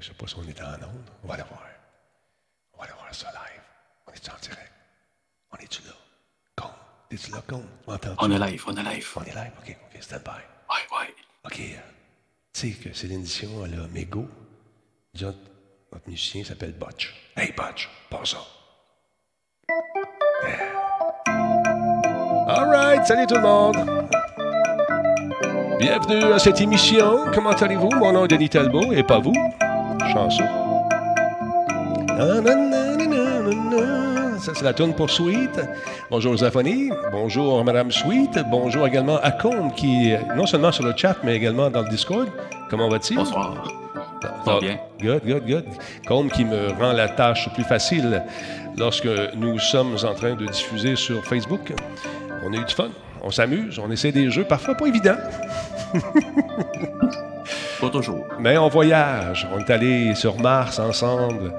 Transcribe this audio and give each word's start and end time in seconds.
je 0.00 0.06
sais 0.08 0.14
pas 0.14 0.26
si 0.26 0.34
on 0.38 0.42
est 0.44 0.60
en 0.62 0.74
onde. 0.74 1.10
On 1.24 1.28
va 1.28 1.36
le 1.36 1.42
voir. 1.44 1.66
On 2.74 2.80
va 2.80 2.86
le 2.88 2.94
voir 2.94 3.14
ça 3.14 3.28
live. 3.28 3.62
On 4.06 4.12
est 4.12 4.28
en 4.28 4.38
direct. 4.40 4.72
On 5.52 5.56
est-tu 5.56 5.82
là? 5.82 5.92
Con. 6.56 6.70
T'es-tu 7.08 7.30
là, 7.32 7.42
con? 7.46 7.62
On 7.86 8.30
est 8.30 8.38
live, 8.38 8.64
on 8.66 8.76
est 8.76 8.82
live. 8.82 9.08
On 9.16 9.22
est 9.22 9.34
live? 9.34 9.52
OK, 9.60 9.76
OK, 9.94 10.02
stand 10.02 10.22
by. 10.22 10.30
Ouais, 10.30 10.98
ouais. 10.98 11.14
OK. 11.44 11.60
euh, 11.60 11.80
tu 12.52 12.72
sais 12.72 12.76
que 12.76 12.94
c'est 12.94 13.06
l'édition, 13.08 13.48
elle 13.64 13.74
a 13.74 13.86
Mégo. 13.88 14.26
Notre 15.20 16.08
musicien 16.08 16.44
s'appelle 16.44 16.72
Butch. 16.72 17.14
Hey, 17.36 17.52
Butch, 17.52 17.88
pas 18.08 18.24
ça. 18.24 18.38
All 22.48 22.68
right, 22.68 23.06
salut 23.06 23.26
tout 23.26 23.34
le 23.34 23.42
monde. 23.42 23.76
Bienvenue 25.78 26.32
à 26.32 26.38
cette 26.38 26.60
émission. 26.60 27.26
Comment 27.32 27.50
allez-vous? 27.50 27.90
Mon 27.90 28.12
nom 28.12 28.24
est 28.24 28.28
Denis 28.28 28.48
Talbot 28.50 28.92
et 28.92 29.02
pas 29.02 29.18
vous. 29.18 29.32
Na-na-na-na-na-na. 32.18 34.38
Ça, 34.38 34.52
c'est 34.54 34.64
la 34.64 34.72
tourne 34.72 34.94
pour 34.94 35.10
Sweet. 35.10 35.60
Bonjour 36.10 36.34
Zafoni. 36.36 36.90
Bonjour 37.12 37.62
Madame 37.62 37.90
Sweet. 37.90 38.38
Bonjour 38.50 38.86
également 38.86 39.18
à 39.18 39.30
Combe 39.32 39.74
qui 39.74 40.10
est 40.10 40.20
non 40.34 40.46
seulement 40.46 40.72
sur 40.72 40.84
le 40.84 40.94
chat, 40.96 41.16
mais 41.22 41.36
également 41.36 41.68
dans 41.68 41.82
le 41.82 41.90
Discord. 41.90 42.26
Comment 42.70 42.88
va-t-il? 42.88 43.18
Bonsoir. 43.18 43.68
Ça 44.44 44.58
bien? 44.60 44.78
Good, 45.00 45.22
good, 45.26 45.46
good. 45.46 45.64
Combe 46.06 46.30
qui 46.30 46.44
me 46.46 46.68
rend 46.80 46.92
la 46.92 47.08
tâche 47.08 47.52
plus 47.52 47.64
facile 47.64 48.22
lorsque 48.78 49.08
nous 49.36 49.58
sommes 49.58 49.96
en 50.02 50.14
train 50.14 50.34
de 50.34 50.46
diffuser 50.46 50.96
sur 50.96 51.22
Facebook. 51.24 51.72
On 52.46 52.52
a 52.54 52.56
eu 52.56 52.64
du 52.64 52.74
fun, 52.74 52.88
on 53.22 53.30
s'amuse, 53.30 53.78
on 53.78 53.90
essaie 53.90 54.12
des 54.12 54.30
jeux 54.30 54.44
parfois 54.44 54.74
pas 54.74 54.86
évidents, 54.86 55.18
Pas 57.80 57.90
toujours. 57.90 58.26
mais 58.38 58.58
on 58.58 58.68
voyage. 58.68 59.48
On 59.54 59.58
est 59.58 59.70
allé 59.70 60.14
sur 60.14 60.38
Mars 60.40 60.78
ensemble. 60.78 61.52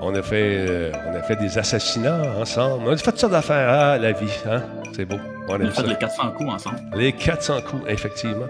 On 0.00 0.14
a 0.14 0.22
fait, 0.22 0.66
euh, 0.68 0.92
on 1.10 1.14
a 1.16 1.22
fait 1.22 1.36
des 1.36 1.56
assassinats 1.58 2.22
ensemble. 2.38 2.84
On 2.86 2.92
a 2.92 2.96
fait 2.96 3.04
toutes 3.10 3.18
sortes 3.20 3.32
d'affaires. 3.32 3.68
Ah, 3.70 3.98
la 3.98 4.12
vie, 4.12 4.26
hein? 4.46 4.62
C'est 4.94 5.04
beau. 5.04 5.16
On 5.48 5.54
a 5.54 5.70
fait 5.70 5.80
ça. 5.80 5.82
les 5.86 5.96
400 5.96 6.30
coups 6.36 6.50
ensemble. 6.52 6.76
Les 6.96 7.12
400 7.12 7.60
coups, 7.62 7.82
effectivement. 7.88 8.46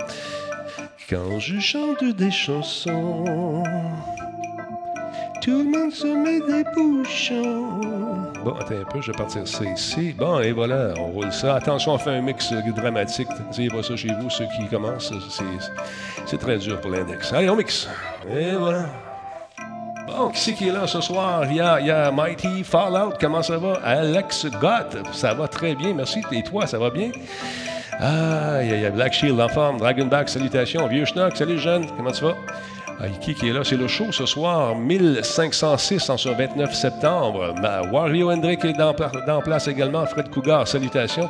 Quand 1.08 1.38
je 1.38 1.60
chante 1.60 2.02
des 2.02 2.30
chansons, 2.30 3.62
tout 5.42 5.58
le 5.58 5.64
monde 5.64 5.92
se 5.92 6.06
met 6.06 6.40
des 6.40 6.64
bouchons. 6.74 7.80
Bon, 8.44 8.54
attends 8.60 8.74
un 8.80 8.84
peu, 8.90 9.00
je 9.00 9.10
vais 9.12 9.16
partir 9.18 9.46
ça 9.46 9.64
ici. 9.64 10.14
Bon, 10.16 10.40
et 10.40 10.52
voilà, 10.52 10.94
on 10.98 11.06
roule 11.06 11.32
ça. 11.32 11.56
Attention, 11.56 11.92
on 11.92 11.98
fait 11.98 12.10
un 12.10 12.20
mix 12.22 12.52
dramatique. 12.52 13.28
N'essayez 13.48 13.68
pas 13.68 13.82
ça 13.82 13.96
chez 13.96 14.08
vous, 14.20 14.30
ceux 14.30 14.46
qui 14.56 14.66
commencent. 14.68 15.12
C'est, 16.26 16.38
très 16.38 16.58
dur 16.58 16.80
pour 16.80 16.90
l'index. 16.90 17.32
Allez, 17.32 17.48
on 17.50 17.56
mixe. 17.56 17.88
Et 18.30 18.52
voilà. 18.52 18.86
Bon, 20.06 20.28
qui 20.28 20.40
c'est 20.40 20.52
qui 20.52 20.68
est 20.68 20.72
là 20.72 20.86
ce 20.86 21.00
soir? 21.00 21.44
Il 21.50 21.56
y 21.56 21.60
a, 21.60 22.10
Mighty 22.10 22.62
Fallout, 22.64 23.14
comment 23.20 23.42
ça 23.42 23.56
va? 23.58 23.74
Alex 23.84 24.46
Gott, 24.60 24.96
ça 25.12 25.32
va 25.34 25.48
très 25.48 25.74
bien, 25.74 25.94
merci. 25.94 26.22
Et 26.32 26.42
toi, 26.42 26.66
ça 26.66 26.78
va 26.78 26.90
bien? 26.90 27.10
Ah, 27.98 28.58
il 28.62 28.68
y, 28.68 28.72
a- 28.72 28.76
il 28.76 28.82
y 28.82 28.86
a 28.86 28.90
Black 28.90 29.12
Shield 29.14 29.40
en 29.40 29.48
forme, 29.48 29.78
Dragonback, 29.78 30.28
salutations, 30.28 30.86
Vieux 30.88 31.04
Schnock, 31.04 31.36
salut 31.36 31.58
jeune, 31.58 31.86
comment 31.96 32.10
tu 32.10 32.24
vas? 32.24 32.34
Ah, 33.00 33.08
qui 33.08 33.48
est 33.48 33.52
là? 33.52 33.62
C'est 33.64 33.76
le 33.76 33.88
show 33.88 34.12
ce 34.12 34.24
soir, 34.24 34.76
1506 34.76 36.10
en 36.10 36.16
ce 36.16 36.28
29 36.28 36.72
septembre. 36.74 37.54
Wario 37.92 38.30
Hendrick 38.30 38.64
est 38.64 38.72
dans, 38.72 38.94
dans 39.26 39.40
place 39.40 39.68
également, 39.68 40.06
Fred 40.06 40.30
Cougar, 40.30 40.66
salutations. 40.66 41.28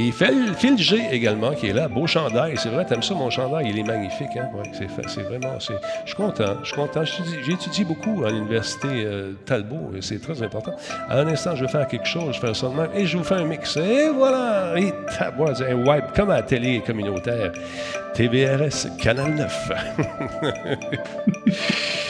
Et 0.00 0.12
Phil, 0.12 0.78
G 0.78 1.00
également 1.10 1.50
qui 1.54 1.66
est 1.66 1.72
là, 1.72 1.88
beau 1.88 2.06
chandail. 2.06 2.54
C'est 2.56 2.68
vrai, 2.68 2.84
t'aimes 2.84 3.02
ça 3.02 3.14
mon 3.14 3.30
chandail, 3.30 3.66
il 3.68 3.80
est 3.80 3.82
magnifique. 3.82 4.36
Hein? 4.36 4.48
C'est, 4.72 5.22
vraiment, 5.22 5.58
je 5.58 5.64
suis 6.06 6.14
content, 6.14 6.56
je 6.62 6.68
suis 6.68 6.76
content. 6.76 7.02
J'étudie- 7.04 7.84
beaucoup 7.84 8.24
à 8.24 8.30
l'université 8.30 8.86
euh, 8.90 9.32
Talbot 9.44 9.90
c'est 10.00 10.20
très 10.20 10.40
important. 10.42 10.72
À 11.08 11.18
un 11.20 11.26
instant, 11.26 11.56
je 11.56 11.64
vais 11.64 11.70
faire 11.70 11.88
quelque 11.88 12.06
chose, 12.06 12.34
je 12.34 12.38
faire 12.38 12.54
ça 12.54 12.68
de 12.68 12.74
même 12.74 12.90
et 12.94 13.06
je 13.06 13.16
vous 13.16 13.24
fais 13.24 13.36
un 13.36 13.44
mix. 13.44 13.76
Et 13.76 14.10
voilà, 14.10 14.74
et 14.78 14.92
taboise, 15.18 15.62
un 15.62 15.74
wipe 15.74 16.12
comme 16.14 16.30
à 16.30 16.36
la 16.36 16.42
télé 16.42 16.80
communautaire. 16.86 17.50
TVRS, 18.14 18.96
Canal 19.00 19.34
9. 19.34 19.72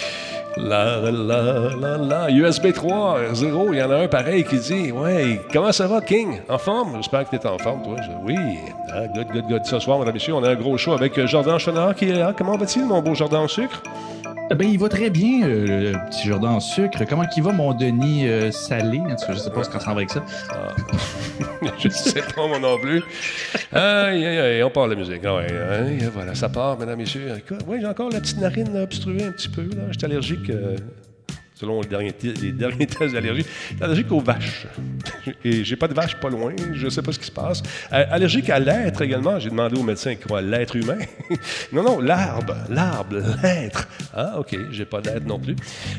La, 0.57 0.97
la, 1.01 1.11
la, 1.13 1.71
la, 1.77 1.97
la. 1.99 2.31
USB 2.31 2.73
3, 2.73 3.35
0, 3.35 3.69
il 3.73 3.79
y 3.79 3.83
en 3.83 3.91
a 3.91 3.97
un 3.97 4.09
pareil 4.09 4.45
qui 4.45 4.59
dit 4.59 4.91
Ouais, 4.93 5.41
comment 5.53 5.71
ça 5.73 5.87
va, 5.87 6.01
King? 6.01 6.41
En 6.49 6.59
forme? 6.59 6.97
J'espère 6.97 7.29
que 7.29 7.37
tu 7.37 7.43
es 7.43 7.47
en 7.47 7.59
forme, 7.59 7.83
toi. 7.83 7.97
Oui. 8.25 8.35
Ah, 8.93 9.07
good, 9.07 9.29
good, 9.33 9.45
good. 9.49 9.65
Ce 9.65 9.79
soir, 9.79 9.99
mesdames 9.99 10.13
et 10.13 10.15
messieurs, 10.15 10.35
on 10.35 10.43
a 10.43 10.51
un 10.51 10.55
gros 10.57 10.77
show 10.77 10.95
avec 10.95 11.17
euh, 11.19 11.27
Jordan 11.27 11.59
Chenard 11.59 11.95
qui 11.95 12.09
est 12.09 12.15
là. 12.15 12.33
Comment 12.37 12.57
va-t-il, 12.57 12.87
mon 12.87 13.01
beau 13.03 13.15
Jordan 13.15 13.43
au 13.45 13.49
sucre? 13.49 13.83
Ben, 14.51 14.69
il 14.69 14.79
va 14.79 14.89
très 14.89 15.11
bien, 15.11 15.47
euh, 15.47 15.93
le 15.93 16.11
petit 16.11 16.27
Jordan 16.27 16.55
en 16.55 16.61
sucre. 16.61 17.05
Comment 17.09 17.25
il 17.37 17.43
va, 17.43 17.53
mon 17.53 17.75
Denis 17.75 18.27
euh, 18.27 18.51
salé? 18.51 19.01
Je 19.29 19.35
sais 19.35 19.51
pas 19.51 19.63
ce 19.63 19.71
qu'on 19.71 19.79
s'en 19.79 19.93
avec 19.93 20.11
ça. 20.11 20.25
Je 21.79 21.89
ne 21.89 21.93
sais 21.93 22.23
pas, 22.23 22.47
moi 22.47 22.59
non 22.59 22.79
plus. 22.79 23.03
Aïe, 23.73 24.25
aïe, 24.25 24.39
aïe, 24.39 24.63
on 24.63 24.71
part 24.71 24.89
la 24.89 24.95
musique. 24.95 25.23
Ah 25.25 25.43
voilà, 26.13 26.35
ça 26.35 26.49
part, 26.49 26.79
mesdames 26.79 26.99
et 27.01 27.03
messieurs. 27.03 27.33
Oui, 27.67 27.79
j'ai 27.81 27.87
encore 27.87 28.11
la 28.11 28.21
petite 28.21 28.39
narine 28.39 28.77
obstruée 28.77 29.25
un 29.25 29.33
petit 29.33 29.49
peu. 29.49 29.69
Suis 29.93 30.05
allergique, 30.05 30.51
euh, 30.51 30.77
selon 31.59 31.81
les 31.81 31.89
derniers, 31.89 32.13
tests 32.87 33.13
d'allergie. 33.13 33.45
Allergique 33.81 34.13
aux 34.13 34.21
vaches. 34.21 34.67
Et 35.45 35.65
j'ai 35.65 35.77
pas 35.77 35.89
de 35.89 35.95
vache 35.95 36.17
pas 36.17 36.29
loin. 36.29 36.53
Je 36.73 36.85
ne 36.85 36.91
sais 36.91 37.03
pas 37.03 37.13
ce 37.13 37.19
qui 37.19 37.27
se 37.27 37.33
passe. 37.33 37.63
Euh, 37.93 38.05
allergique 38.11 38.49
à 38.51 38.59
l'être 38.59 39.03
également. 39.03 39.39
J'ai 39.39 39.51
demandé 39.51 39.79
au 39.79 39.83
médecin 39.83 40.15
quoi, 40.15 40.41
l'être 40.41 40.77
humain. 40.77 40.99
non, 41.73 41.83
non, 41.83 42.01
l'arbre. 42.01 42.55
L'arbre, 42.69 43.17
l'être. 43.43 43.89
Ah, 44.15 44.39
OK, 44.39 44.57
j'ai 44.71 44.85
pas 44.85 45.01
d'être 45.01 45.27
non 45.27 45.39
plus. 45.39 45.57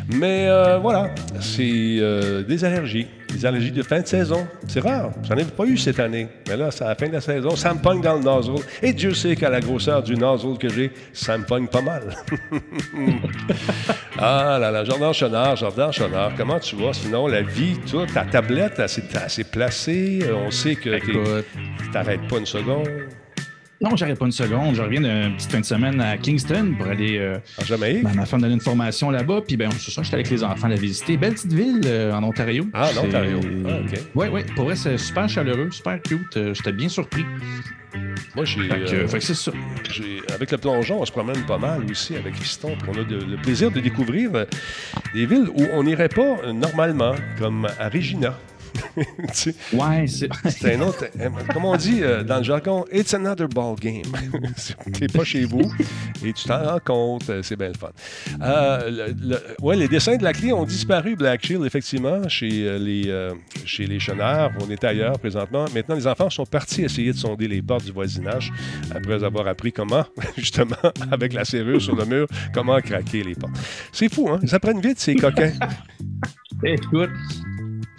Mais 0.08 0.48
euh, 0.48 0.78
voilà, 0.78 1.14
c'est 1.42 1.98
euh, 2.00 2.44
des 2.44 2.64
allergies. 2.64 3.08
Des 3.32 3.46
allergies 3.46 3.72
de 3.72 3.84
fin 3.84 4.02
de 4.02 4.08
saison. 4.08 4.48
C'est 4.68 4.80
rare. 4.80 5.12
J'en 5.24 5.36
ai 5.36 5.46
pas 5.46 5.66
eu 5.66 5.78
cette 5.78 6.00
année. 6.00 6.28
Mais 6.48 6.58
là, 6.58 6.72
c'est 6.72 6.84
à 6.84 6.90
la 6.90 6.96
fin 6.96 7.08
de 7.08 7.14
la 7.14 7.22
saison. 7.22 7.56
Ça 7.56 7.74
me 7.74 7.80
pogne 7.80 8.02
dans 8.02 8.16
le 8.16 8.22
nozzle. 8.22 8.64
Et 8.82 8.94
Dieu 8.94 9.14
sait 9.14 9.36
qu'à 9.36 9.50
la 9.50 9.60
grosseur 9.60 10.02
du 10.02 10.16
nozzle 10.16 10.58
que 10.58 10.70
j'ai, 10.70 10.92
ça 11.14 11.38
me 11.38 11.46
pogne 11.46 11.68
pas 11.68 11.82
mal. 11.82 12.16
ah 14.18 14.58
là 14.60 14.72
là, 14.72 14.84
Jordan 14.84 15.14
Chenard, 15.14 15.56
Jordan 15.56 15.92
Chenard, 15.92 16.32
comment 16.36 16.60
tu 16.60 16.76
vas? 16.76 16.94
Sinon, 16.94 17.28
la 17.28 17.42
vie, 17.42 17.78
toi, 17.90 18.06
ta 18.12 18.26
tablette, 18.26 18.80
elle 18.80 18.90
s'est 18.90 19.16
assez 19.16 19.44
placée. 19.44 20.20
On 20.34 20.52
sait 20.52 20.76
que 20.76 21.44
t'arrêtes 21.92 22.28
pas 22.28 22.38
une 22.38 22.46
seconde. 22.46 22.88
Non, 23.82 23.96
j'arrête 23.96 24.20
pas 24.20 24.26
une 24.26 24.32
seconde. 24.32 24.76
Je 24.76 24.82
reviens 24.82 25.02
d'une 25.02 25.36
petite 25.36 25.52
fin 25.52 25.60
de 25.62 25.66
semaine 25.66 26.02
à 26.02 26.18
Kingston 26.18 26.74
pour 26.78 26.88
aller. 26.88 27.18
Euh, 27.18 27.38
En 27.62 27.66
Jamaïque? 27.66 28.04
ma 28.04 28.14
ma 28.14 28.26
femme 28.26 28.42
donner 28.42 28.54
une 28.56 28.60
formation 28.60 29.10
là-bas. 29.10 29.42
Puis, 29.48 29.56
ben, 29.58 29.70
c'est 29.78 29.92
ça, 29.92 30.04
j'étais 30.04 30.16
avec 30.16 30.30
les 30.30 30.44
enfants 30.44 30.68
la 30.68 30.76
visiter. 30.76 31.16
Belle 31.18 31.34
petite 31.34 31.54
ville 31.54 31.82
euh, 31.86 32.12
en 32.14 32.24
Ontario. 32.24 32.68
Ah, 32.74 32.90
l'Ontario. 32.96 33.40
Ah, 33.68 33.78
OK. 33.86 34.00
Oui, 34.16 34.28
oui. 34.32 34.42
Pour 34.56 34.66
vrai, 34.66 34.76
c'est 34.76 34.98
super 34.98 35.30
chaleureux, 35.30 35.70
super 35.72 36.02
cute. 36.02 36.36
Euh, 36.38 36.54
j'étais 36.54 36.74
bien 36.74 36.90
surpris. 36.90 37.24
Moi, 38.36 38.46
j'ai. 38.46 38.62
Fait 38.68 39.20
que, 39.20 39.50
euh. 39.50 39.54
J'ai- 39.90 40.22
avec 40.34 40.52
le 40.52 40.58
plongeon, 40.58 41.02
on 41.02 41.06
se 41.06 41.12
promène 41.12 41.42
pas 41.48 41.58
mal 41.58 41.82
aussi 41.90 42.16
avec 42.16 42.36
Fiston. 42.36 42.76
puis 42.80 42.90
on 42.96 43.02
a 43.02 43.04
de- 43.04 43.16
le 43.26 43.38
plaisir 43.38 43.72
de 43.72 43.80
découvrir 43.80 44.32
des 45.14 45.26
villes 45.26 45.48
où 45.56 45.64
on 45.74 45.84
n'irait 45.84 46.10
pas 46.10 46.52
normalement, 46.54 47.16
comme 47.40 47.66
à 47.80 47.90
Regina. 47.90 48.38
Tu 48.96 49.04
sais, 49.34 49.56
Ouais, 49.74 50.06
c'est. 50.08 50.30
c'est 50.50 50.76
un 50.76 50.82
autre. 50.82 51.06
euh, 51.20 51.30
Comme 51.54 51.66
on 51.66 51.76
dit 51.76 52.00
euh, 52.02 52.24
dans 52.24 52.38
le 52.38 52.44
jargon, 52.44 52.86
it's 52.92 53.14
another 53.14 53.48
ball 53.48 53.76
game. 53.80 54.02
T'es 54.94 55.08
pas 55.08 55.24
chez 55.24 55.46
vous 55.46 55.72
et 56.26 56.34
tu 56.34 56.46
t'en 56.46 56.64
rends 56.64 56.80
compte. 56.84 57.30
euh, 57.30 57.42
C'est 57.44 57.56
bien 57.56 57.68
le 57.70 57.74
fun. 57.76 57.90
Euh, 58.42 58.90
le- 58.90 59.30
le- 59.30 59.42
ouais, 59.62 59.76
les 59.76 59.88
dessins 59.88 60.18
de 60.18 60.24
la 60.24 60.34
clé 60.34 60.52
ont 60.54 60.66
disparu, 60.66 61.16
Black 61.16 61.46
Shield, 61.46 61.64
effectivement, 61.66 62.28
chez 62.28 62.68
euh, 62.68 62.78
les, 62.80 63.04
euh, 63.08 63.34
chez 63.66 63.86
les 63.88 64.00
chenards. 64.00 64.52
On 64.62 64.70
est 64.70 64.84
ailleurs 64.84 65.18
présentement. 65.20 65.66
Maintenant, 65.74 65.96
les 65.96 66.08
enfants 66.08 66.30
sont 66.30 66.46
partis 66.46 66.84
essayer 66.84 67.12
de 67.14 67.18
sonder 67.18 67.48
les 67.48 67.62
portes 67.62 67.86
du 67.86 67.92
voisinage 67.92 68.52
après 68.94 69.24
avoir 69.24 69.48
appris 69.48 69.72
comment, 69.72 70.06
justement, 70.38 70.76
avec 71.12 71.34
la 71.34 71.46
serrure 71.46 71.82
sur 71.82 71.96
le 71.96 72.06
mur, 72.06 72.28
comment 72.54 72.80
craquer 72.82 73.24
les 73.24 73.36
portes. 73.36 73.54
C'est 73.92 74.14
fou, 74.14 74.30
hein? 74.30 74.40
Ils 74.44 74.54
apprennent 74.54 74.82
vite, 74.82 75.00
ces 75.00 75.16
coquins. 75.16 75.54
Écoute. 76.64 77.10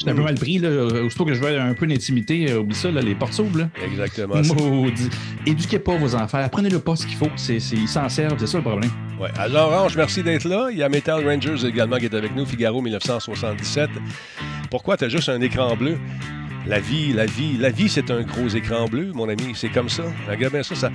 J'étais 0.00 0.12
un 0.12 0.14
peu 0.14 0.22
mal 0.22 0.34
pris, 0.34 0.58
là. 0.58 0.70
Aussitôt 1.04 1.26
que 1.26 1.34
je 1.34 1.40
veux 1.40 1.60
un 1.60 1.74
peu 1.74 1.86
d'intimité, 1.86 2.50
euh, 2.50 2.60
oublie 2.60 2.74
ça, 2.74 2.90
là, 2.90 3.02
les 3.02 3.14
portes 3.14 3.34
s'ouvrent, 3.34 3.58
là. 3.58 3.68
Exactement. 3.84 4.42
C'est- 4.42 4.54
Maudit. 4.54 5.10
Éduquez 5.46 5.78
pas 5.78 5.94
vos 5.96 6.14
enfants. 6.14 6.38
Apprenez-le 6.38 6.78
pas 6.78 6.96
ce 6.96 7.06
qu'il 7.06 7.16
faut. 7.16 7.28
C'est, 7.36 7.60
c'est- 7.60 7.76
ils 7.76 7.86
s'en 7.88 8.08
servent, 8.08 8.36
c'est 8.38 8.46
ça 8.46 8.56
le 8.58 8.64
problème. 8.64 8.90
Ouais. 9.20 9.28
Alors, 9.38 9.70
Orange, 9.70 9.96
merci 9.98 10.22
d'être 10.22 10.48
là. 10.48 10.68
Il 10.72 10.78
y 10.78 10.82
a 10.82 10.88
Metal 10.88 11.22
Rangers 11.22 11.66
également 11.66 11.98
qui 11.98 12.06
est 12.06 12.14
avec 12.14 12.34
nous, 12.34 12.46
Figaro 12.46 12.80
1977. 12.80 13.90
Pourquoi 14.70 14.96
tu 14.96 15.04
as 15.04 15.08
juste 15.10 15.28
un 15.28 15.40
écran 15.42 15.76
bleu? 15.76 15.98
La 16.66 16.78
vie, 16.80 17.12
la 17.12 17.26
vie, 17.26 17.56
la 17.58 17.70
vie, 17.70 17.88
c'est 17.90 18.10
un 18.10 18.22
gros 18.22 18.48
écran 18.48 18.86
bleu, 18.86 19.12
mon 19.14 19.28
ami. 19.28 19.52
C'est 19.54 19.68
comme 19.68 19.88
ça. 19.90 20.04
Regarde 20.30 20.54
bien 20.54 20.62
ça, 20.62 20.74
ça. 20.74 20.90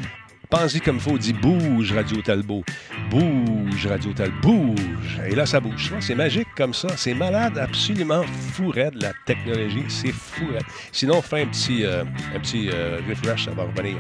Pense-y 0.50 0.82
comme 0.82 0.96
il 0.96 1.02
faut. 1.02 1.18
Dis 1.18 1.34
bouge, 1.34 1.92
Radio 1.94 2.22
Talbot. 2.22 2.64
Bouge, 3.10 3.88
Radio 3.88 4.14
Talbot. 4.14 4.36
Bouge. 4.42 5.20
Et 5.28 5.36
là, 5.36 5.46
ça 5.46 5.60
bouge. 5.60 5.94
C'est 6.00 6.16
magique 6.16 6.48
comme 6.56 6.74
ça. 6.74 6.90
C'est 6.98 7.14
malade, 7.14 7.58
absolument 7.58 8.24
fou 8.54 8.70
raide, 8.70 8.96
la 9.02 9.12
technologie. 9.26 9.86
C'est 9.88 10.12
fou 10.12 10.46
raide. 10.54 10.64
Sinon, 10.92 11.22
fais 11.22 11.44
un 11.44 11.48
petit, 11.48 11.84
euh, 11.84 12.04
un 12.36 12.40
petit 12.40 12.70
euh, 12.72 13.00
refresh, 13.08 13.46
ça 13.46 13.52
va 13.52 13.64
revenir. 13.64 13.98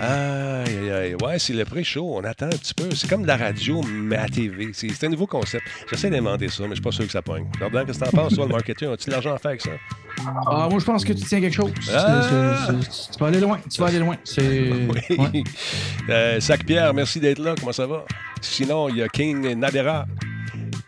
Aïe, 0.00 0.78
aïe, 0.78 0.90
aïe. 0.90 1.14
Ouais, 1.22 1.38
c'est 1.38 1.52
le 1.54 1.64
pré-show. 1.64 2.16
On 2.16 2.24
attend 2.24 2.46
un 2.46 2.50
petit 2.50 2.74
peu. 2.74 2.88
C'est 2.94 3.08
comme 3.08 3.22
de 3.22 3.26
la 3.26 3.36
radio, 3.36 3.82
mais 3.82 4.16
à 4.16 4.26
TV. 4.26 4.70
C'est 4.72 5.04
un 5.04 5.08
nouveau 5.08 5.26
concept. 5.26 5.64
J'essaie 5.90 6.10
d'inventer 6.10 6.48
ça, 6.48 6.64
mais 6.64 6.70
je 6.70 6.74
suis 6.74 6.82
pas 6.82 6.92
sûr 6.92 7.06
que 7.06 7.12
ça 7.12 7.22
pogne. 7.22 7.46
Jordan, 7.58 7.86
qu'est-ce 7.86 7.98
que 8.00 8.04
t'en 8.04 8.10
penses, 8.10 8.34
toi, 8.34 8.46
le 8.46 8.52
marketing? 8.52 8.88
As-tu 8.92 9.06
de 9.06 9.12
l'argent 9.12 9.34
à 9.34 9.38
faire 9.38 9.50
avec 9.50 9.62
ça? 9.62 9.70
Ah, 10.46 10.68
moi, 10.70 10.78
je 10.78 10.84
pense 10.84 11.04
que 11.04 11.12
tu 11.12 11.22
tiens 11.24 11.40
quelque 11.40 11.54
chose. 11.54 11.70
Ah! 11.94 12.68
Tu 13.12 13.18
vas 13.18 13.26
aller 13.26 13.40
loin. 13.40 13.58
Tu 13.70 13.80
vas 13.80 13.86
aller 13.88 13.98
loin. 13.98 14.16
C'est. 14.24 14.46
Oui. 15.08 15.16
ouais. 15.18 15.42
Euh, 16.08 16.40
Sac-Pierre, 16.40 16.92
merci 16.94 17.20
d'être 17.20 17.38
là. 17.38 17.54
Comment 17.58 17.72
ça 17.72 17.86
va? 17.86 18.04
Sinon, 18.40 18.88
il 18.88 18.96
y 18.96 19.02
a 19.02 19.08
King 19.08 19.54
Nadera. 19.54 20.06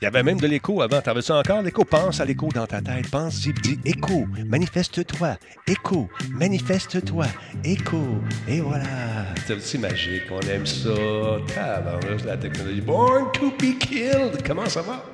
Il 0.01 0.05
y 0.05 0.07
avait 0.07 0.23
même 0.23 0.39
de 0.39 0.47
l'écho 0.47 0.81
avant. 0.81 1.01
T'en 1.01 1.13
veux-tu 1.13 1.33
encore 1.33 1.61
l'écho? 1.61 1.85
Pense 1.85 2.21
à 2.21 2.25
l'écho 2.25 2.49
dans 2.55 2.67
ta 2.69 2.81
tête. 2.81 3.11
Pense, 3.11 3.41
dis, 3.41 3.53
dis 3.53 3.81
écho, 3.85 4.27
manifeste-toi. 4.47 5.37
Écho, 5.67 6.09
manifeste-toi. 6.31 7.27
Écho. 7.65 8.05
Et 8.47 8.61
voilà. 8.61 8.85
C'est 9.59 9.79
magique. 9.79 10.23
On 10.31 10.41
aime 10.43 10.65
ça. 10.67 10.91
Tabarnouche, 11.53 12.25
la 12.25 12.37
technologie. 12.37 12.81
Born 12.81 13.33
to 13.33 13.51
be 13.51 13.77
killed. 13.77 14.41
Comment 14.47 14.67
ça 14.67 14.83
va? 14.83 15.05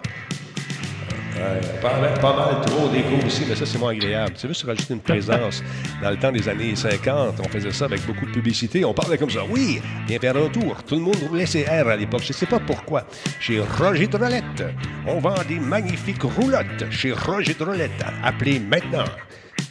Pas, 1.83 2.01
mal, 2.01 2.15
pas 2.21 2.37
mal 2.37 2.61
trop 2.65 2.89
d'écho 2.89 3.27
aussi, 3.27 3.45
mais 3.49 3.55
ça, 3.55 3.67
c'est 3.67 3.79
moins 3.79 3.91
agréable. 3.93 4.35
Tu 4.37 4.47
veux 4.47 4.55
rajouter 4.67 4.95
une 4.95 5.01
présence. 5.01 5.63
Dans 6.03 6.11
le 6.11 6.17
temps 6.17 6.31
des 6.31 6.49
années 6.49 6.77
50, 6.77 7.41
on 7.41 7.49
faisait 7.49 7.73
ça 7.73 7.87
avec 7.87 8.07
beaucoup 8.07 8.27
de 8.27 8.31
publicité. 8.31 8.85
On 8.85 8.95
parlait 8.95 9.19
comme 9.19 9.31
ça. 9.31 9.41
Oui, 9.49 9.81
viens 10.07 10.19
faire 10.19 10.37
un 10.37 10.49
tour. 10.49 10.83
Tout 10.85 10.95
le 10.95 11.01
monde 11.01 11.17
roulait 11.29 11.47
ses 11.47 11.65
R 11.65 11.89
à 11.89 11.97
l'époque. 11.97 12.23
Je 12.23 12.29
ne 12.29 12.35
sais 12.35 12.47
pas 12.47 12.61
pourquoi. 12.61 13.07
Chez 13.41 13.61
Roger 13.61 14.07
Drolette, 14.07 14.65
on 15.07 15.19
vend 15.19 15.35
des 15.49 15.59
magnifiques 15.59 16.23
roulottes. 16.23 16.91
Chez 16.91 17.13
Roger 17.13 17.55
Drolette, 17.55 18.05
appelez 18.23 18.61
maintenant. 18.61 19.05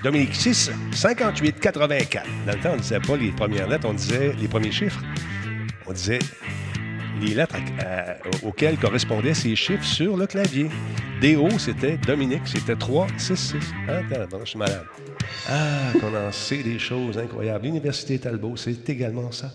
Dominique 0.04 0.36
6, 0.36 0.72
58 0.92 1.60
84. 1.62 2.26
Dans 2.46 2.52
le 2.52 2.60
temps, 2.60 2.70
on 2.72 2.76
ne 2.76 2.82
disait 2.82 3.00
pas 3.00 3.16
les 3.16 3.32
premières 3.32 3.68
lettres, 3.68 3.88
on 3.90 3.94
disait 3.94 4.34
les 4.38 4.48
premiers 4.50 4.72
chiffres. 4.72 5.00
On 5.88 5.94
disait 5.94 6.20
les 7.24 7.36
lettres 7.36 7.56
à- 7.80 8.16
auxquelles 8.46 8.78
correspondaient 8.78 9.34
ces 9.34 9.56
chiffres 9.56 9.84
sur 9.84 10.18
le 10.18 10.28
clavier. 10.28 10.70
DO, 11.22 11.58
c'était 11.58 11.98
Dominique, 11.98 12.46
c'était 12.48 12.76
3, 12.76 13.08
6, 13.18 13.36
6. 13.36 13.56
Attends, 13.88 14.40
je 14.42 14.50
suis 14.50 14.60
malade. 14.60 14.86
Ah, 15.48 15.92
qu'on 16.00 16.14
en 16.16 16.32
sait 16.32 16.64
des 16.64 16.80
choses 16.80 17.18
incroyables. 17.18 17.66
L'Université 17.66 18.20
Talbot, 18.20 18.56
c'est 18.58 18.90
également 18.90 19.32
ça. 19.32 19.52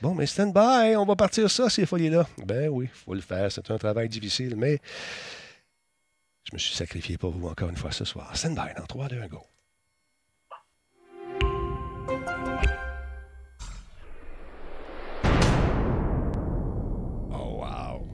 Bon, 0.00 0.14
mais 0.14 0.26
stand 0.26 0.52
by, 0.52 0.96
on 0.96 1.04
va 1.04 1.16
partir 1.16 1.50
ça, 1.50 1.68
ces 1.68 1.86
folies-là. 1.86 2.26
Ben 2.46 2.68
oui, 2.68 2.86
il 2.92 2.98
faut 3.04 3.14
le 3.14 3.20
faire. 3.20 3.50
C'est 3.50 3.70
un 3.70 3.78
travail 3.78 4.08
difficile, 4.08 4.54
mais 4.56 4.78
je 6.44 6.54
me 6.54 6.58
suis 6.58 6.74
sacrifié 6.74 7.18
pour 7.18 7.32
vous 7.32 7.48
encore 7.48 7.68
une 7.68 7.76
fois 7.76 7.90
ce 7.92 8.04
soir. 8.04 8.30
Stand 8.36 8.54
by 8.54 8.74
dans 8.78 8.86
3, 8.86 9.08
2, 9.08 9.20
1, 9.20 9.26
go. 9.26 9.40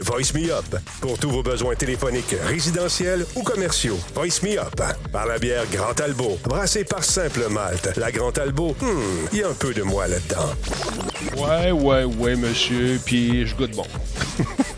Voice 0.00 0.32
Me 0.34 0.52
Up 0.52 0.76
pour 1.00 1.18
tous 1.18 1.30
vos 1.30 1.42
besoins 1.42 1.74
téléphoniques 1.74 2.34
résidentiels 2.44 3.26
ou 3.34 3.42
commerciaux. 3.42 3.98
Voice 4.14 4.42
Me 4.42 4.58
Up 4.58 4.80
par 5.12 5.26
la 5.26 5.38
bière 5.38 5.64
Grand 5.72 5.94
Talbot, 5.94 6.38
brassée 6.44 6.84
par 6.84 7.04
Simple 7.04 7.48
Malte. 7.50 7.96
La 7.96 8.12
Grand 8.12 8.30
hmm, 8.30 8.84
il 9.32 9.38
y 9.38 9.42
a 9.42 9.48
un 9.48 9.54
peu 9.54 9.74
de 9.74 9.82
moi 9.82 10.06
là-dedans. 10.06 10.54
Ouais, 11.36 11.72
ouais, 11.72 12.04
ouais, 12.04 12.36
monsieur, 12.36 13.00
puis 13.04 13.46
je 13.46 13.54
goûte 13.54 13.72
bon. 13.72 13.86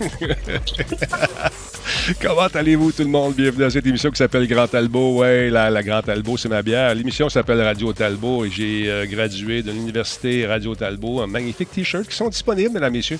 Comment 2.23 2.47
allez-vous 2.55 2.93
tout 2.93 3.03
le 3.03 3.09
monde? 3.09 3.35
Bienvenue 3.35 3.65
dans 3.65 3.71
cette 3.71 3.87
émission 3.87 4.11
qui 4.11 4.17
s'appelle 4.17 4.47
Grand 4.47 4.67
Talbot. 4.67 5.19
Ouais, 5.19 5.51
la, 5.51 5.71
la 5.71 5.83
Grand 5.83 6.03
Talbot, 6.03 6.37
c'est 6.37 6.49
ma 6.49 6.63
bière. 6.63 6.95
L'émission 6.95 7.29
s'appelle 7.29 7.61
Radio 7.63 7.93
Talbot 7.93 8.45
et 8.45 8.51
j'ai 8.51 8.85
euh, 8.89 9.07
gradué 9.07 9.63
de 9.63 9.71
l'université 9.73 10.47
Radio 10.47 10.75
Talbot. 10.75 11.21
Un 11.21 11.27
magnifique 11.27 11.71
T-shirt 11.71 12.07
qui 12.09 12.15
sont 12.17 12.29
disponibles, 12.29 12.75
mesdames, 12.75 12.93
messieurs, 12.93 13.19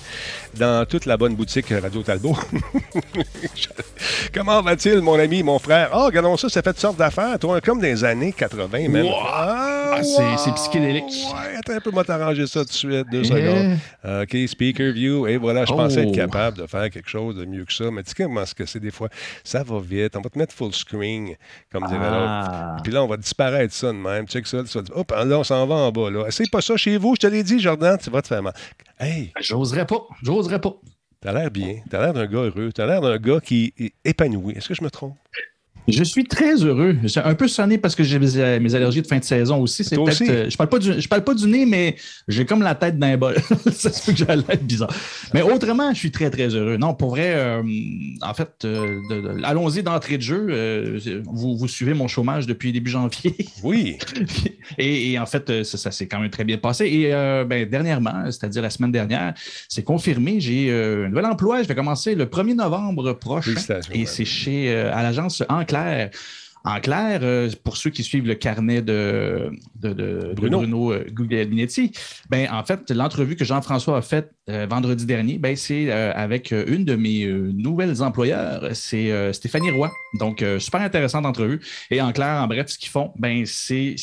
dans 0.57 0.85
toute 0.85 1.05
la 1.05 1.17
bonne 1.17 1.35
boutique 1.35 1.67
Radio 1.81 2.01
Talbot. 2.01 2.35
Comment 4.33 4.61
va-t-il, 4.61 5.01
mon 5.01 5.19
ami, 5.19 5.43
mon 5.43 5.59
frère? 5.59 5.89
Ah, 5.91 6.05
regardons 6.05 6.37
ça, 6.37 6.49
ça 6.49 6.61
fait 6.61 6.69
toutes 6.71 6.79
sortes 6.81 6.97
d'affaires. 6.97 7.37
Toi, 7.39 7.61
comme 7.61 7.79
des 7.79 8.03
années 8.03 8.33
80, 8.33 8.87
même. 8.89 9.05
Wow! 9.05 9.13
Ah, 9.33 9.77
Ah, 9.93 10.01
c'est- 10.03 10.53
psychédélique. 10.55 11.03
Ouais, 11.03 11.57
attends 11.59 11.73
un 11.73 11.79
peu, 11.81 11.91
moi 11.91 12.03
t'arranger 12.05 12.47
ça 12.47 12.61
tout 12.61 12.67
de 12.67 12.71
suite, 12.73 13.05
deux 13.11 13.23
Yeah. 13.23 13.77
secondes. 14.05 14.21
OK, 14.23 14.47
speaker 14.47 14.93
view. 14.93 15.27
Et 15.27 15.35
voilà, 15.37 15.65
je 15.65 15.73
pensais 15.73 16.01
être 16.03 16.09
Oh. 16.11 16.15
capable 16.15 16.57
de 16.59 16.65
faire 16.67 16.89
quelque 16.89 17.09
chose 17.09 17.35
de 17.35 17.45
mieux 17.45 17.65
que 17.65 17.73
ça. 17.73 17.85
Mais 17.91 18.01
tu 18.03 18.09
sais 18.15 18.23
comment 18.23 18.45
que 18.63 18.69
c'est 18.69 18.79
des 18.79 18.91
fois? 18.91 19.09
Ça 19.43 19.63
va 19.63 19.79
vite. 19.79 20.15
On 20.15 20.21
va 20.21 20.29
te 20.29 20.37
mettre 20.39 20.53
full 20.53 20.73
screen, 20.73 21.35
comme 21.71 21.85
dirait 21.87 21.99
Ah. 22.01 22.69
l'autre. 22.71 22.83
Puis 22.83 22.91
là, 22.91 23.03
on 23.03 23.07
va 23.07 23.17
disparaître 23.17 23.73
ça 23.73 23.87
de 23.87 23.97
même. 23.97 24.27
Check 24.27 24.47
ça. 24.47 24.63
Tu 24.63 24.77
vas 24.77 24.81
dire, 24.83 24.95
hop, 24.97 25.11
là, 25.11 25.39
on 25.39 25.43
s'en 25.43 25.65
va 25.67 25.75
en 25.75 25.91
bas. 25.91 26.09
Là. 26.09 26.27
Essaye 26.27 26.47
pas 26.49 26.61
ça 26.61 26.77
chez 26.77 26.97
vous. 26.97 27.15
Je 27.15 27.21
te 27.21 27.27
l'ai 27.27 27.43
dit, 27.43 27.59
Jordan, 27.59 27.97
tu 28.01 28.09
vas 28.09 28.21
te 28.21 28.27
faire 28.27 28.41
mal. 28.43 28.53
Hey, 28.99 29.31
J'oserais 29.39 29.85
pas. 29.85 30.01
J'oserais 30.23 30.59
pas. 30.61 30.73
t'as 31.21 31.33
l'air 31.33 31.51
bien. 31.51 31.75
T'as 31.89 31.99
l'air 32.01 32.13
d'un 32.13 32.25
gars 32.25 32.39
heureux. 32.39 32.71
T'as 32.73 32.85
l'air 32.85 33.01
d'un 33.01 33.17
gars 33.17 33.39
qui 33.39 33.73
est 33.77 33.93
épanoui. 34.05 34.53
Est-ce 34.55 34.67
que 34.69 34.73
je 34.73 34.83
me 34.83 34.89
trompe? 34.89 35.15
Je 35.87 36.03
suis 36.03 36.25
très 36.25 36.55
heureux. 36.63 36.95
J'ai 37.03 37.19
un 37.21 37.33
peu 37.33 37.47
sonné 37.47 37.77
parce 37.77 37.95
que 37.95 38.03
j'ai 38.03 38.19
mes 38.19 38.37
euh, 38.37 38.75
allergies 38.75 39.01
de 39.01 39.07
fin 39.07 39.17
de 39.17 39.23
saison 39.23 39.61
aussi. 39.61 39.83
C'est 39.83 39.95
peut-être, 39.95 40.21
euh, 40.29 40.49
je 40.49 40.55
parle 40.55 40.69
pas 40.69 40.79
du, 40.79 41.01
je 41.01 41.07
parle 41.07 41.23
pas 41.23 41.33
du 41.33 41.47
nez, 41.47 41.65
mais 41.65 41.95
j'ai 42.27 42.45
comme 42.45 42.61
la 42.61 42.75
tête 42.75 42.99
d'un 42.99 43.17
bol. 43.17 43.35
ça 43.71 43.91
se 43.91 44.05
peut 44.05 44.11
que 44.11 44.17
j'ai 44.19 44.25
l'air 44.25 44.43
bizarre. 44.61 44.93
Mais 45.33 45.41
autrement, 45.41 45.91
je 45.93 45.97
suis 45.97 46.11
très 46.11 46.29
très 46.29 46.49
heureux. 46.49 46.77
Non, 46.77 46.93
pour 46.93 47.09
vrai, 47.09 47.33
euh, 47.35 47.63
en 48.21 48.33
fait, 48.33 48.51
euh, 48.63 49.41
allons-y 49.43 49.81
d'entrée 49.81 50.17
de 50.17 50.21
jeu. 50.21 50.99
Vous, 51.25 51.57
vous 51.57 51.67
suivez 51.67 51.93
mon 51.93 52.07
chômage 52.07 52.45
depuis 52.45 52.71
début 52.71 52.91
janvier. 52.91 53.35
Oui. 53.63 53.97
et, 54.77 55.11
et 55.11 55.19
en 55.19 55.25
fait, 55.25 55.63
ça, 55.63 55.77
ça 55.77 55.91
s'est 55.91 56.07
quand 56.07 56.19
même 56.19 56.31
très 56.31 56.43
bien 56.43 56.57
passé. 56.57 56.85
Et 56.85 57.11
ben, 57.45 57.67
dernièrement, 57.69 58.25
c'est-à-dire 58.25 58.61
la 58.61 58.69
semaine 58.69 58.91
dernière, 58.91 59.33
c'est 59.67 59.83
confirmé. 59.83 60.39
J'ai 60.39 60.73
un 60.73 61.09
nouvel 61.09 61.25
emploi. 61.25 61.61
Je 61.61 61.67
vais 61.67 61.75
commencer 61.75 62.15
le 62.15 62.25
1er 62.25 62.55
novembre 62.55 63.13
prochain. 63.13 63.51
Félicitations, 63.51 63.93
Et 63.93 64.05
c'est 64.05 64.25
chez 64.25 64.73
à 64.75 65.03
l'agence 65.03 65.43
En 65.47 65.63
Clair. 65.71 66.09
En 66.63 66.79
clair, 66.79 67.21
euh, 67.23 67.49
pour 67.63 67.75
ceux 67.75 67.89
qui 67.89 68.03
suivent 68.03 68.27
le 68.27 68.35
carnet 68.35 68.83
de, 68.83 69.49
de, 69.79 69.93
de- 69.93 69.93
de 69.93 70.33
Bruno. 70.35 70.59
Bruno, 70.59 70.93
euh, 70.93 71.05
Guglielminetti, 71.09 71.91
ben, 72.29 72.47
en 72.51 72.63
fait, 72.63 72.91
l'entrevue 72.91 73.35
que 73.35 73.43
Jean-François 73.43 73.97
a 73.97 74.01
faite 74.03 74.31
euh, 74.51 74.67
vendredi 74.69 75.05
dernier, 75.05 75.37
ben, 75.37 75.55
c'est 75.55 75.89
euh, 75.89 76.11
avec 76.13 76.51
euh, 76.51 76.65
une 76.67 76.83
de 76.85 76.95
mes 76.95 77.23
euh, 77.23 77.51
nouvelles 77.53 78.03
employeurs, 78.03 78.69
c'est 78.73 79.33
Stéphanie 79.33 79.71
Roy. 79.71 79.89
Donc, 80.19 80.43
super 80.59 80.81
intéressante 80.81 81.25
entrevue. 81.25 81.61
Et 81.89 82.01
en 82.01 82.11
clair, 82.11 82.41
en 82.43 82.47
bref, 82.47 82.67
ce 82.67 82.77
qu'ils 82.77 82.89
font, 82.89 83.11
ben, 83.17 83.45
c'est 83.45 83.95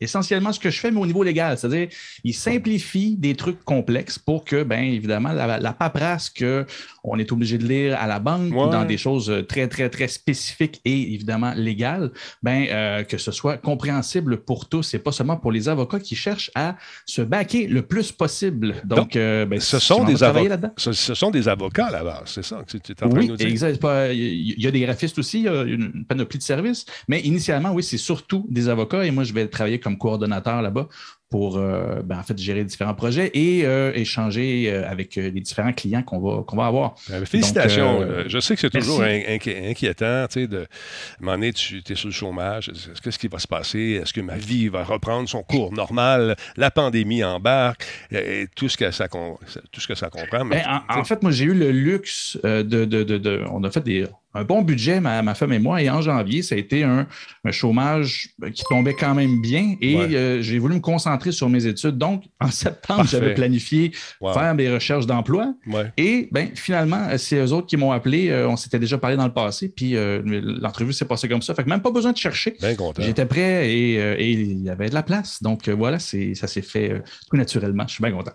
essentiellement 0.00 0.52
ce 0.52 0.60
que 0.60 0.70
je 0.70 0.78
fais, 0.78 0.90
mais 0.90 1.00
au 1.00 1.06
niveau 1.06 1.22
légal. 1.22 1.56
C'est-à-dire, 1.56 1.88
ils 2.22 2.34
simplifient 2.34 3.16
des 3.16 3.34
trucs 3.34 3.64
complexes 3.64 4.18
pour 4.18 4.44
que, 4.44 4.62
ben, 4.62 4.84
évidemment, 4.84 5.32
la, 5.32 5.58
la 5.58 5.72
paperasse 5.72 6.30
qu'on 6.30 7.18
est 7.18 7.32
obligé 7.32 7.58
de 7.58 7.66
lire 7.66 7.98
à 7.98 8.06
la 8.06 8.18
banque 8.18 8.52
ou 8.52 8.68
dans 8.68 8.84
des 8.84 8.98
choses 8.98 9.32
très, 9.48 9.68
très, 9.68 9.88
très 9.88 10.08
spécifiques 10.08 10.80
et 10.84 11.14
évidemment 11.14 11.52
légales, 11.56 12.10
ben, 12.42 12.66
euh, 12.70 13.04
que 13.04 13.18
ce 13.18 13.32
soit 13.32 13.56
compréhensible 13.56 14.38
pour 14.38 14.68
tous 14.68 14.94
et 14.94 14.98
pas 14.98 15.12
seulement 15.12 15.36
pour 15.36 15.52
les 15.52 15.68
avocats 15.68 16.00
qui 16.00 16.16
cherchent 16.16 16.50
à 16.54 16.76
se 17.06 17.22
baquer 17.22 17.66
le 17.66 17.82
plus 17.82 18.12
possible. 18.12 18.74
Donc, 18.84 18.98
Donc, 18.98 19.16
euh, 19.16 19.46
ben, 19.46 19.60
Ce 19.60 19.76
tu 19.76 19.82
sont 19.98 20.04
des 20.04 20.22
avocats. 20.22 20.72
Ce, 20.76 20.92
ce 20.92 21.14
sont 21.14 21.30
des 21.30 21.48
avocats 21.48 21.86
à 21.86 21.90
la 21.90 22.04
base, 22.04 22.22
c'est 22.26 22.44
ça 22.44 22.62
que 22.66 22.76
tu 22.78 22.92
es 22.92 23.02
en 23.04 23.08
train 23.08 23.08
de 23.08 23.14
Oui, 23.18 23.28
nous 23.28 23.36
dire? 23.36 23.48
exact. 23.48 23.80
Pas- 23.80 24.12
il 24.12 24.60
y 24.60 24.66
a 24.66 24.70
des 24.70 24.80
graphistes 24.80 25.18
aussi, 25.18 25.38
il 25.40 25.44
y 25.44 25.48
a 25.48 25.62
une 25.62 26.04
panoplie 26.06 26.38
de 26.38 26.42
services, 26.44 26.84
mais 27.08 27.20
initialement, 27.20 27.72
oui, 27.72 27.82
c'est 27.82 27.98
surtout 27.98 28.46
des 28.50 28.68
avocats 28.68 29.04
et 29.04 29.10
moi, 29.10 29.24
je 29.24 29.32
vais 29.32 29.46
travailler 29.48 29.80
comme 29.80 29.98
coordonnateur 29.98 30.62
là-bas 30.62 30.88
pour 31.34 31.56
euh, 31.56 32.00
ben, 32.04 32.20
en 32.20 32.22
fait 32.22 32.38
gérer 32.38 32.62
différents 32.62 32.94
projets 32.94 33.28
et 33.34 33.66
euh, 33.66 33.90
échanger 33.92 34.70
euh, 34.72 34.88
avec 34.88 35.16
les 35.16 35.32
différents 35.32 35.72
clients 35.72 36.04
qu'on 36.04 36.20
va, 36.20 36.44
qu'on 36.44 36.56
va 36.56 36.66
avoir. 36.66 36.94
Félicitations. 37.24 37.94
Donc, 37.98 38.02
euh, 38.02 38.20
Euh, 38.20 38.24
je 38.28 38.38
sais 38.38 38.54
que 38.54 38.60
c'est 38.60 38.70
toujours 38.70 39.02
in- 39.02 39.18
inqui- 39.36 39.68
inquiétant, 39.68 40.26
tu 40.30 40.42
sais, 40.42 40.46
de 40.46 40.58
à 40.58 40.60
un 40.60 41.24
moment 41.24 41.32
donné, 41.32 41.52
tu 41.52 41.82
es 41.88 41.94
sur 41.96 42.06
le 42.06 42.12
chômage. 42.14 42.68
Est-ce- 42.68 43.00
Qu'est-ce 43.02 43.18
qui 43.18 43.26
va 43.26 43.40
se 43.40 43.48
passer? 43.48 43.98
Est-ce 44.00 44.12
que 44.12 44.20
ma 44.20 44.36
vie 44.36 44.68
va 44.68 44.84
reprendre 44.84 45.28
son 45.28 45.42
cours 45.42 45.72
normal? 45.72 46.36
La 46.56 46.70
pandémie 46.70 47.24
embarque 47.24 47.84
et, 48.12 48.46
tout, 48.54 48.68
ce 48.68 48.76
que 48.76 48.92
ça, 48.92 49.08
con- 49.08 49.36
tout 49.72 49.80
ce 49.80 49.88
que 49.88 49.96
ça 49.96 50.10
comprend. 50.10 50.44
mais, 50.44 50.62
Ben, 50.62 50.82
en, 50.88 51.02
fait, 51.02 51.20
moi, 51.24 51.32
j'ai 51.32 51.46
eu 51.46 51.54
le 51.54 51.72
luxe 51.72 52.38
de, 52.44 52.62
de- 52.62 52.84
de- 52.84 53.18
de- 53.18 53.42
On 53.50 53.64
a 53.64 53.72
fait 53.72 53.80
des. 53.82 54.06
Un 54.34 54.44
bon 54.44 54.62
budget, 54.62 55.00
ma, 55.00 55.22
ma, 55.22 55.34
femme 55.34 55.52
et 55.52 55.58
moi. 55.58 55.80
Et 55.82 55.88
en 55.88 56.02
janvier, 56.02 56.42
ça 56.42 56.54
a 56.54 56.58
été 56.58 56.82
un, 56.84 57.06
un 57.44 57.50
chômage 57.52 58.30
qui 58.54 58.64
tombait 58.68 58.94
quand 58.94 59.14
même 59.14 59.40
bien. 59.40 59.76
Et 59.80 59.94
Ouais. 59.96 60.14
euh, 60.14 60.42
j'ai 60.42 60.58
voulu 60.58 60.74
me 60.74 60.80
concentrer 60.80 61.30
sur 61.32 61.48
mes 61.48 61.66
études. 61.66 61.96
Donc, 61.98 62.24
en 62.40 62.50
septembre, 62.50 63.04
j'avais 63.08 63.34
planifié 63.34 63.92
Wow. 64.20 64.32
faire 64.34 64.54
des 64.54 64.70
recherches 64.72 65.06
d'emploi. 65.06 65.54
Ouais. 65.66 65.92
Et 65.96 66.28
ben, 66.32 66.48
finalement, 66.54 67.06
euh, 67.10 67.18
c'est 67.18 67.36
eux 67.36 67.52
autres 67.52 67.66
qui 67.66 67.76
m'ont 67.76 67.92
appelé. 67.92 68.28
Euh, 68.30 68.48
on 68.48 68.56
s'était 68.56 68.78
déjà 68.78 68.98
parlé 68.98 69.16
dans 69.16 69.26
le 69.26 69.32
passé. 69.32 69.68
Puis 69.68 69.96
euh, 69.96 70.20
l'entrevue 70.24 70.92
s'est 70.92 71.04
passée 71.04 71.28
comme 71.28 71.42
ça. 71.42 71.54
Fait 71.54 71.64
que 71.64 71.68
même 71.68 71.82
pas 71.82 71.90
besoin 71.92 72.12
de 72.12 72.16
chercher. 72.16 72.56
J'étais 72.98 73.26
prêt 73.26 73.70
et, 73.72 73.98
euh, 74.00 74.16
et 74.18 74.32
il 74.32 74.62
y 74.62 74.70
avait 74.70 74.88
de 74.88 74.94
la 74.94 75.02
place. 75.02 75.42
Donc 75.42 75.68
euh, 75.68 75.74
voilà, 75.74 75.98
ça 75.98 76.46
s'est 76.46 76.62
fait 76.62 76.90
euh, 76.92 76.98
tout 77.30 77.36
naturellement. 77.36 77.84
Je 77.86 77.94
suis 77.94 78.02
bien 78.02 78.12
content. 78.12 78.32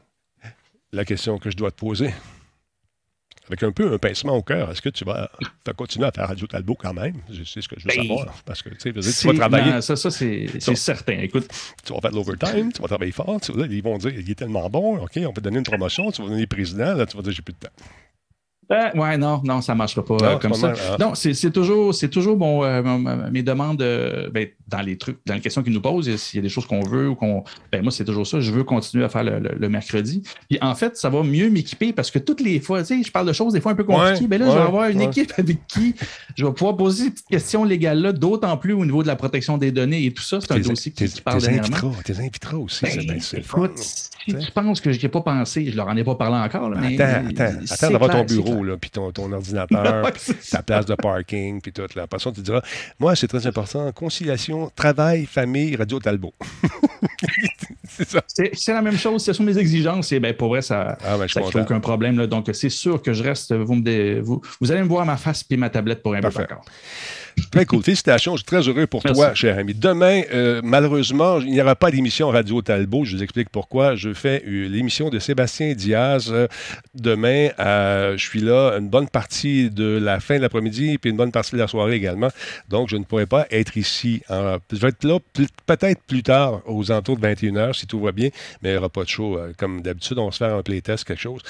La 0.91 1.05
question 1.05 1.37
que 1.37 1.49
je 1.51 1.57
dois 1.57 1.71
te 1.71 1.77
poser, 1.77 2.09
avec 3.49 3.63
un 3.63 3.71
peu 3.71 3.91
un 3.93 3.97
pincement 3.97 4.37
au 4.37 4.41
cœur, 4.43 4.71
est-ce 4.71 4.81
que 4.81 4.89
tu 4.89 5.03
vas 5.03 5.29
t'as 5.63 5.73
continué 5.73 6.05
à 6.07 6.11
faire 6.11 6.27
Radio 6.27 6.47
Talbot 6.47 6.75
quand 6.75 6.93
même? 6.93 7.15
Je 7.31 7.43
sais 7.43 7.61
ce 7.61 7.67
que 7.67 7.75
je 7.79 7.85
veux 7.85 7.89
Ben, 7.95 8.03
savoir. 8.07 8.33
Parce 8.45 8.61
que 8.61 8.69
tu 8.69 8.93
C'est- 9.01 9.27
vas 9.27 9.33
travailler, 9.33 9.71
non, 9.71 9.81
ça, 9.81 9.95
ça 9.95 10.11
c'est 10.11 10.47
c'est 10.59 10.75
certain. 10.75 11.17
Écoute, 11.19 11.47
tu 11.83 11.93
vas 11.93 11.99
faire 11.99 12.11
de 12.11 12.15
l'overtime, 12.15 12.71
tu 12.71 12.81
vas 12.81 12.87
travailler 12.87 13.11
fort. 13.11 13.41
tu 13.41 13.51
ils 13.69 13.83
vont 13.83 13.97
dire, 13.97 14.13
il 14.17 14.29
est 14.29 14.35
tellement 14.35 14.69
bon, 14.69 14.97
OK, 14.99 15.11
on 15.17 15.21
va 15.27 15.33
te 15.33 15.39
donner 15.41 15.57
une 15.57 15.63
promotion, 15.63 16.11
tu 16.11 16.21
vas 16.21 16.27
devenir 16.29 16.47
président, 16.47 16.93
là, 16.93 17.05
tu 17.05 17.17
vas 17.17 17.23
dire, 17.23 17.31
j'ai 17.33 17.41
plus 17.41 17.53
de 17.53 17.59
temps. 17.59 17.73
Euh, 18.71 18.89
ouais, 18.93 19.17
non, 19.17 19.41
non, 19.43 19.61
ça 19.61 19.73
ne 19.73 19.79
marchera 19.79 20.05
pas 20.05 20.15
Non, 20.17 20.23
euh, 20.25 20.37
comme 20.37 20.51
pas 20.51 20.57
ça. 20.57 20.67
mal, 20.67 20.77
hein. 20.91 20.95
Non, 20.99 21.15
c'est 21.15 21.33
c'est 21.33 21.49
toujours, 21.49 21.93
c'est 21.93 22.09
toujours 22.09 22.37
mon, 22.37 22.63
euh, 22.63 22.81
mes 23.31 23.41
demandes 23.41 23.81
euh, 23.81 24.29
ben, 24.31 24.47
dans 24.67 24.81
les 24.81 24.95
trucs, 24.97 25.17
dans 25.25 25.33
les 25.33 25.39
questions 25.41 25.63
qu'ils 25.63 25.73
nous 25.73 25.81
posent. 25.81 26.15
S'il 26.17 26.37
y 26.37 26.39
a 26.39 26.43
des 26.43 26.49
choses 26.49 26.67
qu'on 26.67 26.83
veut 26.83 27.09
ou 27.09 27.15
qu'on. 27.15 27.43
Ben, 27.71 27.81
moi, 27.81 27.91
c'est 27.91 28.05
toujours 28.05 28.27
ça. 28.27 28.39
Je 28.39 28.51
veux 28.51 28.63
continuer 28.63 29.03
à 29.03 29.09
faire 29.09 29.23
le, 29.23 29.39
le- 29.39 29.55
le 29.57 29.69
mercredi. 29.69 30.21
Puis 30.49 30.59
en 30.61 30.75
fait, 30.75 30.97
ça 30.97 31.09
va 31.09 31.23
mieux 31.23 31.49
m'équiper 31.49 31.93
parce 31.93 32.11
que 32.11 32.19
toutes 32.19 32.41
les 32.41 32.59
fois, 32.59 32.81
tu 32.83 32.97
sais, 32.97 33.03
je 33.03 33.11
parle 33.11 33.25
de 33.27 33.33
choses 33.33 33.53
des 33.53 33.61
fois 33.61 33.71
un 33.71 33.75
peu 33.75 33.83
compliquées. 33.83 34.21
Ouais, 34.21 34.27
ben 34.27 34.39
là, 34.39 34.45
je 34.45 34.51
ouais, 34.51 34.57
vais 34.57 34.61
avoir 34.67 34.89
une 34.89 34.99
ouais. 34.99 35.05
équipe 35.05 35.33
avec 35.37 35.65
qui 35.67 35.95
je 36.35 36.45
vais 36.45 36.53
pouvoir 36.53 36.77
poser 36.77 37.05
ces 37.05 37.09
petites 37.11 37.27
questions 37.27 37.63
légales-là, 37.63 38.11
d'autant 38.13 38.55
plus 38.57 38.73
au 38.73 38.85
niveau 38.85 39.01
de 39.01 39.07
la 39.07 39.15
protection 39.15 39.57
des 39.57 39.71
données 39.71 40.05
et 40.05 40.13
tout 40.13 40.21
ça. 40.23 40.39
C'est 40.41 40.51
un 40.51 40.59
dossier 40.59 40.91
qui, 40.91 41.05
qui 41.05 41.21
parle 41.21 41.41
dernièrement. 41.41 41.91
t'es 42.05 42.19
inviteras 42.19 42.57
aussi, 42.57 42.85
Ben, 42.85 43.19
c'est 43.19 43.37
le 43.37 43.43
fun. 43.43 43.63
écoute, 43.63 43.77
si 43.79 44.35
tu 44.35 44.51
penses 44.51 44.79
que 44.79 44.91
je 44.91 44.99
n'y 44.99 45.05
ai 45.05 45.09
pas 45.09 45.21
pensé, 45.21 45.65
je 45.71 45.75
leur 45.75 45.87
en 45.87 45.97
ai 45.97 46.03
pas 46.03 46.13
parlé 46.15 46.35
encore. 46.37 46.69
là, 46.69 46.77
mais 46.79 46.99
Attends, 47.01 47.27
attends, 47.29 47.57
attends 47.71 47.89
d'avoir 47.91 48.11
ton 48.11 48.23
bureau, 48.25 48.58
là, 48.63 48.77
puis 48.77 48.89
ton, 48.89 49.11
ton 49.11 49.31
ordinateur, 49.31 50.03
Ouais, 50.05 50.11
ta 50.51 50.61
place 50.61 50.85
de 50.85 50.95
parking, 50.95 51.61
puis 51.61 51.71
tout. 51.71 51.83
Après 51.97 52.19
ça, 52.19 52.31
tu 52.31 52.41
diras, 52.41 52.61
moi, 52.99 53.15
c'est 53.15 53.27
très 53.27 53.45
important, 53.47 53.91
conciliation, 53.91 54.71
travail, 54.75 55.25
famille, 55.25 55.75
Radio 55.75 55.99
Talbot. 55.99 56.33
c'est 58.27 58.73
la 58.73 58.81
même 58.81 58.97
chose. 58.97 59.23
Ce 59.23 59.33
sont 59.33 59.43
mes 59.43 59.57
exigences. 59.57 60.11
Et 60.11 60.19
ben, 60.19 60.33
pour 60.33 60.49
vrai, 60.49 60.61
ça 60.61 60.97
Ah, 61.05 61.17
ben, 61.17 61.27
ça 61.27 61.41
crée 61.41 61.61
aucun 61.61 61.79
problème. 61.79 62.17
là. 62.17 62.27
Donc, 62.27 62.49
c'est 62.53 62.69
sûr 62.69 63.01
que 63.01 63.13
je 63.13 63.23
reste. 63.23 63.53
Vous, 63.53 63.75
me 63.75 63.81
dé- 63.81 64.19
vous, 64.21 64.41
vous 64.59 64.71
allez 64.71 64.81
me 64.83 64.87
voir 64.87 65.05
ma 65.05 65.17
face 65.17 65.43
et 65.49 65.57
ma 65.57 65.69
tablette 65.69 66.01
pour 66.03 66.13
un 66.13 66.17
peu 66.17 66.29
Parfait. 66.29 66.43
encore. 66.51 66.65
Très 67.51 67.65
cool. 67.65 67.81
Félicitations. 67.83 68.33
Je 68.33 68.37
suis 68.39 68.45
très 68.45 68.67
heureux 68.67 68.85
pour 68.85 69.01
Merci. 69.05 69.17
toi, 69.21 69.33
cher 69.33 69.57
ami. 69.57 69.73
Demain, 69.73 70.23
euh, 70.33 70.59
malheureusement, 70.61 71.39
il 71.39 71.51
n'y 71.51 71.61
aura 71.61 71.73
pas 71.75 71.89
d'émission 71.89 72.27
Radio 72.29 72.61
Talbot. 72.61 73.05
Je 73.05 73.15
vous 73.15 73.23
explique 73.23 73.49
pourquoi. 73.49 73.95
Je 73.95 74.13
fais 74.13 74.43
l'émission 74.45 75.09
de 75.09 75.19
Sébastien 75.19 75.73
Diaz. 75.73 76.29
euh, 76.33 76.47
demain, 76.95 77.49
je 77.57 78.17
suis 78.21 78.41
là 78.41 78.73
une 78.77 78.89
bonne 78.89 79.07
partie 79.07 79.69
de 79.69 79.97
la 80.01 80.19
fin 80.19 80.35
de 80.37 80.41
l'après-midi 80.41 80.97
puis 80.97 81.11
une 81.11 81.17
bonne 81.17 81.31
partie 81.31 81.51
de 81.53 81.57
la 81.57 81.67
soirée 81.67 81.93
également. 81.95 82.27
Donc, 82.67 82.89
je 82.89 82.97
ne 82.97 83.03
pourrai 83.05 83.25
pas 83.25 83.45
être 83.51 83.77
ici. 83.77 84.21
en- 84.29 84.57
je 84.71 84.77
vais 84.77 84.89
être 84.89 85.03
là 85.05 85.19
peut-être 85.65 86.01
plus 86.07 86.23
tard, 86.23 86.61
aux 86.65 86.91
alentours 86.91 87.15
de 87.15 87.21
21h, 87.21 87.73
si 87.73 87.87
tout 87.89 87.99
va 87.99 88.11
bien, 88.13 88.29
mais 88.61 88.69
il 88.69 88.71
n'y 88.73 88.77
aura 88.77 88.87
pas 88.89 89.03
de 89.03 89.09
show. 89.09 89.37
euh, 89.37 89.51
comme 89.57 89.81
d'habitude, 89.81 90.17
on 90.19 90.25
va 90.27 90.31
se 90.31 90.37
faire 90.37 90.55
un 90.55 90.61
playtest, 90.63 91.03
quelque 91.03 91.19
chose 91.21 91.41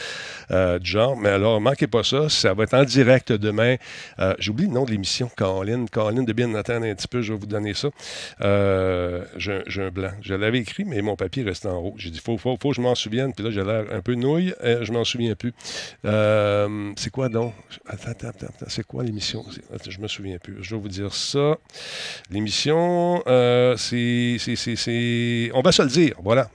euh, 0.52 0.80
du 0.80 0.90
genre. 0.90 1.16
Mais 1.16 1.30
alors, 1.30 1.62
manquez 1.62 1.86
pas 1.88 2.04
ça. 2.04 2.30
Ça 2.30 2.54
va 2.56 2.64
être 2.64 2.74
en 2.74 2.84
direct 2.84 3.32
demain. 3.32 3.76
Euh, 4.20 4.34
J'oublie 4.40 4.66
le 4.66 4.72
nom 4.74 4.86
de 4.86 4.92
l'émission, 4.92 5.30
Caroline. 5.38 5.88
Caroline 5.90 6.26
de 6.26 6.34
bien 6.34 6.54
attendre 6.56 6.86
un 6.86 6.96
petit 6.96 7.08
peu, 7.08 7.22
je 7.22 7.34
vais 7.34 7.40
vous 7.40 7.46
donner 7.46 7.74
ça. 7.74 7.90
Euh, 8.42 9.26
J'ai 9.38 9.84
un- 9.84 9.90
blanc. 9.92 10.12
Je 10.22 10.34
l'avais 10.34 10.60
écrit, 10.60 10.86
mais 10.86 11.02
mon 11.02 11.16
papier 11.16 11.44
reste 11.44 11.66
en 11.66 11.78
haut. 11.80 11.94
J'ai 11.98 12.10
dit, 12.10 12.20
faut, 12.20 12.38
faut, 12.38 12.58
faut 12.62 12.70
que 12.70 12.76
je 12.76 12.82
m'en 12.82 12.96
souvienne. 12.96 13.34
Puis 13.34 13.44
là, 13.44 13.52
j'ai 13.52 13.64
l'air 13.64 13.86
un 13.92 14.02
peu 14.02 14.14
nouille. 14.16 14.54
Je 14.64 14.92
m'en 14.92 15.04
souviens 15.04 15.36
plus. 15.36 15.54
C'est 16.04 17.10
quoi 17.12 17.30
donc? 17.30 17.54
Attends, 17.88 18.12
attends, 18.12 18.28
attends. 18.30 18.46
attends. 18.48 18.66
C'est 18.68 18.86
quoi 18.86 19.04
l'émission? 19.04 19.44
Je 19.90 20.00
me 20.00 20.08
souviens 20.08 20.38
plus. 20.38 20.58
Je 20.62 20.76
vais 20.76 20.82
vous 20.82 20.88
dire 20.90 21.14
ça. 21.14 21.58
L'émission, 22.30 23.22
c'est, 23.78 24.38
On 25.54 25.62
va 25.62 25.72
se 25.72 25.82
le 25.82 25.90
dire. 25.90 26.14
Voilà. 26.30 26.48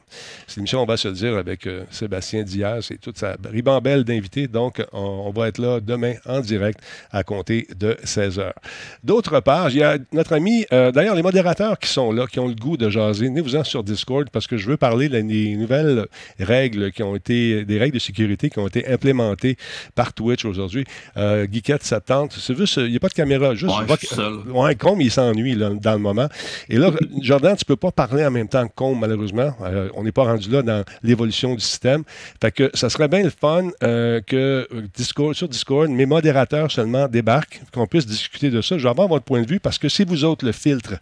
C'est 0.46 0.58
l'émission 0.58 0.82
On 0.82 0.86
va 0.86 0.96
se 0.96 1.08
le 1.08 1.14
dire 1.14 1.36
avec 1.36 1.66
euh, 1.66 1.82
Sébastien 1.90 2.44
Diaz 2.44 2.92
et 2.92 2.96
toute 2.98 3.18
sa 3.18 3.34
ribambelle 3.50 4.04
d'invités. 4.04 4.46
Donc, 4.46 4.80
on, 4.92 5.00
on 5.26 5.30
va 5.32 5.48
être 5.48 5.58
là 5.58 5.80
demain 5.80 6.14
en 6.26 6.38
direct 6.38 6.78
à 7.10 7.24
compter 7.24 7.66
de 7.76 7.96
16 8.04 8.38
heures. 8.38 8.54
D'autre 9.02 9.40
part, 9.40 9.70
il 9.70 9.78
y 9.78 9.82
a 9.82 9.98
notre 10.12 10.32
ami, 10.34 10.64
euh, 10.72 10.92
d'ailleurs, 10.92 11.16
les 11.16 11.24
modérateurs 11.24 11.76
qui 11.80 11.88
sont 11.88 12.12
là, 12.12 12.28
qui 12.28 12.38
ont 12.38 12.46
le 12.46 12.54
goût 12.54 12.76
de 12.76 12.88
jaser, 12.88 13.26
venez-vous-en 13.26 13.64
sur 13.64 13.82
Discord 13.82 14.30
parce 14.30 14.46
que 14.46 14.56
je 14.56 14.68
veux 14.68 14.76
parler 14.76 15.08
de- 15.08 15.20
des 15.22 15.56
nouvelles 15.56 16.06
règles 16.38 16.92
qui 16.92 17.02
ont 17.02 17.16
été, 17.16 17.64
des 17.64 17.78
règles 17.80 17.94
de 17.94 17.98
sécurité 17.98 18.50
qui 18.50 18.60
ont 18.60 18.68
été 18.68 18.86
implémentées 18.86 19.56
par 19.96 20.12
Twitch 20.12 20.44
aujourd'hui. 20.44 20.84
Euh, 21.16 21.48
Geekette, 21.50 21.82
ça 21.82 22.00
te 22.00 22.06
tente. 22.06 22.32
C'est 22.38 22.56
juste, 22.56 22.76
il 22.76 22.90
n'y 22.90 22.96
a 22.96 23.00
pas 23.00 23.08
de 23.08 23.14
caméra, 23.14 23.56
juste. 23.56 23.74
Ouais, 23.76 23.96
je 24.00 24.06
seul. 24.06 24.34
Ouais, 24.52 24.76
Combe, 24.76 25.00
il 25.00 25.10
s'ennuie 25.10 25.56
dans 25.56 25.92
le 25.94 25.98
moment. 25.98 26.28
Et 26.68 26.76
là, 26.76 26.92
Jordan, 27.20 27.56
tu 27.56 27.64
peux 27.64 27.74
pas 27.74 27.90
parler 27.90 28.24
en 28.24 28.30
même 28.30 28.46
temps 28.46 28.68
que 28.68 28.72
Combe, 28.76 29.00
malheureusement. 29.00 29.52
Euh, 29.62 29.88
on 29.94 30.04
n'est 30.04 30.12
pas 30.12 30.24
rendu 30.24 30.50
là 30.50 30.62
dans 30.62 30.84
l'évolution 31.02 31.54
du 31.54 31.60
système. 31.60 32.04
Fait 32.40 32.52
que 32.52 32.70
ça 32.74 32.90
serait 32.90 33.08
bien 33.08 33.22
le 33.22 33.30
fun 33.30 33.68
euh, 33.82 34.20
que 34.20 34.68
Discord, 34.94 35.34
sur 35.34 35.48
Discord, 35.48 35.88
mes 35.90 36.06
modérateurs 36.06 36.70
seulement 36.70 37.08
débarquent, 37.08 37.60
qu'on 37.72 37.86
puisse 37.86 38.06
discuter 38.06 38.50
de 38.50 38.60
ça. 38.60 38.78
Je 38.78 38.82
vais 38.82 38.90
avoir 38.90 39.08
votre 39.08 39.24
point 39.24 39.42
de 39.42 39.48
vue 39.48 39.60
parce 39.60 39.78
que 39.78 39.88
c'est 39.88 40.08
vous 40.08 40.24
autres 40.24 40.44
le 40.44 40.52
filtre 40.52 40.94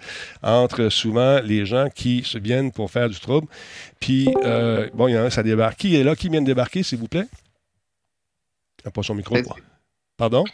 entre 0.42 0.88
souvent 0.88 1.40
les 1.40 1.66
gens 1.66 1.88
qui 1.94 2.22
se 2.24 2.38
viennent 2.38 2.72
pour 2.72 2.90
faire 2.90 3.08
du 3.08 3.18
trouble. 3.18 3.46
Puis, 4.00 4.28
euh, 4.44 4.88
bon, 4.94 5.08
il 5.08 5.14
y 5.14 5.18
en 5.18 5.22
a 5.22 5.24
un, 5.26 5.30
ça 5.30 5.42
débarque. 5.42 5.78
Qui 5.78 5.96
est 5.96 6.04
là? 6.04 6.16
Qui 6.16 6.28
vient 6.28 6.40
de 6.40 6.46
débarquer, 6.46 6.82
s'il 6.82 6.98
vous 6.98 7.08
plaît? 7.08 7.28
Il 8.80 8.86
n'a 8.86 8.90
pas 8.90 9.02
son 9.02 9.14
micro. 9.14 9.34
Vas-y. 9.34 9.44
Pardon? 10.16 10.44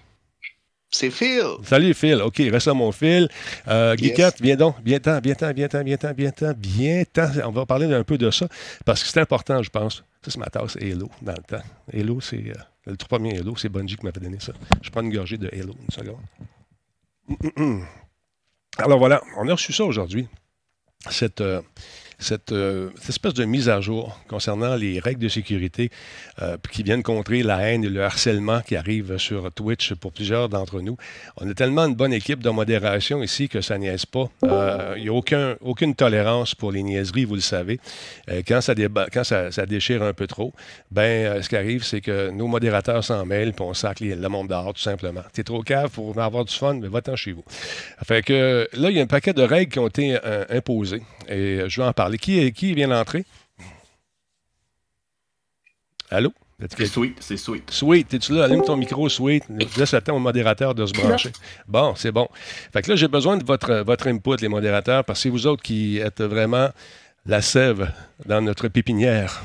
C'est 0.91 1.11
Phil. 1.11 1.43
Salut 1.65 1.93
Phil, 1.93 2.21
OK, 2.23 2.37
reste 2.39 2.67
là 2.67 2.75
mon 2.75 2.93
Phil. 2.93 3.29
Euh, 3.69 3.95
Yes. 3.99 4.33
Viens 4.41 4.57
donc, 4.57 4.77
viens 4.85 4.99
ten 4.99 5.21
viens 5.23 5.35
ten 5.35 5.53
viens 5.55 5.69
ten 5.69 5.85
viens 5.85 5.97
ten 5.99 6.15
viens 6.17 6.31
ten 6.33 6.55
viens 6.59 7.05
ten 7.05 7.43
On 7.45 7.51
va 7.51 7.67
parler 7.67 7.93
un 7.93 8.05
peu 8.05 8.17
de 8.17 8.31
ça 8.31 8.49
parce 8.87 9.03
que 9.03 9.09
c'est 9.09 9.21
important, 9.21 9.63
je 9.63 9.69
pense. 9.71 10.03
Ça, 10.23 10.31
c'est 10.31 10.39
ma 10.39 10.47
tasse 10.47 10.77
Halo 10.77 11.11
dans 11.21 11.33
le 11.35 11.43
temps. 11.43 11.63
Halo, 11.93 12.21
c'est 12.21 12.37
euh, 12.37 12.55
le 12.87 12.97
tout 12.97 13.07
premier 13.07 13.39
Halo, 13.39 13.55
c'est 13.57 13.69
Bungie 13.69 13.97
qui 13.97 14.05
m'avait 14.05 14.21
donné 14.21 14.39
ça. 14.41 14.53
Je 14.83 14.91
prends 14.91 15.03
une 15.03 15.13
gorgée 15.13 15.37
de 15.37 15.49
Halo, 15.53 15.75
une 15.79 15.95
seconde. 15.95 16.17
Alors 18.79 18.99
voilà, 18.99 19.23
on 19.37 19.47
a 19.49 19.53
reçu 19.53 19.73
ça 19.73 19.85
aujourd'hui. 19.85 20.27
Cette, 21.11 21.41
euh, 21.43 21.61
cette, 22.19 22.53
euh, 22.53 22.91
espèce 23.09 23.35
de 23.35 23.45
mise 23.45 23.69
à 23.69 23.81
jour 23.81 24.19
concernant 24.29 24.75
les 24.75 24.99
règles 24.99 25.23
de 25.23 25.29
sécurité 25.29 25.91
euh, 26.43 26.57
qui 26.71 26.83
viennent 26.83 27.03
contrer 27.03 27.43
la 27.43 27.59
haine 27.61 27.85
et 27.85 27.89
le 27.89 28.03
harcèlement 28.03 28.61
qui 28.61 28.77
arrive 28.77 29.19
sur 29.19 29.51
Twitch 29.53 29.95
pour 29.95 30.13
plusieurs 30.13 30.49
d'entre 30.49 30.81
nous. 30.81 30.97
On 31.37 31.49
a 31.49 31.55
tellement 31.55 31.87
une 31.87 31.95
bonne 31.95 32.13
équipe 32.13 32.43
de 32.43 32.51
modération 32.51 33.23
ici 33.23 33.49
que 33.49 33.61
ça 33.61 33.79
niaise 33.79 34.07
pas. 34.07 34.29
Euh, 34.45 34.95
Il 34.97 35.05
n'y 35.05 35.09
a 35.09 35.13
aucun, 35.13 35.57
aucune 35.61 35.95
tolérance 35.95 36.55
pour 36.55 36.73
les 36.73 36.83
niaiseries, 36.83 37.25
vous 37.25 37.35
le 37.35 37.41
savez. 37.41 37.81
Euh, 38.31 38.43
quand 38.47 38.61
ça, 38.61 39.67
déchire 39.67 40.03
un 40.03 40.13
peu 40.13 40.27
trop, 40.27 40.53
ben, 40.91 41.03
euh, 41.03 41.43
ce 41.43 41.49
qui 41.49 41.57
arrive, 41.57 41.85
c'est 41.85 42.01
que 42.01 42.31
nos 42.31 42.47
modérateurs 42.47 43.05
s'en 43.05 43.25
mêlent 43.25 43.53
puis 43.53 43.65
on 43.65 43.75
sac 43.75 44.01
le 44.01 44.29
monde 44.29 44.49
dehors, 44.49 44.75
tout 44.75 44.81
simplement. 44.81 45.23
T'es 45.33 45.43
trop 45.43 45.63
cave 45.63 45.91
pour 45.91 46.19
avoir 46.19 46.45
du 46.45 46.55
fun, 46.55 46.75
mais 46.75 46.89
va-t'en 46.89 47.17
chez 47.17 47.33
vous. 47.33 47.45
Fait 48.05 48.23
que 48.23 48.69
là, 48.73 48.91
il 48.91 48.97
y 48.97 49.01
a 49.01 49.03
un 49.03 49.07
paquet 49.07 49.33
de 49.33 49.43
règles 49.43 49.73
qui 49.73 49.79
ont 49.79 49.89
été 49.89 50.19
euh, 50.25 50.45
imposées 50.51 51.03
et 51.29 51.61
euh, 51.61 51.69
je 51.69 51.81
vais 51.81 51.87
en 51.87 51.93
parler. 51.93 52.08
Qui, 52.17 52.39
est- 52.41 52.53
qui 52.53 52.73
vient 52.75 52.89
d'entrer? 52.89 53.25
Allô? 56.11 56.31
Que- 56.59 56.67
C'est 56.77 56.87
sweet, 56.87 57.17
c'est 57.21 57.37
sweet. 57.37 57.71
Sweet, 57.71 58.15
es-tu 58.15 58.33
là? 58.33 58.45
Allume 58.45 58.63
ton 58.63 58.77
micro, 58.77 59.09
Sweet. 59.09 59.45
Laisse 59.77 59.93
le 59.95 60.01
temps 60.01 60.17
au 60.17 60.19
modérateur 60.19 60.75
de 60.75 60.87
se 60.87 60.93
brancher. 60.93 61.31
Bon, 61.69 61.95
c'est 61.95 62.11
bon. 62.11 62.27
Fait 62.73 62.83
que 62.83 62.91
là, 62.91 62.97
j'ai 62.97 63.07
besoin 63.07 63.37
de 63.37 63.45
votre, 63.45 63.77
votre 63.87 64.09
input, 64.09 64.37
les 64.41 64.49
modérateurs, 64.49 65.05
parce 65.05 65.21
que 65.21 65.23
c'est 65.25 65.29
vous 65.29 65.47
autres 65.47 65.63
qui 65.63 65.99
êtes 65.99 66.21
vraiment 66.21 66.71
la 67.29 67.43
sève 67.43 67.93
dans 68.27 68.41
notre 68.41 68.67
pépinière 68.69 69.43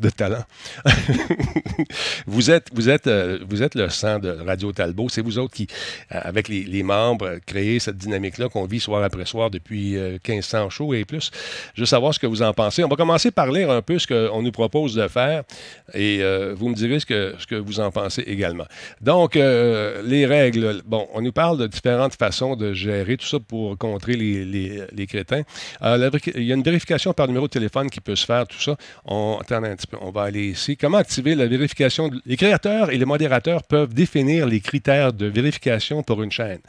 de 0.00 0.08
talent. 0.08 0.44
vous, 2.26 2.50
êtes, 2.50 2.68
vous, 2.72 2.88
êtes, 2.88 3.08
euh, 3.08 3.40
vous 3.48 3.62
êtes 3.62 3.74
le 3.74 3.88
sang 3.88 4.20
de 4.20 4.30
Radio 4.30 4.70
Talbot. 4.72 5.08
C'est 5.08 5.20
vous 5.20 5.38
autres 5.38 5.52
qui, 5.52 5.66
euh, 6.12 6.20
avec 6.22 6.46
les, 6.48 6.82
membres, 6.84 7.26
euh, 7.26 7.38
créez 7.44 7.80
cette 7.80 7.96
dynamique-là 7.96 8.48
qu'on 8.48 8.66
vit 8.66 8.78
soir 8.78 9.02
après 9.02 9.26
soir 9.26 9.50
depuis 9.50 9.96
euh, 9.96 10.16
1500 10.26 10.70
shows 10.70 10.94
et 10.94 11.04
plus. 11.04 11.32
Je 11.74 11.82
veux 11.82 11.86
savoir 11.86 12.14
ce 12.14 12.20
que 12.20 12.26
vous 12.28 12.40
en 12.40 12.54
pensez. 12.54 12.84
On 12.84 12.88
va 12.88 12.94
commencer 12.96 13.32
par 13.32 13.50
lire 13.50 13.68
un 13.70 13.82
peu 13.82 13.98
ce 13.98 14.06
qu'on 14.06 14.42
nous 14.42 14.52
propose 14.52 14.94
de 14.94 15.08
faire 15.08 15.42
et 15.92 16.22
vous 16.54 16.68
me 16.68 16.74
direz 16.74 17.00
ce 17.00 17.06
que, 17.06 17.34
ce 17.38 17.46
que 17.46 17.56
vous 17.56 17.80
en 17.80 17.90
pensez 17.90 18.22
également. 18.22 18.66
Donc, 19.00 19.34
les 19.34 20.26
règles. 20.26 20.82
Bon, 20.86 21.08
on 21.12 21.20
nous 21.20 21.32
parle 21.32 21.58
de 21.58 21.66
différentes 21.66 22.14
façons 22.14 22.54
de 22.56 22.72
gérer 22.72 23.16
tout 23.16 23.26
ça 23.26 23.38
pour 23.40 23.76
contrer 23.76 24.14
les, 24.16 24.44
les- 24.44 24.82
les 24.92 25.06
crétins. 25.06 25.42
Il 25.82 26.42
y 26.44 26.52
a 26.52 26.54
une 26.54 26.62
vérification 26.62 27.12
par 27.12 27.23
numéro 27.26 27.46
de 27.46 27.52
téléphone 27.52 27.90
qui 27.90 28.00
peut 28.00 28.16
se 28.16 28.26
faire, 28.26 28.46
tout 28.46 28.60
ça. 28.60 28.76
On, 29.04 29.38
attendez 29.40 29.68
un 29.68 29.76
petit 29.76 29.86
peu, 29.86 29.96
on 30.00 30.10
va 30.10 30.22
aller 30.22 30.46
ici. 30.48 30.76
Comment 30.76 30.98
activer 30.98 31.34
la 31.34 31.46
vérification? 31.46 32.10
les 32.26 32.36
créateurs 32.36 32.90
et 32.90 32.98
les 32.98 33.04
modérateurs 33.04 33.62
peuvent 33.62 33.92
définir 33.94 34.46
les 34.46 34.60
critères 34.60 35.12
de 35.12 35.26
vérification 35.26 36.02
pour 36.02 36.22
une 36.22 36.30
chaîne? 36.30 36.60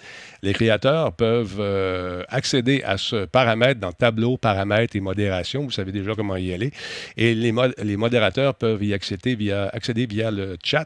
Les 0.42 0.54
créateurs 0.54 1.14
peuvent 1.14 1.58
euh, 1.60 2.24
accéder 2.30 2.84
à 2.84 2.98
ce 2.98 3.26
paramètre 3.26 3.80
dans 3.80 3.92
tableau, 3.92 4.38
paramètres 4.38 4.96
et 4.96 5.00
modération. 5.00 5.64
Vous 5.64 5.72
savez 5.72 5.92
déjà 5.92 6.14
comment 6.16 6.36
y 6.36 6.54
aller. 6.54 6.72
Et 7.18 7.34
les, 7.34 7.54
les 7.84 7.98
modérateurs 7.98 8.54
peuvent 8.56 8.84
y 8.84 8.94
accéder 8.94 9.36
via, 9.36 9.70
accéder 9.74 10.06
via 10.06 10.30
le 10.32 10.58
chat 10.64 10.86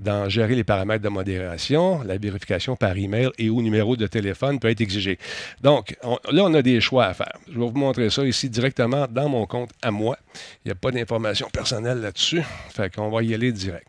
dans 0.00 0.28
gérer 0.28 0.54
les 0.54 0.64
paramètres 0.64 1.04
de 1.04 1.08
modération. 1.08 2.02
La 2.04 2.18
vérification 2.18 2.76
par 2.76 2.96
email 2.96 3.30
et 3.38 3.48
ou 3.50 3.62
numéro 3.62 3.96
de 3.96 4.06
téléphone 4.06 4.58
peut 4.58 4.68
être 4.68 4.80
exigée. 4.80 5.18
Donc, 5.62 5.96
on- 6.02 6.18
là, 6.32 6.44
on 6.44 6.54
a 6.54 6.62
des 6.62 6.80
choix 6.80 7.06
à 7.06 7.14
faire. 7.14 7.38
Je 7.48 7.58
vais 7.58 7.66
vous 7.66 7.78
montrer 7.78 8.10
ça 8.10 8.24
ici 8.24 8.50
directement 8.50 9.05
dans 9.12 9.28
mon 9.28 9.46
compte 9.46 9.70
à 9.82 9.90
moi. 9.90 10.18
Il 10.64 10.68
n'y 10.68 10.72
a 10.72 10.74
pas 10.74 10.90
d'informations 10.90 11.48
personnelles 11.50 12.00
là-dessus. 12.00 12.42
Fait 12.70 12.94
qu'on 12.94 13.10
va 13.10 13.22
y 13.22 13.34
aller 13.34 13.52
direct. 13.52 13.86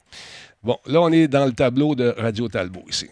Bon, 0.63 0.77
là, 0.85 1.01
on 1.01 1.11
est 1.11 1.27
dans 1.27 1.45
le 1.45 1.53
tableau 1.53 1.95
de 1.95 2.13
Radio 2.17 2.47
Talbot 2.47 2.85
ici. 2.89 3.07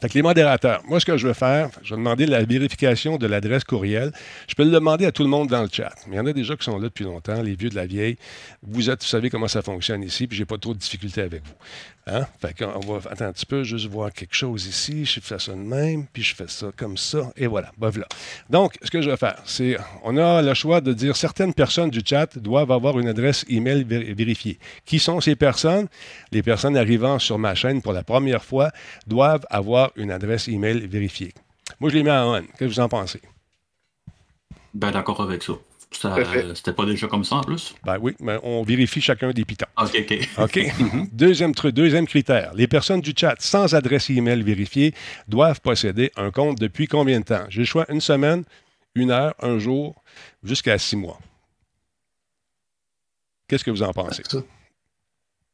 Fait 0.00 0.08
que 0.08 0.14
les 0.14 0.22
modérateurs, 0.22 0.82
moi, 0.88 1.00
ce 1.00 1.04
que 1.04 1.16
je 1.18 1.28
vais 1.28 1.34
faire, 1.34 1.68
je 1.82 1.90
vais 1.90 1.98
demander 1.98 2.24
la 2.24 2.42
vérification 2.44 3.18
de 3.18 3.26
l'adresse 3.26 3.62
courriel. 3.62 4.10
Je 4.48 4.54
peux 4.54 4.64
le 4.64 4.70
demander 4.70 5.04
à 5.04 5.12
tout 5.12 5.22
le 5.22 5.28
monde 5.28 5.48
dans 5.48 5.62
le 5.62 5.68
chat. 5.70 5.92
Mais 6.06 6.16
il 6.16 6.18
y 6.18 6.20
en 6.20 6.26
a 6.26 6.32
déjà 6.32 6.56
qui 6.56 6.64
sont 6.64 6.78
là 6.78 6.84
depuis 6.84 7.04
longtemps, 7.04 7.42
les 7.42 7.54
vieux 7.54 7.68
de 7.68 7.74
la 7.74 7.86
vieille. 7.86 8.16
Vous 8.62 8.88
êtes, 8.88 9.02
vous 9.02 9.08
savez 9.08 9.28
comment 9.28 9.48
ça 9.48 9.60
fonctionne 9.60 10.02
ici, 10.02 10.26
puis 10.26 10.36
j'ai 10.36 10.46
pas 10.46 10.56
trop 10.56 10.72
de 10.72 10.78
difficultés 10.78 11.20
avec 11.20 11.42
vous. 11.44 11.54
Hein? 12.06 12.26
Fait 12.40 12.52
qu'on 12.58 12.80
va 12.80 13.10
attends 13.10 13.26
un 13.26 13.32
petit 13.32 13.46
peu, 13.46 13.62
juste 13.62 13.86
voir 13.86 14.12
quelque 14.12 14.34
chose 14.34 14.66
ici. 14.66 15.04
Je 15.04 15.20
fais 15.20 15.38
ça 15.38 15.52
de 15.52 15.58
même, 15.58 16.06
puis 16.12 16.22
je 16.22 16.34
fais 16.34 16.48
ça 16.48 16.66
comme 16.76 16.96
ça, 16.96 17.30
et 17.36 17.46
voilà. 17.46 17.70
Ben 17.78 17.90
voilà. 17.90 18.08
Donc, 18.50 18.74
ce 18.82 18.90
que 18.90 19.00
je 19.00 19.08
vais 19.08 19.16
faire, 19.16 19.40
c'est, 19.44 19.76
on 20.02 20.16
a 20.16 20.42
le 20.42 20.52
choix 20.54 20.80
de 20.80 20.92
dire 20.92 21.14
certaines 21.16 21.54
personnes 21.54 21.90
du 21.90 22.00
chat 22.04 22.36
doivent 22.38 22.72
avoir 22.72 22.98
une 22.98 23.06
adresse 23.06 23.44
email 23.48 23.84
vé- 23.84 24.14
vérifiée. 24.14 24.58
Qui 24.84 24.98
sont 24.98 25.20
ces 25.20 25.36
personnes? 25.36 25.86
Les 26.32 26.42
personnes 26.42 26.76
arrivant 26.76 27.20
sur 27.20 27.38
ma 27.38 27.54
chaîne 27.54 27.80
pour 27.80 27.92
la 27.92 28.02
première 28.02 28.42
fois 28.44 28.70
doivent 29.06 29.46
avoir 29.48 29.92
une 29.94 30.10
adresse 30.10 30.48
email 30.48 30.84
vérifiée. 30.88 31.32
Moi, 31.78 31.90
je 31.90 31.94
les 31.96 32.02
mets 32.02 32.10
en 32.10 32.34
on. 32.34 32.40
Qu'est-ce 32.42 32.58
que 32.58 32.64
vous 32.64 32.80
en 32.80 32.88
pensez? 32.88 33.20
Ben, 34.74 34.90
d'accord 34.90 35.20
avec 35.20 35.42
ça. 35.42 35.52
Euh, 36.04 36.54
C'était 36.54 36.72
pas 36.72 36.84
déjà 36.86 37.06
comme 37.08 37.24
ça 37.24 37.36
en 37.36 37.40
plus? 37.42 37.74
Ben 37.84 37.98
oui, 38.00 38.14
mais 38.20 38.38
on 38.42 38.62
vérifie 38.62 39.00
chacun 39.00 39.30
des 39.30 39.44
pitons. 39.44 39.66
Ok, 39.76 39.96
ok. 40.10 40.28
OK. 40.38 40.60
deuxième, 41.12 41.52
tru- 41.52 41.72
deuxième 41.72 42.06
critère. 42.06 42.52
Les 42.54 42.66
personnes 42.66 43.00
du 43.00 43.12
chat 43.16 43.34
sans 43.38 43.74
adresse 43.74 44.10
email 44.10 44.42
vérifiée 44.42 44.94
doivent 45.28 45.60
posséder 45.60 46.10
un 46.16 46.30
compte 46.30 46.58
depuis 46.58 46.86
combien 46.88 47.20
de 47.20 47.24
temps? 47.24 47.44
J'ai 47.48 47.60
le 47.60 47.66
choix 47.66 47.84
une 47.90 48.00
semaine, 48.00 48.44
une 48.94 49.10
heure, 49.10 49.34
un 49.40 49.58
jour, 49.58 50.02
jusqu'à 50.42 50.78
six 50.78 50.96
mois. 50.96 51.18
Qu'est-ce 53.48 53.64
que 53.64 53.70
vous 53.70 53.82
en 53.82 53.92
pensez? 53.92 54.22
Ça, 54.28 54.38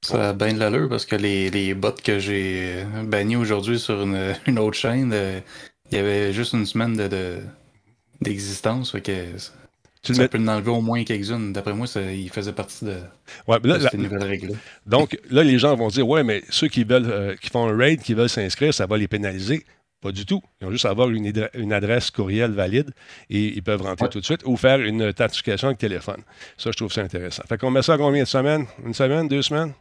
ça 0.02 0.28
a 0.30 0.32
bien 0.32 0.54
de 0.54 0.58
l'allure 0.60 0.88
parce 0.88 1.04
que 1.06 1.16
les, 1.16 1.50
les 1.50 1.74
bots 1.74 1.92
que 1.92 2.18
j'ai 2.18 2.84
bannis 3.04 3.36
aujourd'hui 3.36 3.78
sur 3.78 4.02
une, 4.02 4.34
une 4.46 4.58
autre 4.58 4.76
chaîne, 4.76 5.10
euh, 5.12 5.40
il 5.90 5.96
y 5.96 6.00
avait 6.00 6.32
juste 6.32 6.52
une 6.52 6.66
semaine 6.66 6.96
de, 6.96 7.08
de- 7.08 7.40
d'existence. 8.20 8.92
fait 8.92 9.00
que 9.00 9.12
Tu 10.02 10.12
le 10.12 10.16
ça 10.16 10.22
mets- 10.22 10.28
peut 10.28 10.38
en 10.38 10.48
enlever 10.48 10.70
au 10.70 10.80
moins 10.80 11.02
quelques-unes. 11.04 11.52
D'après 11.52 11.72
moi, 11.74 11.86
ça, 11.86 12.00
il 12.12 12.30
faisait 12.30 12.52
partie 12.52 12.84
de, 12.84 12.94
Ouais, 13.46 13.58
là, 13.64 13.78
de 13.78 13.82
la- 14.18 14.24
règles-là. 14.24 14.54
donc, 14.86 15.18
là, 15.30 15.42
les 15.42 15.58
gens 15.58 15.74
vont 15.76 15.88
dire 15.88 16.06
Ouais, 16.08 16.22
mais 16.22 16.42
ceux 16.50 16.68
qui 16.68 16.84
veulent 16.84 17.10
euh, 17.10 17.34
qui 17.36 17.50
font 17.50 17.68
un 17.68 17.76
raid, 17.76 18.00
qui 18.02 18.14
veulent 18.14 18.28
s'inscrire, 18.28 18.72
ça 18.72 18.86
va 18.86 18.96
les 18.96 19.08
pénaliser. 19.08 19.64
Pas 20.00 20.12
du 20.12 20.24
tout. 20.24 20.40
Ils 20.60 20.66
ont 20.68 20.70
juste 20.70 20.86
à 20.86 20.90
avoir 20.90 21.10
une, 21.10 21.26
adre- 21.28 21.50
une 21.54 21.72
adresse 21.72 22.12
courriel 22.12 22.52
valide 22.52 22.92
et 23.30 23.46
ils 23.48 23.62
peuvent 23.64 23.82
rentrer 23.82 24.04
Ouais. 24.04 24.08
tout 24.10 24.20
de 24.20 24.24
suite 24.24 24.42
ou 24.44 24.56
faire 24.56 24.80
une 24.80 25.02
authentification 25.02 25.66
avec 25.68 25.78
téléphone. 25.78 26.22
Ça, 26.56 26.70
je 26.70 26.76
trouve 26.76 26.92
ça 26.92 27.00
intéressant. 27.02 27.42
Fait 27.48 27.58
qu'on 27.58 27.72
met 27.72 27.82
ça 27.82 27.94
à 27.94 27.98
combien 27.98 28.22
de 28.22 28.28
semaines? 28.28 28.66
Une 28.86 28.94
semaine, 28.94 29.26
deux 29.26 29.42
semaines? 29.42 29.72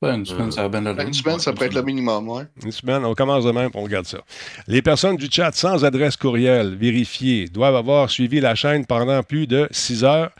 Ouais, 0.00 0.14
une 0.14 0.24
semaine, 0.24 0.52
ça 0.52 0.64
a 0.64 0.68
bien 0.68 0.80
de 0.80 0.86
l'allure. 0.86 1.06
Une 1.08 1.12
semaine, 1.12 1.40
ça 1.40 1.52
pourrait 1.52 1.66
être 1.66 1.74
le 1.74 1.82
minimum, 1.82 2.28
ouais. 2.28 2.44
Une 2.62 2.70
semaine, 2.70 3.04
on 3.04 3.14
commence 3.14 3.44
demain, 3.44 3.68
puis 3.68 3.80
on 3.80 3.82
regarde 3.82 4.06
ça. 4.06 4.18
Les 4.68 4.80
personnes 4.80 5.16
du 5.16 5.26
chat 5.28 5.50
sans 5.52 5.84
adresse 5.84 6.16
courriel 6.16 6.76
vérifiée 6.76 7.48
doivent 7.48 7.74
avoir 7.74 8.08
suivi 8.08 8.38
la 8.40 8.54
chaîne 8.54 8.86
pendant 8.86 9.22
plus 9.24 9.48
de 9.48 9.66
6 9.72 10.04
heures, 10.04 10.30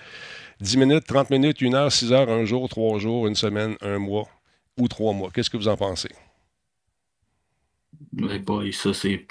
10 0.61 0.77
minutes, 0.77 1.05
30 1.07 1.31
minutes, 1.31 1.61
1 1.61 1.75
heure, 1.75 1.91
6 1.91 2.13
heures, 2.13 2.29
un 2.29 2.45
jour, 2.45 2.69
3 2.69 3.01
jours, 3.01 3.27
une 3.27 3.35
semaine, 3.35 3.75
un 3.81 3.99
mois 3.99 4.29
ou 4.79 4.87
3 4.87 5.13
mois. 5.13 5.31
Qu'est-ce 5.35 5.51
que 5.51 5.57
vous 5.57 5.67
en 5.69 5.77
pensez? 5.77 6.11
Ouais, 8.17 8.39
boy, 8.39 8.73
ça, 8.73 8.95
c'est. 8.95 9.27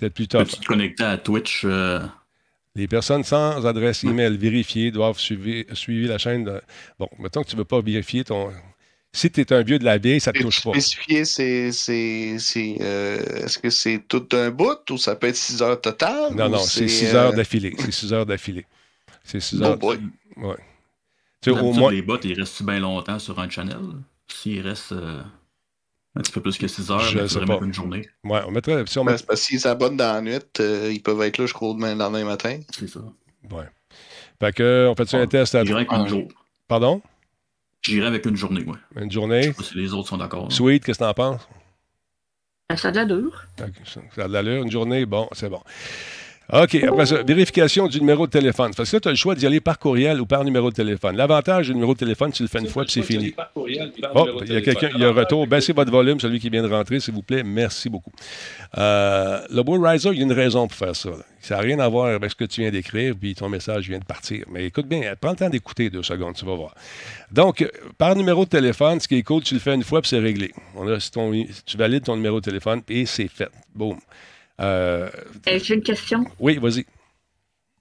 C'est 0.00 0.10
plus 0.10 0.26
top. 0.26 0.44
Peux-tu 0.44 0.60
te 0.60 0.66
connecter 0.66 1.04
à 1.04 1.16
Twitch? 1.16 1.62
euh, 1.64 2.00
Les 2.74 2.88
personnes 2.88 3.22
sans 3.22 3.64
adresse 3.64 4.02
email 4.02 4.36
vérifiée 4.36 4.90
doivent 4.90 5.18
suivre, 5.20 5.72
suivre 5.74 6.08
la 6.08 6.18
chaîne. 6.18 6.42
De... 6.44 6.60
Bon, 6.98 7.08
mettons 7.20 7.44
que 7.44 7.48
tu 7.50 7.54
ne 7.54 7.60
veux 7.60 7.64
pas 7.64 7.80
vérifier 7.80 8.24
ton. 8.24 8.50
Si 9.16 9.30
tu 9.30 9.40
es 9.42 9.52
un 9.52 9.62
vieux 9.62 9.78
de 9.78 9.84
la 9.84 9.96
vieille, 9.96 10.20
ça 10.20 10.32
ne 10.32 10.38
te 10.38 10.42
touche 10.42 10.62
pas. 10.64 10.72
spécifier, 10.72 11.24
c'est. 11.24 11.70
c'est, 11.70 12.76
euh, 12.80 13.44
Est-ce 13.44 13.58
que 13.58 13.70
c'est 13.70 14.02
tout 14.08 14.26
un 14.32 14.50
bout 14.50 14.90
ou 14.90 14.98
ça 14.98 15.14
peut 15.14 15.28
être 15.28 15.36
6 15.36 15.62
heures 15.62 15.80
totales? 15.80 16.34
Non, 16.34 16.48
non, 16.48 16.58
c'est 16.58 16.88
6 16.88 17.14
euh, 17.14 17.16
heures 17.16 17.32
d'affilée. 17.32 17.74
C'est 17.78 17.92
6 17.92 18.12
heures 18.12 18.26
d'affilée. 18.26 18.66
C'est 19.22 19.38
6 19.40 19.58
Oh 19.62 19.64
heures. 19.66 19.76
boy. 19.78 20.00
Ouais. 20.36 20.56
Tu 21.40 21.52
sais, 21.52 21.58
au 21.60 21.72
moins. 21.72 21.92
Les 21.92 22.02
bots, 22.02 22.18
ils 22.24 22.38
restent 22.38 22.64
bien 22.64 22.80
longtemps 22.80 23.18
sur 23.20 23.38
un 23.38 23.48
channel? 23.48 23.78
S'ils 24.26 24.60
restent 24.66 24.90
euh, 24.92 25.22
un 26.16 26.20
petit 26.20 26.32
peu 26.32 26.40
plus 26.42 26.58
que 26.58 26.66
6 26.66 26.90
heures, 26.90 26.98
Je 26.98 27.26
sais 27.28 27.40
pas. 27.44 27.58
une 27.62 27.72
journée. 27.72 28.08
Ouais, 28.24 28.40
on 28.46 28.50
mettrait. 28.50 28.82
Si 28.86 28.98
on 28.98 29.04
Ben, 29.04 29.12
met- 29.12 29.18
parce 29.24 29.40
que 29.40 29.46
s'ils 29.46 29.60
s'abonnent 29.60 29.96
dans 29.96 30.12
la 30.14 30.20
nuit, 30.22 30.38
euh, 30.58 30.90
ils 30.92 31.00
peuvent 31.02 31.22
être 31.22 31.38
là 31.38 31.44
jusqu'au 31.46 31.72
demain- 31.74 31.94
lendemain 31.94 32.24
matin. 32.24 32.58
C'est 32.76 32.88
ça. 32.88 33.00
Ouais. 33.50 33.64
Fait 34.40 34.52
que, 34.52 34.88
on 34.90 34.96
fait 34.96 35.14
un 35.16 35.26
test 35.28 35.54
à. 35.54 35.64
Journée. 35.64 35.86
Pardon? 36.66 37.00
J'irais 37.86 38.06
avec 38.06 38.24
une 38.26 38.36
journée, 38.36 38.64
ouais. 38.64 38.78
Une 38.96 39.02
Je 39.02 39.04
sais 39.08 39.10
journée. 39.10 39.52
pas 39.52 39.62
si 39.62 39.76
les 39.76 39.92
autres 39.92 40.08
sont 40.08 40.16
d'accord. 40.16 40.50
Sweet, 40.50 40.84
qu'est-ce 40.84 40.98
que 40.98 41.04
t'en 41.04 41.14
penses? 41.14 41.46
Ça 42.76 42.88
a 42.88 42.90
de 42.92 42.96
l'allure. 42.96 43.46
Ça 43.84 44.00
a 44.24 44.28
de 44.28 44.32
l'allure. 44.32 44.62
Une 44.62 44.70
journée, 44.70 45.04
bon, 45.04 45.28
c'est 45.32 45.50
bon. 45.50 45.60
OK, 46.52 46.74
après 46.74 47.06
ça, 47.06 47.22
vérification 47.22 47.86
du 47.88 48.00
numéro 48.00 48.26
de 48.26 48.30
téléphone. 48.30 48.72
Parce 48.76 48.90
que 48.90 48.96
là, 48.96 49.00
tu 49.00 49.08
as 49.08 49.12
le 49.12 49.16
choix 49.16 49.34
d'y 49.34 49.46
aller 49.46 49.60
par 49.60 49.78
courriel 49.78 50.20
ou 50.20 50.26
par 50.26 50.44
numéro 50.44 50.68
de 50.70 50.74
téléphone. 50.74 51.16
L'avantage 51.16 51.68
du 51.68 51.74
numéro 51.74 51.94
de 51.94 51.98
téléphone, 51.98 52.32
tu 52.32 52.42
le 52.42 52.48
fais 52.50 52.58
une 52.60 52.68
fois, 52.68 52.84
puis 52.84 52.92
c'est 52.92 53.02
fini. 53.02 53.34
Oh, 53.54 53.66
il 54.46 54.52
y 54.52 54.56
a 54.56 54.60
quelqu'un, 54.60 54.90
il 54.94 55.00
y 55.00 55.04
a 55.04 55.08
un 55.08 55.12
retour. 55.12 55.46
Baissez 55.46 55.72
votre 55.72 55.90
volume, 55.90 56.20
celui 56.20 56.38
qui 56.38 56.50
vient 56.50 56.62
de 56.62 56.68
rentrer, 56.68 57.00
s'il 57.00 57.14
vous 57.14 57.22
plaît. 57.22 57.42
Merci 57.42 57.88
beaucoup. 57.88 58.12
Euh, 58.76 59.40
le 59.50 59.62
Bull 59.62 59.84
Riser, 59.84 60.10
il 60.12 60.18
y 60.18 60.20
a 60.20 60.24
une 60.24 60.32
raison 60.32 60.68
pour 60.68 60.76
faire 60.76 60.94
ça. 60.94 61.10
là. 61.10 61.16
Ça 61.40 61.56
n'a 61.56 61.60
rien 61.62 61.78
à 61.78 61.88
voir 61.88 62.06
avec 62.14 62.30
ce 62.30 62.36
que 62.36 62.44
tu 62.44 62.60
viens 62.60 62.70
d'écrire, 62.70 63.14
puis 63.18 63.34
ton 63.34 63.48
message 63.48 63.88
vient 63.88 63.98
de 63.98 64.04
partir. 64.04 64.44
Mais 64.50 64.66
écoute 64.66 64.86
bien, 64.86 65.14
prends 65.20 65.30
le 65.30 65.36
temps 65.36 65.50
d'écouter 65.50 65.88
deux 65.90 66.02
secondes, 66.02 66.34
tu 66.34 66.44
vas 66.44 66.54
voir. 66.54 66.74
Donc, 67.32 67.62
euh, 67.62 67.68
par 67.98 68.14
numéro 68.16 68.44
de 68.44 68.50
téléphone, 68.50 69.00
ce 69.00 69.08
qui 69.08 69.16
est 69.16 69.22
cool, 69.22 69.42
tu 69.42 69.54
le 69.54 69.60
fais 69.60 69.74
une 69.74 69.82
fois, 69.82 70.00
puis 70.02 70.10
c'est 70.10 70.18
réglé. 70.18 70.52
On 70.76 70.86
a, 70.88 71.00
si 71.00 71.10
ton- 71.10 71.32
tu 71.64 71.76
valides 71.78 72.04
ton 72.04 72.16
numéro 72.16 72.40
de 72.40 72.44
téléphone, 72.44 72.82
et 72.88 73.06
c'est 73.06 73.28
fait. 73.28 73.48
Boum. 73.74 73.98
Euh, 74.60 75.08
Euh, 75.48 75.58
J'ai 75.62 75.74
une 75.74 75.82
question. 75.82 76.24
oui, 76.38 76.58
vas-y. 76.58 76.84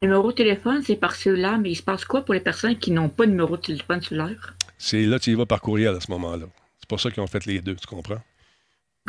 Numéro 0.02 0.32
de 0.32 0.36
téléphone, 0.36 0.82
c'est 0.86 0.96
par 0.98 1.16
cellulaire, 1.16 1.58
mais 1.60 1.72
il 1.72 1.76
se 1.76 1.84
passe 1.84 2.04
quoi 2.04 2.24
pour 2.26 2.34
les 2.34 2.40
personnes 2.42 2.78
qui 2.78 2.92
n'ont 2.92 3.10
pas 3.10 3.26
de 3.26 3.32
numéro 3.32 3.56
de 3.56 3.62
téléphone 3.62 4.02
cellulaire? 4.02 4.56
C'est 4.78 5.04
là, 5.04 5.18
tu 5.20 5.32
y 5.32 5.36
vas 5.36 5.46
par 5.46 5.62
courriel 5.62 5.96
à 5.96 6.00
ce 6.02 6.12
moment-là. 6.12 6.46
C'est 6.80 6.90
pour 6.90 7.00
ça 7.00 7.10
qu'ils 7.10 7.24
ont 7.24 7.28
fait 7.28 7.46
les 7.46 7.62
deux, 7.62 7.76
tu 7.76 7.88
comprends? 7.88 8.22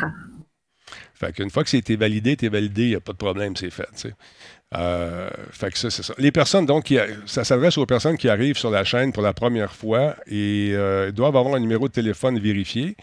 Ah. 0.01 0.11
Fait 1.13 1.33
qu'une 1.33 1.49
fois 1.49 1.63
que 1.63 1.69
c'était 1.69 1.95
validé, 1.95 2.37
t'es 2.37 2.47
validé, 2.47 2.83
il 2.83 2.89
n'y 2.89 2.95
a 2.95 2.99
pas 3.01 3.11
de 3.11 3.17
problème, 3.17 3.55
c'est 3.57 3.71
fait. 3.71 4.07
Euh, 4.75 5.29
fait 5.51 5.71
que 5.71 5.77
ça, 5.77 5.89
c'est 5.89 6.03
ça. 6.03 6.13
Les 6.17 6.31
personnes, 6.31 6.65
donc, 6.65 6.85
qui 6.85 6.97
a- 6.99 7.07
ça 7.25 7.43
s'adresse 7.43 7.77
aux 7.77 7.85
personnes 7.85 8.17
qui 8.17 8.29
arrivent 8.29 8.57
sur 8.57 8.69
la 8.69 8.83
chaîne 8.83 9.11
pour 9.11 9.23
la 9.23 9.33
première 9.33 9.73
fois 9.73 10.15
et 10.27 10.71
euh, 10.73 11.11
doivent 11.11 11.35
avoir 11.35 11.55
un 11.55 11.59
numéro 11.59 11.87
de 11.87 11.93
téléphone 11.93 12.39
vérifié. 12.39 12.95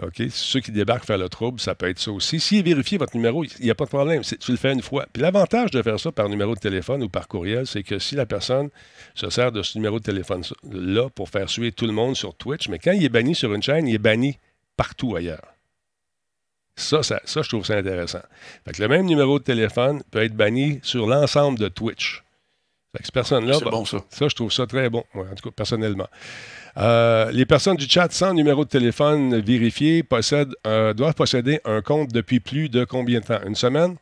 OK? 0.00 0.22
Ceux 0.30 0.60
qui 0.60 0.72
débarquent 0.72 1.04
faire 1.04 1.18
le 1.18 1.28
trouble, 1.28 1.60
ça 1.60 1.74
peut 1.74 1.88
être 1.88 1.98
ça 1.98 2.10
aussi. 2.10 2.40
S'il 2.40 2.58
est 2.58 2.62
vérifié 2.62 2.98
votre 2.98 3.14
numéro, 3.14 3.44
il 3.44 3.50
n'y 3.60 3.70
a 3.70 3.74
pas 3.74 3.84
de 3.84 3.90
problème. 3.90 4.22
Tu 4.22 4.50
le 4.50 4.56
fais 4.56 4.72
une 4.72 4.82
fois. 4.82 5.06
Puis 5.12 5.22
l'avantage 5.22 5.70
de 5.70 5.82
faire 5.82 6.00
ça 6.00 6.10
par 6.10 6.28
numéro 6.28 6.54
de 6.54 6.60
téléphone 6.60 7.02
ou 7.02 7.08
par 7.08 7.28
courriel, 7.28 7.66
c'est 7.66 7.82
que 7.82 7.98
si 7.98 8.14
la 8.14 8.26
personne 8.26 8.70
se 9.14 9.28
sert 9.30 9.52
de 9.52 9.62
ce 9.62 9.76
numéro 9.78 9.98
de 9.98 10.04
téléphone-là 10.04 11.08
pour 11.10 11.28
faire 11.28 11.48
suivre 11.48 11.74
tout 11.74 11.86
le 11.86 11.92
monde 11.92 12.16
sur 12.16 12.34
Twitch, 12.34 12.68
mais 12.68 12.78
quand 12.78 12.92
il 12.92 13.04
est 13.04 13.10
banni 13.10 13.34
sur 13.34 13.52
une 13.52 13.62
chaîne, 13.62 13.86
il 13.86 13.94
est 13.94 13.98
banni 13.98 14.38
partout 14.76 15.14
ailleurs. 15.14 15.52
Ça, 16.74 17.02
ça, 17.02 17.20
ça, 17.24 17.42
je 17.42 17.48
trouve 17.48 17.66
ça 17.66 17.76
intéressant. 17.76 18.22
Fait 18.64 18.72
que 18.72 18.80
le 18.80 18.88
même 18.88 19.04
numéro 19.04 19.38
de 19.38 19.44
téléphone 19.44 20.02
peut 20.10 20.22
être 20.22 20.34
banni 20.34 20.80
sur 20.82 21.06
l'ensemble 21.06 21.58
de 21.58 21.68
Twitch. 21.68 22.24
Fait 22.92 22.98
que 22.98 23.04
cette 23.04 23.14
personne-là, 23.14 23.58
bah, 23.62 23.70
bon, 23.70 23.84
ça. 23.84 23.98
ça, 24.10 24.28
je 24.28 24.34
trouve 24.34 24.52
ça 24.52 24.66
très 24.66 24.90
bon, 24.90 25.04
moi, 25.14 25.26
en 25.30 25.34
tout 25.34 25.50
cas, 25.50 25.54
personnellement. 25.54 26.08
Euh, 26.78 27.30
les 27.32 27.44
personnes 27.44 27.76
du 27.76 27.88
chat 27.88 28.10
sans 28.12 28.32
numéro 28.32 28.64
de 28.64 28.70
téléphone 28.70 29.40
vérifié 29.40 30.04
euh, 30.66 30.94
doivent 30.94 31.14
posséder 31.14 31.60
un 31.64 31.82
compte 31.82 32.10
depuis 32.12 32.40
plus 32.40 32.68
de 32.68 32.84
combien 32.84 33.20
de 33.20 33.26
temps? 33.26 33.40
Une 33.46 33.54
semaine? 33.54 33.96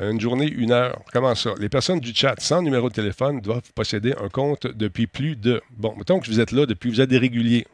Une 0.00 0.20
journée? 0.20 0.46
Une 0.46 0.70
heure? 0.70 1.00
Comment 1.12 1.34
ça? 1.34 1.54
Les 1.58 1.68
personnes 1.68 2.00
du 2.00 2.14
chat 2.14 2.34
sans 2.38 2.62
numéro 2.62 2.88
de 2.88 2.94
téléphone 2.94 3.40
doivent 3.40 3.72
posséder 3.74 4.14
un 4.22 4.28
compte 4.28 4.66
depuis 4.66 5.06
plus 5.06 5.34
de... 5.34 5.62
Bon, 5.70 5.94
mettons 5.96 6.20
que 6.20 6.26
vous 6.26 6.40
êtes 6.40 6.52
là 6.52 6.66
depuis... 6.66 6.90
Vous 6.90 7.00
êtes 7.00 7.10
des 7.10 7.18
réguliers. 7.18 7.66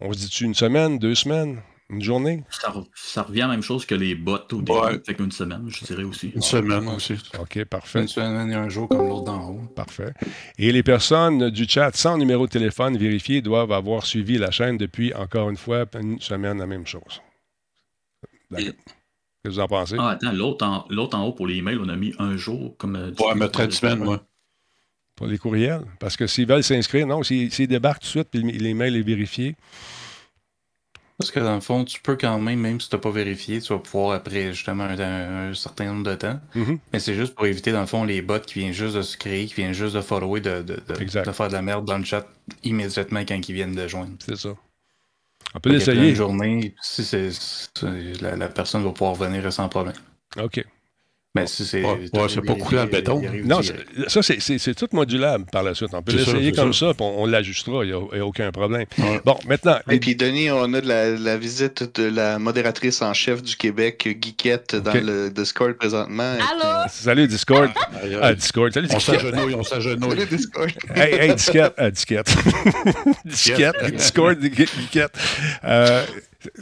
On 0.00 0.12
se 0.12 0.18
dit-tu 0.18 0.44
une 0.44 0.54
semaine, 0.54 0.98
deux 0.98 1.14
semaines? 1.14 1.60
Une 1.90 2.02
journée? 2.02 2.44
Ça, 2.50 2.68
re- 2.70 2.86
ça 2.94 3.22
revient 3.22 3.40
à 3.42 3.46
la 3.46 3.52
même 3.54 3.62
chose 3.62 3.86
que 3.86 3.94
les 3.94 4.14
bots 4.14 4.38
au 4.52 4.60
début. 4.60 4.72
Ouais. 4.78 5.00
Fait 5.06 5.14
qu'une 5.14 5.32
semaine, 5.32 5.64
je 5.68 5.84
dirais 5.86 6.02
aussi. 6.02 6.28
Une 6.34 6.42
semaine 6.42 6.86
aussi. 6.88 7.14
OK, 7.40 7.64
parfait. 7.64 8.02
Une 8.02 8.08
semaine 8.08 8.50
et 8.50 8.54
un 8.54 8.68
jour 8.68 8.88
comme 8.90 9.08
l'autre 9.08 9.24
d'en 9.24 9.48
haut. 9.48 9.60
Parfait. 9.74 10.12
Et 10.58 10.70
les 10.70 10.82
personnes 10.82 11.48
du 11.48 11.66
chat 11.66 11.96
sans 11.96 12.18
numéro 12.18 12.46
de 12.46 12.50
téléphone 12.52 12.98
vérifié 12.98 13.40
doivent 13.40 13.72
avoir 13.72 14.04
suivi 14.04 14.36
la 14.36 14.50
chaîne 14.50 14.76
depuis, 14.76 15.14
encore 15.14 15.48
une 15.48 15.56
fois, 15.56 15.86
une 15.98 16.20
semaine, 16.20 16.58
la 16.58 16.66
même 16.66 16.86
chose. 16.86 17.22
D'accord. 18.50 18.66
Qu'est-ce 18.66 19.44
que 19.44 19.48
vous 19.48 19.60
en 19.60 19.68
pensez? 19.68 19.96
Ah, 19.98 20.10
attends, 20.10 20.32
l'autre 20.32 20.66
en, 20.66 20.84
l'autre 20.90 21.16
en 21.16 21.24
haut 21.24 21.32
pour 21.32 21.46
les 21.46 21.56
emails, 21.56 21.78
on 21.80 21.88
a 21.88 21.96
mis 21.96 22.12
un 22.18 22.36
jour 22.36 22.76
comme. 22.76 22.96
euh, 22.96 23.12
Ouais, 23.18 23.34
mettre 23.34 23.60
une 23.60 23.70
semaine, 23.70 24.00
moi. 24.00 24.22
Pour 25.16 25.26
les 25.26 25.38
courriels? 25.38 25.82
Parce 26.00 26.16
que 26.16 26.26
s'ils 26.26 26.46
veulent 26.46 26.62
s'inscrire, 26.62 27.06
non, 27.06 27.22
s'ils 27.22 27.50
s'ils 27.50 27.66
débarquent 27.66 28.00
tout 28.02 28.06
de 28.06 28.10
suite 28.10 28.28
puis 28.30 28.40
l'email 28.42 28.96
est 28.96 29.02
vérifié, 29.02 29.56
Parce 31.18 31.32
que 31.32 31.40
dans 31.40 31.54
le 31.56 31.60
fond, 31.60 31.84
tu 31.84 32.00
peux 32.00 32.16
quand 32.16 32.38
même, 32.38 32.60
même 32.60 32.80
si 32.80 32.88
tu 32.88 32.94
n'as 32.94 33.00
pas 33.00 33.10
vérifié, 33.10 33.60
tu 33.60 33.72
vas 33.72 33.80
pouvoir 33.80 34.12
après 34.12 34.52
justement 34.52 34.84
un, 34.84 35.52
certain 35.52 35.86
nombre 35.86 36.04
de 36.08 36.14
temps. 36.14 36.40
Mhm. 36.54 36.78
Mais 36.92 37.00
c'est 37.00 37.14
juste 37.14 37.34
pour 37.34 37.44
éviter, 37.46 37.72
dans 37.72 37.80
le 37.80 37.86
fond, 37.86 38.04
les 38.04 38.22
bots 38.22 38.38
qui 38.38 38.60
viennent 38.60 38.72
juste 38.72 38.94
de 38.94 39.02
se 39.02 39.16
créer, 39.16 39.46
qui 39.46 39.54
viennent 39.54 39.72
juste 39.72 39.96
de 39.96 40.00
follower, 40.00 40.40
de, 40.40 40.62
de, 40.62 40.74
de, 40.76 40.94
de 41.24 41.32
faire 41.32 41.48
de 41.48 41.52
la 41.52 41.62
merde 41.62 41.84
dans 41.84 41.98
le 41.98 42.04
chat 42.04 42.24
immédiatement 42.62 43.20
quand 43.26 43.48
ils 43.48 43.52
viennent 43.54 43.74
de 43.74 43.88
joindre. 43.88 44.14
c'est 44.24 44.36
ça. 44.36 44.54
On 45.54 45.60
peut 45.60 45.70
l'essayer. 45.70 46.10
de 46.10 46.14
journée, 46.14 46.74
si 46.80 47.04
c'est, 47.04 47.30
c'est- 47.32 48.20
la, 48.20 48.36
la 48.36 48.48
personne 48.48 48.84
va 48.84 48.92
pouvoir 48.92 49.14
venir 49.14 49.52
sans 49.52 49.68
problème. 49.68 49.96
OK. 50.38 50.64
Mais 51.40 51.46
c'est. 51.46 51.82
Ouais, 51.84 52.08
ouais, 52.12 52.28
c'est 52.28 52.40
pas 52.42 52.54
coulé 52.54 52.80
le 52.82 52.86
béton. 52.86 53.22
Non, 53.44 53.60
ça, 54.08 54.22
c'est- 54.22 54.40
c'est 54.40 54.58
c'est 54.58 54.74
tout 54.74 54.88
modulable 54.92 55.44
par 55.50 55.62
la 55.62 55.74
suite. 55.74 55.90
On 55.92 56.02
peut 56.02 56.12
l'essayer 56.12 56.52
comme 56.52 56.72
ça. 56.72 56.88
ça, 56.88 56.94
puis 56.94 57.02
on, 57.04 57.22
on 57.22 57.26
l'ajustera, 57.26 57.84
il 57.84 57.88
n'y 57.88 58.20
a, 58.20 58.24
aucun 58.26 58.50
problème. 58.52 58.84
Ouais. 58.98 59.20
Bon, 59.24 59.36
maintenant, 59.46 59.78
Et 59.88 59.92
les- 59.94 60.00
puis, 60.00 60.14
Denis, 60.16 60.50
on 60.50 60.72
a 60.74 60.80
de 60.80 60.86
la, 60.88 61.10
la 61.10 61.36
visite 61.36 61.98
de 61.98 62.04
la 62.08 62.38
modératrice 62.38 63.02
en 63.02 63.12
chef 63.14 63.42
du 63.42 63.56
Québec, 63.56 64.08
Guiquette, 64.20 64.76
dans 64.76 64.92
le 64.94 65.30
Discord 65.30 65.72
présentement. 65.74 66.34
Allô? 66.34 66.88
salut 66.90 67.26
Discord. 67.26 67.70
Aïe. 68.02 68.16
Ah, 68.20 68.34
Discord, 68.34 68.72
salut 68.72 68.88
On 68.92 68.96
Discord. 68.96 69.18
s'agenouille, 69.20 69.54
on 69.54 69.62
s'agenouille. 69.62 70.16
Le 70.18 70.26
Discord. 70.26 70.70
Hey, 70.94 71.14
hey, 71.14 71.34
disquette. 71.34 71.74
Ah, 71.76 71.90
disquette. 71.90 72.34
disquette. 73.24 73.76
Discord, 73.94 74.38
disquette. 74.38 75.12
Euh, 75.64 76.04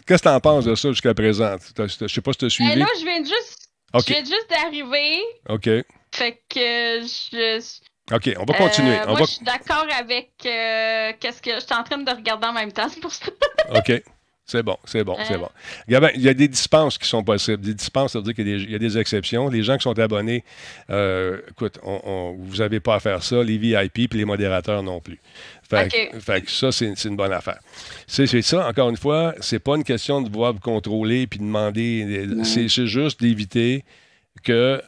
Qu'est-ce 0.07 0.23
que 0.23 0.29
tu 0.29 0.35
en 0.35 0.41
penses 0.41 0.65
de 0.65 0.75
ça 0.75 0.89
jusqu'à 0.91 1.13
présent? 1.13 1.55
Je 1.79 2.07
sais 2.09 2.21
pas 2.23 2.33
si 2.33 2.39
tu 2.39 2.45
as 2.45 2.49
Eh, 2.49 2.51
suivi. 2.51 2.77
là, 2.77 2.87
je 2.99 3.05
viens 3.05 3.19
juste, 3.23 3.66
OK. 3.95 4.03
je 4.07 4.13
viens 4.13 4.25
juste 4.25 4.51
d'arriver. 4.51 5.23
OK. 5.49 5.69
Fait 6.15 6.43
que 6.49 7.03
je. 7.03 7.81
OK, 8.13 8.31
on 8.39 8.45
va 8.45 8.55
continuer. 8.55 8.97
Euh, 8.97 9.05
on 9.05 9.11
moi, 9.11 9.21
va... 9.21 9.25
je 9.25 9.31
suis 9.31 9.45
d'accord 9.45 9.87
avec 9.99 10.31
euh, 10.45 11.13
qu'est-ce 11.19 11.43
que 11.43 11.55
je 11.55 11.61
suis 11.61 11.75
en 11.75 11.83
train 11.83 11.99
de 11.99 12.11
regarder 12.11 12.47
en 12.47 12.53
même 12.53 12.73
temps, 12.73 12.89
c'est 12.89 13.01
pour 13.01 13.13
ça. 13.13 13.27
OK. 13.75 13.93
C'est 14.49 14.63
bon, 14.63 14.77
c'est 14.85 15.03
bon, 15.03 15.17
c'est 15.27 15.35
Euh. 15.35 15.39
bon. 15.39 15.49
Gabin, 15.89 16.11
il 16.15 16.23
y 16.23 16.29
a 16.29 16.35
des 16.35 16.47
dispenses 16.47 16.99
qui 16.99 17.09
sont 17.09 17.25
possibles. 17.25 17.61
Des 17.65 17.75
dispenses, 17.75 18.13
ça 18.13 18.21
veut 18.21 18.25
dire 18.25 18.35
qu'il 18.35 18.47
y 18.49 18.55
a 18.55 18.57
des, 18.59 18.63
il 18.63 18.71
y 18.71 18.75
a 18.77 18.79
des 18.79 18.97
exceptions. 18.97 19.49
Les 19.49 19.65
gens 19.65 19.77
qui 19.77 19.83
sont 19.83 19.99
abonnés, 19.99 20.45
euh, 20.89 21.41
écoute, 21.51 21.81
on- 21.83 22.01
on- 22.05 22.37
vous 22.39 22.59
n'avez 22.59 22.79
pas 22.79 22.95
à 22.95 23.01
faire 23.01 23.25
ça. 23.25 23.43
Les 23.43 23.59
VIP 23.59 24.07
puis 24.09 24.19
les 24.21 24.25
modérateurs 24.25 24.85
non 24.85 25.01
plus. 25.01 25.19
Fait, 25.69 25.89
que- 25.91 26.17
OK. 26.17 26.21
fait 26.23 26.41
que 26.43 26.51
ça, 26.53 26.71
c'est 26.71 26.95
une 27.07 27.17
bonne 27.17 27.33
affaire. 27.33 27.59
C'est 28.07 28.41
ça, 28.43 28.69
encore 28.69 28.89
une 28.89 28.97
fois, 28.97 29.35
c'est 29.41 29.59
pas 29.59 29.75
une 29.75 29.83
question 29.83 30.23
de 30.23 30.29
pouvoir 30.29 30.53
vous 30.53 30.61
contrôler 30.61 31.27
puis 31.27 31.41
demander. 31.41 32.29
C'est 32.45 32.69
juste 32.87 33.21
d'éviter 33.21 33.85
que 34.45 34.81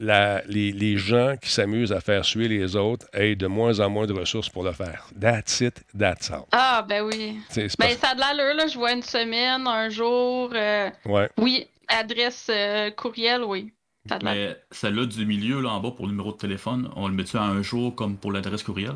la- 0.00 0.42
les, 0.46 0.70
les 0.72 0.96
gens 0.96 1.36
qui 1.40 1.50
s'amusent 1.50 1.92
à 1.92 2.00
faire 2.00 2.24
suer 2.24 2.46
les 2.48 2.76
autres 2.76 3.06
aient 3.12 3.34
de 3.36 3.46
moins 3.46 3.80
en 3.80 3.90
moins 3.90 4.06
de 4.06 4.12
ressources 4.12 4.48
pour 4.48 4.62
le 4.64 4.72
faire. 4.72 5.08
That's 5.20 5.60
it, 5.60 5.82
that's 5.98 6.30
all. 6.30 6.44
Ah, 6.52 6.84
ben 6.88 7.02
oui. 7.02 7.38
C'est- 7.50 7.68
c'est 7.68 7.78
Ben, 7.78 7.88
pas- 7.88 7.96
ça 7.96 8.08
a 8.10 8.14
de 8.14 8.20
l'allure, 8.20 8.54
là. 8.54 8.66
Je 8.66 8.78
vois 8.78 8.92
une 8.92 9.02
semaine, 9.02 9.66
un 9.66 9.88
jour. 9.88 10.50
euh, 10.54 10.90
ouais. 11.06 11.28
Oui, 11.38 11.66
adresse 11.88 12.48
euh, 12.50 12.90
courriel, 12.92 13.42
oui. 13.44 13.72
Ça 14.08 14.14
a 14.14 14.18
de 14.20 14.24
l'allure. 14.24 14.48
Mais 14.50 14.56
celle-là 14.70 15.06
du 15.06 15.26
milieu, 15.26 15.60
là, 15.60 15.70
en 15.70 15.80
bas, 15.80 15.90
pour 15.90 16.06
le 16.06 16.12
numéro 16.12 16.32
de 16.32 16.38
téléphone, 16.38 16.90
on 16.96 17.08
le 17.08 17.14
met-tu 17.14 17.36
à 17.36 17.42
un 17.42 17.62
jour 17.62 17.94
comme 17.94 18.16
pour 18.16 18.30
l'adresse 18.32 18.62
courriel? 18.62 18.94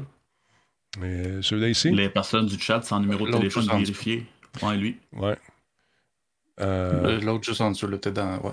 Mais 0.99 1.41
celui-là 1.43 1.69
ici? 1.69 1.91
Les 1.91 2.09
personnes 2.11 2.47
du 2.47 2.59
chat 2.61 2.83
sans 2.83 3.01
numéro 3.01 3.27
de 3.27 3.33
téléphone 3.33 3.67
vérifié. 3.67 4.27
Ouais, 4.63 4.77
lui. 4.77 4.99
Ouais. 5.13 5.37
Euh, 6.61 7.17
Euh, 7.19 7.21
L'autre 7.21 7.45
juste 7.45 7.61
en 7.63 7.71
dessous, 7.71 7.87
là, 7.87 7.97
peut-être 7.97 8.15
dans. 8.15 8.37
Ouais. 8.39 8.53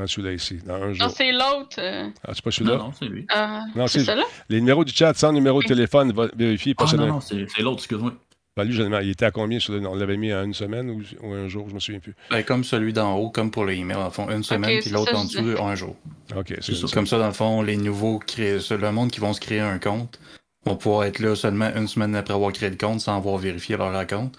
Dans 0.00 0.06
celui-là 0.06 0.32
ici, 0.32 0.58
dans 0.64 0.74
un 0.74 0.92
Non, 0.92 1.08
c'est 1.08 1.32
l'autre. 1.32 1.76
euh, 1.78 2.08
Ah, 2.26 2.32
c'est 2.34 2.42
pas 2.44 2.50
celui-là? 2.50 2.76
non, 2.78 2.92
c'est 2.98 3.04
lui. 3.06 3.26
euh, 3.34 3.58
Non, 3.74 3.86
c'est 3.86 4.00
c'est- 4.00 4.04
ça, 4.06 4.14
là? 4.14 4.24
Les 4.48 4.60
numéros 4.60 4.84
du 4.84 4.92
chat 4.92 5.14
sans 5.14 5.32
numéro 5.32 5.62
de 5.62 5.68
téléphone, 5.68 6.12
va 6.12 6.28
vérifier. 6.36 6.74
Ah 6.78 6.84
non, 6.96 7.06
non, 7.06 7.20
c'est 7.20 7.46
l'autre, 7.60 7.78
excuse-moi. 7.78 8.12
Ben, 8.56 8.64
lui, 8.64 8.72
généralement, 8.72 8.98
il 8.98 9.10
était 9.10 9.26
à 9.26 9.30
combien? 9.30 9.60
Sur 9.60 9.72
le... 9.74 9.86
On 9.86 9.94
l'avait 9.94 10.16
mis 10.16 10.32
à 10.32 10.42
une 10.42 10.54
semaine 10.54 10.90
ou, 10.90 11.02
ou 11.22 11.32
un 11.32 11.46
jour, 11.46 11.68
je 11.68 11.74
me 11.74 11.78
souviens 11.78 12.00
plus. 12.00 12.16
Ben, 12.30 12.42
comme 12.42 12.64
celui 12.64 12.92
d'en 12.92 13.14
haut, 13.16 13.30
comme 13.30 13.50
pour 13.52 13.64
les 13.64 13.76
emails, 13.76 13.96
en 13.96 14.10
fond, 14.10 14.28
une 14.28 14.42
semaine, 14.42 14.80
puis 14.80 14.90
l'autre 14.90 15.14
en 15.14 15.24
dessous, 15.24 15.62
un 15.62 15.74
jour. 15.76 15.94
OK, 16.36 16.54
c'est 16.60 16.74
ça. 16.74 16.86
Comme 16.92 17.06
ça, 17.06 17.18
dans 17.18 17.28
le 17.28 17.32
fond, 17.32 17.62
les 17.62 17.76
nouveaux, 17.76 18.18
créés, 18.18 18.58
le 18.70 18.90
monde 18.92 19.10
qui 19.12 19.20
vont 19.20 19.32
se 19.32 19.40
créer 19.40 19.60
un 19.60 19.78
compte 19.78 20.18
vont 20.66 20.76
pouvoir 20.76 21.04
être 21.04 21.20
là 21.20 21.36
seulement 21.36 21.70
une 21.74 21.86
semaine 21.88 22.14
après 22.16 22.34
avoir 22.34 22.52
créé 22.52 22.68
le 22.70 22.76
compte 22.76 23.00
sans 23.00 23.16
avoir 23.16 23.38
vérifié 23.38 23.76
leur 23.76 24.06
compte. 24.06 24.36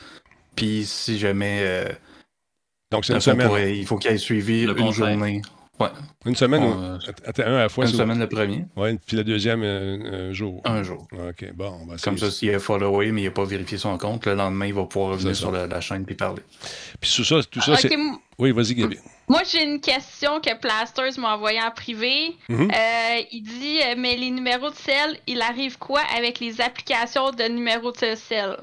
Puis 0.55 0.83
si 0.85 1.17
jamais. 1.17 1.59
euh, 1.61 1.85
Donc, 2.91 3.05
c'est 3.05 3.13
une 3.13 3.21
semaine. 3.21 3.49
il 3.75 3.85
faut 3.85 3.97
qu'il 3.97 4.11
ait 4.11 4.17
suivi 4.17 4.65
Le 4.65 4.77
une 4.79 4.91
journée. 4.91 5.41
Ouais, 5.79 5.87
Une 6.27 6.35
semaine, 6.35 6.61
on, 6.61 6.79
euh, 6.83 6.97
un 7.39 7.55
à 7.55 7.59
la 7.61 7.69
fois. 7.69 7.85
une 7.87 7.91
semaine 7.91 8.19
le 8.19 8.29
premier, 8.29 8.65
Ouais, 8.75 8.95
puis 9.03 9.17
le 9.17 9.23
deuxième, 9.23 9.63
euh, 9.63 10.29
un 10.29 10.31
jour. 10.33 10.61
un 10.63 10.83
jour. 10.83 11.07
OK, 11.11 11.53
bon, 11.55 11.73
on 11.81 11.85
va 11.87 11.95
essayer 11.95 12.03
Comme 12.03 12.19
ça, 12.19 12.29
s'il 12.29 12.53
a 12.53 12.59
followé, 12.59 13.11
mais 13.11 13.21
il 13.21 13.25
n'a 13.25 13.31
pas 13.31 13.45
vérifié 13.45 13.79
son 13.79 13.97
compte, 13.97 14.27
le 14.27 14.35
lendemain, 14.35 14.67
il 14.67 14.75
va 14.75 14.83
pouvoir 14.85 15.13
revenir 15.13 15.35
sur 15.35 15.51
la, 15.51 15.65
la 15.65 15.81
chaîne 15.81 16.05
puis 16.05 16.13
parler. 16.13 16.43
Puis 16.99 17.11
tout 17.15 17.23
ça, 17.23 17.37
tout 17.49 17.61
ça 17.61 17.71
Ok, 17.73 17.79
c'est... 17.81 17.97
Oui, 18.37 18.51
vas-y, 18.51 18.75
Gabi. 18.75 18.97
Moi, 19.27 19.41
j'ai 19.49 19.63
une 19.63 19.79
question 19.81 20.39
que 20.39 20.55
Plasters 20.59 21.17
m'a 21.17 21.35
envoyée 21.35 21.61
en 21.61 21.71
privé. 21.71 22.35
Mhm. 22.49 22.69
Euh, 22.69 23.21
il 23.31 23.41
dit 23.41 23.79
Mais 23.97 24.17
les 24.17 24.29
numéros 24.29 24.69
de 24.69 24.75
sel, 24.75 25.17
il 25.25 25.41
arrive 25.41 25.79
quoi 25.79 26.01
avec 26.15 26.39
les 26.39 26.61
applications 26.61 27.31
de 27.31 27.43
numéros 27.45 27.91
de 27.91 28.15
sel? 28.15 28.57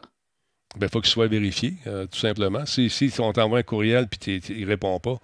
Ben, 0.76 0.86
il 0.86 0.90
faut 0.90 1.00
qu'il 1.00 1.10
soit 1.10 1.26
vérifié, 1.28 1.74
euh, 1.86 2.06
tout 2.06 2.18
simplement. 2.18 2.66
Si, 2.66 2.90
si 2.90 3.10
on 3.20 3.32
t'envoie 3.32 3.60
un 3.60 3.62
courriel 3.62 4.06
puis 4.06 4.18
t'es- 4.18 4.40
t'es- 4.40 4.52
il 4.52 4.64
ne 4.64 4.68
répond 4.68 5.00
pas, 5.00 5.16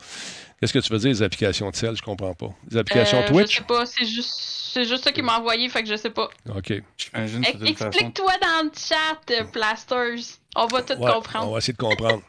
qu'est-ce 0.59 0.73
que 0.73 0.79
tu 0.79 0.91
veux 0.91 0.99
dire, 0.99 1.11
les 1.11 1.23
applications 1.23 1.71
de 1.71 1.77
sel? 1.77 1.95
Je 1.97 2.03
comprends 2.03 2.33
pas. 2.35 2.49
Les 2.71 2.79
applications 2.79 3.19
Euh, 3.19 3.27
Je 3.27 3.33
Twitch? 3.33 3.59
sais 3.59 3.65
pas, 3.65 3.85
c'est 3.85 4.07
juste, 4.07 4.33
c'est 4.73 4.85
juste 4.85 5.05
ça 5.05 5.13
qu'il 5.13 5.23
m'a 5.23 5.39
envoyé, 5.39 5.69
fait 5.69 5.83
que 5.83 5.89
je 5.89 5.97
sais 5.97 6.11
pas. 6.11 6.31
OK. 6.49 6.73
Façon. 7.13 7.43
Explique-toi 7.43 8.33
dans 8.41 8.65
le 8.65 8.71
chat, 8.75 9.21
euh, 9.33 9.45
Plasters. 9.45 10.39
On 10.57 10.67
va 10.67 10.83
tout 10.83 10.95
Ouais, 10.95 11.13
comprendre. 11.13 11.49
on 11.49 11.53
va 11.53 11.59
essayer 11.59 11.75
de 11.75 11.79
comprendre. 11.79 12.23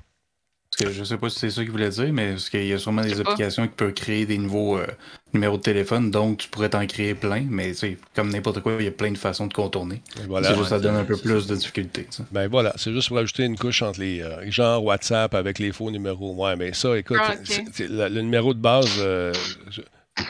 Parce 0.77 0.89
que 0.91 0.97
je 0.97 1.03
sais 1.05 1.17
pas 1.17 1.29
si 1.29 1.39
c'est 1.39 1.49
ça 1.51 1.61
qu'il 1.61 1.71
voulait 1.71 1.89
dire, 1.89 2.11
mais 2.11 2.31
parce 2.31 2.49
qu'il 2.49 2.65
y 2.65 2.73
a 2.73 2.77
sûrement 2.77 3.01
des 3.01 3.21
applications 3.21 3.65
qui 3.65 3.73
peuvent 3.75 3.93
créer 3.93 4.25
des 4.25 4.37
nouveaux 4.37 4.77
euh, 4.77 4.85
numéros 5.33 5.55
de 5.55 5.61
téléphone, 5.61 6.11
donc 6.11 6.39
tu 6.39 6.49
pourrais 6.49 6.67
t'en 6.67 6.85
créer 6.85 7.13
plein, 7.15 7.45
mais 7.49 7.73
sais, 7.73 7.97
comme 8.13 8.29
n'importe 8.29 8.59
quoi, 8.61 8.73
il 8.79 8.83
y 8.83 8.87
a 8.87 8.91
plein 8.91 9.11
de 9.11 9.17
façons 9.17 9.47
de 9.47 9.53
contourner. 9.53 10.01
Et 10.21 10.27
Voilà. 10.27 10.49
c'est 10.49 10.55
juste 10.57 10.69
ça 10.69 10.79
donne 10.79 10.95
un 10.95 10.99
c'est- 11.01 11.05
peu 11.05 11.15
c'est 11.15 11.21
plus 11.21 11.41
ça. 11.41 11.47
de 11.49 11.55
difficultés. 11.55 12.07
tu 12.11 12.17
sais. 12.17 12.23
Ben 12.31 12.49
voilà, 12.49 12.73
c'est 12.75 12.91
juste 12.91 13.07
pour 13.07 13.17
ajouter 13.19 13.43
une 13.43 13.57
couche 13.57 13.81
entre 13.83 14.01
les 14.01 14.21
euh, 14.21 14.51
genre 14.51 14.83
WhatsApp 14.83 15.33
avec 15.33 15.59
les 15.59 15.71
faux 15.71 15.89
numéros. 15.91 16.33
Ouais, 16.35 16.57
mais 16.57 16.73
ça, 16.73 16.97
écoute, 16.97 17.17
Ah, 17.21 17.35
c'est- 17.45 17.63
c'est- 17.71 17.87
le, 17.87 18.09
le 18.09 18.21
numéro 18.21 18.53
de 18.53 18.59
base, 18.59 18.95
euh, 18.99 19.31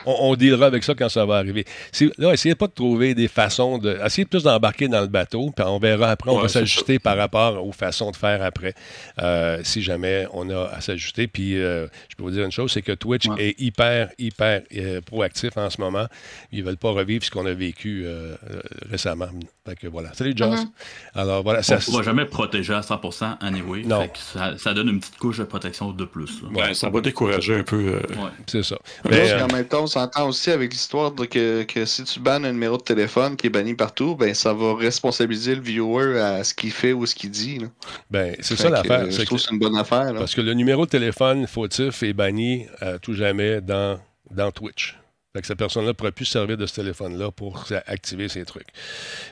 on, 0.06 0.16
on 0.32 0.36
dealera 0.36 0.66
avec 0.68 0.84
ça 0.84 0.94
quand 0.96 1.10
ça 1.10 1.26
va 1.26 1.36
arriver. 1.38 1.66
Là, 2.18 2.34
essayez 2.34 2.56
pas 2.56 2.68
de 2.68 2.72
trouver 2.74 3.14
des 3.14 3.28
façons 3.28 3.78
de. 3.78 3.98
Essayez 4.06 4.26
plus 4.26 4.44
d'embarquer 4.44 4.88
dans 4.88 5.02
le 5.02 5.08
bateau, 5.08 5.52
puis 5.56 5.66
on 5.68 5.78
verra 5.80 6.10
après, 6.12 6.32
on 6.32 6.38
Ouais, 6.38 6.42
va 6.44 6.48
s'ajuster 6.50 7.00
par 7.00 7.18
rapport 7.18 7.66
aux 7.66 7.72
façons 7.72 8.12
de 8.12 8.16
faire 8.16 8.42
après, 8.44 8.74
euh, 9.22 9.60
si 9.64 9.82
jamais 9.82 10.28
on 10.34 10.50
a 10.50 10.66
à 10.74 10.82
s'ajuster. 10.82 11.28
Puis 11.28 11.58
euh, 11.62 11.88
je 12.10 12.16
peux 12.16 12.24
vous 12.24 12.32
dire 12.32 12.46
une 12.46 12.52
chose, 12.52 12.72
c'est 12.72 12.82
que 12.82 12.92
Twitch 12.94 13.28
Ouais. 13.28 13.50
est 13.50 13.60
hyper, 13.62 14.10
hyper 14.18 14.62
euh, 14.76 15.02
proactif 15.02 15.56
en 15.58 15.70
ce 15.70 15.80
moment. 15.82 16.06
Ils 16.52 16.64
veulent 16.64 16.78
pas 16.78 16.92
revivre 16.92 17.24
ce 17.24 17.32
qu'on 17.32 17.46
a 17.46 17.54
vécu 17.54 18.06
récemment. 18.90 19.28
Fait 19.68 19.76
que 19.76 19.88
voilà. 19.88 20.14
Salut, 20.14 20.34
Joss. 20.36 20.62
Mhm. 20.62 20.70
Alors 21.16 21.44
voilà, 21.44 21.60
On 21.60 21.64
ça. 21.64 21.76
ne 21.78 21.82
pourra 21.82 22.04
jamais 22.04 22.26
protéger 22.26 22.74
à 22.74 22.82
100% 22.82 23.38
anyway. 23.42 23.82
Non. 23.84 24.02
Fait 24.02 24.10
que 24.10 24.20
ça, 24.20 24.58
ça 24.58 24.74
donne 24.74 24.90
une 24.90 25.00
petite 25.00 25.18
couche 25.18 25.40
de 25.40 25.44
protection 25.44 25.92
de 25.92 26.06
plus. 26.06 26.42
Ouais, 26.54 26.74
ça 26.74 26.90
va 26.90 27.02
décourager 27.02 27.56
un 27.56 27.64
peu. 27.64 27.76
euh, 27.78 28.00
Ouais. 28.16 28.30
C'est 28.48 28.64
ça. 28.64 28.78
Mais 29.06 29.12
Mais, 29.12 29.32
euh, 29.32 29.44
en 29.46 29.48
même 29.54 29.66
temps, 29.68 29.75
on 29.82 29.88
s'entend 29.88 30.28
aussi 30.28 30.52
avec 30.52 30.72
l'histoire 30.74 31.14
que, 31.16 31.64
que 31.64 31.86
si 31.86 32.04
tu 32.04 32.20
bannes 32.20 32.46
un 32.46 32.52
numéro 32.52 32.78
de 32.78 32.84
téléphone 32.84 33.36
qui 33.36 33.48
est 33.48 33.50
banni 33.50 33.74
partout, 33.76 34.16
ben 34.16 34.34
ça 34.34 34.54
va 34.54 34.76
responsabiliser 34.76 35.56
le 35.56 35.62
viewer 35.62 36.20
à 36.20 36.44
ce 36.44 36.54
qu'il 36.54 36.72
fait 36.72 36.94
ou 36.94 37.06
ce 37.06 37.16
qu'il 37.16 37.32
dit. 37.32 37.60
là. 37.60 37.68
ben, 38.10 38.36
c'est 38.42 38.56
ça 38.56 38.70
l'affaire. 38.70 39.02
euh, 39.06 39.12
Je 39.12 39.22
trouve 39.24 39.38
que- 39.40 39.44
c'est 39.46 39.52
une 39.54 39.60
bonne 39.60 39.78
affaire. 39.78 40.14
là. 40.14 40.20
Parce 40.20 40.36
que 40.36 40.42
le 40.42 40.54
numéro 40.54 40.86
de 40.86 40.90
téléphone 40.92 41.48
fautif 41.48 42.04
est 42.04 42.14
banni 42.14 42.66
à 42.82 42.98
tout 43.00 43.14
jamais 43.14 43.62
dans, 43.62 44.00
dans 44.32 44.52
Twitch. 44.52 44.98
Fait 45.34 45.42
que 45.42 45.48
cette 45.48 45.58
personne-là 45.58 45.90
ne 45.90 45.92
pourra 45.92 46.14
plus 46.14 46.24
se 46.24 46.32
servir 46.32 46.56
de 46.56 46.66
ce 46.66 46.76
téléphone-là 46.76 47.30
pour 47.30 47.66
activer 47.88 48.30
ses 48.30 48.46
trucs. 48.46 48.68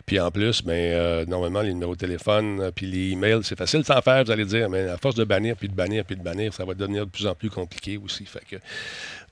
Puis 0.05 0.19
en 0.19 0.31
plus, 0.31 0.61
ben, 0.61 0.73
euh, 0.73 1.25
normalement, 1.25 1.61
les 1.61 1.71
numéros 1.73 1.93
de 1.93 1.97
téléphone 1.99 2.59
euh, 2.59 2.71
puis 2.75 2.85
les 2.87 3.11
emails, 3.11 3.39
c'est 3.43 3.57
facile 3.57 3.79
de 3.79 3.85
s'en 3.85 4.01
faire, 4.01 4.25
vous 4.25 4.31
allez 4.31 4.43
dire, 4.43 4.69
mais 4.69 4.89
à 4.89 4.97
force 4.97 5.15
de 5.15 5.23
bannir, 5.23 5.55
puis 5.55 5.69
de 5.69 5.73
bannir, 5.73 6.03
puis 6.03 6.17
de 6.17 6.21
bannir, 6.21 6.53
ça 6.53 6.65
va 6.65 6.73
devenir 6.73 7.05
de 7.05 7.09
plus 7.09 7.25
en 7.25 7.35
plus 7.35 7.49
compliqué 7.49 7.97
aussi. 8.03 8.25
Fait 8.25 8.41
que, 8.41 8.57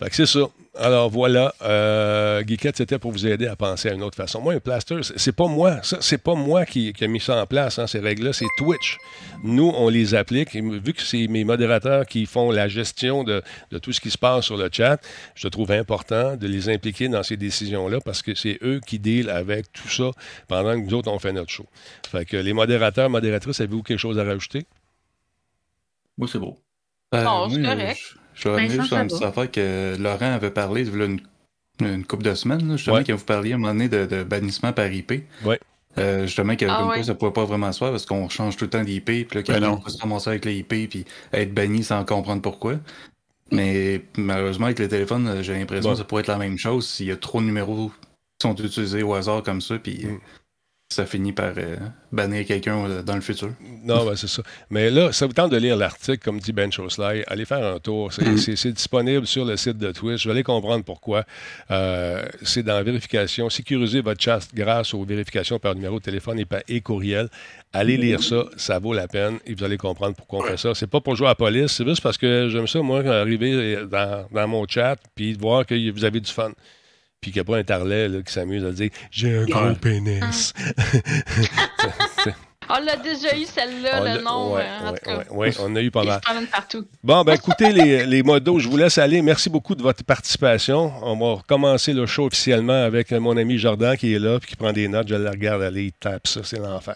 fait 0.02 0.10
que 0.10 0.16
c'est 0.16 0.26
ça. 0.26 0.40
Alors 0.78 1.10
voilà, 1.10 1.54
euh, 1.64 2.42
Geekette, 2.48 2.78
c'était 2.78 2.98
pour 2.98 3.12
vous 3.12 3.28
aider 3.28 3.46
à 3.46 3.58
penser 3.58 3.90
à 3.90 3.94
une 3.94 4.02
autre 4.04 4.16
façon. 4.16 4.40
Moi, 4.40 4.54
un 4.54 4.60
plaster, 4.62 5.04
c'est- 5.04 5.18
c'est 5.18 5.32
pas 5.36 5.48
moi, 5.48 5.84
ça, 5.84 5.98
c'est 6.00 6.18
pas 6.18 6.34
moi 6.34 6.66
qui, 6.66 6.94
qui 6.94 7.04
a 7.04 7.08
mis 7.08 7.20
ça 7.20 7.42
en 7.42 7.46
place, 7.46 7.78
hein, 7.78 7.88
ces 7.88 8.00
règles-là, 8.00 8.32
c'est 8.32 8.46
Twitch. 8.58 8.98
Nous, 9.44 9.70
on 9.76 9.90
les 9.90 10.16
applique. 10.16 10.56
Et 10.56 10.62
vu 10.62 10.94
que 10.94 11.02
c'est 11.02 11.28
mes 11.28 11.44
modérateurs 11.44 12.06
qui 12.06 12.26
font 12.26 12.52
la 12.52 12.70
gestion 12.70 13.26
de, 13.26 13.44
de 13.72 13.78
tout 13.80 13.92
ce 13.92 14.00
qui 14.00 14.10
se 14.10 14.18
passe 14.18 14.46
sur 14.46 14.56
le 14.56 14.70
chat, 14.72 14.98
je 15.36 15.50
trouve 15.50 15.72
important 15.74 16.38
de 16.38 16.48
les 16.48 16.70
impliquer 16.70 17.10
dans 17.10 17.22
ces 17.24 17.36
décisions-là 17.36 18.00
parce 18.06 18.22
que 18.22 18.34
c'est 18.34 18.58
eux 18.64 18.80
qui 18.88 18.98
deal 18.98 19.30
avec 19.30 19.74
tout 19.74 19.90
ça 19.90 20.12
pendant 20.48 20.72
que 20.80 20.86
nous 20.86 20.94
autres, 20.94 21.12
on 21.12 21.20
fait 21.20 21.34
notre 21.34 21.52
show. 21.52 21.66
Fait 22.10 22.24
que 22.24 22.38
les 22.38 22.54
modérateurs, 22.54 23.10
modératrices, 23.10 23.60
avez-vous 23.60 23.84
quelque 23.84 24.00
chose 24.00 24.18
à 24.18 24.24
rajouter? 24.24 24.66
Moi, 26.18 26.30
c'est 26.32 26.40
beau. 26.40 26.58
Ben, 27.12 27.26
Non, 27.26 27.50
c'est 27.50 27.60
moi, 27.60 27.76
correct. 27.76 28.00
je- 28.00 28.21
Je 28.34 28.50
vais 28.50 28.56
revenir 28.56 28.72
Vincent, 28.78 28.88
sur 28.88 28.98
une 28.98 29.08
petite 29.08 29.24
affaire 29.24 29.52
que 29.52 29.96
Laurent 30.00 30.34
avait 30.34 30.52
parlé 30.52 30.82
il 30.82 30.98
y 30.98 31.02
a 31.02 31.06
une, 31.06 31.20
une 31.80 32.06
couple 32.06 32.24
de 32.24 32.34
semaines, 32.34 32.68
là, 32.68 32.76
justement, 32.78 32.98
Ouais. 32.98 33.04
quand 33.06 33.16
vous 33.16 33.26
parliez 33.26 33.52
à 33.54 33.56
un 33.56 33.58
moment 33.58 33.74
donné 33.74 33.90
de, 33.90 34.06
de 34.06 34.24
bannissement 34.24 34.72
par 34.74 34.92
IP. 34.92 35.24
Ouais. 35.46 35.60
Euh, 35.98 36.26
justement, 36.26 36.56
que, 36.56 36.66
Ah 36.70 36.78
comme 36.80 36.90
ouais. 36.90 36.96
quoi, 36.96 37.04
ça 37.04 37.16
pouvait 37.16 37.34
pas 37.34 37.44
vraiment 37.44 37.72
se 37.72 37.80
faire 37.80 37.90
parce 37.92 38.06
qu'on 38.06 38.30
change 38.30 38.56
tout 38.56 38.64
le 38.66 38.70
temps 38.70 38.84
d'IP, 38.84 39.04
puis 39.06 39.18
là, 39.22 39.26
Ben 39.36 39.44
quelqu'un 39.44 39.76
peut 39.76 39.90
se 39.90 39.98
ramasser 40.02 40.30
avec 40.30 40.46
les 40.46 40.56
IP, 40.60 40.90
puis 40.90 41.06
être 41.34 41.54
banni 41.54 41.84
sans 41.84 42.06
comprendre 42.06 42.42
pourquoi. 42.42 42.76
Mais 43.52 44.02
malheureusement, 44.18 44.68
avec 44.68 44.80
les 44.80 44.88
téléphones, 44.88 45.28
euh, 45.28 45.44
j'ai 45.44 45.54
l'impression 45.54 45.90
Ouais. 45.90 45.96
que 45.96 46.00
ça 46.00 46.06
pourrait 46.06 46.22
être 46.22 46.28
la 46.30 46.38
même 46.38 46.58
chose 46.58 46.88
s'il 46.88 47.08
y 47.08 47.12
a 47.12 47.18
trop 47.18 47.42
de 47.42 47.46
numéros 47.46 47.92
qui 48.40 48.48
sont 48.48 48.56
utilisés 48.56 49.04
au 49.04 49.14
hasard 49.14 49.44
comme 49.44 49.60
ça, 49.62 49.78
puis 49.78 50.06
Mm. 50.06 50.20
Ça 50.94 51.06
finit 51.06 51.32
par 51.32 51.54
euh, 51.58 51.78
bannir 52.12 52.46
quelqu'un 52.46 52.86
euh, 52.86 53.02
dans 53.02 53.16
le 53.16 53.22
futur. 53.22 53.52
Non, 53.84 54.06
ben, 54.06 54.16
c'est 54.16 54.28
ça. 54.28 54.42
Mais 54.70 54.90
là, 54.90 55.12
ça 55.12 55.26
vous 55.26 55.34
tente 55.34 55.52
de 55.52 55.58
lire 55.58 55.76
l'article, 55.78 56.20
comme 56.20 56.40
dit 56.40 56.52
Ben 56.52 56.72
Chosley, 56.72 57.24
allez 57.28 57.46
faire 57.46 57.66
un 57.76 57.80
tour. 57.80 58.12
C'est 58.12 58.26
Mhm. 58.28 58.38
c'est- 58.38 58.72
disponible 58.72 59.26
sur 59.28 59.46
le 59.46 59.58
site 59.58 59.78
de 59.78 59.92
Twitch. 59.92 60.26
Vous 60.26 60.32
allez 60.32 60.44
comprendre 60.44 60.84
pourquoi. 60.84 61.24
Euh, 61.72 62.24
c'est 62.44 62.64
dans 62.64 62.74
la 62.76 62.84
vérification. 62.84 63.50
Sécurisez 63.50 64.02
votre 64.02 64.22
chat 64.22 64.40
grâce 64.54 64.94
aux 64.94 65.04
vérifications 65.06 65.60
par 65.60 65.76
numéro 65.76 66.00
de 66.00 66.04
téléphone 66.04 66.40
et, 66.40 66.46
par, 66.46 66.62
et 66.68 66.82
courriel. 66.82 67.30
Allez 67.74 67.96
lire 67.98 68.22
ça, 68.22 68.44
ça 68.58 68.80
vaut 68.80 68.94
la 68.94 69.08
peine 69.08 69.40
et 69.46 69.54
vous 69.54 69.64
allez 69.64 69.78
comprendre 69.78 70.16
pourquoi 70.16 70.40
on 70.40 70.44
fait 70.44 70.58
ça. 70.58 70.74
C'est 70.76 70.88
pas 70.88 71.00
pour 71.00 71.16
jouer 71.16 71.28
à 71.28 71.32
la 71.32 71.36
police, 71.36 71.72
c'est 71.72 71.88
juste 71.88 72.02
parce 72.02 72.18
que 72.18 72.50
j'aime 72.50 72.68
ça, 72.68 72.82
moi, 72.82 73.00
arriver 73.06 73.78
dans, 73.90 74.26
dans 74.32 74.48
mon 74.48 74.68
chat 74.68 74.98
puis 75.16 75.36
de 75.36 75.40
voir 75.42 75.66
que 75.66 75.92
vous 75.92 76.04
avez 76.04 76.20
du 76.20 76.32
fun. 76.32 76.52
Puis 77.22 77.32
qu'il 77.32 77.40
n'y 77.40 77.42
a 77.42 77.52
pas 77.52 77.58
un 77.58 77.64
tarlet 77.64 78.10
là, 78.10 78.24
qui 78.24 78.34
s'amuse 78.34 78.66
à 78.66 78.72
dire 78.72 78.90
J'ai 79.12 79.38
un 79.38 79.46
gros 79.46 79.76
pénis. 79.76 80.54
On 82.70 82.80
l'a 82.86 82.96
déjà 82.96 83.36
eu 83.36 83.44
celle-là, 83.46 84.00
le 84.18 84.22
nom, 84.24 84.54
ouais, 84.54 84.62
euh, 84.62 84.88
en 84.88 84.92
ouais, 84.94 85.00
tout 85.00 85.06
cas. 85.10 85.18
ouais, 85.18 85.48
ouais, 85.50 85.54
on 85.60 85.76
a 85.76 85.82
eu 85.82 85.92
pas 85.92 86.04
mal. 86.04 86.22
partout. 86.52 86.86
Bon, 87.04 87.24
ben 87.24 87.34
écoutez 87.34 87.72
les, 87.74 88.06
les 88.06 88.24
modos, 88.24 88.60
je 88.60 88.70
vous 88.70 88.78
laisse 88.78 88.98
aller. 88.98 89.22
Merci 89.22 89.50
beaucoup 89.50 89.76
de 89.76 89.82
votre 89.82 90.04
participation. 90.06 90.94
On 91.02 91.18
va 91.18 91.34
recommencer 91.42 91.92
le 91.92 92.06
show 92.06 92.28
officiellement 92.28 92.84
avec 92.86 93.12
mon 93.12 93.36
ami 93.36 93.58
Jordan 93.58 93.98
qui 93.98 94.14
est 94.14 94.20
là 94.20 94.40
puis 94.40 94.52
qui 94.52 94.56
prend 94.56 94.72
des 94.72 94.88
notes. 94.88 95.08
Je 95.10 95.16
le 95.16 95.30
regarde 95.30 95.64
aller, 95.64 95.86
il 95.86 95.92
tape 95.92 96.28
ça, 96.28 96.42
c'est 96.44 96.60
l'enfer. 96.60 96.96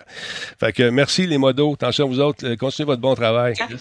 Fait 0.60 0.72
que 0.72 0.90
merci 0.90 1.26
les 1.28 1.38
modos. 1.38 1.74
Attention 1.74 2.06
à 2.06 2.08
vous 2.08 2.20
autres. 2.22 2.46
Euh, 2.46 2.56
Continuez 2.56 2.86
votre 2.86 3.02
bon 3.02 3.16
travail. 3.16 3.56
Parfait. 3.58 3.76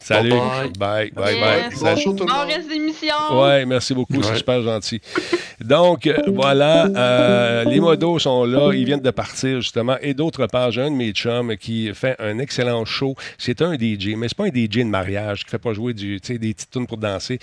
Salut. 0.00 0.30
Bye. 0.30 0.70
Bye, 0.78 1.10
bye, 1.12 1.34
Yes. 1.70 1.80
bye. 1.82 2.04
Bon 2.06 2.14
Bon 2.14 2.46
reste 2.46 2.68
d'émission. 2.68 3.14
Ouais, 3.40 3.66
merci 3.66 3.94
beaucoup, 3.94 4.20
c'est 4.22 4.36
super 4.36 4.62
gentil. 4.62 5.00
Donc, 5.60 6.06
euh, 6.06 6.16
voilà, 6.28 6.86
euh, 6.86 7.64
les 7.64 7.78
modos 7.78 8.18
sont 8.18 8.44
là, 8.44 8.72
ils 8.72 8.84
viennent 8.84 9.00
de 9.00 9.10
partir 9.10 9.60
justement. 9.60 9.96
Et 10.00 10.14
d'autre 10.14 10.46
part, 10.46 10.70
j'ai 10.72 10.82
un 10.82 10.90
de 10.90 10.96
mes 10.96 11.09
chums 11.12 11.56
qui 11.56 11.92
fait 11.94 12.16
un 12.18 12.38
excellent 12.38 12.84
show. 12.84 13.14
C'est 13.38 13.62
un 13.62 13.74
DJ, 13.74 14.14
mais 14.16 14.28
c'est 14.28 14.36
pas 14.36 14.44
un 14.44 14.48
DJ 14.48 14.78
de 14.78 14.84
mariage 14.84 15.44
qui 15.44 15.50
fait 15.50 15.58
pas 15.58 15.72
jouer 15.72 15.94
des 15.94 16.18
petites 16.18 16.70
tunes 16.70 16.86
pour 16.86 16.98
danser. 16.98 17.38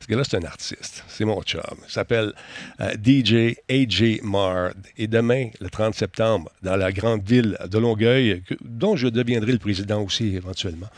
Ce 0.00 0.06
gars-là, 0.06 0.24
c'est 0.24 0.36
un 0.36 0.44
artiste. 0.44 1.04
C'est 1.08 1.24
mon 1.24 1.42
chum. 1.42 1.60
Il 1.86 1.92
s'appelle 1.92 2.32
euh, 2.80 2.94
DJ 2.94 3.56
AJ 3.68 4.22
Mard. 4.22 4.74
Et 4.96 5.06
demain, 5.06 5.48
le 5.60 5.68
30 5.68 5.94
septembre, 5.94 6.50
dans 6.62 6.76
la 6.76 6.92
grande 6.92 7.22
ville 7.22 7.56
de 7.68 7.78
Longueuil, 7.78 8.42
dont 8.60 8.96
je 8.96 9.08
deviendrai 9.08 9.52
le 9.52 9.58
président 9.58 10.02
aussi 10.02 10.36
éventuellement, 10.36 10.88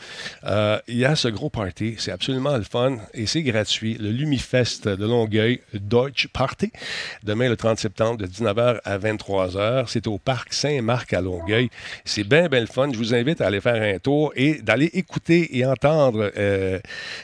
euh, 0.45 0.79
il 0.87 0.97
y 0.97 1.05
a 1.05 1.15
ce 1.15 1.27
gros 1.27 1.49
party. 1.49 1.95
C'est 1.97 2.11
absolument 2.11 2.57
le 2.57 2.63
fun 2.63 2.97
et 3.13 3.25
c'est 3.25 3.43
gratuit. 3.43 3.95
Le 3.99 4.11
Lumifest 4.11 4.87
de 4.87 5.05
Longueuil, 5.05 5.61
Deutsche 5.73 6.27
Party, 6.27 6.71
demain 7.23 7.49
le 7.49 7.57
30 7.57 7.79
septembre 7.79 8.17
de 8.17 8.27
19h 8.27 8.79
à 8.83 8.97
23h. 8.97 9.85
C'est 9.87 10.07
au 10.07 10.17
parc 10.17 10.53
Saint-Marc 10.53 11.13
à 11.13 11.21
Longueuil. 11.21 11.69
C'est 12.09 12.23
bien, 12.23 12.47
bien 12.49 12.61
le 12.61 12.65
fun. 12.65 12.91
Je 12.91 12.97
vous 12.97 13.13
invite 13.13 13.39
à 13.39 13.45
aller 13.45 13.61
faire 13.61 13.79
un 13.79 13.99
tour 13.99 14.33
et 14.35 14.63
d'aller 14.63 14.89
écouter 14.93 15.55
et 15.55 15.63
entendre 15.63 16.31
euh, 16.37 16.79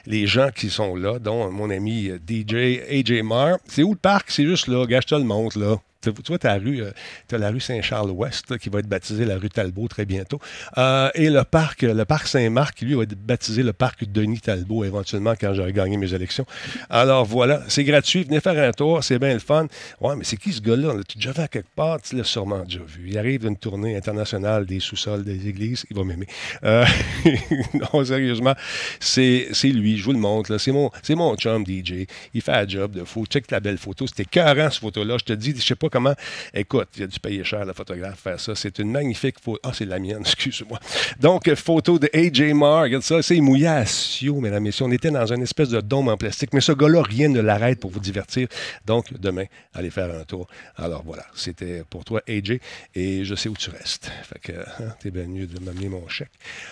les 0.05 0.27
gens 0.27 0.49
qui 0.55 0.69
sont 0.69 0.95
là, 0.95 1.17
dont 1.17 1.49
mon 1.49 1.71
ami 1.71 2.09
euh, 2.09 2.19
DJ 2.19 2.81
AJ 2.87 3.23
Mar. 3.23 3.57
C'est 3.67 3.81
où 3.81 3.93
le 3.93 3.97
parc? 3.97 4.29
C'est 4.29 4.45
juste 4.45 4.67
là. 4.67 4.85
Gâche-toi 4.85 5.17
le 5.17 5.25
montre, 5.25 5.57
là. 5.57 5.77
Tu 6.11 6.23
vois, 6.27 6.39
tu 6.39 6.47
as, 6.47 7.37
la 7.37 7.49
rue 7.49 7.59
Saint-Charles-Ouest 7.59 8.57
qui 8.57 8.69
va 8.69 8.79
être 8.79 8.87
baptisée 8.87 9.25
la 9.25 9.37
rue 9.37 9.49
Talbot 9.49 9.87
très 9.87 10.05
bientôt. 10.05 10.39
Euh, 10.77 11.09
et 11.15 11.29
le 11.29 11.43
parc, 11.43 11.81
le 11.81 12.05
parc 12.05 12.27
Saint-Marc, 12.27 12.81
lui 12.81 12.93
va 12.93 13.03
être 13.03 13.15
baptisé 13.15 13.63
le 13.63 13.73
parc 13.73 14.05
Denis 14.05 14.39
Talbot 14.39 14.83
éventuellement 14.83 15.33
quand 15.39 15.53
j'aurai 15.53 15.73
gagné 15.73 15.97
mes 15.97 16.13
élections. 16.13 16.45
Alors 16.89 17.25
voilà, 17.25 17.61
c'est 17.67 17.83
gratuit. 17.83 18.23
Venez 18.23 18.39
faire 18.39 18.57
un 18.57 18.71
tour, 18.71 19.03
c'est 19.03 19.19
bien 19.19 19.33
le 19.33 19.39
fun. 19.39 19.67
Ouais, 20.01 20.15
mais 20.15 20.23
c'est 20.23 20.37
qui 20.37 20.51
ce 20.53 20.61
gars-là? 20.61 20.93
Tu 21.07 21.17
déjà 21.17 21.31
vu 21.31 21.47
quelque 21.49 21.73
part? 21.75 22.01
Tu 22.01 22.15
l'as 22.15 22.23
sûrement 22.23 22.63
déjà 22.63 22.79
vu. 22.79 23.09
Il 23.09 23.17
arrive 23.17 23.41
d'une 23.41 23.57
tournée 23.57 23.95
internationale 23.95 24.65
des 24.65 24.79
sous-sols 24.79 25.23
des 25.23 25.47
églises. 25.47 25.85
Il 25.89 25.97
va 25.97 26.03
m'aimer. 26.03 26.27
Euh, 26.63 26.85
non, 27.73 28.03
sérieusement, 28.03 28.55
c'est 28.99 29.47
lui. 29.63 29.97
Je 29.97 30.05
vous 30.05 30.13
le 30.13 30.19
montre. 30.19 30.57
C'est 30.57 30.71
mon, 30.71 30.91
mon 31.09 31.35
chum 31.35 31.63
DJ. 31.65 32.05
Il 32.33 32.41
fait 32.41 32.53
un 32.53 32.67
job 32.67 32.91
de 32.91 33.03
fou. 33.03 33.25
Check 33.25 33.49
la 33.51 33.59
belle 33.59 33.77
photo. 33.77 34.07
C'était 34.07 34.25
carré, 34.25 34.63
cette 34.71 34.81
photo-là. 34.81 35.17
Je 35.19 35.25
te 35.25 35.33
dis, 35.33 35.53
je 35.55 35.61
sais 35.61 35.75
pas 35.75 35.89
comment. 35.95 36.15
Écoute, 36.53 36.89
il 36.97 37.03
a 37.03 37.07
dû 37.07 37.19
payer 37.19 37.43
cher, 37.45 37.63
le 37.65 37.71
photographe, 37.71 38.19
faire 38.19 38.39
ça. 38.39 38.53
C'est 38.53 38.79
une 38.79 38.91
magnifique 38.91 39.37
photo. 39.41 39.59
Ah, 39.63 39.71
c'est 39.73 39.85
la 39.85 39.97
mienne, 39.97 40.21
excuse-moi. 40.25 40.77
Donc, 41.19 41.47
euh, 41.47 41.55
photo 41.55 41.97
de 41.97 42.09
AJ 42.13 42.53
Marr. 42.53 42.83
Regarde 42.83 43.03
ça. 43.03 43.21
C'est 43.21 43.39
mouillé 43.39 43.67
à 43.67 43.85
Sio, 43.85 44.41
mesdames 44.41 44.63
et 44.63 44.67
messieurs. 44.67 44.85
On 44.85 44.91
était 44.91 45.11
dans 45.11 45.25
une 45.31 45.41
espèce 45.41 45.69
de 45.69 45.79
dôme 45.79 46.09
en 46.09 46.17
plastique. 46.17 46.53
Mais 46.53 46.59
ce 46.59 46.73
gars-là, 46.73 47.01
rien 47.01 47.29
ne 47.29 47.39
l'arrête 47.39 47.79
pour 47.79 47.91
vous 47.91 48.01
divertir. 48.01 48.47
Donc, 48.85 49.05
demain, 49.17 49.45
allez 49.73 49.89
faire 49.89 50.13
un 50.13 50.23
tour. 50.25 50.47
Alors, 50.75 51.03
voilà. 51.05 51.23
C'était 51.33 51.83
pour 51.89 52.03
toi, 52.03 52.21
AJ. 52.27 52.59
Et 52.93 53.23
je 53.23 53.35
sais 53.35 53.47
où 53.47 53.55
tu 53.55 53.69
restes. 53.69 54.11
Fait 54.23 54.39
que, 54.39 54.51
hein, 54.51 54.93
t'es 54.99 55.11
bien 55.11 55.27
mieux 55.27 55.47
de 55.47 55.59
m'amener 55.63 55.87
mon 55.87 56.07
chèque 56.09 56.31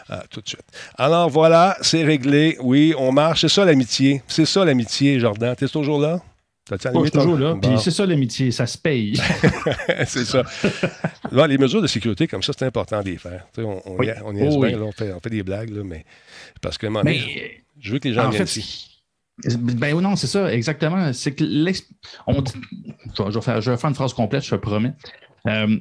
euh, 0.09 0.17
tout 0.29 0.41
de 0.41 0.49
suite. 0.49 0.65
Alors, 0.97 1.29
voilà. 1.29 1.77
C'est 1.81 2.03
réglé. 2.03 2.57
Oui, 2.59 2.93
on 2.97 3.13
marche. 3.13 3.41
C'est 3.41 3.49
ça, 3.49 3.63
l'amitié. 3.63 4.21
C'est 4.27 4.45
ça, 4.45 4.65
l'amitié, 4.65 5.17
Jordan. 5.19 5.55
T'es 5.55 5.69
toujours 5.69 5.99
là? 6.01 6.21
Je 6.71 6.77
suis 7.01 7.11
toujours 7.11 7.37
là. 7.37 7.53
Bon. 7.55 7.59
Puis 7.59 7.79
c'est 7.83 7.91
ça 7.91 8.05
l'amitié, 8.05 8.51
ça 8.51 8.65
se 8.65 8.77
paye. 8.77 9.15
c'est 10.05 10.25
ça. 10.25 10.43
Là, 11.31 11.45
les 11.47 11.57
mesures 11.57 11.81
de 11.81 11.87
sécurité 11.87 12.27
comme 12.27 12.41
ça, 12.43 12.53
c'est 12.57 12.65
important 12.65 13.01
de 13.01 13.09
les 13.09 13.17
faire. 13.17 13.45
On, 13.57 13.81
on, 13.85 13.97
Oui. 13.97 14.07
y 14.07 14.13
on 14.23 14.33
y 14.33 14.41
Oh, 14.47 14.49
bien, 14.49 14.57
oui. 14.57 14.71
là, 14.71 14.77
on, 14.79 14.91
fait, 14.91 15.11
on 15.11 15.19
fait 15.19 15.29
des 15.29 15.43
blagues, 15.43 15.69
là, 15.71 15.83
mais 15.83 16.05
parce 16.61 16.77
que 16.77 16.87
donné, 16.87 17.01
Mais 17.03 17.63
je 17.79 17.91
veux 17.91 17.99
que 17.99 18.07
les 18.07 18.13
gens 18.13 18.25
en 18.27 18.29
viennent 18.29 18.47
fait, 18.47 18.59
ici. 18.59 18.89
Ben 19.59 19.99
non, 19.99 20.15
c'est 20.15 20.27
ça, 20.27 20.53
exactement. 20.53 21.11
C'est 21.11 21.33
que 21.33 21.43
on 22.27 22.41
dit- 22.41 22.53
je, 23.17 23.23
vais, 23.23 23.31
je 23.31 23.39
vais 23.39 23.41
faire, 23.41 23.61
je 23.61 23.71
vais 23.71 23.77
faire 23.77 23.89
une 23.89 23.95
phrase 23.95 24.13
complète, 24.13 24.43
je 24.45 24.51
te 24.51 24.55
promets. 24.55 24.93
Euh, 25.47 25.77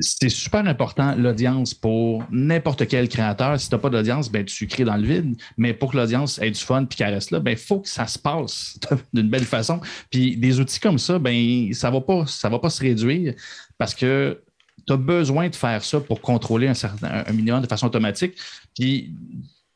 c'est 0.00 0.28
super 0.28 0.66
important 0.66 1.14
l'audience 1.16 1.74
pour 1.74 2.24
n'importe 2.30 2.86
quel 2.86 3.08
créateur. 3.08 3.58
Si 3.58 3.68
tu 3.68 3.74
n'as 3.74 3.80
pas 3.80 3.90
d'audience, 3.90 4.30
ben, 4.30 4.44
tu 4.44 4.66
crées 4.66 4.84
dans 4.84 4.96
le 4.96 5.06
vide. 5.06 5.36
Mais 5.56 5.74
pour 5.74 5.92
que 5.92 5.96
l'audience 5.96 6.38
ait 6.40 6.50
du 6.50 6.60
fun 6.60 6.84
et 6.84 6.94
qu'elle 6.94 7.14
reste 7.14 7.30
là, 7.30 7.40
il 7.46 7.56
faut 7.56 7.80
que 7.80 7.88
ça 7.88 8.06
se 8.06 8.18
passe 8.18 8.78
d'une 9.12 9.28
belle 9.28 9.44
façon. 9.44 9.80
Puis 10.10 10.36
des 10.36 10.60
outils 10.60 10.80
comme 10.80 10.98
ça, 10.98 11.18
ben, 11.18 11.72
ça 11.72 11.88
ne 11.90 11.94
va, 11.94 12.00
pas- 12.00 12.24
va 12.44 12.58
pas 12.58 12.70
se 12.70 12.80
réduire 12.80 13.34
parce 13.76 13.94
que 13.94 14.40
tu 14.86 14.92
as 14.92 14.96
besoin 14.96 15.48
de 15.48 15.56
faire 15.56 15.84
ça 15.84 16.00
pour 16.00 16.20
contrôler 16.20 16.68
un, 16.68 16.74
certain, 16.74 17.24
minimum 17.32 17.62
de 17.62 17.66
façon 17.66 17.86
automatique. 17.86 18.34
Puis 18.74 19.12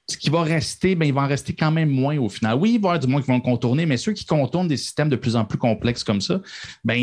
ce 0.08 0.16
qui 0.16 0.30
va 0.30 0.42
rester, 0.42 0.94
ben, 0.94 1.06
il 1.06 1.14
va 1.14 1.22
en 1.22 1.28
rester 1.28 1.52
quand 1.54 1.70
même 1.70 1.88
moins 1.88 2.18
au 2.18 2.28
final. 2.28 2.56
Oui, 2.58 2.72
il 2.74 2.80
va 2.80 2.88
y 2.88 2.90
avoir 2.90 2.98
du 2.98 3.06
moins 3.06 3.20
qui 3.20 3.28
vont 3.28 3.36
le 3.36 3.42
contourner, 3.42 3.86
mais 3.86 3.96
ceux 3.96 4.12
qui 4.12 4.24
contournent 4.24 4.68
des 4.68 4.76
systèmes 4.76 5.08
de 5.08 5.16
plus 5.16 5.36
en 5.36 5.44
plus 5.44 5.58
complexes 5.58 6.04
comme 6.04 6.20
ça, 6.20 6.40
ben, 6.84 7.00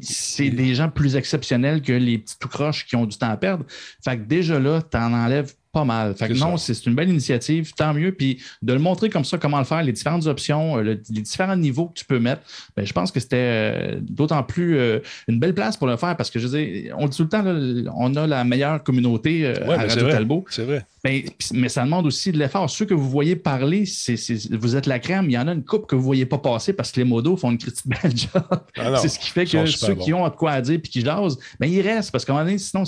c'est 0.00 0.50
des 0.50 0.74
gens 0.74 0.88
plus 0.88 1.16
exceptionnels 1.16 1.82
que 1.82 1.92
les 1.92 2.18
petits 2.18 2.38
tout 2.38 2.48
croches 2.48 2.86
qui 2.86 2.96
ont 2.96 3.06
du 3.06 3.18
temps 3.18 3.30
à 3.30 3.36
perdre. 3.36 3.64
Fait 4.04 4.16
que 4.16 4.22
déjà 4.22 4.58
là, 4.58 4.80
tu 4.80 4.96
en 4.96 5.12
enlèves 5.12 5.54
pas 5.72 5.84
mal. 5.84 6.14
Fait 6.16 6.28
que 6.28 6.34
C'est 6.34 6.40
non, 6.40 6.56
c'est 6.56 6.86
une 6.86 6.94
belle 6.94 7.08
initiative, 7.08 7.72
tant 7.76 7.94
mieux. 7.94 8.12
Puis 8.12 8.42
de 8.62 8.72
le 8.72 8.78
montrer 8.78 9.08
comme 9.10 9.24
ça, 9.24 9.38
comment 9.38 9.58
le 9.58 9.64
faire, 9.64 9.82
les 9.82 9.92
différentes 9.92 10.26
options, 10.26 10.78
euh, 10.78 10.82
le- 10.82 11.02
les 11.10 11.22
différents 11.22 11.56
niveaux 11.56 11.86
que 11.86 11.94
tu 11.94 12.04
peux 12.04 12.18
mettre, 12.18 12.42
ben, 12.76 12.84
je 12.84 12.92
pense 12.92 13.12
que 13.12 13.20
c'était 13.20 13.36
euh, 13.36 14.00
d'autant 14.02 14.42
plus 14.42 14.76
euh, 14.78 14.98
une 15.28 15.38
belle 15.38 15.54
place 15.54 15.76
pour 15.76 15.86
le 15.86 15.96
faire 15.96 16.16
parce 16.16 16.30
que 16.30 16.38
je 16.38 16.48
dire, 16.48 16.94
on 16.98 17.06
dit 17.08 17.16
tout 17.16 17.22
le 17.24 17.28
temps, 17.28 17.42
là, 17.42 17.90
on 17.96 18.14
a 18.16 18.26
la 18.26 18.42
meilleure 18.44 18.82
communauté 18.82 19.46
euh, 19.46 19.54
Ouais, 19.66 19.74
à 19.76 19.88
c'est 19.88 20.00
Radio. 20.00 20.10
Talbot. 20.10 20.44
C'est 20.50 20.64
vrai. 20.64 20.84
Ben, 21.02 21.22
mais 21.54 21.68
ça 21.70 21.82
demande 21.84 22.04
aussi 22.06 22.30
de 22.32 22.38
l'effort. 22.38 22.68
Ceux 22.68 22.84
que 22.84 22.92
vous 22.92 23.08
voyez 23.08 23.34
parler, 23.34 23.84
vous 24.50 24.76
êtes 24.76 24.86
la 24.86 24.98
crème. 24.98 25.26
Il 25.30 25.32
y 25.32 25.38
en 25.38 25.48
a 25.48 25.52
une 25.52 25.64
coupe 25.64 25.86
que 25.86 25.94
vous 25.94 26.02
ne 26.02 26.06
voyez 26.06 26.26
pas 26.26 26.38
passer 26.38 26.72
parce 26.72 26.92
que 26.92 27.00
les 27.00 27.04
modos 27.04 27.36
font 27.36 27.50
une 27.50 27.58
critique 27.58 27.86
belle 27.86 28.14
job. 28.16 28.42
Ah 28.76 28.96
c'est 28.96 29.08
ce 29.08 29.18
qui 29.18 29.30
fait 29.30 29.44
que 29.46 29.64
ceux 29.66 29.94
qui 29.94 30.12
ont 30.12 30.24
de 30.28 30.34
quoi 30.34 30.52
à 30.52 30.60
dire 30.60 30.74
et 30.74 30.80
qui 30.80 31.00
jasent, 31.00 31.38
ben, 31.58 31.66
ils 31.70 31.80
restent. 31.80 32.10
Parce 32.10 32.24
qu'à 32.24 32.32
un 32.32 32.36
moment 32.36 32.44
donné, 32.46 32.58
sinon, 32.58 32.84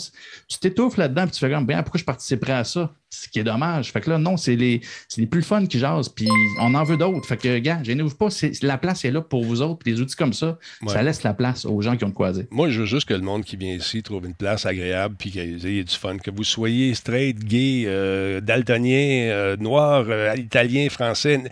tu 0.48 0.58
t'étouffes 0.58 0.96
là-dedans 0.98 1.24
et 1.26 1.30
tu 1.30 1.38
fais 1.38 1.50
comme, 1.50 1.64
ben, 1.64 1.82
pourquoi 1.82 1.98
je 1.98 2.04
participerais 2.04 2.52
à 2.52 2.64
ça? 2.64 2.71
Ça. 2.72 2.92
Ce 3.14 3.28
qui 3.28 3.40
est 3.40 3.44
dommage. 3.44 3.92
Fait 3.92 4.00
que 4.00 4.08
là, 4.08 4.16
non, 4.16 4.38
c'est 4.38 4.56
les, 4.56 4.80
les 5.18 5.26
plus 5.26 5.42
fun 5.42 5.66
qui 5.66 5.78
jasent, 5.78 6.08
puis 6.08 6.26
on 6.60 6.74
en 6.74 6.82
veut 6.82 6.96
d'autres. 6.96 7.26
Fait 7.28 7.36
que, 7.36 7.58
gars, 7.58 7.80
gênez-vous 7.82 8.14
pas, 8.14 8.28
la 8.62 8.78
place 8.78 9.04
est 9.04 9.10
là 9.10 9.20
pour 9.20 9.44
vous 9.44 9.60
autres, 9.60 9.80
puis 9.84 9.92
des 9.92 10.00
outils 10.00 10.16
comme 10.16 10.32
ça, 10.32 10.58
Ouais. 10.80 10.92
ça 10.94 11.02
laisse 11.02 11.22
la 11.22 11.34
place 11.34 11.66
aux 11.66 11.82
gens 11.82 11.94
qui 11.98 12.04
ont 12.04 12.08
de 12.08 12.14
quoi 12.14 12.32
dire. 12.32 12.44
Moi, 12.50 12.70
je 12.70 12.80
veux 12.80 12.86
juste 12.86 13.06
que 13.06 13.12
le 13.14 13.20
monde 13.20 13.44
qui 13.44 13.56
vient 13.58 13.74
ici 13.74 14.02
trouve 14.02 14.24
une 14.24 14.34
place 14.34 14.64
agréable 14.64 15.16
puis 15.18 15.30
qu'il 15.30 15.62
y 15.62 15.78
ait 15.78 15.84
du 15.84 15.94
fun. 15.94 16.16
Que 16.16 16.30
vous 16.30 16.42
soyez 16.44 16.94
straight, 16.94 17.38
gay, 17.38 17.84
euh, 17.86 18.40
daltonien, 18.40 19.28
euh, 19.30 19.56
noir, 19.58 20.06
euh, 20.08 20.34
italien, 20.36 20.88
français, 20.88 21.42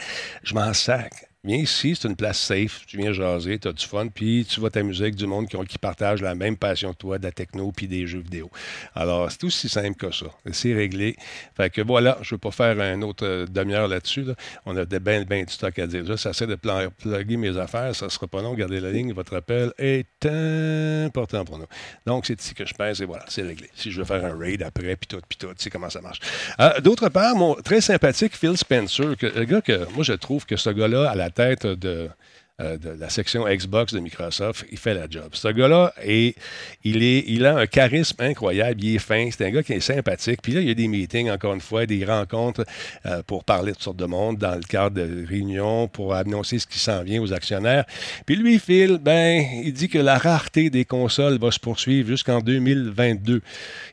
je 0.42 0.54
m'en 0.54 0.72
sac. 0.72 1.12
Viens 1.42 1.56
ici, 1.56 1.96
c'est 1.98 2.06
une 2.06 2.16
place 2.16 2.38
safe. 2.38 2.84
Tu 2.86 2.98
viens 2.98 3.14
jaser, 3.14 3.58
tu 3.58 3.66
as 3.66 3.72
du 3.72 3.86
fun, 3.86 4.08
puis 4.08 4.46
tu 4.46 4.60
vas 4.60 4.68
t'amuser 4.68 5.04
avec 5.04 5.14
du 5.14 5.26
monde 5.26 5.48
qui, 5.48 5.56
qui 5.64 5.78
partage 5.78 6.20
la 6.20 6.34
même 6.34 6.54
passion 6.58 6.92
que 6.92 6.98
toi, 6.98 7.18
de 7.18 7.24
la 7.24 7.32
techno 7.32 7.72
puis 7.72 7.88
des 7.88 8.06
jeux 8.06 8.20
vidéo. 8.20 8.50
Alors, 8.94 9.30
c'est 9.30 9.42
aussi 9.44 9.70
simple 9.70 9.94
que 9.94 10.14
ça. 10.14 10.26
C'est 10.52 10.74
réglé. 10.74 11.16
Fait 11.56 11.70
que 11.70 11.80
voilà, 11.80 12.18
je 12.20 12.28
ne 12.28 12.34
veux 12.34 12.38
pas 12.38 12.50
faire 12.50 12.78
un 12.78 13.00
autre 13.00 13.24
euh, 13.24 13.46
demi-heure 13.46 13.88
là-dessus. 13.88 14.24
là. 14.24 14.34
On 14.66 14.76
a 14.76 14.84
bien 14.84 15.22
ben 15.24 15.46
du 15.46 15.52
stock 15.52 15.78
à 15.78 15.86
dire. 15.86 16.18
Ça 16.18 16.30
essaie 16.30 16.46
de 16.46 16.56
plugger 16.56 17.38
mes 17.38 17.56
affaires. 17.56 17.96
Ça 17.96 18.04
ne 18.04 18.10
sera 18.10 18.26
pas 18.26 18.42
long. 18.42 18.52
Gardez 18.52 18.80
la 18.80 18.90
ligne. 18.90 19.14
Votre 19.14 19.36
appel 19.36 19.72
est 19.78 20.26
important 20.26 21.46
pour 21.46 21.56
nous. 21.56 21.66
Donc, 22.04 22.26
c'est 22.26 22.38
ici 22.38 22.54
que 22.54 22.66
je 22.66 22.74
pèse 22.74 23.00
et 23.00 23.06
voilà, 23.06 23.24
c'est 23.28 23.42
réglé. 23.42 23.70
Si 23.74 23.90
je 23.90 24.00
veux 24.00 24.04
faire 24.04 24.22
un 24.26 24.38
raid 24.38 24.62
après, 24.62 24.94
puis 24.94 25.06
tout, 25.06 25.20
puis 25.26 25.38
tout, 25.38 25.48
tu 25.48 25.54
sais 25.56 25.70
comment 25.70 25.88
ça 25.88 26.02
marche. 26.02 26.18
Euh, 26.60 26.80
D'autre 26.82 27.08
part, 27.08 27.34
mon 27.34 27.54
très 27.54 27.80
sympathique 27.80 28.36
Phil 28.36 28.58
Spencer, 28.58 29.14
le 29.22 29.44
gars 29.44 29.62
que 29.62 29.90
moi, 29.94 30.04
je 30.04 30.12
trouve 30.12 30.44
que 30.44 30.56
ce 30.56 30.68
gars-là, 30.68 31.08
à 31.10 31.14
la 31.14 31.29
tête 31.30 31.66
de 31.66 32.10
euh, 32.60 32.76
de 32.76 32.90
la 32.90 33.08
section 33.08 33.44
Xbox 33.46 33.94
de 33.94 34.00
Microsoft, 34.00 34.66
il 34.70 34.76
fait 34.76 34.92
la 34.92 35.08
job. 35.08 35.30
Ce 35.32 35.48
gars-là, 35.48 35.94
est, 36.02 36.36
il, 36.84 37.02
est, 37.02 37.24
il 37.26 37.46
a 37.46 37.56
un 37.56 37.66
charisme 37.66 38.20
incroyable, 38.22 38.84
il 38.84 38.96
est 38.96 38.98
fin, 38.98 39.28
c'est 39.30 39.46
un 39.46 39.50
gars 39.50 39.62
qui 39.62 39.72
est 39.72 39.80
sympathique. 39.80 40.40
Puis 40.42 40.52
là, 40.52 40.60
il 40.60 40.68
y 40.68 40.70
a 40.70 40.74
des 40.74 40.88
meetings, 40.88 41.30
encore 41.30 41.54
une 41.54 41.60
fois, 41.62 41.86
des 41.86 42.04
rencontres 42.04 42.66
euh, 43.06 43.22
pour 43.26 43.44
parler 43.44 43.72
de 43.72 43.76
toutes 43.76 43.84
sortes 43.84 43.96
de 43.96 44.04
monde 44.04 44.36
dans 44.36 44.54
le 44.54 44.62
cadre 44.62 44.96
de 44.96 45.26
réunions, 45.26 45.88
pour 45.88 46.14
annoncer 46.14 46.58
ce 46.58 46.66
qui 46.66 46.78
s'en 46.78 47.02
vient 47.02 47.22
aux 47.22 47.32
actionnaires. 47.32 47.86
Puis 48.26 48.36
lui, 48.36 48.58
Phil, 48.58 48.98
ben, 48.98 49.42
il 49.64 49.72
dit 49.72 49.88
que 49.88 49.98
la 49.98 50.18
rareté 50.18 50.68
des 50.68 50.84
consoles 50.84 51.38
va 51.38 51.50
se 51.50 51.60
poursuivre 51.60 52.08
jusqu'en 52.08 52.40
2022. 52.40 53.40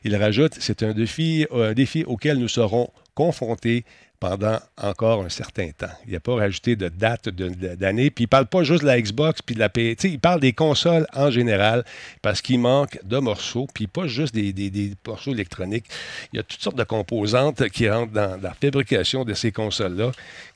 Il 0.04 0.16
rajoute, 0.16 0.56
c'est 0.60 0.82
un 0.82 0.92
défi, 0.92 1.46
un 1.54 1.72
défi 1.72 2.04
auquel 2.04 2.36
nous 2.36 2.48
serons 2.48 2.90
confrontés 3.14 3.84
pendant 4.20 4.58
encore 4.76 5.22
un 5.24 5.28
certain 5.28 5.70
temps. 5.70 5.86
Il 6.06 6.12
n'a 6.12 6.20
pas 6.20 6.34
rajouté 6.34 6.74
de 6.76 6.88
date 6.88 7.28
d'année. 7.28 8.10
Puis 8.10 8.24
il 8.24 8.26
ne 8.26 8.30
parle 8.30 8.46
pas 8.46 8.62
juste 8.64 8.82
de 8.82 8.86
la 8.86 9.00
Xbox 9.00 9.42
puis 9.42 9.54
de 9.54 9.60
la 9.60 9.68
PS. 9.68 10.04
Il 10.04 10.18
parle 10.18 10.40
des 10.40 10.52
consoles 10.52 11.06
en 11.14 11.30
général 11.30 11.84
parce 12.22 12.42
qu'il 12.42 12.58
manque 12.58 12.98
de 13.04 13.18
morceaux. 13.18 13.66
Puis 13.72 13.86
pas 13.86 14.06
juste 14.06 14.34
des, 14.34 14.52
des- 14.52 14.70
des 14.70 14.92
morceaux 15.06 15.32
électroniques. 15.32 15.86
Il 16.32 16.36
y 16.36 16.40
a 16.40 16.42
toutes 16.42 16.60
sortes 16.60 16.76
de 16.76 16.84
composantes 16.84 17.68
qui 17.68 17.88
rentrent 17.88 18.12
dans 18.12 18.40
la 18.42 18.54
fabrication 18.54 19.24
de 19.24 19.34
ces 19.34 19.52
consoles-là 19.52 20.10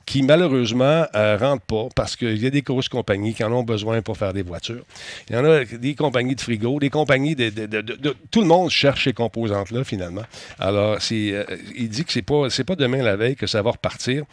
qui 0.05 0.21
malheureusement 0.21 1.05
ne 1.13 1.37
rentrent 1.37 1.63
pas 1.65 1.87
parce 1.95 2.17
qu'il 2.17 2.37
y 2.43 2.45
a 2.45 2.49
des 2.49 2.61
grosses 2.61 2.89
compagnies 2.89 3.33
qui 3.33 3.41
en 3.45 3.53
ont 3.53 3.63
besoin 3.63 4.01
pour 4.01 4.17
faire 4.17 4.33
des 4.33 4.41
voitures. 4.43 4.83
Il 5.29 5.35
y 5.35 5.39
en 5.39 5.45
a 5.45 5.63
des 5.63 5.95
compagnies 5.95 6.35
de 6.35 6.41
frigo, 6.41 6.77
des 6.79 6.89
compagnies 6.89 7.35
de, 7.35 7.49
de- 7.49 7.65
de- 7.81 8.15
tout 8.29 8.41
le 8.41 8.47
monde 8.47 8.69
cherche 8.69 9.05
ces 9.05 9.13
composantes-là 9.13 9.85
finalement. 9.85 10.23
Alors 10.59 10.97
euh, 11.11 11.45
il 11.77 11.87
dit 11.87 12.03
que 12.03 12.11
c'est 12.11 12.21
pas 12.21 12.49
c'est 12.49 12.65
pas 12.65 12.75
demain 12.75 13.01
la 13.01 13.15
veille 13.15 13.37
que 13.37 13.47
ça 13.53 13.61
va 13.61 13.71
repartir. 13.71 14.23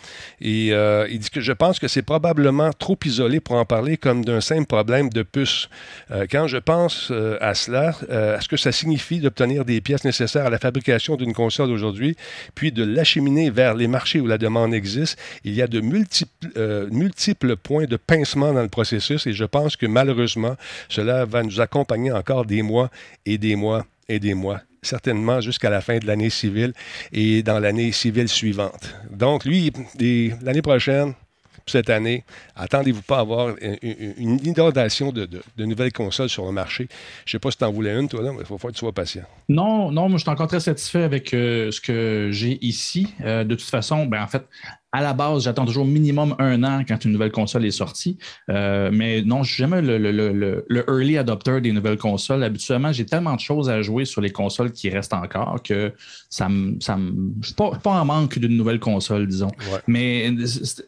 Et 0.40 0.72
euh, 0.72 1.06
il 1.10 1.18
dit 1.18 1.30
que 1.30 1.40
je 1.40 1.52
pense 1.52 1.78
que 1.78 1.88
c'est 1.88 2.02
probablement 2.02 2.70
trop 2.72 2.98
isolé 3.04 3.38
pour 3.40 3.56
en 3.56 3.64
parler 3.64 3.96
comme 3.96 4.24
d'un 4.24 4.40
simple 4.40 4.66
problème 4.66 5.10
de 5.10 5.22
puce. 5.22 5.68
Euh, 6.10 6.26
quand 6.30 6.46
je 6.46 6.56
pense 6.56 7.10
euh, 7.10 7.36
à 7.40 7.54
cela, 7.54 7.94
à 8.10 8.40
ce 8.40 8.48
que 8.48 8.56
ça 8.56 8.72
signifie 8.72 9.20
d'obtenir 9.20 9.64
des 9.64 9.80
pièces 9.80 10.04
nécessaires 10.04 10.46
à 10.46 10.50
la 10.50 10.58
fabrication 10.58 11.16
d'une 11.16 11.34
console 11.34 11.70
aujourd'hui, 11.70 12.16
puis 12.54 12.72
de 12.72 12.82
l'acheminer 12.82 13.50
vers 13.50 13.74
les 13.74 13.88
marchés 13.88 14.20
où 14.20 14.26
la 14.26 14.38
demande 14.38 14.72
existe, 14.74 15.18
il 15.44 15.54
y 15.54 15.62
a 15.62 15.66
de 15.66 15.80
multiples 15.80 17.56
points 17.56 17.84
de 17.84 17.96
pincement 17.96 18.52
dans 18.52 18.62
le 18.62 18.68
processus 18.68 19.26
et 19.26 19.32
je 19.32 19.44
pense 19.44 19.76
que 19.76 19.86
malheureusement, 19.86 20.56
cela 20.88 21.24
va 21.26 21.42
nous 21.42 21.60
accompagner 21.60 22.12
encore 22.12 22.46
des 22.46 22.62
mois 22.62 22.90
et 23.26 23.38
des 23.38 23.56
mois 23.56 23.84
et 24.08 24.18
des 24.18 24.34
mois 24.34 24.60
certainement 24.82 25.40
jusqu'à 25.40 25.70
la 25.70 25.80
fin 25.80 25.98
de 25.98 26.06
l'année 26.06 26.30
civile 26.30 26.72
et 27.12 27.42
dans 27.42 27.58
l'année 27.58 27.92
civile 27.92 28.28
suivante. 28.28 28.94
Donc, 29.10 29.44
lui, 29.44 29.72
l'année 30.42 30.62
prochaine, 30.62 31.14
cette 31.66 31.90
année, 31.90 32.24
attendez-vous 32.56 33.02
pas 33.02 33.18
à 33.18 33.20
avoir 33.20 33.54
une, 33.60 34.40
inondation 34.44 35.12
de, 35.12 35.28
nouvelles 35.58 35.92
consoles 35.92 36.28
sur 36.28 36.44
le 36.46 36.52
marché. 36.52 36.88
Je 37.24 37.32
sais 37.32 37.38
pas 37.38 37.50
si 37.50 37.58
tu 37.58 37.64
en 37.64 37.72
voulais 37.72 37.98
une, 37.98 38.08
toi, 38.08 38.22
là, 38.22 38.32
mais 38.32 38.40
il 38.40 38.46
faut 38.46 38.58
faut 38.58 38.68
que 38.68 38.72
tu 38.72 38.80
sois 38.80 38.92
patient. 38.92 39.22
Non, 39.48 39.90
non, 39.90 40.08
moi 40.08 40.18
je 40.18 40.22
suis 40.22 40.30
encore 40.30 40.48
très 40.48 40.60
satisfait 40.60 41.02
avec 41.02 41.32
euh, 41.32 41.70
ce 41.70 41.80
que 41.80 42.28
j'ai 42.32 42.58
ici. 42.64 43.14
Euh, 43.22 43.44
de 43.44 43.54
toute 43.54 43.68
façon, 43.68 44.06
ben, 44.06 44.22
en 44.22 44.26
fait, 44.26 44.44
à 44.92 45.00
la 45.00 45.12
base, 45.12 45.44
j'attends 45.44 45.64
toujours 45.64 45.84
minimum 45.86 46.34
un 46.40 46.64
an 46.64 46.82
quand 46.86 47.04
une 47.04 47.12
nouvelle 47.12 47.30
console 47.30 47.64
est 47.64 47.70
sortie. 47.70 48.18
Euh, 48.50 48.90
mais 48.92 49.22
non, 49.22 49.42
je 49.44 49.52
suis 49.52 49.60
jamais 49.62 49.80
le, 49.82 49.98
le- 49.98 50.10
le- 50.10 50.64
le- 50.68 50.84
early 50.88 51.16
adopter 51.16 51.60
des 51.60 51.70
nouvelles 51.72 51.96
consoles. 51.98 52.42
Habituellement, 52.42 52.90
j'ai 52.92 53.06
tellement 53.06 53.34
de 53.34 53.40
choses 53.40 53.70
à 53.70 53.82
jouer 53.82 54.04
sur 54.04 54.20
les 54.20 54.30
consoles 54.30 54.72
qui 54.72 54.90
restent 54.90 55.14
encore 55.14 55.62
que 55.62 55.92
ça 56.28 56.48
me. 56.48 56.80
ça 56.80 56.96
me- 56.96 57.32
Je 57.40 57.46
suis 57.46 57.54
pas, 57.54 57.70
en 57.84 58.04
manque 58.04 58.38
d'une 58.38 58.56
nouvelle 58.56 58.80
console, 58.80 59.28
disons. 59.28 59.52
Mais 59.86 60.32
c'est- 60.46 60.84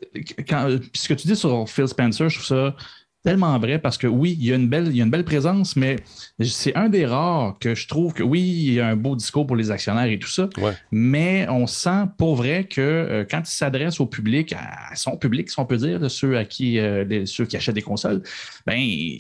quand, 0.49 0.69
ce 0.95 1.09
que 1.09 1.15
tu 1.15 1.29
dis 1.29 1.37
sur 1.37 1.69
Phil 1.69 1.87
Spencer, 1.87 2.29
je 2.29 2.35
trouve 2.37 2.47
ça 2.47 2.77
tellement 3.23 3.59
vrai 3.59 3.79
parce 3.79 3.99
que 3.99 4.07
oui, 4.07 4.37
il 4.41 4.47
y 4.47 4.53
a 4.53 4.57
une 4.57 4.69
belle, 4.69 4.89
il 4.89 4.97
y 4.97 5.01
a 5.01 5.05
une 5.05 5.11
belle 5.11 5.25
présence, 5.25 5.77
mais 5.77 5.97
c'est 6.41 6.75
un 6.75 6.89
des 6.89 7.07
rares 7.07 7.57
que 7.61 7.75
je 7.75 7.87
trouve 7.87 8.13
que 8.13 8.23
oui, 8.23 8.41
il 8.41 8.75
y 8.75 8.81
a 8.81 8.89
un 8.89 8.97
beau 8.97 9.15
discours 9.17 9.47
pour 9.47 9.57
les 9.57 9.71
actionnaires 9.71 10.07
et 10.11 10.19
tout 10.19 10.29
ça, 10.29 10.49
mais 10.91 11.47
on 11.49 11.67
sent 11.67 12.05
pour 12.19 12.35
vrai 12.37 12.65
que 12.65 12.81
euh, 12.81 13.25
quand 13.29 13.41
il 13.41 13.47
s'adresse 13.53 14.01
au 14.01 14.07
public, 14.07 14.53
à 14.55 14.95
son 14.97 15.17
public, 15.17 15.51
si 15.51 15.59
on 15.61 15.65
peut 15.67 15.77
dire, 15.77 16.01
de 16.01 16.09
ceux 16.09 16.37
à 16.37 16.45
qui 16.45 16.79
euh, 16.79 17.05
les- 17.05 17.27
ceux 17.27 17.45
qui 17.47 17.57
achètent 17.57 17.75
des 17.77 17.83
consoles, 17.83 18.23
ben 18.67 18.79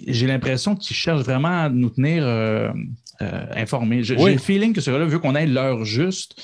j'ai 0.08 0.26
l'impression 0.26 0.74
qu'il 0.74 0.96
cherche 0.96 1.22
vraiment 1.22 1.62
à 1.64 1.68
nous 1.68 1.90
tenir 1.90 2.24
euh, 2.26 2.68
euh, 3.20 3.44
informés. 3.54 4.02
J'ai 4.02 4.16
Oui. 4.16 4.32
le 4.32 4.38
feeling 4.38 4.72
que 4.72 4.80
ce 4.80 4.90
gars-là 4.90 5.04
veut 5.04 5.18
qu'on 5.20 5.36
ait 5.36 5.46
l'heure 5.46 5.84
juste. 5.84 6.34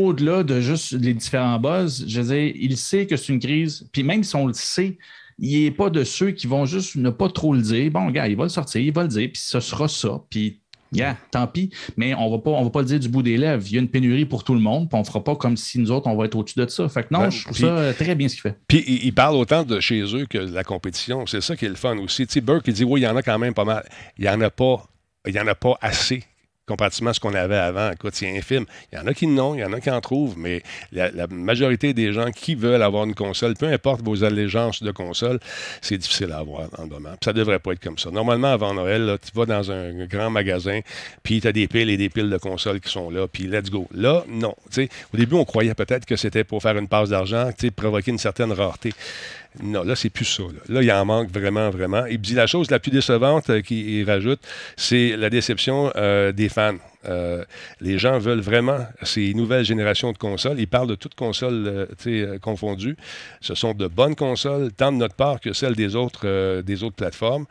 Au-delà 0.00 0.42
de 0.44 0.60
juste 0.62 0.92
les 0.92 1.12
différents 1.12 1.58
buzz, 1.58 2.04
je 2.08 2.20
veux 2.22 2.34
dire, 2.34 2.52
il 2.58 2.76
sait 2.78 3.06
que 3.06 3.16
c'est 3.16 3.32
une 3.34 3.38
crise. 3.40 3.86
Puis 3.92 4.02
même 4.02 4.24
si 4.24 4.34
on 4.34 4.46
le 4.46 4.54
sait, 4.54 4.96
il 5.38 5.64
n'est 5.64 5.70
pas 5.70 5.90
de 5.90 6.04
ceux 6.04 6.30
qui 6.30 6.46
vont 6.46 6.64
juste 6.64 6.96
ne 6.96 7.10
pas 7.10 7.28
trop 7.28 7.54
le 7.54 7.60
dire. 7.60 7.90
Bon, 7.90 8.10
gars, 8.10 8.28
il 8.28 8.36
va 8.36 8.44
le 8.44 8.48
sortir, 8.48 8.80
il 8.80 8.92
va 8.92 9.02
le 9.02 9.08
dire, 9.08 9.28
puis 9.32 9.40
ce 9.40 9.60
sera 9.60 9.86
ça. 9.86 10.22
Puis, 10.30 10.60
gars, 10.92 11.16
tant 11.30 11.46
pis. 11.46 11.70
Mais 11.96 12.14
on 12.14 12.30
va 12.30 12.38
pas, 12.38 12.50
on 12.50 12.64
va 12.64 12.70
pas 12.70 12.80
le 12.80 12.86
dire 12.86 13.00
du 13.00 13.08
bout 13.08 13.22
des 13.22 13.36
lèvres. 13.36 13.62
Il 13.66 13.74
y 13.74 13.76
a 13.76 13.80
une 13.80 13.88
pénurie 13.88 14.24
pour 14.24 14.44
tout 14.44 14.54
le 14.54 14.60
monde, 14.60 14.88
puis 14.88 14.98
on 14.98 15.04
fera 15.04 15.22
pas 15.22 15.36
comme 15.36 15.56
si 15.56 15.78
nous 15.78 15.90
autres, 15.90 16.06
on 16.06 16.16
va 16.16 16.24
être 16.24 16.36
au-dessus 16.36 16.58
de 16.58 16.66
ça. 16.68 16.88
Fait 16.88 17.02
que 17.02 17.08
non, 17.10 17.20
Ouais, 17.20 17.30
je 17.30 17.44
trouve 17.44 17.56
ça 17.56 17.66
euh, 17.66 17.92
très 17.92 18.14
bien 18.14 18.28
ce 18.28 18.34
qu'il 18.34 18.42
fait. 18.42 18.56
Puis 18.66 18.82
il, 18.86 19.04
il 19.04 19.14
parle 19.14 19.36
autant 19.36 19.62
de 19.64 19.78
chez 19.80 20.02
eux 20.02 20.26
que 20.26 20.38
de 20.38 20.52
la 20.52 20.64
compétition. 20.64 21.26
C'est 21.26 21.42
ça 21.42 21.56
qui 21.56 21.66
est 21.66 21.70
le 21.70 21.74
fun 21.74 21.98
aussi. 21.98 22.26
Tu 22.26 22.34
sais, 22.34 22.40
Burke, 22.40 22.64
il 22.68 22.74
dit 22.74 22.84
oui, 22.84 23.00
il 23.00 23.04
y 23.04 23.06
en 23.06 23.16
a 23.16 23.22
quand 23.22 23.38
même 23.38 23.54
pas 23.54 23.64
mal. 23.64 23.86
Il 24.18 24.22
n'y 24.22 24.30
en 24.30 24.40
a 24.40 24.50
pas, 24.50 24.88
il 25.26 25.34
y 25.34 25.40
en 25.40 25.46
a 25.46 25.54
pas 25.54 25.76
assez 25.82 26.22
comparativement 26.66 27.10
à 27.10 27.14
ce 27.14 27.20
qu'on 27.20 27.34
avait 27.34 27.56
avant. 27.56 27.90
Écoute, 27.92 28.14
c'est 28.14 28.36
infime. 28.36 28.66
Il 28.92 28.98
y 28.98 29.00
en 29.00 29.06
a 29.06 29.14
qui 29.14 29.26
non, 29.26 29.54
il 29.54 29.60
y 29.60 29.64
en 29.64 29.72
a 29.72 29.80
qui 29.80 29.90
en 29.90 30.00
trouvent, 30.00 30.36
mais 30.36 30.62
la, 30.92 31.26
majorité 31.28 31.94
des 31.94 32.12
gens 32.12 32.30
qui 32.30 32.54
veulent 32.54 32.82
avoir 32.82 33.04
une 33.04 33.14
console, 33.14 33.54
peu 33.54 33.66
importe 33.66 34.02
vos 34.02 34.24
allégeances 34.24 34.82
de 34.82 34.90
console, 34.90 35.38
c'est 35.80 35.98
difficile 35.98 36.32
à 36.32 36.38
avoir 36.38 36.68
en 36.78 36.82
le 36.82 36.88
moment. 36.88 37.10
Puis 37.10 37.24
ça 37.24 37.32
devrait 37.32 37.58
pas 37.58 37.72
être 37.72 37.82
comme 37.82 37.98
ça. 37.98 38.10
Normalement, 38.10 38.48
avant 38.48 38.74
Noël, 38.74 39.16
tu 39.24 39.38
vas 39.38 39.46
dans 39.46 39.70
un 39.70 40.06
grand 40.06 40.30
magasin, 40.30 40.80
puis 41.22 41.40
tu 41.40 41.48
as 41.48 41.52
des 41.52 41.68
piles 41.68 41.90
et 41.90 41.96
des 41.96 42.08
piles 42.08 42.30
de 42.30 42.38
consoles 42.38 42.80
qui 42.80 42.90
sont 42.90 43.10
là, 43.10 43.28
puis 43.28 43.44
let's 43.44 43.70
go. 43.70 43.86
Là, 43.94 44.24
non. 44.28 44.54
Au 44.76 45.16
début, 45.16 45.36
on 45.36 45.44
croyait 45.44 45.74
peut-être 45.74 46.04
que 46.04 46.16
c'était 46.16 46.44
pour 46.44 46.62
faire 46.62 46.76
une 46.76 46.88
passe 46.88 47.10
d'argent, 47.10 47.50
provoquer 47.76 48.10
une 48.10 48.18
certaine 48.18 48.52
rareté. 48.52 48.92
Non, 49.62 49.84
là, 49.84 49.96
c'est 49.96 50.10
plus 50.10 50.24
ça. 50.24 50.42
Là, 50.68 50.82
il 50.82 50.92
en 50.92 51.04
manque 51.04 51.30
vraiment, 51.30 51.70
vraiment. 51.70 52.06
Il 52.06 52.20
dit 52.20 52.34
la 52.34 52.46
chose 52.46 52.70
la 52.70 52.78
plus 52.78 52.90
décevante 52.90 53.50
euh, 53.50 53.60
qu'il 53.60 54.04
rajoute, 54.04 54.40
c'est 54.76 55.16
la 55.16 55.30
déception 55.30 55.92
euh, 55.96 56.32
des 56.32 56.48
fans. 56.48 56.76
Euh, 57.08 57.44
les 57.80 57.98
gens 57.98 58.18
veulent 58.18 58.40
vraiment 58.40 58.78
ces 59.02 59.34
nouvelles 59.34 59.64
générations 59.64 60.12
de 60.12 60.18
consoles. 60.18 60.58
Ils 60.58 60.68
parlent 60.68 60.88
de 60.88 60.94
toutes 60.94 61.14
consoles 61.14 61.64
euh, 61.66 61.86
euh, 62.06 62.38
confondues. 62.38 62.96
Ce 63.40 63.54
sont 63.54 63.74
de 63.74 63.86
bonnes 63.86 64.16
consoles, 64.16 64.72
tant 64.72 64.92
de 64.92 64.96
notre 64.96 65.14
part 65.14 65.40
que 65.40 65.52
celles 65.52 65.74
des 65.74 65.96
autres, 65.96 66.60
des 66.62 66.82
autres 66.82 66.96
plateformes. 66.96 67.46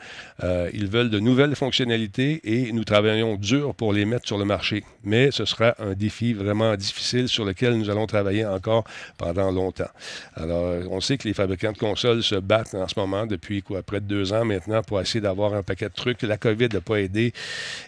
Ils 0.73 0.87
veulent 0.87 1.09
de 1.09 1.19
nouvelles 1.19 1.55
fonctionnalités 1.55 2.41
et 2.43 2.71
nous 2.71 2.83
travaillons 2.83 3.35
dur 3.35 3.73
pour 3.75 3.93
les 3.93 4.05
mettre 4.05 4.27
sur 4.27 4.37
le 4.37 4.45
marché. 4.45 4.83
Mais 5.03 5.31
ce 5.31 5.45
sera 5.45 5.75
un 5.79 5.93
défi 5.93 6.33
vraiment 6.33 6.75
difficile 6.75 7.27
sur 7.27 7.45
lequel 7.45 7.77
nous 7.77 7.89
allons 7.89 8.07
travailler 8.07 8.45
encore 8.45 8.83
pendant 9.17 9.51
longtemps. 9.51 9.89
Alors, 10.35 10.73
on 10.89 10.99
sait 11.01 11.17
que 11.17 11.27
les 11.27 11.33
fabricants 11.33 11.71
de 11.71 11.77
consoles 11.77 12.23
se 12.23 12.35
battent 12.35 12.75
en 12.75 12.87
ce 12.87 12.99
moment 12.99 13.25
depuis 13.25 13.61
quoi, 13.61 13.83
près 13.83 13.99
de 13.99 14.05
deux 14.05 14.33
ans 14.33 14.45
maintenant 14.45 14.81
pour 14.81 14.99
essayer 14.99 15.21
d'avoir 15.21 15.53
un 15.53 15.63
paquet 15.63 15.89
de 15.89 15.93
trucs. 15.93 16.21
La 16.23 16.37
COVID 16.37 16.69
n'a 16.73 16.81
pas 16.81 16.99
aidé. 16.99 17.33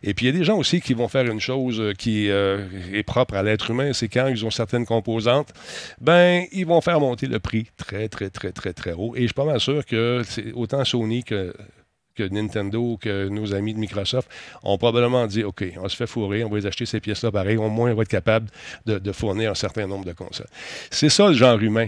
Et 0.04 0.14
puis, 0.14 0.28
il 0.28 0.34
y 0.34 0.36
a 0.36 0.40
des 0.40 0.46
gens 0.46 0.58
aussi 0.58 0.82
qui 0.82 0.94
vont 0.94 1.08
faire 1.08 1.26
une 1.26 1.40
chose 1.40 1.57
euh, 1.58 1.94
qui 1.94 2.30
euh, 2.30 2.66
est 2.94 3.04
propre 3.04 3.36
à 3.36 3.44
l'être 3.44 3.72
humain, 3.72 3.94
c'est 3.94 4.08
quand 4.08 4.28
ils 4.28 4.46
ont 4.46 4.52
certaines 4.52 4.86
composantes, 4.86 5.54
ben, 6.00 6.46
ils 6.52 6.66
vont 6.66 6.82
faire 6.82 7.00
monter 7.00 7.28
le 7.28 7.40
prix 7.40 7.68
très, 7.78 8.08
très, 8.10 8.30
très, 8.30 8.52
très, 8.52 8.74
très 8.74 8.94
haut. 8.94 9.14
Et 9.16 9.22
je 9.22 9.28
suis 9.28 9.34
pas 9.34 9.46
mal 9.46 9.60
sûr 9.60 9.86
que 9.86 10.22
autant 10.54 10.84
Sony 10.86 11.24
que 11.24 11.54
Nintendo, 12.20 12.98
que 13.00 13.28
nos 13.30 13.54
amis 13.54 13.74
de 13.74 13.80
Microsoft 13.80 14.30
ont 14.64 14.78
probablement 14.78 15.28
dit 15.28 15.44
OK, 15.44 15.64
on 15.80 15.88
se 15.88 15.96
fait 15.96 16.08
fourrer, 16.08 16.44
on 16.44 16.50
va 16.50 16.58
les 16.58 16.66
acheter 16.66 16.86
ces 16.86 17.00
pièces-là 17.00 17.32
pareil, 17.32 17.58
au 17.58 17.70
moins 17.70 17.92
on 17.92 17.96
va 17.96 18.02
être 18.02 18.08
capable 18.08 18.50
de 18.86 19.12
fournir 19.12 19.52
un 19.52 19.56
certain 19.56 19.86
nombre 19.86 20.06
de 20.06 20.14
consoles. 20.14 20.50
C'est 20.90 21.10
ça 21.10 21.28
le 21.28 21.34
genre 21.34 21.60
humain. 21.60 21.88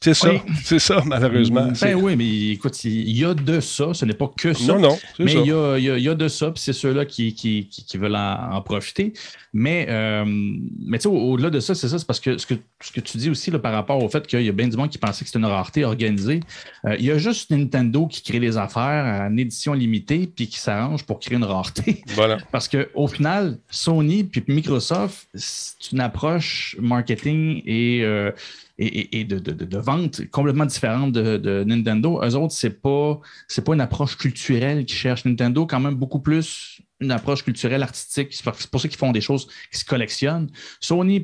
C'est 0.00 0.14
ça, 0.14 0.30
Oui. 0.30 0.40
c'est 0.62 0.78
ça, 0.78 1.02
malheureusement. 1.04 1.72
Ben 1.82 1.94
oui, 1.96 2.14
mais 2.14 2.50
écoute, 2.52 2.84
il 2.84 3.18
y 3.18 3.24
a 3.24 3.34
de 3.34 3.58
ça, 3.58 3.92
ce 3.92 4.04
n'est 4.04 4.14
pas 4.14 4.30
que 4.36 4.52
ça. 4.52 4.74
Non, 4.74 4.78
non, 4.78 4.98
Mais 5.18 5.32
il 5.32 5.46
y 5.46 5.50
a, 5.52 5.76
y 5.76 5.90
a- 5.90 5.98
y 5.98 6.08
a 6.08 6.14
de 6.14 6.28
ça, 6.28 6.52
puis 6.52 6.62
c'est 6.62 6.72
ceux-là 6.72 7.04
qui, 7.04 7.34
qui, 7.34 7.68
qui- 7.68 7.98
veulent 7.98 8.14
en, 8.14 8.52
en 8.52 8.62
profiter. 8.62 9.12
Mais, 9.52 9.86
euh, 9.88 10.24
mais 10.24 10.98
tu 10.98 11.02
sais, 11.02 11.08
au- 11.08 11.32
au-delà 11.32 11.50
de 11.50 11.58
ça, 11.58 11.74
c'est 11.74 11.88
ça, 11.88 11.98
c'est 11.98 12.06
parce 12.06 12.20
que 12.20 12.38
ce, 12.38 12.46
que 12.46 12.54
ce 12.80 12.92
que 12.92 13.00
tu 13.00 13.18
dis 13.18 13.28
aussi 13.28 13.50
là, 13.50 13.58
par 13.58 13.72
rapport 13.72 14.00
au 14.00 14.08
fait 14.08 14.24
qu'il 14.24 14.42
y 14.42 14.48
a 14.48 14.52
bien 14.52 14.68
du 14.68 14.76
monde 14.76 14.88
qui 14.88 14.98
pensait 14.98 15.24
que 15.24 15.30
c'était 15.30 15.40
une 15.40 15.46
rareté 15.46 15.84
organisée. 15.84 16.40
euh, 16.84 16.94
il 16.96 17.04
y 17.04 17.10
a 17.10 17.18
juste 17.18 17.50
Nintendo 17.50 18.06
qui 18.06 18.22
crée 18.22 18.38
des 18.38 18.56
affaires 18.56 19.04
en 19.28 19.36
édition 19.36 19.72
limitée 19.72 20.28
puis 20.32 20.46
qui 20.46 20.60
s'arrange 20.60 21.02
pour 21.06 21.18
créer 21.18 21.36
une 21.36 21.42
rareté. 21.44 22.02
Voilà. 22.14 22.38
Parce 22.52 22.68
qu'au 22.68 23.08
final, 23.08 23.58
Sony 23.68 24.22
puis 24.22 24.44
Microsoft, 24.46 25.26
c'est 25.34 25.90
une 25.90 25.98
approche 26.00 26.76
marketing 26.78 27.62
et, 27.66 28.02
euh, 28.04 28.30
et, 28.78 29.20
de, 29.24 29.38
de- 29.38 29.52
de- 29.52 29.78
vente 29.78 30.26
complètement 30.30 30.66
différente 30.66 31.12
de, 31.12 31.36
Nintendo. 31.64 32.20
Eux 32.24 32.34
autres, 32.36 32.54
c'est 32.54 32.80
pas, 32.80 33.20
pas 33.64 33.74
une 33.74 33.80
approche 33.80 34.16
culturelle 34.16 34.84
qu'ils 34.84 34.96
cherchent. 34.96 35.24
Nintendo, 35.24 35.66
quand 35.66 35.80
même, 35.80 35.94
beaucoup 35.94 36.20
plus 36.20 36.80
une 37.00 37.10
approche 37.10 37.44
culturelle, 37.44 37.82
artistique. 37.82 38.28
C'est 38.32 38.42
pour- 38.44 38.80
ça 38.80 38.88
qu'ils 38.88 38.98
font 38.98 39.12
des 39.12 39.20
choses 39.20 39.48
qui 39.72 39.78
se 39.78 39.84
collectionnent. 39.84 40.50
Sony, 40.80 41.20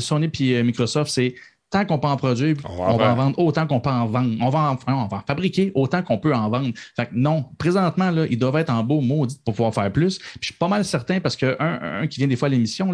Sony 0.00 0.28
puis 0.28 0.54
euh, 0.54 0.62
Microsoft, 0.64 1.10
c'est 1.10 1.34
tant 1.74 1.84
qu'on 1.84 1.98
peut 1.98 2.06
en 2.06 2.16
produire, 2.16 2.56
On 2.64 2.92
on 2.94 2.96
va 2.96 3.08
en 3.08 3.12
en 3.12 3.14
vendre. 3.16 3.38
autant 3.40 3.66
qu'on 3.66 3.80
peut 3.80 3.90
en 3.90 4.06
vendre. 4.06 4.32
On 4.40 4.48
va 4.48 4.70
en, 4.70 4.78
on 4.86 5.06
va 5.06 5.16
en 5.16 5.20
fabriquer 5.26 5.72
autant 5.74 6.02
qu'on 6.02 6.18
peut 6.18 6.32
en 6.32 6.48
vendre. 6.48 6.70
Fait 6.94 7.06
que 7.06 7.10
non, 7.14 7.46
présentement, 7.58 8.10
là, 8.12 8.26
ils 8.30 8.38
doivent 8.38 8.56
être 8.58 8.70
en 8.70 8.84
beau 8.84 9.00
maudit 9.00 9.36
pour 9.44 9.54
pouvoir 9.54 9.74
faire 9.74 9.90
plus. 9.92 10.18
Puis 10.18 10.28
je 10.40 10.46
suis 10.46 10.54
pas 10.54 10.68
mal 10.68 10.84
certain 10.84 11.18
parce 11.18 11.34
que 11.34 11.56
un, 11.58 12.06
qui 12.06 12.18
vient 12.18 12.28
des 12.28 12.36
fois 12.36 12.46
à 12.46 12.50
l'émission, 12.52 12.92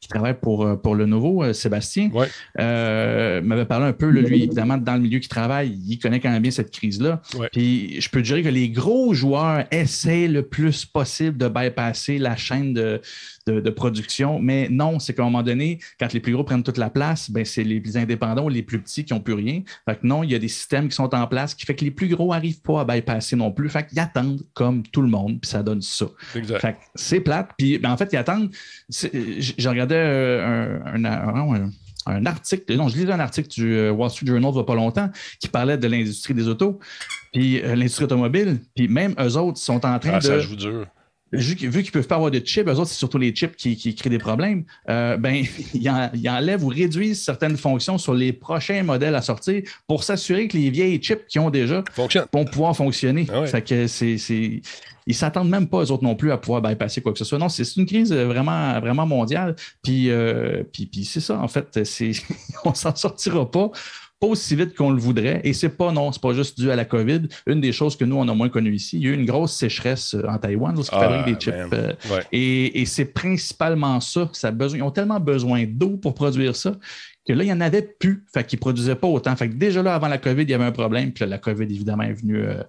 qui 0.00 0.08
travaille 0.08 0.34
pour, 0.40 0.66
euh, 0.66 0.76
pour 0.76 0.94
le 0.94 1.06
nouveau, 1.06 1.42
euh, 1.44 1.52
Sébastien, 1.54 2.10
Ouais. 2.12 2.28
euh, 2.60 3.40
m'avait 3.42 3.64
parlé 3.64 3.86
un 3.86 3.92
peu, 3.92 4.10
là, 4.10 4.20
lui, 4.20 4.42
évidemment, 4.44 4.76
dans 4.76 4.94
le 4.94 5.00
milieu 5.00 5.18
qu'il 5.18 5.28
travaille, 5.28 5.78
il 5.88 5.98
connaît 5.98 6.20
quand 6.20 6.30
même 6.30 6.42
bien 6.42 6.50
cette 6.50 6.70
crise-là. 6.70 7.22
Ouais. 7.38 7.48
Puis 7.52 8.00
je 8.00 8.08
peux 8.10 8.20
te 8.20 8.26
dire 8.26 8.42
que 8.42 8.48
les 8.48 8.68
gros 8.68 9.14
joueurs 9.14 9.64
essaient 9.70 10.28
le 10.28 10.42
plus 10.42 10.84
possible 10.84 11.38
de 11.38 11.48
bypasser 11.48 12.18
la 12.18 12.36
chaîne 12.36 12.74
de, 12.74 13.00
de, 13.46 13.60
de 13.60 13.70
production. 13.70 14.38
Mais 14.40 14.68
non, 14.70 14.98
c'est 14.98 15.14
qu'à 15.14 15.22
un 15.22 15.26
moment 15.26 15.42
donné, 15.42 15.78
quand 15.98 16.12
les 16.12 16.20
plus 16.20 16.32
gros 16.34 16.44
prennent 16.44 16.62
toute 16.62 16.78
la 16.78 16.90
place, 16.90 17.30
ben, 17.30 17.44
c'est 17.44 17.64
les 17.64 17.80
indépendants 17.96 18.44
ou 18.44 18.48
les 18.48 18.62
plus 18.62 18.80
petits 18.80 19.04
qui 19.04 19.12
n'ont 19.12 19.20
plus 19.20 19.34
rien. 19.34 19.62
Fait 19.88 19.96
que 19.96 20.06
non, 20.06 20.22
il 20.22 20.30
y 20.30 20.34
a 20.34 20.38
des 20.38 20.48
systèmes 20.48 20.88
qui 20.88 20.94
sont 20.94 21.14
en 21.14 21.26
place 21.26 21.54
qui 21.54 21.64
fait 21.66 21.74
que 21.74 21.84
les 21.84 21.90
plus 21.90 22.08
gros 22.08 22.32
n'arrivent 22.32 22.60
pas 22.62 22.80
à 22.80 22.84
bypasser 22.84 23.36
non 23.36 23.50
plus. 23.52 23.68
Fait 23.68 23.86
qu'ils 23.86 23.98
attendent 24.00 24.42
comme 24.54 24.82
tout 24.84 25.02
le 25.02 25.08
monde, 25.08 25.40
puis 25.40 25.50
ça 25.50 25.62
donne 25.62 25.82
ça. 25.82 26.06
Exact. 26.34 26.60
Fait 26.60 26.72
que 26.74 26.78
c'est 26.94 27.20
plate. 27.20 27.50
Puis 27.58 27.78
ben, 27.78 27.90
en 27.92 27.96
fait, 27.96 28.08
ils 28.12 28.16
attendent. 28.16 28.50
J'ai 28.88 29.68
regardé 29.68 29.94
euh, 29.96 30.78
un, 30.84 31.04
un- 31.04 31.10
un- 31.28 31.54
un- 31.64 31.70
un 32.06 32.26
article, 32.26 32.76
non, 32.76 32.88
je 32.88 32.96
lisais 32.98 33.12
un 33.12 33.18
article 33.20 33.48
du 33.48 33.74
euh, 33.76 33.90
Wall 33.90 34.10
Street 34.10 34.26
Journal 34.26 34.50
il 34.50 34.54
n'y 34.54 34.60
a 34.60 34.64
pas 34.64 34.74
longtemps 34.74 35.10
qui 35.40 35.48
parlait 35.48 35.78
de 35.78 35.86
l'industrie 35.88 36.34
des 36.34 36.48
autos, 36.48 36.78
puis 37.32 37.62
euh, 37.62 37.74
l'industrie 37.74 38.04
automobile, 38.04 38.60
puis 38.76 38.88
même 38.88 39.14
eux 39.18 39.38
autres 39.38 39.56
sont 39.58 39.76
en 39.86 39.98
train 39.98 40.10
Ah, 40.12 40.18
de 40.18 40.22
ça 40.22 40.38
joue 40.38 40.54
dur. 40.54 40.86
Vu, 41.36 41.56
qu'- 41.56 41.66
vu 41.68 41.82
qu'ils 41.82 41.88
ne 41.90 41.92
peuvent 41.92 42.06
pas 42.06 42.16
avoir 42.16 42.30
de 42.30 42.38
chips, 42.38 42.66
eux 42.66 42.72
autres, 42.72 42.86
c'est 42.88 42.98
surtout 42.98 43.18
les 43.18 43.30
chips 43.32 43.56
qui, 43.56 43.76
qui 43.76 43.94
créent 43.94 44.10
des 44.10 44.18
problèmes, 44.18 44.64
euh, 44.88 45.16
ben, 45.16 45.44
ils, 45.74 45.88
en- 45.90 46.10
ils 46.14 46.28
enlèvent 46.28 46.64
ou 46.64 46.68
réduisent 46.68 47.22
certaines 47.22 47.56
fonctions 47.56 47.98
sur 47.98 48.14
les 48.14 48.32
prochains 48.32 48.82
modèles 48.82 49.14
à 49.14 49.22
sortir 49.22 49.62
pour 49.86 50.04
s'assurer 50.04 50.48
que 50.48 50.56
les 50.56 50.70
vieilles 50.70 50.98
chips 51.02 51.26
qu'ils 51.28 51.40
ont 51.40 51.50
déjà 51.50 51.82
Fonctionne. 51.92 52.26
vont 52.32 52.44
pouvoir 52.44 52.76
fonctionner. 52.76 53.26
Ah 53.32 53.40
ouais. 53.42 53.46
Fait 53.46 53.62
que 53.62 53.86
c'est. 53.86 54.18
c'est- 54.18 54.60
Ils 55.06 55.14
s'attendent 55.14 55.50
même 55.50 55.68
pas, 55.68 55.82
eux 55.84 55.90
autres 55.92 56.02
non 56.02 56.14
plus, 56.16 56.32
à 56.32 56.38
pouvoir 56.38 56.62
bypasser 56.62 57.02
quoi 57.02 57.12
que 57.12 57.18
ce 57.18 57.26
soit. 57.26 57.36
Non, 57.38 57.50
c'est 57.50 57.64
c'est 57.64 57.78
une 57.78 57.84
crise 57.86 58.10
vraiment, 58.10 58.80
vraiment 58.80 59.04
mondiale. 59.04 59.54
Puis, 59.82 60.08
euh, 60.08 60.62
puis, 60.72 60.86
puis 60.86 61.04
c'est 61.04 61.20
ça, 61.20 61.38
en 61.38 61.46
fait. 61.48 61.84
c'est 61.84 62.12
On 62.64 62.72
s'en 62.72 62.94
sortira 62.96 63.50
pas. 63.50 63.70
Pas 64.20 64.28
aussi 64.28 64.56
vite 64.56 64.74
qu'on 64.74 64.90
le 64.90 64.98
voudrait. 65.00 65.40
Et 65.44 65.52
c'est 65.52 65.68
pas, 65.70 65.92
non, 65.92 66.10
c'est 66.12 66.22
pas 66.22 66.32
juste 66.32 66.58
dû 66.58 66.70
à 66.70 66.76
la 66.76 66.84
COVID. 66.84 67.22
Une 67.46 67.60
des 67.60 67.72
choses 67.72 67.96
que 67.96 68.04
nous, 68.04 68.16
on 68.16 68.26
a 68.28 68.34
moins 68.34 68.48
connues 68.48 68.74
ici, 68.74 68.96
il 68.96 69.02
y 69.04 69.06
a 69.08 69.10
eu 69.10 69.14
une 69.14 69.26
grosse 69.26 69.52
sécheresse 69.54 70.14
euh, 70.14 70.26
en 70.28 70.38
Taïwan, 70.38 70.76
où 70.78 70.80
ils 70.82 70.86
Ah, 70.92 71.00
fabriquent 71.00 71.26
des 71.38 71.40
chips. 71.44 71.54
man. 71.54 71.68
euh, 71.72 71.92
Ouais. 72.10 72.22
et, 72.32 72.80
et 72.80 72.86
c'est 72.86 73.06
principalement 73.06 74.00
ça. 74.00 74.30
ça 74.32 74.50
besoin, 74.50 74.78
ils 74.78 74.82
ont 74.82 74.90
tellement 74.90 75.20
besoin 75.20 75.64
d'eau 75.68 75.96
pour 75.98 76.14
produire 76.14 76.54
ça 76.56 76.76
que 77.26 77.32
là, 77.32 77.42
il 77.42 77.46
n'y 77.46 77.52
en 77.52 77.60
avait 77.60 77.82
plus. 77.82 78.24
Fait 78.32 78.44
qu'ils 78.44 78.58
ne 78.58 78.60
produisaient 78.60 78.94
pas 78.96 79.08
autant. 79.08 79.34
Fait 79.36 79.48
que 79.48 79.54
déjà 79.54 79.82
là, 79.82 79.94
avant 79.94 80.08
la 80.08 80.18
COVID, 80.18 80.42
il 80.42 80.50
y 80.50 80.54
avait 80.54 80.64
un 80.64 80.72
problème. 80.72 81.10
Puis 81.12 81.24
là, 81.24 81.30
la 81.30 81.38
COVID, 81.38 81.64
évidemment, 81.64 82.02
est 82.04 82.12
venue. 82.12 82.36
euh, 82.38 82.62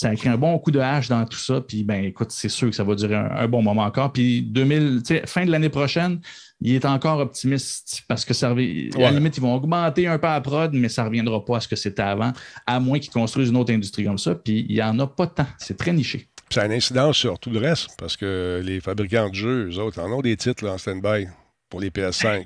ça 0.00 0.08
a 0.08 0.14
créé 0.16 0.32
un 0.32 0.36
bon 0.38 0.58
coup 0.58 0.70
de 0.70 0.78
hache 0.80 1.08
dans 1.08 1.24
tout 1.26 1.38
ça. 1.38 1.60
Puis, 1.60 1.82
ben, 1.84 2.04
écoute, 2.04 2.30
c'est 2.30 2.48
sûr 2.48 2.70
que 2.70 2.74
ça 2.76 2.84
va 2.84 2.94
durer 2.94 3.16
un, 3.16 3.30
un 3.30 3.48
bon 3.48 3.62
moment 3.62 3.82
encore. 3.82 4.12
Puis, 4.12 4.42
2000, 4.42 5.02
tu 5.04 5.14
sais, 5.14 5.22
fin 5.26 5.44
de 5.44 5.50
l'année 5.50 5.68
prochaine, 5.68 6.20
il 6.62 6.74
est 6.74 6.84
encore 6.84 7.18
optimiste 7.18 8.02
parce 8.08 8.24
que 8.24 8.32
ça 8.34 8.52
revi- 8.54 8.94
à 8.94 8.98
la 8.98 9.04
Ouais. 9.06 9.12
limite, 9.12 9.36
ils 9.36 9.40
vont 9.40 9.54
augmenter 9.54 10.06
un 10.06 10.18
peu 10.18 10.26
à 10.28 10.40
prod, 10.40 10.72
mais 10.72 10.88
ça 10.88 11.02
ne 11.02 11.08
reviendra 11.08 11.44
pas 11.44 11.58
à 11.58 11.60
ce 11.60 11.68
que 11.68 11.76
c'était 11.76 12.02
avant, 12.02 12.32
à 12.66 12.80
moins 12.80 12.98
qu'ils 12.98 13.10
construisent 13.12 13.50
une 13.50 13.56
autre 13.56 13.72
industrie 13.72 14.04
comme 14.04 14.18
ça. 14.18 14.34
Puis, 14.34 14.66
il 14.68 14.74
n'y 14.74 14.82
en 14.82 14.98
a 14.98 15.06
pas 15.06 15.26
tant. 15.26 15.46
C'est 15.58 15.76
très 15.76 15.92
niché. 15.92 16.28
Puis 16.48 16.54
ça 16.56 16.62
a 16.62 16.66
une 16.66 16.72
incidence 16.72 17.16
sur 17.16 17.38
tout 17.38 17.50
le 17.50 17.58
reste, 17.60 17.90
parce 17.98 18.16
que 18.16 18.60
les 18.64 18.80
fabricants 18.80 19.28
de 19.28 19.34
jeux, 19.34 19.68
eux 19.70 19.78
autres, 19.78 20.00
en 20.00 20.10
ont 20.10 20.20
des 20.22 20.36
titres 20.36 20.64
là, 20.64 20.72
en 20.72 20.78
stand-by 20.78 21.26
pour 21.68 21.80
les 21.80 21.90
PS5. 21.90 22.44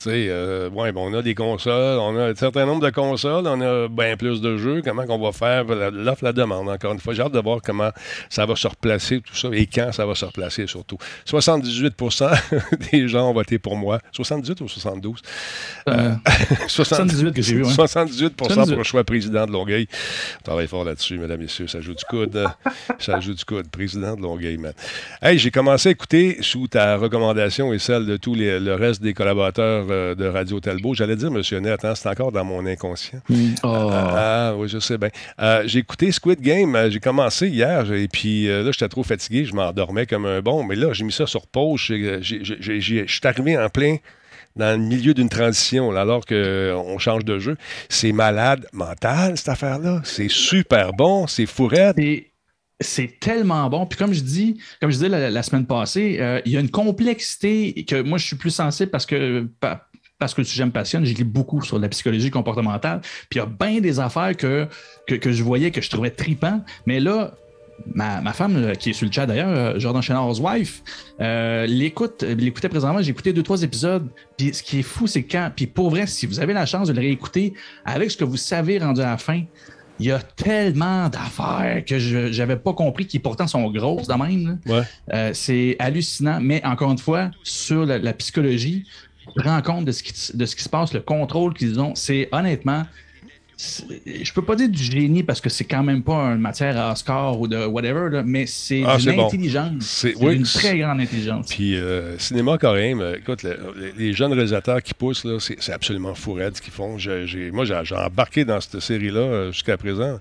Tu 0.00 0.10
sais, 0.10 0.26
euh, 0.28 0.70
ouais, 0.70 0.92
bon, 0.92 1.10
on 1.10 1.18
a 1.18 1.22
des 1.22 1.34
consoles, 1.34 1.98
on 1.98 2.16
a 2.16 2.26
un 2.26 2.34
certain 2.36 2.64
nombre 2.66 2.86
de 2.86 2.90
consoles, 2.90 3.44
on 3.48 3.60
a 3.60 3.88
bien 3.88 4.16
plus 4.16 4.40
de 4.40 4.56
jeux. 4.56 4.80
Comment 4.80 5.04
qu'on 5.06 5.18
va 5.18 5.32
faire? 5.32 5.64
L'offre, 5.64 6.22
la 6.22 6.32
demande, 6.32 6.68
encore 6.68 6.92
une 6.92 7.00
fois. 7.00 7.14
J'ai 7.14 7.22
hâte 7.22 7.32
de 7.32 7.40
voir 7.40 7.60
comment 7.60 7.90
ça 8.30 8.46
va 8.46 8.54
se 8.54 8.68
replacer, 8.68 9.20
tout 9.20 9.34
ça, 9.34 9.48
et 9.52 9.66
quand 9.66 9.90
ça 9.90 10.06
va 10.06 10.14
se 10.14 10.24
replacer 10.24 10.68
surtout. 10.68 10.98
78% 11.26 12.30
des 12.92 13.08
gens 13.08 13.28
ont 13.28 13.32
voté 13.32 13.58
pour 13.58 13.74
moi. 13.74 13.98
78 14.12 14.60
ou 14.60 14.68
72? 14.68 15.20
Euh, 15.88 16.14
78 16.68 17.34
que 17.34 17.42
j'ai 17.42 17.56
vu, 17.56 17.64
ouais. 17.64 17.72
78 17.72 18.36
pour 18.36 18.46
78. 18.46 18.76
le 18.76 18.84
choix 18.84 19.02
président 19.02 19.46
de 19.46 19.50
Longueuil. 19.50 19.88
On 20.38 20.44
travaille 20.44 20.68
fort 20.68 20.84
là-dessus, 20.84 21.18
mesdames 21.18 21.40
et 21.40 21.42
messieurs. 21.42 21.66
Ça 21.66 21.80
joue 21.80 21.94
du 21.94 22.04
coude. 22.04 22.46
ça 23.00 23.18
joue 23.18 23.34
du 23.34 23.44
coude. 23.44 23.68
Président 23.68 24.14
de 24.14 24.22
Longueuil, 24.22 24.58
man. 24.58 24.74
Hey, 25.20 25.38
j'ai 25.38 25.50
commencé 25.50 25.88
à 25.88 25.90
écouter, 25.90 26.38
sous 26.40 26.68
ta 26.68 26.98
recommandation 26.98 27.72
et 27.72 27.80
celle 27.80 28.06
de 28.06 28.16
tous 28.16 28.36
les, 28.36 28.60
le 28.60 28.76
reste 28.76 29.02
des 29.02 29.12
collaborateurs 29.12 29.87
euh, 29.90 30.14
de 30.14 30.26
Radio 30.26 30.60
Talbot, 30.60 30.94
j'allais 30.94 31.16
dire, 31.16 31.30
monsieur 31.30 31.58
Net, 31.58 31.84
hein, 31.84 31.94
c'est 31.94 32.08
encore 32.08 32.32
dans 32.32 32.44
mon 32.44 32.64
inconscient. 32.66 33.20
Oh. 33.62 33.90
Ah, 33.92 34.54
oui, 34.56 34.68
je 34.68 34.78
sais 34.78 34.98
bien. 34.98 35.10
Euh, 35.40 35.62
j'ai 35.66 35.80
écouté 35.80 36.10
Squid 36.12 36.40
Game. 36.40 36.74
euh, 36.76 36.90
J'ai 36.90 37.00
commencé 37.00 37.48
hier 37.48 37.92
et 37.92 38.08
puis 38.08 38.46
là, 38.46 38.70
j'étais 38.72 38.88
trop 38.88 39.02
fatigué. 39.02 39.44
Je 39.44 39.54
m'endormais 39.54 40.06
comme 40.06 40.26
un 40.26 40.40
bon. 40.40 40.62
Mais 40.64 40.74
là, 40.76 40.92
j'ai 40.92 41.04
mis 41.04 41.12
ça 41.12 41.26
sur 41.26 41.46
pause. 41.46 41.80
Je 41.80 43.04
suis 43.06 43.20
arrivé 43.24 43.58
en 43.58 43.68
plein 43.68 43.96
dans 44.56 44.80
le 44.80 44.84
milieu 44.84 45.14
d'une 45.14 45.28
transition, 45.28 45.92
là, 45.92 46.00
alors 46.00 46.24
qu'on 46.26 46.98
change 46.98 47.24
de 47.24 47.38
jeu. 47.38 47.56
C'est 47.88 48.12
malade 48.12 48.66
mental, 48.72 49.36
cette 49.36 49.50
affaire-là. 49.50 50.00
C'est 50.04 50.30
super 50.30 50.92
bon. 50.92 51.26
C'est 51.28 51.46
fourette. 51.46 51.96
C'est- 51.96 52.26
C'est 52.80 53.18
tellement 53.18 53.68
bon. 53.68 53.86
Puis 53.86 53.98
comme 53.98 54.12
je 54.12 54.20
dis, 54.20 54.60
comme 54.80 54.90
je 54.90 54.96
disais 54.96 55.08
la, 55.08 55.42
semaine 55.42 55.66
passée, 55.66 56.18
euh, 56.20 56.40
il 56.44 56.52
y 56.52 56.56
a 56.56 56.60
une 56.60 56.70
complexité 56.70 57.84
que 57.84 58.00
moi 58.02 58.18
je 58.18 58.26
suis 58.26 58.36
plus 58.36 58.50
sensible 58.50 58.90
parce 58.90 59.04
que 59.04 59.48
pa- 59.58 59.88
parce 60.20 60.34
que 60.34 60.40
le 60.40 60.46
sujet 60.46 60.64
me 60.64 60.70
passionne, 60.70 61.04
je 61.04 61.14
lis 61.14 61.24
beaucoup 61.24 61.60
sur 61.62 61.78
la 61.78 61.88
psychologie 61.88 62.30
comportementale. 62.30 63.00
Puis 63.30 63.38
il 63.38 63.38
y 63.38 63.40
a 63.40 63.46
bien 63.46 63.80
des 63.80 64.00
affaires 64.00 64.36
que, 64.36 64.66
que, 65.06 65.32
je 65.32 65.42
voyais 65.42 65.70
que 65.70 65.80
je 65.80 65.90
trouvais 65.90 66.10
tripant. 66.10 66.60
Mais 66.86 66.98
là, 66.98 67.34
ma, 67.94 68.32
femme, 68.32 68.56
euh, 68.56 68.74
qui 68.74 68.90
est 68.90 68.92
sur 68.92 69.06
le 69.06 69.12
chat 69.12 69.26
d'ailleurs, 69.26 69.48
euh, 69.48 69.78
Jordan 69.78 70.02
Chenard's 70.02 70.40
wife, 70.40 70.82
l'écoute, 71.68 72.22
l'écoutait 72.22 72.68
présentement, 72.68 73.00
j'ai 73.00 73.10
écouté 73.10 73.32
deux, 73.32 73.44
trois 73.44 73.62
épisodes. 73.62 74.08
Puis 74.36 74.54
ce 74.54 74.62
qui 74.62 74.80
est 74.80 74.82
fou, 74.82 75.06
c'est 75.06 75.24
quand, 75.24 75.50
puis 75.54 75.66
pour 75.66 75.90
vrai, 75.90 76.06
si 76.06 76.26
vous 76.26 76.40
avez 76.40 76.52
la 76.52 76.66
chance 76.66 76.88
de 76.88 76.92
le 76.92 77.00
réécouter 77.00 77.54
avec 77.84 78.10
ce 78.10 78.16
que 78.16 78.24
vous 78.24 78.36
savez 78.36 78.78
rendu 78.78 79.00
à 79.00 79.10
la 79.10 79.18
fin, 79.18 79.42
il 79.98 80.06
y 80.06 80.12
a 80.12 80.20
tellement 80.20 81.08
d'affaires 81.08 81.84
que 81.84 81.98
je 81.98 82.36
n'avais 82.38 82.56
pas 82.56 82.72
compris 82.72 83.06
qui 83.06 83.18
pourtant 83.18 83.46
sont 83.46 83.70
grosses 83.70 84.06
de 84.06 84.14
même. 84.14 84.58
Ouais. 84.66 84.82
Euh, 85.12 85.30
c'est 85.34 85.76
hallucinant, 85.78 86.38
mais 86.40 86.64
encore 86.64 86.92
une 86.92 86.98
fois, 86.98 87.30
sur 87.42 87.84
la, 87.84 87.98
la 87.98 88.12
psychologie, 88.12 88.84
rends 89.36 89.62
compte 89.62 89.84
de 89.84 89.92
ce, 89.92 90.02
qui, 90.02 90.36
de 90.36 90.46
ce 90.46 90.56
qui 90.56 90.62
se 90.62 90.68
passe, 90.68 90.92
le 90.92 91.00
contrôle 91.00 91.54
qu'ils 91.54 91.80
ont. 91.80 91.94
C'est 91.94 92.28
honnêtement, 92.32 92.84
je 93.58 94.32
peux 94.32 94.42
pas 94.42 94.54
dire 94.54 94.68
du 94.68 94.80
génie 94.82 95.24
parce 95.24 95.40
que 95.40 95.48
c'est 95.50 95.64
quand 95.64 95.82
même 95.82 96.02
pas 96.04 96.14
une 96.32 96.40
matière 96.40 96.78
à 96.78 96.92
Oscar 96.92 97.38
ou 97.40 97.48
de 97.48 97.66
whatever, 97.66 98.08
là, 98.10 98.22
mais 98.24 98.46
c'est 98.46 98.82
Ah, 98.86 98.98
c'est 99.00 99.12
bon. 99.12 99.26
intelligence. 99.26 99.84
C'est- 99.84 100.14
oui, 100.20 100.36
une 100.36 100.44
très 100.44 100.78
grande 100.78 101.00
intelligence. 101.00 101.48
Puis, 101.48 101.76
euh, 101.76 102.16
cinéma 102.18 102.56
coréen, 102.56 102.94
mais 102.94 103.18
écoute, 103.18 103.42
le- 103.42 103.58
les, 103.76 103.92
les 104.06 104.12
jeunes 104.12 104.32
réalisateurs 104.32 104.80
qui 104.82 104.94
poussent, 104.94 105.24
là, 105.24 105.38
c'est, 105.40 105.72
absolument 105.72 106.14
fou 106.14 106.34
raide 106.34 106.56
ce 106.56 106.62
qu'ils 106.62 106.72
font. 106.72 106.96
Moi, 107.52 107.64
j'ai, 107.64 107.94
embarqué 107.96 108.44
dans 108.44 108.60
cette 108.60 108.78
série-là 108.80 109.20
euh, 109.20 109.52
jusqu'à 109.52 109.76
présent. 109.76 110.18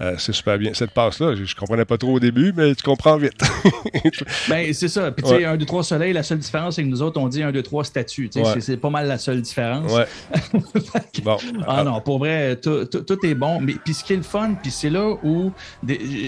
Euh, 0.00 0.14
c'est 0.18 0.32
super 0.32 0.56
bien. 0.58 0.72
Cette 0.72 0.92
passe-là, 0.92 1.34
je, 1.34 1.44
je 1.44 1.56
comprenais 1.56 1.84
pas 1.84 1.98
trop 1.98 2.12
au 2.14 2.20
début, 2.20 2.52
mais 2.56 2.74
tu 2.74 2.82
comprends 2.82 3.16
vite. 3.16 3.32
Ben, 4.48 4.72
c'est 4.72 4.88
ça. 4.88 5.10
Puis, 5.10 5.22
tu 5.24 5.28
sais, 5.30 5.36
Ouais. 5.36 5.44
1, 5.44 5.56
2, 5.56 5.64
3 5.66 5.82
soleil, 5.82 6.12
la 6.12 6.22
seule 6.22 6.38
différence, 6.38 6.76
c'est 6.76 6.82
que 6.82 6.88
nous 6.88 7.02
autres, 7.02 7.20
on 7.20 7.28
dit 7.28 7.42
1, 7.42 7.50
2, 7.52 7.62
3 7.62 7.84
statues. 7.84 8.28
Tu 8.28 8.38
sais, 8.40 8.46
Ouais. 8.46 8.52
c'est- 8.54 8.60
C'est 8.66 8.76
pas 8.76 8.90
mal 8.90 9.06
la 9.08 9.16
seule 9.18 9.40
différence. 9.42 9.92
ouais. 9.92 10.06
bon. 11.24 11.36
Ah 11.66 11.82
non, 11.84 12.00
pour 12.00 12.18
vrai, 12.18 12.56
tout, 12.56 12.75
tout, 12.84 13.26
est 13.26 13.34
bon. 13.34 13.60
Mais 13.60 13.74
puis 13.84 13.94
ce 13.94 14.04
qui 14.04 14.12
est 14.12 14.16
le 14.16 14.22
fun, 14.22 14.54
puis 14.62 14.70
c'est 14.70 14.90
là 14.90 15.16
où 15.22 15.52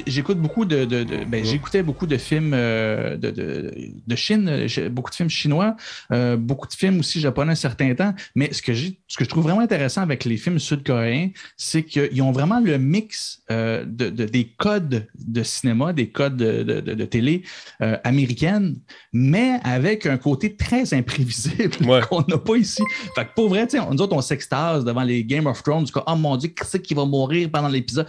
j'écoute 0.07 0.39
beaucoup 0.39 0.65
de, 0.65 0.85
de- 0.85 1.05
de- 1.05 1.25
ben, 1.25 1.45
j'écoutais 1.45 1.83
beaucoup 1.83 2.07
de 2.07 2.17
films 2.17 2.53
euh, 2.55 3.17
de, 3.17 3.31
de, 3.31 4.17
Chine, 4.17 4.67
beaucoup 4.91 5.11
de 5.11 5.15
films 5.15 5.29
chinois, 5.31 5.77
euh, 6.13 6.37
beaucoup 6.37 6.67
de 6.67 6.73
films 6.73 7.01
aussi 7.01 7.21
japonais 7.21 7.53
un 7.53 7.57
certain 7.57 7.95
temps. 7.95 8.15
Mais 8.35 8.53
ce 8.53 8.63
que 8.63 8.73
j'ai, 8.73 8.99
ce 9.07 9.17
que 9.17 9.25
je 9.25 9.29
trouve 9.29 9.45
vraiment 9.45 9.61
intéressant 9.61 10.03
avec 10.03 10.25
les 10.25 10.37
films 10.37 10.59
sud-coréens, 10.59 11.31
c'est 11.57 11.83
qu'ils 11.85 12.21
ont 12.23 12.33
vraiment 12.33 12.61
le 12.61 12.79
mix 12.79 13.43
euh, 13.51 13.85
de, 13.87 14.09
de- 14.11 14.25
des 14.25 14.49
codes 14.57 15.07
de 15.19 15.43
cinéma, 15.43 15.93
des 15.93 16.09
codes 16.11 16.37
de, 16.37 17.05
télé 17.05 17.43
américaine, 18.05 18.77
mais 19.13 19.59
avec 19.65 20.07
un 20.07 20.17
côté 20.19 20.55
très 20.57 20.93
imprévisible 20.95 21.71
qu'on 22.09 22.25
n'a 22.29 22.39
pas 22.39 22.57
ici. 22.57 22.83
Fait 23.15 23.25
que 23.25 23.35
pour 23.35 23.49
vrai, 23.49 23.67
nous 23.91 24.01
autres, 24.03 24.15
on 24.17 24.21
s'extase 24.21 24.85
devant 24.85 25.03
les 25.03 25.25
Game 25.25 25.47
of 25.47 25.63
Thrones, 25.63 25.85
du 25.85 25.93
coup, 25.93 26.01
oh 26.07 26.17
mon 26.17 26.37
Qui 26.39 26.53
c'est 26.65 26.81
qui 26.81 26.95
va 26.95 27.05
mourir 27.05 27.51
pendant 27.51 27.69
l'épisode? 27.69 28.07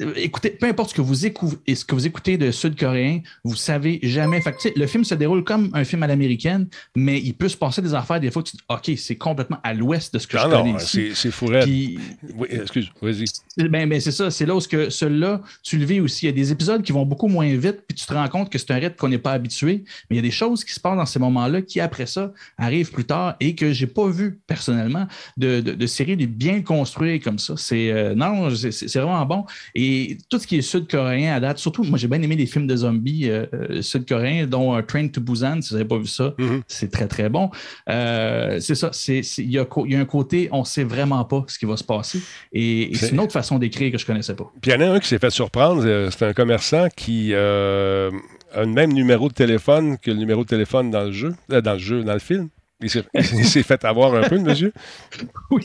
Euh, 0.00 0.12
Écoutez, 0.16 0.50
peu 0.50 0.66
importe 0.66 0.90
ce 0.90 0.94
que 0.94 1.00
vous 1.00 1.26
écoutez, 1.26 1.56
et 1.66 1.74
ce 1.74 1.84
que 1.84 1.94
vous 1.94 2.06
écoutez 2.06 2.36
de 2.36 2.50
sud-coréen, 2.50 3.20
vous 3.44 3.54
savez 3.56 3.98
jamais. 4.02 4.40
Fait 4.40 4.52
que, 4.52 4.78
le 4.78 4.86
film 4.86 5.04
se 5.04 5.14
déroule 5.14 5.44
comme 5.44 5.70
un 5.72 5.84
film 5.84 6.02
à 6.02 6.06
l'américaine, 6.06 6.66
mais 6.96 7.20
il 7.20 7.34
peut 7.34 7.48
se 7.48 7.56
passer 7.56 7.82
des 7.82 7.94
affaires 7.94 8.20
des 8.20 8.30
fois. 8.30 8.42
Tu 8.42 8.52
te 8.52 8.56
dis, 8.58 8.64
OK, 8.68 8.98
c'est 8.98 9.16
complètement 9.16 9.58
à 9.62 9.72
l'ouest 9.74 10.12
de 10.14 10.18
ce 10.18 10.26
que 10.26 10.36
Ah 10.36 10.44
je 10.44 10.48
non, 10.54 10.62
connais 10.62 10.76
ici. 10.82 11.08
c'est- 11.10 11.14
c'est 11.14 11.30
fou 11.30 11.46
raide. 11.46 11.64
Puis- 11.64 11.98
Oui, 12.36 12.48
excuse, 12.50 12.90
vas-y. 13.00 13.24
ben, 13.68 13.88
ben, 13.88 14.00
c'est 14.00 14.10
ça, 14.12 14.30
c'est 14.30 14.46
là 14.46 14.54
où 14.56 14.60
que 14.60 14.90
celui-là, 14.90 15.40
tu 15.62 15.78
le 15.78 15.84
vis 15.84 16.00
aussi. 16.00 16.26
Il 16.26 16.30
y 16.30 16.32
a 16.32 16.32
des 16.32 16.50
épisodes 16.52 16.82
qui 16.82 16.92
vont 16.92 17.04
beaucoup 17.06 17.28
moins 17.28 17.46
vite, 17.54 17.82
puis 17.86 17.96
tu 17.96 18.06
te 18.06 18.12
rends 18.14 18.28
compte 18.28 18.50
que 18.50 18.58
c'est 18.58 18.70
un 18.70 18.76
rythme 18.76 18.96
qu'on 18.96 19.08
n'est 19.08 19.18
pas 19.18 19.32
habitué. 19.32 19.84
Mais 20.10 20.16
il 20.16 20.16
y 20.16 20.18
a 20.18 20.22
des 20.22 20.30
choses 20.30 20.64
qui 20.64 20.72
se 20.72 20.80
passent 20.80 20.96
dans 20.96 21.06
ces 21.06 21.18
moments-là 21.18 21.62
qui, 21.62 21.80
après 21.80 22.06
ça, 22.06 22.32
arrivent 22.58 22.90
plus 22.90 23.04
tard 23.04 23.36
et 23.40 23.54
que 23.54 23.72
j'ai 23.72 23.86
pas 23.86 24.08
vu 24.08 24.40
personnellement 24.46 25.06
de, 25.36 25.60
de, 25.60 25.72
de 25.72 25.86
séries 25.86 26.16
bien 26.26 26.62
construites 26.62 27.22
comme 27.22 27.38
ça. 27.38 27.54
C'est 27.56 27.90
euh, 27.90 28.14
non, 28.14 28.50
c'est 28.54 28.72
c'est 28.72 28.98
vraiment 28.98 29.24
bon. 29.26 29.44
Et 29.74 29.83
tout 30.28 30.38
ce 30.38 30.46
qui 30.46 30.56
est 30.56 30.62
sud-coréen 30.62 31.34
à 31.34 31.40
date, 31.40 31.58
surtout, 31.58 31.84
moi 31.84 31.98
j'ai 31.98 32.08
bien 32.08 32.20
aimé 32.22 32.36
les 32.36 32.46
films 32.46 32.66
de 32.66 32.76
zombies 32.76 33.28
euh, 33.28 33.46
euh, 33.54 33.82
sud-coréens, 33.82 34.46
dont 34.46 34.76
euh, 34.76 34.82
Train 34.82 35.08
to 35.08 35.20
Busan, 35.20 35.60
si 35.62 35.70
vous 35.70 35.76
n'avez 35.76 35.88
pas 35.88 35.98
vu 35.98 36.06
ça, 36.06 36.34
c'est 36.68 36.90
très 36.90 37.06
très 37.06 37.28
bon. 37.28 37.50
Euh, 37.88 38.58
c'est 38.60 38.74
ça, 38.74 38.90
il 39.08 39.50
y, 39.50 39.58
a 39.58 39.66
y 39.86 39.96
un 39.96 40.04
côté, 40.04 40.48
on 40.52 40.64
sait 40.64 40.84
vraiment 40.84 41.24
pas 41.24 41.44
ce 41.48 41.58
qui 41.58 41.66
va 41.66 41.76
se 41.76 41.84
passer. 41.84 42.20
Et, 42.52 42.92
et 42.92 42.94
c'est 42.94 43.10
une 43.10 43.20
autre 43.20 43.32
façon 43.32 43.58
d'écrire 43.58 43.92
que 43.92 43.98
je 43.98 44.06
connaissais 44.06 44.34
pas. 44.34 44.50
Puis 44.60 44.70
il 44.70 44.74
y 44.74 44.76
en 44.76 44.80
a 44.80 44.94
un 44.94 45.00
qui 45.00 45.08
s'est 45.08 45.18
fait 45.18 45.30
surprendre. 45.30 45.82
C'est 46.10 46.26
un 46.26 46.32
commerçant 46.32 46.88
qui 46.94 47.30
euh, 47.32 48.10
a 48.52 48.60
le 48.60 48.70
même 48.70 48.92
numéro 48.92 49.28
de 49.28 49.34
téléphone 49.34 49.98
que 49.98 50.10
le 50.10 50.16
numéro 50.16 50.44
de 50.44 50.48
téléphone 50.48 50.90
dans 50.90 51.04
le 51.04 51.12
jeu, 51.12 51.34
dans 51.48 51.72
le 51.72 51.78
jeu, 51.78 52.02
dans 52.04 52.12
le 52.12 52.18
film. 52.18 52.48
Il 52.82 52.90
s'est 52.90 53.62
fait 53.62 53.84
avoir 53.84 54.14
un 54.14 54.28
peu, 54.28 54.38
monsieur? 54.38 54.72
Oui, 55.50 55.62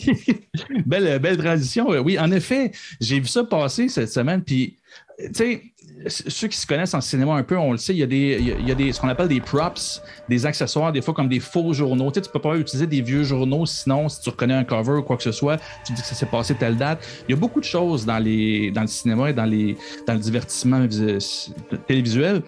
belle, 0.85 1.19
belle. 1.19 1.45
Euh, 1.45 1.99
Oui, 2.01 2.19
en 2.19 2.31
effet, 2.31 2.71
j'ai 3.01 3.19
vu 3.19 3.27
ça 3.27 3.43
passer 3.43 3.89
cette 3.89 4.11
semaine. 4.11 4.43
Puis, 4.43 4.77
tu 5.17 5.29
sais, 5.33 5.61
ceux 6.07 6.47
qui 6.47 6.57
se 6.57 6.65
connaissent 6.65 6.93
en 6.93 7.01
cinéma 7.01 7.33
un 7.33 7.43
peu, 7.43 7.57
on 7.57 7.71
le 7.73 7.77
sait, 7.77 7.93
il 7.93 7.97
y 7.97 8.03
a, 8.03 8.07
des, 8.07 8.37
il 8.39 8.67
y 8.67 8.71
a- 8.71 8.75
des, 8.75 8.93
ce 8.93 9.01
qu'on 9.01 9.09
appelle 9.09 9.27
des 9.27 9.41
props, 9.41 10.01
des 10.29 10.45
accessoires, 10.45 10.93
des 10.93 11.01
fois 11.01 11.13
comme 11.13 11.27
des 11.27 11.39
faux 11.41 11.73
journaux. 11.73 12.11
Tu 12.11 12.21
tu 12.21 12.29
peux 12.29 12.39
pas 12.39 12.55
utiliser 12.55 12.87
des 12.87 13.01
vieux 13.01 13.23
journaux, 13.23 13.65
sinon, 13.65 14.07
si 14.07 14.21
tu 14.21 14.29
reconnais 14.29 14.53
un 14.53 14.63
cover 14.63 14.93
ou 14.99 15.03
quoi 15.03 15.17
que 15.17 15.23
ce 15.23 15.31
soit, 15.33 15.57
tu 15.85 15.91
dis 15.93 16.01
que 16.01 16.07
ça 16.07 16.15
s'est 16.15 16.25
passé 16.27 16.55
telle 16.55 16.77
date. 16.77 17.05
Il 17.27 17.31
y 17.31 17.33
a 17.33 17.37
beaucoup 17.37 17.59
de 17.59 17.65
choses 17.65 18.05
dans, 18.05 18.19
les, 18.19 18.71
dans 18.71 18.81
le 18.81 18.87
cinéma 18.87 19.31
et 19.31 19.33
dans, 19.33 19.45
les, 19.45 19.75
dans 20.07 20.13
le 20.13 20.19
divertissement 20.19 20.85
vis- 20.85 21.51
télévisuel 21.87 22.43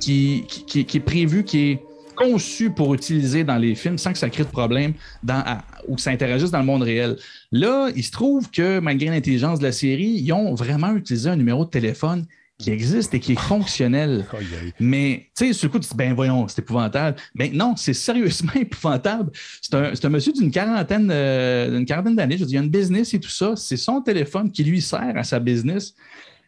qui, 0.00 0.44
qui, 0.48 0.64
qui- 0.64 0.84
qui 0.86 0.96
est 0.96 1.00
prévu, 1.00 1.44
qui 1.44 1.58
est 1.72 1.82
conçu 2.18 2.70
pour 2.70 2.94
utiliser 2.94 3.44
dans 3.44 3.56
les 3.56 3.74
films 3.74 3.98
sans 3.98 4.12
que 4.12 4.18
ça 4.18 4.28
crée 4.30 4.44
de 4.44 4.48
problème 4.48 4.92
dans, 5.22 5.42
à- 5.46 5.64
ou 5.86 5.94
que 5.96 6.00
ça 6.00 6.10
interagisse 6.10 6.50
dans 6.50 6.58
le 6.60 6.64
monde 6.66 6.82
réel. 6.82 7.16
Là, 7.52 7.90
il 7.94 8.02
se 8.04 8.10
trouve 8.10 8.50
que 8.50 8.80
malgré 8.80 9.08
l'intelligence 9.10 9.58
de 9.60 9.64
la 9.64 9.72
série, 9.72 10.20
ils 10.22 10.32
ont 10.32 10.54
vraiment 10.54 10.94
utilisé 10.94 11.30
un 11.30 11.36
numéro 11.36 11.64
de 11.64 11.70
téléphone 11.70 12.26
qui 12.58 12.70
existe 12.70 13.14
et 13.14 13.20
qui 13.20 13.32
est 13.34 13.40
fonctionnel. 13.40 14.26
Mais, 14.80 15.26
tu 15.36 15.46
sais, 15.46 15.52
sur 15.52 15.68
le 15.68 15.72
coup, 15.72 15.78
tu 15.78 15.84
te 15.86 15.92
dis, 15.92 15.96
ben 15.96 16.12
voyons, 16.12 16.48
c'est 16.48 16.58
épouvantable. 16.60 17.16
Ben 17.36 17.52
non, 17.54 17.76
c'est 17.76 17.94
sérieusement 17.94 18.52
épouvantable. 18.60 19.30
C'est 19.62 19.74
un, 20.04 20.08
monsieur 20.08 20.32
d'une 20.32 20.50
quarantaine, 20.50 21.08
euh, 21.12 21.70
d'une 21.76 21.86
quarantaine 21.86 22.16
d'années, 22.16 22.36
je 22.36 22.40
veux 22.42 22.48
dire, 22.48 22.58
il 22.60 22.62
a 22.62 22.64
une 22.64 22.70
business 22.70 23.14
et 23.14 23.20
tout 23.20 23.28
ça. 23.30 23.54
C'est 23.54 23.76
son 23.76 24.00
téléphone 24.02 24.50
qui 24.50 24.64
lui 24.64 24.82
sert 24.82 25.12
à 25.16 25.22
sa 25.22 25.38
business. 25.38 25.94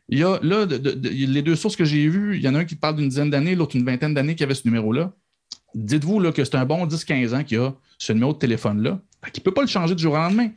Il 0.09 0.19
y 0.19 0.25
a 0.25 0.41
là, 0.43 0.67
de- 0.67 0.79
de- 0.79 0.91
de- 0.91 1.09
les 1.09 1.43
deux 1.43 1.55
sources 1.55 1.77
que 1.77 1.85
j'ai 1.85 2.09
vues, 2.09 2.37
il 2.37 2.43
y 2.43 2.49
en 2.49 2.57
a 2.57 2.59
un 2.59 2.65
qui 2.65 2.75
parle 2.75 2.97
d'une 2.97 3.09
dizaine 3.09 3.31
d'années, 3.31 3.55
l'autre 3.55 3.77
une 3.77 3.85
vingtaine 3.85 4.13
d'années 4.13 4.35
qui 4.35 4.43
avait 4.43 4.57
ce 4.57 4.63
numéro-là. 4.67 5.13
Dites-vous 5.75 6.21
là, 6.21 6.33
que 6.33 6.45
c'est 6.45 6.57
un 6.57 6.65
bon 6.65 6.87
10-15 6.87 7.35
ans 7.35 7.45
qui 7.45 7.57
a 7.57 7.73
ce 7.99 8.13
numéro 8.13 8.33
de 8.33 8.39
téléphone-là. 8.39 9.01
Qu'il 9.33 9.41
ne 9.41 9.45
peut 9.45 9.55
pas 9.55 9.61
le 9.63 9.69
changer 9.69 9.95
du 9.95 10.03
jour 10.03 10.15
au 10.15 10.17
lendemain. 10.17 10.51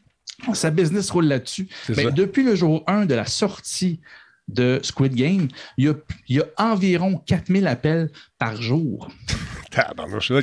Sa 0.53 0.71
business 0.71 1.09
roule 1.11 1.25
là-dessus. 1.25 1.67
C'est 1.85 1.95
Ben, 1.95 2.09
depuis 2.11 2.43
le 2.43 2.55
jour 2.55 2.83
1 2.87 3.05
de 3.05 3.13
la 3.13 3.25
sortie 3.25 3.99
de 4.47 4.79
Squid 4.83 5.15
Game, 5.15 5.47
il 5.77 5.85
y 5.85 5.89
a, 5.89 5.93
il 6.27 6.37
y 6.37 6.39
a 6.41 6.45
environ 6.57 7.21
4000 7.25 7.67
appels 7.67 8.09
par 8.37 8.61
jour. 8.61 9.09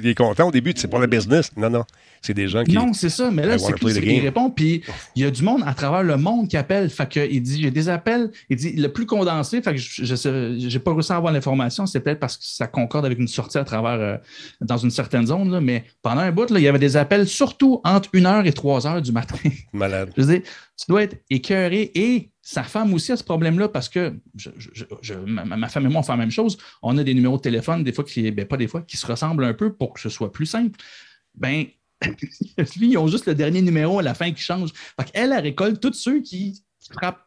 Il 0.02 0.08
est 0.08 0.14
content 0.16 0.48
au 0.48 0.50
début, 0.50 0.72
c'est 0.76 0.88
pour 0.88 0.98
le 0.98 1.06
business. 1.06 1.56
Non, 1.56 1.70
non. 1.70 1.84
C'est 2.22 2.34
des 2.34 2.48
gens 2.48 2.64
qui. 2.64 2.72
Non, 2.72 2.92
c'est 2.92 3.08
ça, 3.08 3.30
mais 3.30 3.46
là, 3.46 3.56
c'est 3.58 4.00
game. 4.16 4.24
répond, 4.24 4.50
puis 4.50 4.82
il 5.16 5.22
y 5.22 5.24
a 5.24 5.30
du 5.30 5.42
monde 5.42 5.62
à 5.64 5.72
travers 5.72 6.02
le 6.02 6.16
monde 6.18 6.48
qui 6.48 6.56
appelle. 6.58 6.90
Fait 6.90 7.08
que, 7.08 7.20
il 7.30 7.40
dit, 7.42 7.62
j'ai 7.62 7.70
des 7.70 7.88
appels, 7.88 8.30
il 8.50 8.56
dit, 8.56 8.72
le 8.72 8.88
plus 8.92 9.06
condensé, 9.06 9.62
fait 9.62 9.72
que 9.74 9.78
je 9.80 10.68
n'ai 10.72 10.78
pas 10.80 10.92
réussi 10.92 11.12
à 11.12 11.16
avoir 11.16 11.32
l'information, 11.32 11.86
c'est 11.86 12.00
peut-être 12.00 12.20
parce 12.20 12.36
que 12.36 12.44
ça 12.44 12.66
concorde 12.66 13.06
avec 13.06 13.18
une 13.18 13.28
sortie 13.28 13.56
à 13.56 13.64
travers, 13.64 13.92
euh, 13.92 14.16
dans 14.60 14.76
une 14.76 14.90
certaine 14.90 15.26
zone, 15.26 15.50
là, 15.50 15.60
mais 15.62 15.84
pendant 16.02 16.20
un 16.20 16.30
bout, 16.30 16.50
là, 16.50 16.58
il 16.58 16.62
y 16.62 16.68
avait 16.68 16.78
des 16.78 16.96
appels, 16.98 17.26
surtout 17.26 17.80
entre 17.84 18.10
1h 18.10 18.44
et 18.46 18.50
3h 18.50 19.00
du 19.00 19.12
matin. 19.12 19.36
Malade. 19.72 20.12
Je 20.16 20.22
veux 20.22 20.32
dire, 20.34 20.42
tu 20.78 20.84
dois 20.88 21.04
être 21.04 21.16
écœuré 21.30 21.90
et 21.94 22.30
sa 22.42 22.62
femme 22.64 22.92
aussi 22.92 23.12
a 23.12 23.16
ce 23.16 23.24
problème-là 23.24 23.68
parce 23.68 23.88
que 23.88 24.12
je- 24.36 24.50
je- 24.58 24.84
je- 25.00 25.14
ma, 25.14 25.44
ma 25.44 25.68
femme 25.68 25.86
et 25.86 25.88
moi, 25.88 26.00
on 26.00 26.02
fait 26.02 26.12
la 26.12 26.16
même 26.18 26.30
chose. 26.30 26.58
On 26.82 26.98
a 26.98 27.02
des 27.04 27.14
numéros 27.14 27.36
de 27.36 27.42
téléphone, 27.42 27.82
des 27.82 27.92
fois 27.92 28.04
qui, 28.04 28.30
ben, 28.30 28.44
pas 28.44 28.56
des 28.58 28.68
fois, 28.68 28.82
qui 28.82 28.96
se 28.98 29.06
ressemblent 29.06 29.44
un 29.44 29.54
peu 29.54 29.72
pour 29.72 29.94
que 29.94 30.00
ce 30.00 30.08
soit 30.10 30.32
plus 30.32 30.46
simple. 30.46 30.78
Ben, 31.36 31.64
ils 32.80 32.98
ont 32.98 33.06
juste 33.06 33.26
le 33.26 33.34
dernier 33.34 33.62
numéro 33.62 33.98
à 33.98 34.02
la 34.02 34.14
fin 34.14 34.30
qui 34.32 34.42
change. 34.42 34.70
Fait 34.72 35.10
qu'elle, 35.10 35.32
elle 35.32 35.42
récolte 35.42 35.80
tous 35.80 35.92
ceux 35.92 36.20
qui 36.20 36.62
frappent, 36.92 37.24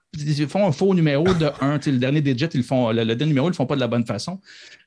font 0.48 0.68
un 0.68 0.72
faux 0.72 0.94
numéro 0.94 1.24
de 1.24 1.50
1. 1.62 1.80
Le 1.86 1.98
dernier 1.98 2.22
digit, 2.22 2.50
ils 2.54 2.64
font, 2.64 2.92
le, 2.92 3.06
dernier 3.06 3.26
numéro, 3.28 3.48
ils 3.48 3.52
le 3.52 3.56
font 3.56 3.66
pas 3.66 3.76
de 3.76 3.80
la 3.80 3.88
bonne 3.88 4.06
façon. 4.06 4.40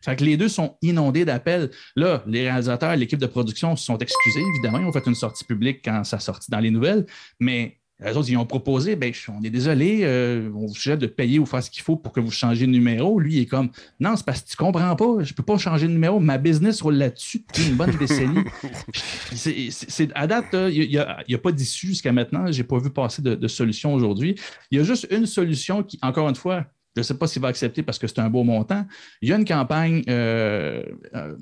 Fait 0.05 0.17
que 0.17 0.25
les 0.25 0.37
deux 0.37 0.49
sont 0.49 0.77
inondés 0.83 1.25
d'appels. 1.25 1.71
Là, 1.95 2.23
les 2.27 2.43
réalisateurs, 2.43 2.95
l'équipe 2.97 3.19
de 3.19 3.27
production 3.27 3.77
se 3.77 3.85
sont 3.85 3.99
excusés, 3.99 4.43
évidemment. 4.55 4.79
Ils 4.79 4.87
ont 4.87 4.93
fait 4.93 5.07
une 5.07 5.15
sortie 5.15 5.45
publique 5.45 5.81
quand 5.85 6.05
ça 6.05 6.19
sortit 6.19 6.51
dans 6.51 6.61
les 6.61 6.71
nouvelles. 6.71 7.07
Mais 7.41 7.79
eux 8.05 8.17
autres, 8.17 8.29
ils 8.29 8.37
ont 8.37 8.45
proposé, 8.45 8.95
ben, 8.95 9.13
on 9.29 9.43
est 9.43 9.51
désolé, 9.51 10.01
euh, 10.03 10.51
on 10.55 10.67
vous 10.67 10.75
suggère 10.75 10.99
de 10.99 11.07
payer 11.07 11.39
ou 11.39 11.47
faire 11.47 11.63
ce 11.63 11.71
qu'il 11.71 11.83
faut 11.83 11.97
pour 11.97 12.13
que 12.13 12.21
vous 12.21 12.31
changiez 12.31 12.67
de 12.67 12.73
numéro. 12.73 13.19
Lui, 13.19 13.37
il 13.37 13.43
est 13.43 13.47
comme, 13.47 13.71
non, 14.01 14.17
c'est 14.17 14.27
parce 14.27 14.43
que 14.43 14.51
tu 14.51 14.57
comprends 14.57 14.95
pas, 14.95 15.23
je 15.23 15.33
peux 15.33 15.43
pas 15.43 15.57
changer 15.57 15.87
de 15.87 15.93
numéro, 15.93 16.21
ma 16.21 16.37
business 16.37 16.83
roule 16.83 16.97
là-dessus 16.97 17.45
depuis 17.49 17.69
une 17.71 17.77
bonne 17.77 17.97
décennie. 17.97 18.45
C'est- 19.33 20.11
à 20.15 20.27
date, 20.27 20.47
il 20.53 20.89
n'y 20.91 20.99
a, 20.99 21.39
pas 21.39 21.53
d'issue 21.53 21.89
jusqu'à 21.89 22.13
maintenant. 22.13 22.51
J'ai 22.53 22.65
pas 22.65 22.79
vu 22.79 22.91
passer 22.91 23.23
de, 23.23 23.35
de 23.35 23.49
solution 23.49 23.95
aujourd'hui. 23.95 24.35
Il 24.71 24.79
y 24.79 24.81
a 24.81 24.85
juste 24.85 25.07
une 25.11 25.27
solution 25.27 25.83
qui, 25.83 25.99
encore 26.03 26.29
une 26.29 26.35
fois, 26.35 26.67
je 26.97 27.01
ne 27.01 27.05
sais 27.05 27.15
pas 27.15 27.27
s'il 27.27 27.43
va 27.43 27.49
accepter 27.49 27.83
parce 27.83 27.99
que 27.99 28.07
c'est 28.07 28.19
un 28.21 28.31
beau 28.31 28.43
montant. 28.43 28.87
Il 29.21 29.29
y 29.29 29.33
a 29.33 29.37
une 29.37 29.45
campagne 29.45 30.03
euh, 30.09 30.83
euh, 31.15 31.37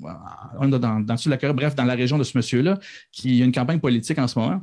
dans, 0.61 0.79
dans, 0.79 0.99
dans 0.99 1.53
bref, 1.53 1.75
dans 1.75 1.85
la 1.85 1.95
région 1.95 2.17
de 2.17 2.23
ce 2.23 2.37
monsieur-là, 2.37 2.77
qui 3.11 3.29
il 3.29 3.35
y 3.35 3.41
a 3.41 3.45
une 3.45 3.53
campagne 3.53 3.79
politique 3.79 4.19
en 4.19 4.27
ce 4.27 4.37
moment. 4.37 4.61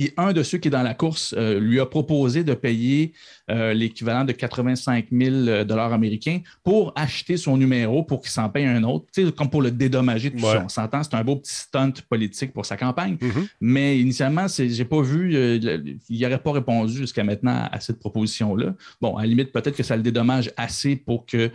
Et 0.00 0.12
un 0.16 0.32
de 0.32 0.42
ceux 0.42 0.58
qui 0.58 0.66
est 0.66 0.70
dans 0.72 0.82
la 0.82 0.94
course 0.94 1.32
euh, 1.38 1.60
lui 1.60 1.78
a 1.78 1.86
proposé 1.86 2.42
de 2.42 2.54
payer 2.54 3.12
euh, 3.50 3.72
l'équivalent 3.72 4.24
de 4.24 4.32
85 4.32 5.06
000 5.12 5.64
dollars 5.64 5.92
américains 5.92 6.40
pour 6.64 6.92
acheter 6.96 7.36
son 7.36 7.56
numéro 7.56 8.02
pour 8.02 8.20
qu'il 8.20 8.30
s'en 8.30 8.48
paye 8.48 8.64
un 8.66 8.82
autre, 8.82 9.06
comme 9.36 9.48
pour 9.48 9.62
le 9.62 9.70
dédommager 9.70 10.32
tout 10.32 10.44
Ouais. 10.44 10.54
ça. 10.54 10.62
On 10.64 10.68
s'entend, 10.68 11.04
c'est 11.04 11.14
un 11.14 11.22
beau 11.22 11.36
petit 11.36 11.54
stunt 11.54 11.92
politique 12.08 12.52
pour 12.52 12.66
sa 12.66 12.76
campagne. 12.76 13.16
Mhm. 13.20 13.46
Mais 13.60 14.00
initialement, 14.00 14.46
j'ai 14.48 14.84
pas 14.84 15.02
vu, 15.02 15.36
euh, 15.36 15.58
le- 15.62 15.84
il 16.08 16.20
n'aurait 16.20 16.42
pas 16.42 16.52
répondu 16.52 16.92
jusqu'à 16.96 17.22
maintenant 17.22 17.68
à 17.70 17.78
cette 17.78 18.00
proposition-là. 18.00 18.74
Bon, 19.00 19.16
à 19.16 19.22
la 19.22 19.28
limite, 19.28 19.52
peut-être 19.52 19.76
que 19.76 19.84
ça 19.84 19.96
le 19.96 20.02
dédommage 20.02 20.50
assez 20.56 20.96
pour 20.96 21.26
qu'il 21.26 21.50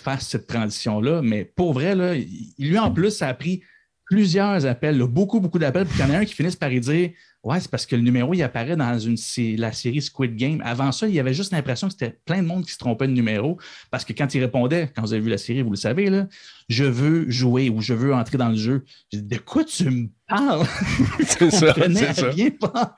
fasse 0.00 0.26
cette 0.26 0.48
transition-là, 0.48 1.22
mais 1.22 1.44
pour 1.44 1.72
vrai, 1.74 1.94
là, 1.94 2.14
lui 2.58 2.76
en 2.78 2.90
plus, 2.90 3.10
ça 3.12 3.28
a 3.28 3.34
pris 3.34 3.62
plusieurs 4.10 4.64
appels, 4.64 4.96
là, 4.98 5.06
beaucoup, 5.06 5.38
beaucoup 5.38 5.58
d'appels, 5.58 5.84
puis 5.84 5.98
il 5.98 6.08
y 6.08 6.10
en 6.10 6.14
a 6.14 6.18
un 6.20 6.24
qui 6.24 6.32
finisse 6.34 6.56
par 6.56 6.72
y 6.72 6.80
dire 6.80 7.10
Ouais, 7.44 7.60
c'est 7.60 7.70
parce 7.70 7.86
que 7.86 7.94
le 7.94 8.02
numéro, 8.02 8.34
il 8.34 8.42
apparaît 8.42 8.74
dans 8.76 8.98
une, 8.98 9.16
la 9.58 9.72
série 9.72 10.02
Squid 10.02 10.34
Game. 10.34 10.60
Avant 10.64 10.90
ça, 10.90 11.06
il 11.06 11.14
y 11.14 11.20
avait 11.20 11.32
juste 11.32 11.52
l'impression 11.52 11.86
que 11.86 11.92
c'était 11.92 12.18
plein 12.24 12.42
de 12.42 12.46
monde 12.46 12.64
qui 12.66 12.72
se 12.72 12.78
trompait 12.78 13.06
de 13.06 13.12
numéro. 13.12 13.58
Parce 13.92 14.04
que 14.04 14.12
quand 14.12 14.34
il 14.34 14.40
répondait, 14.40 14.90
quand 14.94 15.02
vous 15.02 15.12
avez 15.12 15.22
vu 15.22 15.30
la 15.30 15.38
série, 15.38 15.62
vous 15.62 15.70
le 15.70 15.76
savez, 15.76 16.10
là, 16.10 16.26
je 16.68 16.82
veux 16.84 17.30
jouer 17.30 17.70
ou 17.70 17.80
je 17.80 17.94
veux 17.94 18.12
entrer 18.12 18.38
dans 18.38 18.48
le 18.48 18.56
jeu. 18.56 18.84
J'ai 19.12 19.20
dit, 19.20 19.36
de 19.36 19.40
quoi 19.40 19.62
tu 19.64 19.84
me 19.88 20.08
parles? 20.26 20.66
C'est 21.20 21.50
ça, 21.50 21.66
Je 21.68 21.72
comprenais 21.74 22.12
c'est 22.12 22.28
rien 22.30 22.50
pas. 22.50 22.94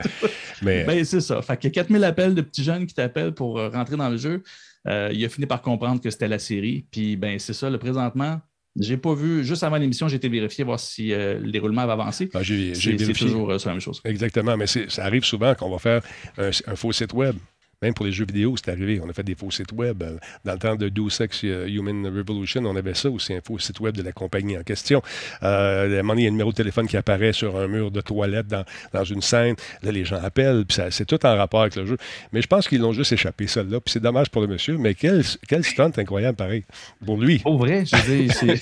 Mais- 0.63 0.85
Ben, 0.85 1.05
c'est 1.05 1.21
ça. 1.21 1.41
Fait 1.43 1.57
qu'il 1.57 1.69
y 1.69 1.71
a 1.71 1.75
4000 1.75 2.03
appels 2.03 2.33
de 2.35 2.41
petits 2.41 2.63
jeunes 2.63 2.87
qui 2.87 2.95
t'appellent 2.95 3.33
pour 3.33 3.59
euh, 3.59 3.69
rentrer 3.69 3.95
dans 3.95 4.09
le 4.09 4.17
jeu. 4.17 4.41
Euh, 4.87 5.11
il 5.13 5.23
a 5.23 5.29
fini 5.29 5.45
par 5.45 5.61
comprendre 5.61 6.01
que 6.01 6.09
c'était 6.09 6.27
la 6.27 6.39
série. 6.39 6.87
Puis, 6.91 7.15
ben, 7.15 7.37
c'est 7.37 7.53
ça. 7.53 7.69
Le 7.69 7.77
présentement, 7.77 8.41
j'ai 8.79 8.97
pas 8.97 9.13
vu, 9.13 9.43
juste 9.43 9.63
avant 9.63 9.77
l'émission, 9.77 10.07
j'ai 10.07 10.15
été 10.15 10.29
vérifier 10.29 10.63
voir 10.63 10.79
si 10.79 11.11
euh, 11.13 11.39
le 11.39 11.51
déroulement 11.51 11.81
avait 11.81 11.91
avancé. 11.93 12.29
j'ai 12.41 12.73
C'est- 12.73 12.81
j'ai 12.81 12.91
c'est 12.91 12.97
vérifié. 12.97 13.27
toujours 13.27 13.51
euh, 13.51 13.57
c'est 13.59 13.67
la 13.67 13.73
même 13.73 13.81
chose. 13.81 14.01
Exactement, 14.05 14.55
mais 14.57 14.67
c'est- 14.67 14.89
ça 14.89 15.05
arrive 15.05 15.23
souvent 15.25 15.53
qu'on 15.55 15.69
va 15.69 15.79
faire 15.79 16.01
un, 16.37 16.49
un 16.67 16.75
faux 16.75 16.91
site 16.91 17.13
web. 17.13 17.35
Même 17.83 17.95
pour 17.95 18.05
les 18.05 18.11
jeux 18.11 18.25
vidéo, 18.25 18.53
c'est 18.63 18.69
arrivé. 18.71 19.01
On 19.03 19.09
a 19.09 19.13
fait 19.13 19.23
des 19.23 19.33
faux 19.33 19.49
sites 19.49 19.71
web. 19.71 20.03
Dans 20.45 20.53
le 20.53 20.59
temps 20.59 20.75
de 20.75 20.87
Deus 20.87 21.19
Ex 21.19 21.41
euh, 21.45 21.65
Human 21.67 22.05
Revolution, 22.15 22.63
on 22.63 22.75
avait 22.75 22.93
ça 22.93 23.09
aussi, 23.09 23.33
un 23.33 23.39
faux 23.43 23.57
site 23.57 23.79
web 23.79 23.97
de 23.97 24.03
la 24.03 24.11
compagnie 24.11 24.55
en 24.55 24.61
question. 24.61 25.01
Euh, 25.41 25.97
à 25.97 25.99
un 25.99 26.03
moment 26.03 26.13
donné, 26.13 26.21
il 26.21 26.25
y 26.25 26.27
a 26.27 26.29
un 26.29 26.31
numéro 26.33 26.51
de 26.51 26.55
téléphone 26.55 26.85
qui 26.85 26.95
apparaît 26.95 27.33
sur 27.33 27.57
un 27.57 27.67
mur 27.67 27.89
de 27.89 27.99
toilette 28.01 28.45
dans, 28.45 28.63
dans 28.93 29.03
une 29.03 29.23
scène. 29.23 29.55
Là, 29.81 29.91
les 29.91 30.05
gens 30.05 30.17
appellent, 30.21 30.63
puis 30.67 30.75
ça- 30.75 30.91
c'est 30.91 31.05
tout 31.05 31.25
en 31.25 31.35
rapport 31.35 31.61
avec 31.61 31.75
le 31.75 31.87
jeu. 31.87 31.97
Mais 32.31 32.43
je 32.43 32.47
pense 32.47 32.67
qu'ils 32.67 32.81
l'ont 32.81 32.91
juste 32.93 33.13
échappé, 33.13 33.47
celle-là. 33.47 33.79
Puis 33.79 33.93
c'est 33.93 33.99
dommage 33.99 34.29
pour 34.29 34.43
le 34.43 34.47
monsieur, 34.47 34.77
mais 34.77 34.93
quel, 34.93 35.23
quel 35.47 35.63
stunt 35.63 35.91
incroyable, 35.97 36.37
pareil, 36.37 36.65
pour 37.03 37.17
lui. 37.17 37.39
Pour 37.39 37.57
vrai, 37.57 37.83
je 37.87 37.95
veux 37.95 38.27
dire, 38.27 38.59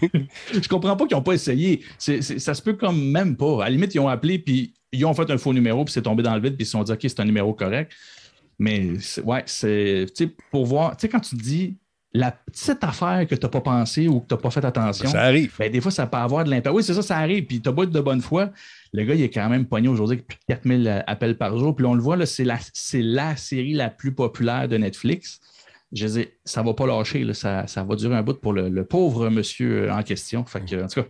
je 0.54 0.68
comprends 0.68 0.96
pas 0.96 1.06
qu'ils 1.06 1.18
n'ont 1.18 1.22
pas 1.22 1.34
essayé. 1.34 1.82
C'est- 1.98 2.22
c'est- 2.22 2.38
ça 2.38 2.54
se 2.54 2.62
peut 2.62 2.72
comme 2.74 3.10
même 3.10 3.36
pas. 3.36 3.56
À 3.60 3.64
la 3.64 3.70
limite, 3.72 3.94
ils 3.94 3.98
ont 4.00 4.08
appelé, 4.08 4.38
puis 4.38 4.72
ils 4.90 5.04
ont 5.04 5.12
fait 5.12 5.30
un 5.30 5.36
faux 5.36 5.52
numéro, 5.52 5.84
puis 5.84 5.92
c'est 5.92 6.02
tombé 6.02 6.22
dans 6.22 6.34
le 6.34 6.40
vide, 6.40 6.54
puis 6.56 6.62
ils 6.62 6.66
se 6.66 6.72
sont 6.72 6.82
dit, 6.82 6.92
OK, 6.92 7.00
c'est 7.02 7.20
un 7.20 7.24
numéro 7.26 7.52
correct. 7.52 7.92
Mais 8.58 8.92
ouais, 9.24 9.42
c'est 9.46 10.06
pour 10.50 10.66
voir, 10.66 10.96
tu 10.96 11.02
sais, 11.02 11.08
quand 11.08 11.20
tu 11.20 11.36
dis 11.36 11.76
la 12.16 12.30
petite 12.30 12.84
affaire 12.84 13.26
que 13.26 13.34
tu 13.34 13.42
n'as 13.44 13.48
pas 13.48 13.60
pensé 13.60 14.06
ou 14.06 14.20
que 14.20 14.28
tu 14.28 14.34
n'as 14.34 14.40
pas 14.40 14.50
fait 14.50 14.64
attention, 14.64 15.08
Ça 15.08 15.22
arrive. 15.22 15.52
ben, 15.58 15.70
des 15.72 15.80
fois, 15.80 15.90
ça 15.90 16.06
peut 16.06 16.16
avoir 16.16 16.44
de 16.44 16.50
l'impact. 16.50 16.76
Oui, 16.76 16.84
c'est 16.84 16.94
ça, 16.94 17.02
ça 17.02 17.16
arrive. 17.18 17.44
Puis 17.46 17.60
tu 17.60 17.68
as 17.68 17.72
beau 17.72 17.82
être 17.82 17.90
de 17.90 18.00
bonne 18.00 18.20
foi. 18.20 18.50
Le 18.92 19.02
gars, 19.04 19.14
il 19.16 19.22
est 19.22 19.30
quand 19.30 19.48
même 19.48 19.66
pogné 19.66 19.88
aujourd'hui 19.88 20.18
avec 20.18 20.28
plus 20.28 20.36
de 20.36 20.44
4000 20.46 21.04
appels 21.08 21.36
par 21.36 21.58
jour. 21.58 21.74
Puis 21.74 21.84
on 21.84 21.94
le 21.94 22.00
voit, 22.00 22.24
c'est 22.24 22.44
la, 22.44 22.58
la 22.94 23.34
série 23.36 23.72
la 23.72 23.90
plus 23.90 24.12
populaire 24.14 24.68
de 24.68 24.76
Netflix. 24.76 25.40
Je 25.90 26.06
dis, 26.06 26.26
ça 26.44 26.62
ne 26.62 26.66
va 26.66 26.74
pas 26.74 26.86
lâcher. 26.86 27.24
là. 27.24 27.34
Ça, 27.34 27.66
ça 27.66 27.82
va 27.82 27.96
durer 27.96 28.14
un 28.14 28.22
bout 28.22 28.40
pour 28.40 28.52
le, 28.52 28.68
le 28.68 28.84
pauvre 28.84 29.28
monsieur 29.28 29.90
en 29.90 30.02
question. 30.04 30.44
Fait 30.44 30.60
que, 30.64 30.84
en 30.84 30.86
tout 30.86 31.02
cas, 31.02 31.08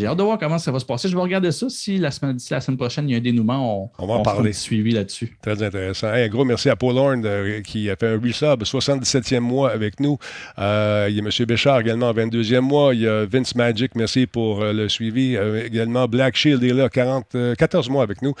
j'ai 0.00 0.06
hâte 0.06 0.16
de 0.16 0.22
voir 0.22 0.38
comment 0.38 0.56
ça 0.58 0.72
va 0.72 0.78
se 0.78 0.84
passer. 0.86 1.08
Je 1.10 1.14
vais 1.14 1.20
regarder 1.20 1.52
ça. 1.52 1.66
Si 1.68 1.98
la 1.98 2.10
semaine, 2.10 2.36
d'ici 2.36 2.54
la 2.54 2.60
semaine 2.62 2.78
prochaine, 2.78 3.06
il 3.08 3.12
y 3.12 3.14
a 3.14 3.18
un 3.18 3.20
dénouement, 3.20 3.82
on, 3.84 3.90
On 3.98 4.06
va 4.06 4.14
en 4.14 4.22
parler. 4.22 4.54
suivi 4.54 4.92
là-dessus. 4.92 5.36
Très 5.42 5.62
intéressant. 5.62 6.12
Hey, 6.12 6.24
un 6.24 6.28
gros 6.28 6.44
merci 6.46 6.70
à 6.70 6.76
Paul 6.76 6.96
Horn 6.96 7.22
euh, 7.26 7.60
qui 7.60 7.90
a 7.90 7.96
fait 7.96 8.08
un 8.14 8.18
resub, 8.18 8.62
77e 8.62 9.40
mois 9.40 9.70
avec 9.70 10.00
nous. 10.00 10.16
Euh, 10.58 11.06
il 11.10 11.16
y 11.16 11.20
a 11.20 11.22
M. 11.22 11.30
Béchard 11.46 11.80
également, 11.80 12.10
22e 12.12 12.60
mois. 12.60 12.94
Il 12.94 13.02
y 13.02 13.06
a 13.08 13.26
Vince 13.26 13.54
Magic, 13.54 13.94
merci 13.94 14.26
pour 14.26 14.62
euh, 14.62 14.72
le 14.72 14.88
suivi. 14.88 15.36
Également, 15.36 16.06
Black 16.08 16.34
Shield 16.34 16.62
est 16.64 16.72
là, 16.72 16.88
40, 16.88 17.34
euh, 17.34 17.54
14 17.54 17.90
mois 17.90 18.02
avec 18.02 18.22
nous. 18.22 18.32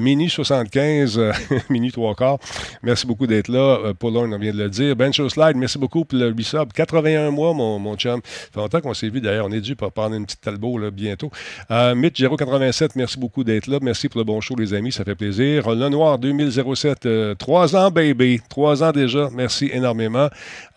Mini 0.00 0.28
75, 0.28 1.18
euh, 1.18 1.32
Mini 1.70 1.92
3 1.92 2.14
quarts. 2.16 2.38
Merci 2.82 3.06
beaucoup 3.06 3.26
d'être 3.26 3.48
là. 3.48 3.94
Paul 3.98 4.16
Horn, 4.16 4.34
on 4.34 4.38
vient 4.38 4.52
de 4.52 4.58
le 4.58 4.68
dire. 4.68 4.94
Ben 4.96 5.12
Show 5.12 5.28
Slide, 5.30 5.56
merci 5.56 5.78
beaucoup 5.78 6.04
pour 6.04 6.18
le 6.18 6.28
resub. 6.36 6.72
81 6.74 7.30
mois, 7.30 7.54
mon, 7.54 7.78
mon 7.78 7.96
chum. 7.96 8.20
Ça 8.24 8.48
fait 8.52 8.60
longtemps 8.60 8.80
qu'on 8.80 8.94
s'est 8.94 9.08
vu 9.08 9.20
d'ailleurs. 9.20 9.46
On 9.46 9.52
est 9.52 9.60
dû 9.60 9.76
pour 9.76 9.90
prendre 9.92 10.14
une 10.14 10.26
petite 10.26 10.40
talbot 10.42 10.76
là, 10.78 10.90
bientôt. 11.06 11.30
Euh, 11.70 11.94
Mitch 11.94 12.20
087, 12.20 12.96
merci 12.96 13.18
beaucoup 13.18 13.44
d'être 13.44 13.66
là. 13.68 13.78
Merci 13.80 14.08
pour 14.08 14.18
le 14.18 14.24
bon 14.24 14.40
show, 14.40 14.54
les 14.56 14.74
amis. 14.74 14.92
Ça 14.92 15.04
fait 15.04 15.14
plaisir. 15.14 15.68
Le 15.70 15.88
Noir 15.88 16.18
2007, 16.18 17.06
euh, 17.06 17.34
trois 17.34 17.76
ans, 17.76 17.90
baby. 17.90 18.40
Trois 18.48 18.82
ans 18.82 18.92
déjà. 18.92 19.28
Merci 19.32 19.70
énormément. 19.72 20.28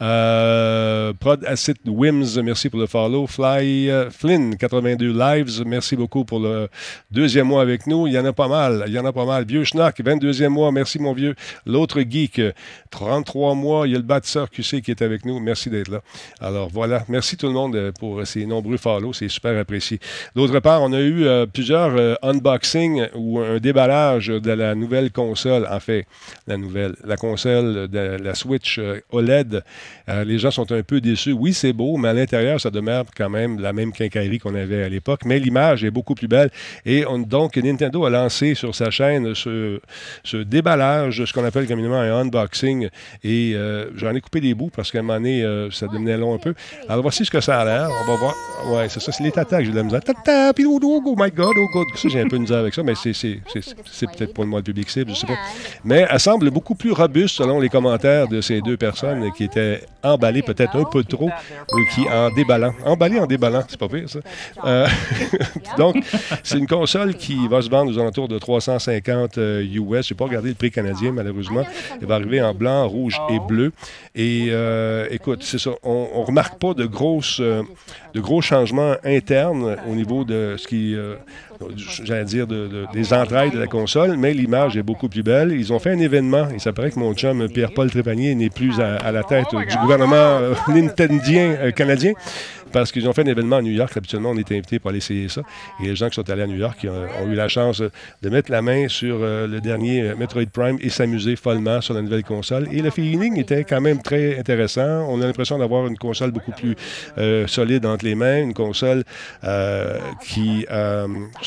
Euh, 0.01 1.13
Prod 1.19 1.43
Acid 1.45 1.77
Wims, 1.85 2.41
merci 2.43 2.69
pour 2.69 2.79
le 2.79 2.87
follow. 2.87 3.27
Fly 3.27 3.89
euh, 3.89 4.09
Flynn 4.09 4.55
82 4.55 5.11
Lives, 5.11 5.63
merci 5.65 5.95
beaucoup 5.95 6.25
pour 6.25 6.39
le 6.39 6.69
deuxième 7.11 7.47
mois 7.47 7.61
avec 7.61 7.87
nous. 7.87 8.07
Il 8.07 8.13
y 8.13 8.19
en 8.19 8.25
a 8.25 8.33
pas 8.33 8.47
mal. 8.47 8.83
Il 8.87 8.93
y 8.93 8.99
en 8.99 9.05
a 9.05 9.13
pas 9.13 9.25
mal. 9.25 9.45
Vieux 9.45 9.63
Schnock, 9.63 9.99
22e 9.99 10.49
mois. 10.49 10.71
Merci, 10.71 10.99
mon 10.99 11.13
vieux. 11.13 11.35
L'autre 11.65 12.01
geek, 12.01 12.39
euh, 12.39 12.51
33 12.91 13.55
mois. 13.55 13.87
Il 13.87 13.91
y 13.91 13.95
a 13.95 13.97
le 13.97 14.03
bâtisseur 14.03 14.49
QC 14.49 14.81
qui 14.81 14.91
est 14.91 15.01
avec 15.01 15.25
nous. 15.25 15.39
Merci 15.39 15.69
d'être 15.69 15.89
là. 15.89 16.01
Alors 16.39 16.69
voilà. 16.69 17.03
Merci 17.07 17.37
tout 17.37 17.47
le 17.47 17.53
monde 17.53 17.75
euh, 17.75 17.91
pour 17.91 18.25
ces 18.25 18.45
nombreux 18.45 18.77
follows. 18.77 19.13
C'est 19.13 19.29
super 19.29 19.57
apprécié. 19.57 19.99
D'autre 20.35 20.59
part, 20.59 20.81
on 20.81 20.93
a 20.93 20.99
eu 20.99 21.25
euh, 21.25 21.45
plusieurs 21.45 21.95
euh, 21.97 22.15
unboxings 22.23 23.07
ou 23.15 23.39
un 23.39 23.57
déballage 23.57 24.27
de 24.27 24.51
la 24.51 24.75
nouvelle 24.75 25.11
console. 25.11 25.67
En 25.69 25.79
fait, 25.79 26.05
la 26.47 26.57
nouvelle, 26.57 26.95
la 27.03 27.17
console 27.17 27.87
de 27.87 28.17
la 28.21 28.35
Switch 28.35 28.77
euh, 28.79 28.99
OLED. 29.11 29.63
Les 30.25 30.39
gens 30.39 30.49
sont 30.51 30.71
un 30.71 30.81
peu 30.81 31.01
déçus. 31.01 31.33
Oui, 31.33 31.53
c'est 31.53 31.71
beau, 31.73 31.97
mais 31.97 32.09
à 32.09 32.13
l'intérieur, 32.13 32.59
ça 32.59 32.71
demeure 32.71 33.05
quand 33.15 33.29
même 33.29 33.59
la 33.59 33.73
même 33.73 33.91
quincaillerie 33.91 34.39
qu'on 34.39 34.55
avait 34.55 34.83
à 34.83 34.89
l'époque. 34.89 35.21
Mais 35.25 35.37
l'image 35.39 35.83
est 35.83 35.91
beaucoup 35.91 36.15
plus 36.15 36.27
belle. 36.27 36.49
Et 36.85 37.05
on- 37.05 37.19
donc, 37.19 37.57
Nintendo 37.57 38.05
a 38.05 38.09
lancé 38.09 38.55
sur 38.55 38.73
sa 38.73 38.89
chaîne 38.89 39.35
ce, 39.35 39.79
ce 40.23 40.37
déballage, 40.37 41.23
ce 41.25 41.31
qu'on 41.33 41.45
appelle 41.45 41.67
communément 41.67 41.99
un 41.99 42.21
unboxing. 42.21 42.89
Et 43.23 43.55
j'en 43.95 44.15
ai 44.15 44.21
coupé 44.21 44.41
des 44.41 44.53
bouts 44.55 44.71
parce 44.75 44.91
qu'à 44.91 44.99
un 44.99 45.01
moment 45.03 45.19
donné, 45.19 45.67
ça 45.71 45.85
devenait 45.87 46.17
long 46.17 46.33
un 46.33 46.39
peu. 46.39 46.53
Alors, 46.87 47.03
voici 47.03 47.23
ce 47.23 47.29
que 47.31 47.41
ça 47.41 47.59
a 47.61 47.65
l'air. 47.65 47.89
On 48.03 48.11
va 48.11 48.15
voir. 48.17 48.35
Ouais, 48.67 48.89
c'est 48.89 48.99
ça, 48.99 49.11
c'est 49.11 49.23
les 49.23 49.31
tatas 49.31 49.59
que 49.59 49.65
j'ai 49.65 49.71
de 49.71 49.75
la 49.77 49.83
misère. 49.83 49.98
Oh, 50.07 51.15
my 51.17 51.31
God, 51.31 51.55
oh 51.57 51.67
God. 51.73 51.87
Ça, 51.95 52.09
j'ai 52.09 52.21
un 52.21 52.27
peu 52.27 52.37
de 52.37 52.41
misère 52.41 52.59
avec 52.59 52.73
ça, 52.73 52.83
mais 52.83 52.93
c'est, 52.95 53.13
c'est 53.13 54.07
peut-être 54.11 54.33
pour 54.33 54.45
moi 54.45 54.59
le 54.59 54.63
public 54.63 54.89
cible, 54.89 55.11
je 55.11 55.19
sais 55.19 55.27
pas. 55.27 55.37
Mais 55.83 56.05
elle 56.09 56.19
semble 56.19 56.49
beaucoup 56.51 56.75
plus 56.75 56.91
robuste 56.91 57.35
selon 57.35 57.59
les 57.59 57.69
commentaires 57.69 58.27
de 58.27 58.41
ces 58.41 58.61
deux 58.61 58.77
personnes 58.77 59.31
qui 59.33 59.43
étaient 59.43 59.81
emballées 60.03 60.41
peut-être 60.41 60.75
un 60.75 60.83
peu 60.83 61.03
trop 61.03 61.29
ou 61.73 61.77
qui 61.93 62.07
en 62.09 62.29
déballant. 62.31 62.73
Emballées 62.85 63.19
en 63.19 63.25
déballant, 63.25 63.63
c'est 63.67 63.79
pas 63.79 63.87
pire 63.87 64.09
ça. 64.09 64.19
Euh, 64.65 64.87
donc, 65.77 65.97
c'est 66.43 66.57
une 66.57 66.67
console 66.67 67.15
qui 67.15 67.47
va 67.47 67.61
se 67.61 67.69
vendre 67.69 67.91
aux 67.91 67.99
alentours 67.99 68.27
de 68.27 68.37
350 68.39 69.37
euh, 69.37 69.61
US. 69.61 70.07
Je 70.07 70.13
n'ai 70.13 70.17
pas 70.17 70.25
regardé 70.25 70.49
le 70.49 70.55
prix 70.55 70.71
canadien, 70.71 71.11
malheureusement. 71.11 71.63
Elle 72.01 72.07
va 72.07 72.15
arriver 72.15 72.41
en 72.41 72.53
blanc, 72.53 72.87
rouge 72.87 73.19
et 73.29 73.39
bleu. 73.39 73.71
Et 74.15 74.47
euh, 74.49 75.07
écoute, 75.11 75.43
c'est 75.43 75.59
ça. 75.59 75.71
On 75.83 76.07
ne 76.21 76.25
remarque 76.25 76.59
pas 76.59 76.73
de, 76.73 76.85
grosses, 76.85 77.39
de 77.39 78.19
gros 78.19 78.41
changements 78.41 78.95
internes 79.03 79.75
au 79.89 79.95
niveau 79.95 80.23
de 80.23 80.55
ce 80.57 80.67
qui. 80.67 80.95
euh, 80.95 81.15
J'allais 82.03 82.23
dire 82.25 82.47
de- 82.47 82.67
de- 82.67 82.85
des 82.93 83.13
entrailles 83.13 83.51
de 83.51 83.59
la 83.59 83.67
console, 83.67 84.15
mais 84.17 84.33
l'image 84.33 84.77
est 84.77 84.83
beaucoup 84.83 85.09
plus 85.09 85.23
belle. 85.23 85.51
Ils 85.51 85.73
ont 85.73 85.79
fait 85.79 85.91
un 85.91 85.99
événement. 85.99 86.47
Il 86.53 86.59
s'apparaît 86.59 86.91
que 86.91 86.99
mon 86.99 87.13
chum 87.13 87.47
Pierre-Paul 87.49 87.89
Trépanier 87.91 88.33
n'est 88.35 88.49
plus 88.49 88.79
à, 88.79 88.95
à 88.95 89.11
la 89.11 89.23
tête 89.23 89.47
du 89.51 89.77
gouvernement 89.81 90.15
euh, 90.15 90.53
nintendien 90.69 91.55
euh, 91.59 91.71
canadien 91.71 92.13
parce 92.71 92.91
qu'ils 92.91 93.09
ont 93.09 93.13
fait 93.13 93.23
un 93.23 93.31
événement 93.31 93.55
à 93.57 93.61
New 93.63 93.71
York. 93.71 93.91
Habituellement, 93.97 94.29
on 94.29 94.37
est 94.37 94.51
invité 94.51 94.77
pour 94.77 94.91
aller 94.91 94.99
essayer 94.99 95.27
ça. 95.27 95.41
Et 95.83 95.87
les 95.87 95.95
gens 95.95 96.07
qui 96.07 96.13
sont 96.15 96.29
allés 96.29 96.43
à 96.43 96.47
New 96.47 96.55
York 96.57 96.85
ont 97.19 97.27
eu 97.27 97.33
la 97.33 97.47
chance 97.47 97.81
de 98.21 98.29
mettre 98.29 98.51
la 98.51 98.61
main 98.61 98.87
sur 98.87 99.17
euh, 99.21 99.47
le 99.47 99.59
dernier 99.59 100.13
Metroid 100.15 100.45
Prime 100.53 100.77
et 100.79 100.89
s'amuser 100.89 101.35
follement 101.35 101.81
sur 101.81 101.95
la 101.95 102.03
nouvelle 102.03 102.23
console. 102.23 102.67
Et 102.71 102.83
le 102.83 102.91
feeling 102.91 103.39
était 103.39 103.63
quand 103.63 103.81
même 103.81 104.01
très 104.03 104.37
intéressant. 104.39 105.07
On 105.09 105.19
a 105.21 105.25
l'impression 105.25 105.57
d'avoir 105.57 105.87
une 105.87 105.97
console 105.97 106.29
beaucoup 106.29 106.51
plus 106.51 106.75
euh, 107.17 107.47
solide 107.47 107.87
entre 107.87 108.05
les 108.05 108.13
mains, 108.13 108.39
une 108.43 108.53
console 108.53 109.03
euh, 109.43 109.97
qui 110.23 110.65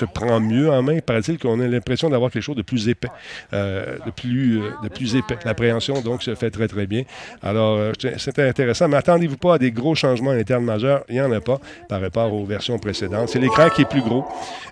se 0.03 0.13
prend 0.13 0.41
mieux 0.41 0.71
en 0.71 0.83
main. 0.83 0.99
Paraît-il 0.99 1.39
qu'on 1.39 1.61
a 1.61 1.67
l'impression 1.67 2.11
d'avoir 2.11 2.31
quelque 2.31 2.43
chose 2.43 2.57
de 2.57 2.63
plus 2.63 2.89
épais, 2.89 3.09
euh, 3.53 3.97
de, 4.05 4.11
plus, 4.11 4.61
euh, 4.61 4.71
de 4.83 4.89
plus 4.89 5.15
épais. 5.15 5.39
L'appréhension, 5.45 6.01
donc, 6.01 6.23
se 6.23 6.35
fait 6.35 6.51
très, 6.51 6.67
très 6.67 6.87
bien. 6.87 7.03
Alors, 7.43 7.77
euh, 7.77 7.93
c'est- 7.99 8.39
intéressant, 8.41 8.89
mais 8.89 8.97
attendez-vous 8.97 9.37
pas 9.37 9.55
à 9.55 9.59
des 9.59 9.71
gros 9.71 9.95
changements 9.95 10.31
internes 10.33 10.65
majeurs. 10.65 11.05
Il 11.09 11.15
n'y 11.15 11.21
en 11.21 11.31
a 11.31 11.41
pas 11.41 11.61
par 11.89 12.01
rapport 12.01 12.33
aux 12.33 12.45
versions 12.45 12.79
précédentes. 12.79 13.29
C'est 13.29 13.39
l'écran 13.39 13.69
qui 13.69 13.83
est 13.83 13.89
plus 13.89 14.01
gros. 14.01 14.25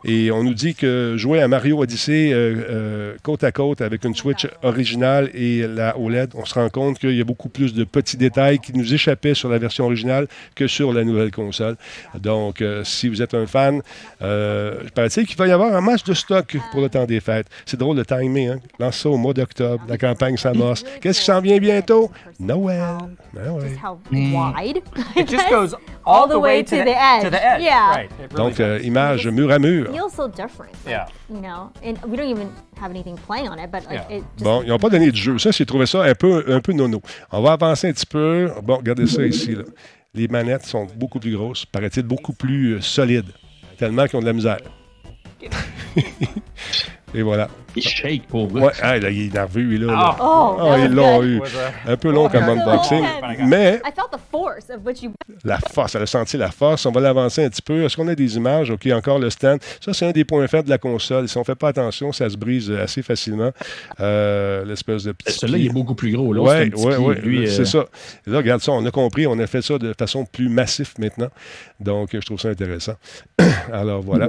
Et 0.04 0.30
on 0.32 0.42
nous 0.42 0.54
dit 0.54 0.74
que 0.74 1.14
jouer 1.16 1.40
à 1.40 1.46
Mario 1.48 1.78
Odyssey 1.78 2.30
euh, 2.32 3.14
côte 3.22 3.44
à 3.44 3.52
côte 3.52 3.80
avec 3.82 4.04
une 4.04 4.14
Switch 4.14 4.48
originale 4.62 5.30
et 5.34 5.66
la 5.66 5.96
OLED, 5.98 6.30
on 6.34 6.44
se 6.44 6.54
rend 6.54 6.68
compte 6.70 6.98
qu'il 6.98 7.14
y 7.16 7.20
a 7.20 7.24
beaucoup 7.24 7.48
plus 7.48 7.74
de 7.74 7.84
petits 7.84 8.16
détails 8.16 8.58
qui 8.58 8.72
nous 8.76 8.92
échappaient 8.92 9.34
sur 9.34 9.48
la 9.48 9.58
version 9.58 9.84
originale 9.84 10.26
que 10.54 10.66
sur 10.66 10.92
la 10.92 11.04
nouvelle 11.04 11.30
console. 11.30 11.76
Donc, 12.18 12.64
si 12.84 13.08
vous 13.08 13.22
êtes 13.22 13.34
un 13.34 13.46
fan, 13.46 13.82
euh, 14.22 14.74
qu'il 15.26 15.36
va 15.36 15.46
y 15.46 15.52
avoir 15.52 15.74
un 15.74 15.80
match 15.80 16.04
de 16.04 16.14
stock 16.14 16.56
pour 16.72 16.80
le 16.80 16.88
temps 16.88 17.04
des 17.04 17.20
fêtes. 17.20 17.46
C'est 17.66 17.78
drôle 17.78 17.96
de 17.96 18.04
timer, 18.04 18.48
hein? 18.48 18.58
Lance 18.78 18.98
ça 18.98 19.08
au 19.10 19.16
mois 19.16 19.32
d'octobre, 19.34 19.82
la 19.88 19.98
campagne 19.98 20.36
s'amorce. 20.36 20.84
Qu'est-ce 21.00 21.18
qui 21.20 21.24
s'en 21.26 21.40
vient 21.40 21.58
bientôt? 21.58 22.10
Noël. 22.38 22.96
Ben 23.34 23.50
ouais. 23.52 23.68
Just 23.68 23.80
how 23.84 23.98
wide. 24.12 24.82
It 25.16 25.28
just 25.28 25.48
goes 25.50 25.74
all 26.06 26.28
the 26.28 26.38
way 26.38 26.64
to 26.64 26.70
the 26.76 26.88
edge. 26.88 27.22
to 27.24 27.30
the 27.30 27.42
edge. 27.44 27.62
Yeah. 27.62 27.90
Right. 27.94 28.10
It 28.22 28.32
really 28.32 28.50
Donc, 28.50 28.60
euh, 28.60 28.80
image 28.82 29.26
mur 29.28 29.50
à 29.50 29.58
mur. 29.58 29.86
feels 29.92 30.12
so 30.14 30.26
different. 30.28 30.72
Yeah. 30.86 31.06
You 31.28 31.40
know, 31.40 31.70
and 31.84 31.94
we 32.08 32.16
don't 32.16 32.28
even 32.30 32.48
have 32.80 32.90
anything 32.90 33.16
playing 33.26 33.48
on 33.48 33.58
it, 33.58 33.70
but 33.70 33.82
like 33.88 34.00
Yeah. 34.08 34.16
it 34.18 34.24
just 34.36 34.44
Bon, 34.44 34.62
ils 34.62 34.68
n'ont 34.68 34.78
pas 34.78 34.88
donné 34.90 35.10
de 35.10 35.16
jeu. 35.16 35.38
Ça, 35.38 35.50
j'ai 35.50 35.66
trouvé 35.66 35.86
ça 35.86 36.02
un 36.02 36.14
peu, 36.14 36.44
un 36.48 36.60
peu 36.60 36.72
nono. 36.72 37.00
On 37.30 37.42
va 37.42 37.52
avancer 37.52 37.88
un 37.88 37.92
petit 37.92 38.06
peu. 38.06 38.50
Bon, 38.62 38.76
regardez 38.76 39.06
ça 39.06 39.22
ici. 39.24 39.54
là. 39.54 39.64
Les 40.12 40.26
manettes 40.26 40.64
sont 40.64 40.86
beaucoup 40.96 41.20
plus 41.20 41.36
grosses, 41.36 41.64
paraît-il 41.66 42.02
beaucoup 42.02 42.32
plus 42.32 42.72
euh, 42.74 42.80
solides, 42.80 43.30
tellement 43.78 44.06
qu'ils 44.06 44.16
ont 44.16 44.20
de 44.22 44.26
la 44.26 44.32
misère. 44.32 44.58
Et 47.14 47.22
voilà. 47.22 47.48
Il 47.74 47.82
shake 47.82 48.26
pour 48.28 48.52
Ouais, 48.52 48.72
ah, 48.82 48.96
il 48.98 49.04
lui, 49.04 49.78
là. 49.78 49.86
là. 49.86 50.16
Oh, 50.20 50.56
Ah, 50.60 50.78
ils 50.78 50.92
l'ont 50.92 51.22
eu. 51.22 51.40
Un 51.86 51.96
peu 51.96 52.10
long 52.12 52.28
comme 52.28 52.44
unboxing. 52.44 53.04
Mais 53.46 53.80
I 53.84 53.90
felt 53.94 54.10
the 54.12 54.20
force 54.30 54.70
of 54.70 54.84
which 54.84 55.02
you 55.02 55.12
la 55.44 55.58
force, 55.72 55.94
elle 55.94 56.02
a 56.02 56.06
senti 56.06 56.36
la 56.36 56.50
force. 56.50 56.84
On 56.86 56.92
va 56.92 57.00
l'avancer 57.00 57.44
un 57.44 57.48
petit 57.48 57.62
peu. 57.62 57.84
Est-ce 57.84 57.96
qu'on 57.96 58.08
a 58.08 58.14
des 58.14 58.36
images? 58.36 58.70
OK, 58.70 58.86
encore 58.92 59.18
le 59.18 59.30
stand. 59.30 59.60
Ça, 59.80 59.92
c'est 59.92 60.06
un 60.06 60.10
des 60.10 60.24
points 60.24 60.46
faibles 60.48 60.64
de 60.64 60.70
la 60.70 60.78
console. 60.78 61.28
Si 61.28 61.36
on 61.36 61.40
ne 61.40 61.44
fait 61.44 61.54
pas 61.54 61.68
attention, 61.68 62.12
ça 62.12 62.28
se 62.28 62.36
brise 62.36 62.70
assez 62.70 63.02
facilement. 63.02 63.50
Euh, 64.00 64.64
L'espèce 64.64 65.04
de 65.04 65.12
petit. 65.12 65.32
Celui-là, 65.32 65.58
il 65.58 65.66
est 65.66 65.72
beaucoup 65.72 65.94
plus 65.94 66.12
gros. 66.12 66.32
Là, 66.32 66.42
Oui, 66.42 66.72
oui, 66.98 67.14
oui. 67.24 67.48
C'est 67.48 67.62
euh, 67.62 67.64
ça. 67.64 67.84
Et 68.26 68.30
là, 68.30 68.38
regarde 68.38 68.60
ça, 68.60 68.72
on 68.72 68.84
a 68.84 68.90
compris, 68.90 69.26
on 69.26 69.38
a 69.38 69.46
fait 69.46 69.62
ça 69.62 69.78
de 69.78 69.94
façon 69.98 70.24
plus 70.24 70.48
massif 70.48 70.94
maintenant. 70.98 71.30
Donc, 71.78 72.10
je 72.12 72.18
trouve 72.18 72.40
ça 72.40 72.48
intéressant. 72.48 72.94
Alors, 73.72 74.02
voilà. 74.02 74.28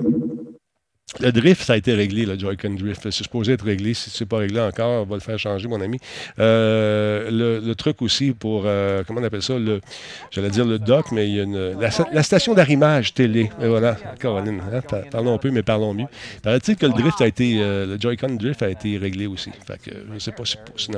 Le 1.20 1.32
drift, 1.32 1.64
ça 1.64 1.74
a 1.74 1.78
été 1.78 1.93
réglé, 1.93 2.26
le 2.26 2.39
Joy-Con 2.39 2.76
drift. 2.76 3.01
C'est 3.03 3.12
supposé 3.12 3.53
être 3.53 3.66
réglé. 3.66 3.93
Si 3.93 4.09
c'est 4.09 4.26
pas 4.26 4.38
réglé 4.38 4.62
encore, 4.62 5.03
on 5.03 5.05
va 5.05 5.16
le 5.16 5.22
faire 5.22 5.38
changer, 5.38 5.68
mon 5.68 5.82
ami. 5.82 5.99
Euh, 6.39 7.59
le, 7.62 7.74
truc 7.76 8.01
aussi 8.01 8.32
pour, 8.32 8.64
euh, 8.66 9.03
comment 9.05 9.20
on 9.20 9.24
appelle 9.24 9.41
ça, 9.41 9.55
j'allais 10.30 10.49
dire 10.49 10.66
le 10.66 10.80
dock, 10.80 11.12
mais 11.12 11.28
il 11.28 11.36
y 11.36 11.39
a 11.39 11.43
une, 11.43 11.78
la, 11.80 12.24
station 12.24 12.53
d'arrimage 12.53 13.14
télé. 13.14 13.49
Et 13.62 13.68
voilà, 13.68 13.97
Caroline, 14.20 14.62
hein, 14.72 14.82
par- 14.88 15.03
parlons 15.09 15.34
un 15.34 15.38
peu, 15.38 15.51
mais 15.51 15.64
parlons 15.64 15.93
mieux. 15.93 16.05
Paraît-il 16.43 16.78
que 16.78 16.86
le 16.86 16.93
drift 16.93 17.20
a 17.22 17.28
été, 17.28 17.57
euh, 17.59 17.86
le 17.88 17.99
Joy-Con 17.99 18.36
drift 18.36 18.62
a 18.64 18.70
été 18.70 18.97
réglé 18.97 19.28
aussi. 19.28 19.51
Fait 19.68 19.80
je 19.86 20.14
ne 20.14 20.20
sais 20.20 20.32
pas 20.32 20.45
si 20.45 20.57
c'est. 20.78 20.91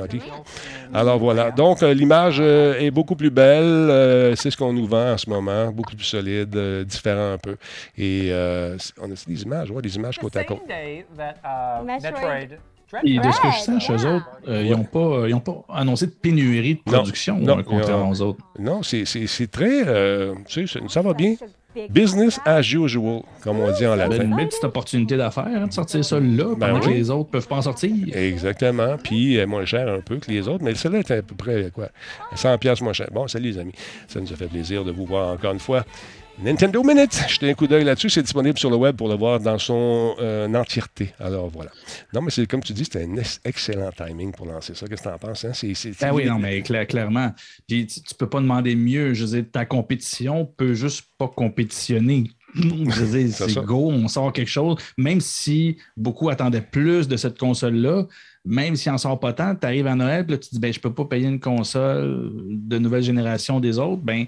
Alors 0.92 1.18
voilà. 1.18 1.50
Donc, 1.50 1.82
l'image 1.82 2.38
est 2.38 2.90
beaucoup 2.90 3.16
plus 3.16 3.30
belle. 3.30 4.36
C'est 4.36 4.50
ce 4.50 4.56
qu'on 4.56 4.72
nous 4.72 4.86
vend 4.86 5.12
en 5.12 5.18
ce 5.18 5.28
moment. 5.28 5.72
Beaucoup 5.72 5.96
plus 5.96 6.04
solide, 6.04 6.56
différent 6.84 7.32
un 7.32 7.38
peu. 7.38 7.56
Et 7.98 8.30
on 8.32 9.10
a 9.10 9.14
des 9.26 9.42
images, 9.42 9.70
ouais, 9.70 9.82
des 9.82 9.96
images 9.96 10.03
côte 10.12 10.36
à 10.36 10.44
côte. 10.44 10.62
Et 13.04 13.18
de 13.18 13.22
ce 13.32 13.40
que 13.40 13.48
je 13.50 13.58
sache, 13.60 13.90
eux 13.90 14.06
autres, 14.08 14.26
euh, 14.48 14.62
ils 14.62 14.70
n'ont 14.70 14.84
pas, 14.84 15.26
ils 15.26 15.34
ont 15.34 15.40
pas 15.40 15.64
annoncé 15.72 16.06
de 16.06 16.12
pénurie 16.12 16.74
de 16.74 16.80
Non, 16.86 16.98
production 16.98 17.38
non, 17.38 17.58
euh, 17.58 17.62
contrairement 17.62 18.10
aux 18.10 18.20
autres. 18.22 18.38
Non, 18.58 18.82
c'est 18.84 19.04
c'est- 19.04 19.26
c'est 19.26 19.50
très. 19.50 19.82
euh, 19.88 20.34
tu 20.46 20.66
sais, 20.68 20.78
ça 20.88 21.02
va 21.02 21.12
bien. 21.12 21.34
Business 21.90 22.38
as 22.44 22.60
usual, 22.60 23.22
comme 23.42 23.58
on 23.58 23.72
dit 23.72 23.84
en 23.84 23.94
C'est 23.94 24.08
latin. 24.08 24.22
une 24.22 24.36
belle 24.36 24.46
petite 24.46 24.62
opportunité 24.62 25.16
d'affaires 25.16 25.48
hein, 25.48 25.66
de 25.66 25.72
sortir 25.72 26.04
ça 26.04 26.20
là, 26.20 26.54
Ben 26.56 26.68
pendant 26.68 26.78
que 26.80 26.88
les 26.90 27.10
autres 27.10 27.30
peuvent 27.30 27.48
pas 27.48 27.56
en 27.56 27.62
sortir. 27.62 27.90
Exactement. 28.16 28.96
Puis 29.02 29.40
euh, 29.40 29.46
moins 29.48 29.64
cher 29.64 29.88
un 29.88 30.00
peu 30.00 30.18
que 30.18 30.30
les 30.30 30.46
autres. 30.46 30.62
Mais 30.62 30.76
celle-là 30.76 31.00
est 31.00 31.10
à 31.10 31.22
peu 31.22 31.34
près 31.34 31.72
quoi 31.74 31.88
100 32.36 32.58
pièces 32.58 32.80
moins 32.80 32.92
cher. 32.92 33.08
Bon, 33.12 33.26
salut 33.26 33.50
les 33.50 33.58
amis. 33.58 33.72
Ça 34.06 34.20
nous 34.20 34.32
a 34.32 34.36
fait 34.36 34.46
plaisir 34.46 34.84
de 34.84 34.92
vous 34.92 35.04
voir 35.04 35.32
encore 35.32 35.52
une 35.52 35.58
fois. 35.58 35.84
Nintendo 36.42 36.82
Minute, 36.82 37.14
jetez 37.28 37.50
un 37.50 37.54
coup 37.54 37.66
d'œil 37.68 37.84
là-dessus. 37.84 38.10
C'est 38.10 38.22
disponible 38.22 38.58
sur 38.58 38.68
le 38.68 38.76
web 38.76 38.96
pour 38.96 39.08
le 39.08 39.14
voir 39.14 39.38
dans 39.38 39.56
son 39.58 40.16
euh, 40.20 40.52
entièreté. 40.52 41.12
Alors 41.20 41.48
voilà. 41.48 41.70
Non, 42.12 42.20
mais 42.22 42.30
c'est 42.30 42.46
comme 42.46 42.62
tu 42.62 42.72
dis, 42.72 42.84
c'était 42.84 43.04
un 43.04 43.16
ex- 43.16 43.40
excellent 43.44 43.90
timing 43.96 44.32
pour 44.32 44.46
lancer 44.46 44.74
ça. 44.74 44.86
Qu'est-ce 44.86 45.02
que 45.04 45.08
tu 45.08 45.14
en 45.14 45.18
penses? 45.18 45.44
Hein? 45.44 45.52
C'est, 45.54 45.72
c'est- 45.74 45.98
Ben 46.00 46.12
oui, 46.12 46.26
non, 46.26 46.38
mais 46.40 46.60
cla- 46.60 46.86
clairement. 46.86 47.32
Puis 47.68 47.86
tu, 47.86 48.00
tu 48.02 48.14
peux 48.16 48.28
pas 48.28 48.40
demander 48.40 48.74
mieux. 48.74 49.14
Je 49.14 49.24
veux 49.24 49.40
dire, 49.42 49.50
ta 49.52 49.64
compétition 49.64 50.44
peut 50.44 50.74
juste 50.74 51.06
pas 51.18 51.28
compétitionner. 51.28 52.24
Je 52.54 52.60
veux 53.04 53.18
dire, 53.24 53.34
C'est 53.34 53.50
ça. 53.50 53.60
go, 53.60 53.90
on 53.90 54.08
sort 54.08 54.32
quelque 54.32 54.48
chose. 54.50 54.76
Même 54.98 55.20
si 55.20 55.76
beaucoup 55.96 56.28
attendaient 56.30 56.60
plus 56.60 57.06
de 57.08 57.16
cette 57.16 57.38
console-là, 57.38 58.06
même 58.44 58.74
s'il 58.76 58.90
en 58.92 58.98
sort 58.98 59.18
pas 59.20 59.32
tant, 59.32 59.54
tu 59.54 59.66
arrives 59.66 59.86
à 59.86 59.94
Noël, 59.94 60.24
puis 60.26 60.32
là, 60.32 60.38
tu 60.38 60.48
te 60.50 60.54
dis, 60.54 60.60
ben, 60.60 60.72
je 60.72 60.80
peux 60.80 60.92
pas 60.92 61.04
payer 61.04 61.26
une 61.28 61.40
console 61.40 62.30
de 62.50 62.78
nouvelle 62.78 63.02
génération 63.02 63.60
des 63.60 63.78
autres. 63.78 64.02
Ben, 64.02 64.26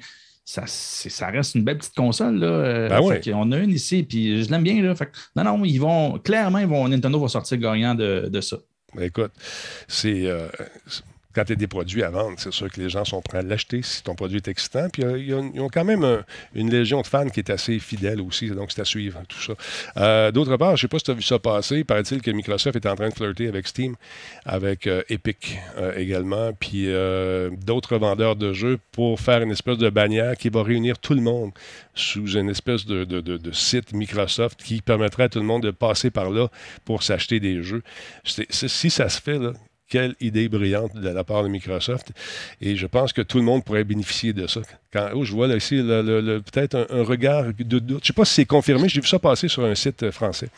ça, 0.49 0.63
ça 0.67 1.27
reste 1.27 1.57
une 1.57 1.65
belle 1.65 1.79
petite 1.79 1.97
console. 1.97 2.37
Là. 2.39 2.47
Euh, 2.47 2.89
Ben 2.89 3.01
ouais. 3.03 3.21
qu'on 3.21 3.51
a 3.51 3.59
une 3.59 3.71
ici, 3.71 4.05
puis 4.05 4.45
je 4.45 4.51
l'aime 4.51 4.63
bien. 4.63 4.81
Là. 4.81 4.95
Fait 4.95 5.07
que, 5.07 5.11
non, 5.35 5.43
non, 5.43 5.65
ils 5.65 5.79
vont, 5.79 6.19
clairement, 6.21 6.61
ils 6.61 6.69
vont, 6.69 6.89
Nintendo 6.89 7.19
va 7.21 7.27
sortir 7.29 7.59
gagnant 7.59 7.97
de, 7.97 8.29
de 8.31 8.41
ça. 8.41 8.57
Ben, 8.95 9.03
écoute, 9.03 9.33
c'est. 9.89 10.27
euh, 10.27 10.47
quand 11.37 11.45
tu 11.45 11.53
as 11.53 11.57
des 11.57 11.67
produits 11.67 12.03
à 12.03 12.09
vendre, 12.11 12.35
c'est 12.39 12.53
sûr 12.53 12.71
que 12.71 12.81
les 12.81 12.89
gens 12.89 13.05
sont 13.05 13.21
prêts 13.21 13.39
à 13.39 13.43
l'acheter 13.43 13.83
si 13.83 14.03
ton 14.03 14.15
produit 14.15 14.39
est 14.39 14.49
excitant. 14.49 14.89
Puis 14.91 15.05
euh, 15.05 15.19
ils 15.19 15.35
ont, 15.35 15.69
quand 15.69 15.85
même 15.85 16.03
un- 16.03 16.25
une 16.55 16.71
légion 16.71 17.03
de 17.03 17.07
fans 17.07 17.29
qui 17.29 17.41
est 17.41 17.51
assez 17.51 17.79
fidèle 17.79 18.23
aussi, 18.23 18.49
donc 18.49 18.73
c'est 18.73 18.81
à 18.81 18.87
suivre, 18.87 19.21
tout 19.29 19.41
ça. 19.41 19.53
Euh, 19.99 20.33
D'autre 20.33 20.57
part, 20.57 20.71
je 20.71 20.73
ne 20.73 20.77
sais 20.79 20.89
pas 20.89 20.99
si 20.99 21.05
tu 21.05 21.11
as 21.11 21.15
vu 21.15 21.23
ça 21.23 21.39
passer, 21.39 21.85
paraît-il 21.85 22.23
que 22.23 22.31
Microsoft 22.31 22.75
est 22.77 22.87
en 22.87 22.97
train 22.97 23.11
de 23.11 23.15
flirter 23.15 23.49
avec 23.49 23.67
Steam, 23.67 23.97
avec 24.47 24.87
euh, 24.87 25.03
Epic 25.11 25.59
euh, 25.77 25.93
également, 25.97 26.53
puis 26.55 26.85
euh, 26.87 27.51
d'autres 27.65 27.99
vendeurs 27.99 28.37
de 28.37 28.55
jeux 28.55 28.79
pour 28.93 29.21
faire 29.21 29.43
une 29.43 29.51
espèce 29.51 29.77
de 29.79 29.91
bannière 29.91 30.37
qui 30.39 30.49
va 30.49 30.63
réunir 30.63 30.99
tout 30.99 31.15
le 31.15 31.21
monde 31.21 31.51
sous 31.95 32.33
une 32.37 32.49
espèce 32.49 32.87
de, 32.87 33.07
site 33.53 33.93
Microsoft 33.93 34.63
qui 34.63 34.81
permettrait 34.81 35.25
à 35.25 35.29
tout 35.29 35.39
le 35.39 35.45
monde 35.45 35.63
de 35.63 35.71
passer 35.71 36.11
par 36.11 36.31
là 36.31 36.49
pour 36.87 37.03
s'acheter 37.03 37.41
des 37.41 37.63
jeux. 37.63 37.83
Si 38.25 38.91
ça 38.91 39.09
se 39.09 39.21
fait, 39.21 39.39
là, 39.39 39.53
quelle 39.89 40.15
idée 40.21 40.49
brillante 40.49 40.97
de 40.97 41.09
la 41.09 41.23
part 41.25 41.43
de 41.45 41.49
Microsoft. 41.49 42.13
Et 42.61 42.77
je 42.77 42.87
pense 42.87 43.13
que 43.13 43.23
tout 43.23 43.39
le 43.39 43.45
monde 43.45 43.65
pourrait 43.65 43.85
bénéficier 43.85 44.33
de 44.33 44.47
ça. 44.47 44.61
Quand, 44.93 45.09
oh, 45.15 45.25
je 45.25 45.33
vois 45.33 45.47
là, 45.47 45.57
ici 45.57 45.77
le- 45.77 46.03
le- 46.03 46.21
le- 46.21 46.41
peut-être 46.43 46.75
un, 46.75 46.87
un 47.01 47.03
regard 47.05 47.45
de 47.59 47.79
doute. 47.79 47.89
Je 47.89 47.95
ne 47.95 48.01
sais 48.05 48.13
pas 48.13 48.25
si 48.25 48.35
c'est 48.35 48.45
confirmé. 48.47 48.89
J'ai 48.89 49.01
vu 49.01 49.07
ça 49.07 49.19
passer 49.19 49.49
sur 49.49 49.65
un 49.65 49.75
site 49.75 50.03
euh, 50.03 50.11
français. 50.13 50.49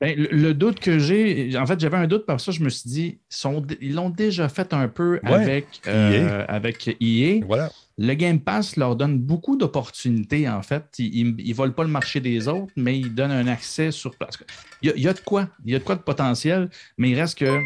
Ben, 0.00 0.16
le, 0.18 0.52
doute 0.52 0.80
que 0.80 0.98
j'ai, 0.98 1.56
en 1.56 1.64
fait, 1.64 1.78
j'avais 1.78 1.96
un 1.96 2.08
doute 2.08 2.26
parce 2.26 2.44
que 2.46 2.50
je 2.50 2.60
me 2.64 2.68
suis 2.70 2.90
dit, 2.90 3.18
sont- 3.28 3.64
ils 3.80 3.94
l'ont 3.94 4.10
déjà 4.10 4.48
fait 4.48 4.72
un 4.74 4.88
peu 4.88 5.20
Ouais. 5.22 5.32
avec, 5.32 5.66
euh, 5.86 6.44
avec 6.48 6.96
EA. 7.00 7.40
Voilà. 7.46 7.70
Le 7.98 8.14
Game 8.14 8.40
Pass 8.40 8.76
leur 8.76 8.96
donne 8.96 9.18
beaucoup 9.18 9.56
d'opportunités, 9.56 10.48
en 10.48 10.62
fait. 10.62 10.82
Ils 10.98 11.36
ne 11.36 11.54
volent 11.54 11.72
pas 11.74 11.84
le 11.84 11.88
marché 11.90 12.18
des 12.20 12.48
autres, 12.48 12.72
mais 12.74 12.98
ils 12.98 13.14
donnent 13.14 13.30
un 13.30 13.46
accès 13.46 13.92
sur 13.92 14.16
place. 14.16 14.38
Il 14.80 14.88
y 14.88 14.92
a, 14.92 14.94
il 14.96 15.02
y 15.02 15.08
a 15.08 15.12
de 15.12 15.20
quoi. 15.20 15.48
Il 15.64 15.72
y 15.72 15.76
a 15.76 15.78
de 15.78 15.84
quoi 15.84 15.94
de 15.94 16.00
potentiel, 16.00 16.68
mais 16.98 17.10
il 17.10 17.20
reste 17.20 17.38
que 17.38 17.60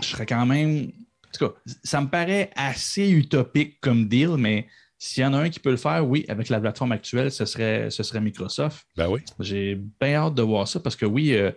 je 0.00 0.06
serais 0.06 0.26
quand 0.26 0.46
même. 0.46 0.90
En 1.26 1.30
tout 1.38 1.46
cas, 1.48 1.54
ça 1.84 2.00
me 2.00 2.08
paraît 2.08 2.50
assez 2.56 3.08
utopique 3.10 3.80
comme 3.80 4.08
deal, 4.08 4.30
mais 4.38 4.66
s'il 4.98 5.22
y 5.22 5.26
en 5.26 5.34
a 5.34 5.38
un 5.38 5.50
qui 5.50 5.60
peut 5.60 5.70
le 5.70 5.76
faire, 5.76 6.06
oui, 6.06 6.24
avec 6.28 6.48
la 6.48 6.58
plateforme 6.60 6.92
actuelle, 6.92 7.30
ce 7.30 7.44
serait, 7.44 7.90
ce 7.90 8.02
serait 8.02 8.20
Microsoft. 8.20 8.86
Ben 8.96 9.08
oui. 9.08 9.20
J'ai 9.38 9.74
bien 10.00 10.14
hâte 10.14 10.34
de 10.34 10.42
voir 10.42 10.66
ça 10.66 10.80
parce 10.80 10.96
que 10.96 11.06
oui, 11.06 11.34
euh, 11.34 11.52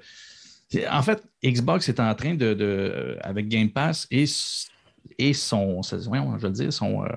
en 0.89 1.01
fait, 1.01 1.23
Xbox 1.43 1.89
est 1.89 1.99
en 1.99 2.13
train 2.15 2.35
de, 2.35 2.53
de, 2.53 3.17
avec 3.21 3.47
Game 3.47 3.69
Pass 3.69 4.07
et, 4.11 4.25
et 5.17 5.33
son, 5.33 5.81
ça- 5.81 5.97
voyons, 5.97 6.37
je 6.37 6.45
veux 6.47 6.53
dire, 6.53 6.71
son, 6.73 7.03
euh, 7.03 7.07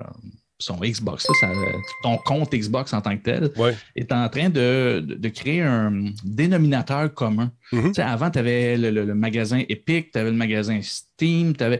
son 0.57 0.77
Xbox, 0.77 1.27
là, 1.27 1.33
ça, 1.41 1.51
ton 2.01 2.17
compte 2.17 2.53
Xbox 2.53 2.93
en 2.93 3.01
tant 3.01 3.17
que 3.17 3.23
tel, 3.23 3.51
Ouais. 3.57 3.75
est 3.95 4.11
en 4.13 4.29
train 4.29 4.49
de, 4.49 5.01
de- 5.05 5.15
de 5.15 5.29
créer 5.29 5.61
un 5.61 6.05
dénominateur 6.23 7.13
commun. 7.13 7.51
Mhm. 7.73 7.93
Sais, 7.93 8.01
Avant, 8.01 8.31
tu 8.31 8.39
avais 8.39 8.77
le, 8.77 8.89
le- 8.89 9.03
le 9.05 9.15
magasin 9.15 9.61
Epic, 9.67 10.11
tu 10.13 10.17
avais 10.19 10.31
le 10.31 10.37
magasin 10.37 10.79
Steam, 10.81 11.55
tu 11.55 11.63
avais. 11.63 11.79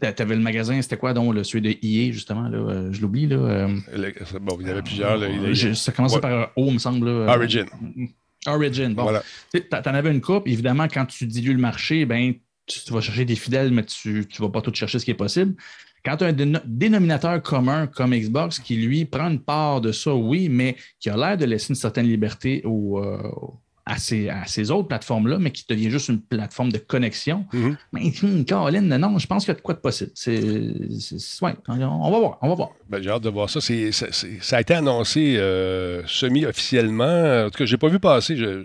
le 0.00 0.36
magasin, 0.36 0.80
c'était 0.80 0.96
quoi 0.96 1.12
donc, 1.12 1.34
le, 1.34 1.44
celui 1.44 1.60
de 1.62 1.70
EA, 1.86 2.12
justement, 2.12 2.48
là, 2.48 2.56
euh, 2.58 2.92
je 2.92 3.02
l'oublie. 3.02 3.26
Là, 3.26 3.36
euh, 3.36 3.76
Le- 3.94 4.38
bon, 4.38 4.56
il 4.60 4.66
y 4.66 4.70
avait 4.70 4.82
plusieurs. 4.82 5.16
là, 5.18 5.28
il 5.28 5.42
y 5.42 5.46
a- 5.46 5.52
je- 5.52 5.72
ça 5.74 5.92
commençait 5.92 6.14
Ouais. 6.16 6.20
par 6.22 6.32
un 6.32 6.46
O, 6.56 6.70
me 6.70 6.78
semble. 6.78 7.06
là. 7.06 7.34
Origin. 7.36 7.66
Origin, 8.46 8.94
bon. 8.94 9.02
Voilà. 9.02 9.22
Tu 9.52 9.62
t'en 9.68 9.80
avais 9.94 10.10
une 10.10 10.20
coupe. 10.22 10.46
Évidemment, 10.48 10.86
quand 10.88 11.04
tu 11.04 11.26
dilues 11.26 11.52
le 11.52 11.58
marché, 11.60 12.06
ben, 12.06 12.32
tu, 12.66 12.80
tu 12.80 12.92
vas 12.92 13.00
chercher 13.02 13.24
des 13.26 13.36
fidèles, 13.36 13.70
mais 13.72 13.84
tu 13.84 14.08
ne 14.40 14.42
vas 14.44 14.48
pas 14.48 14.62
tout 14.62 14.72
chercher 14.74 14.98
ce 14.98 15.04
qui 15.04 15.10
est 15.10 15.14
possible. 15.14 15.54
Quand 16.04 16.16
tu 16.16 16.24
as 16.24 16.28
un 16.28 16.32
déno- 16.32 16.62
dénominateur 16.64 17.42
commun 17.42 17.86
comme 17.86 18.14
Xbox 18.14 18.58
qui, 18.58 18.76
lui, 18.76 19.04
prend 19.04 19.28
une 19.28 19.40
part 19.40 19.80
de 19.80 19.92
ça, 19.92 20.14
oui, 20.14 20.48
mais 20.48 20.76
qui 20.98 21.10
a 21.10 21.16
l'air 21.16 21.36
de 21.36 21.44
laisser 21.44 21.70
une 21.70 21.74
certaine 21.76 22.06
liberté 22.06 22.62
au, 22.64 22.98
euh, 22.98 23.18
à, 23.86 23.98
ces, 23.98 24.28
à 24.28 24.46
ces 24.46 24.70
autres 24.70 24.88
plateformes-là, 24.88 25.38
mais 25.38 25.50
qui 25.50 25.64
devient 25.68 25.90
juste 25.90 26.08
une 26.08 26.20
plateforme 26.20 26.70
de 26.72 26.78
connexion. 26.78 27.44
Mhm. 27.52 27.76
Mais, 27.92 28.12
hum, 28.22 28.44
Caroline, 28.44 28.86
non, 28.96 29.18
je 29.18 29.26
pense 29.26 29.44
qu'il 29.44 29.52
y 29.52 29.56
a 29.56 29.58
de 29.58 29.62
quoi 29.62 29.74
de 29.74 29.80
possible. 29.80 30.10
C'est, 30.14 30.38
ouais, 31.42 31.54
on 31.68 32.10
va 32.10 32.18
voir, 32.18 32.38
on 32.40 32.48
va 32.48 32.54
voir. 32.54 32.70
Ben, 32.88 33.02
j'ai 33.02 33.10
hâte 33.10 33.22
de 33.22 33.30
voir 33.30 33.50
ça. 33.50 33.60
Ça 33.60 34.56
a 34.56 34.60
été 34.60 34.74
annoncé 34.74 35.36
euh, 35.38 36.02
semi-officiellement. 36.06 37.46
En 37.46 37.50
tout 37.50 37.58
cas, 37.58 37.64
je 37.66 37.74
n'ai 37.74 37.78
pas 37.78 37.88
vu 37.88 37.98
passer. 38.00 38.36
Je, 38.36 38.64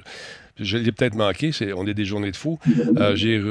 je 0.60 0.78
l'ai 0.78 0.92
peut-être 0.92 1.16
manqué. 1.16 1.52
C'est, 1.52 1.74
on 1.74 1.86
est 1.88 1.94
des 1.94 2.06
journées 2.06 2.32
de 2.32 2.36
fous. 2.36 2.60
Euh, 2.98 3.14
j'ai, 3.16 3.42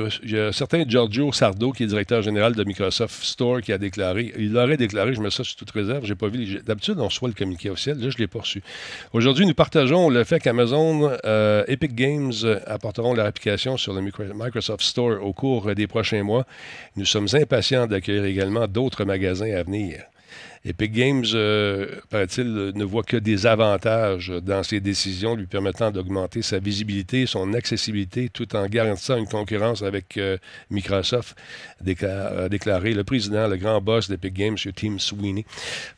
un 0.40 0.52
certain 0.52 0.84
Giorgio 0.88 1.30
Sardo, 1.32 1.72
qui 1.72 1.82
est 1.82 1.86
directeur 1.86 2.22
général 2.22 2.54
de 2.54 2.64
Microsoft 2.64 3.22
Store, 3.24 3.60
qui 3.60 3.72
a 3.72 3.78
déclaré. 3.78 4.32
Il 4.38 4.52
l'aurait 4.52 4.76
déclaré, 4.78 5.12
je 5.14 5.20
mets 5.20 5.30
ça 5.30 5.44
sous 5.44 5.54
toute 5.56 5.70
réserve. 5.70 6.04
J'ai 6.06 6.14
pas 6.14 6.28
vu. 6.28 6.38
les- 6.44 6.60
D'habitude, 6.62 6.94
on 6.98 7.06
reçoit 7.08 7.28
le 7.28 7.34
communiqué 7.34 7.68
officiel. 7.68 7.98
Là, 7.98 8.08
je 8.10 8.16
l'ai 8.18 8.26
pas 8.26 8.38
reçu. 8.40 8.62
Aujourd'hui, 9.12 9.44
nous 9.46 9.52
partageons 9.54 10.08
le 10.08 10.24
fait 10.24 10.40
qu'Amazon, 10.40 11.10
euh, 11.24 11.64
Epic 11.68 11.94
Games 11.94 12.32
euh, 12.44 12.58
apporteront 12.66 13.12
leur 13.12 13.26
application 13.26 13.76
sur 13.76 13.92
le 13.92 14.00
Micro- 14.00 14.24
Microsoft 14.34 14.82
Store 14.82 15.22
au 15.22 15.32
cours 15.34 15.74
des 15.74 15.86
prochains 15.86 16.22
mois. 16.22 16.46
Nous 16.96 17.04
sommes 17.04 17.28
impatients 17.34 17.86
d'accueillir 17.86 18.24
également 18.24 18.66
d'autres 18.66 19.04
magasins 19.04 19.52
à 19.54 19.62
venir. 19.62 20.00
Epic 20.66 20.92
Games, 20.92 21.26
euh, 21.34 21.86
paraît-il, 22.08 22.72
ne 22.74 22.84
voit 22.84 23.02
que 23.02 23.18
des 23.18 23.44
avantages 23.46 24.32
dans 24.42 24.62
ses 24.62 24.80
décisions 24.80 25.34
lui 25.34 25.44
permettant 25.44 25.90
d'augmenter 25.90 26.40
sa 26.40 26.58
visibilité, 26.58 27.26
son 27.26 27.52
accessibilité, 27.52 28.30
tout 28.30 28.56
en 28.56 28.66
garantissant 28.66 29.18
une 29.18 29.28
concurrence 29.28 29.82
avec 29.82 30.16
euh, 30.16 30.38
Microsoft, 30.70 31.36
décla- 31.84 32.44
a 32.44 32.48
déclaré 32.48 32.94
le 32.94 33.04
président, 33.04 33.46
le 33.46 33.58
grand 33.58 33.82
boss 33.82 34.08
d'Epic 34.08 34.32
Games, 34.32 34.56
M. 34.64 34.72
Tim 34.72 34.98
Sweeney. 34.98 35.44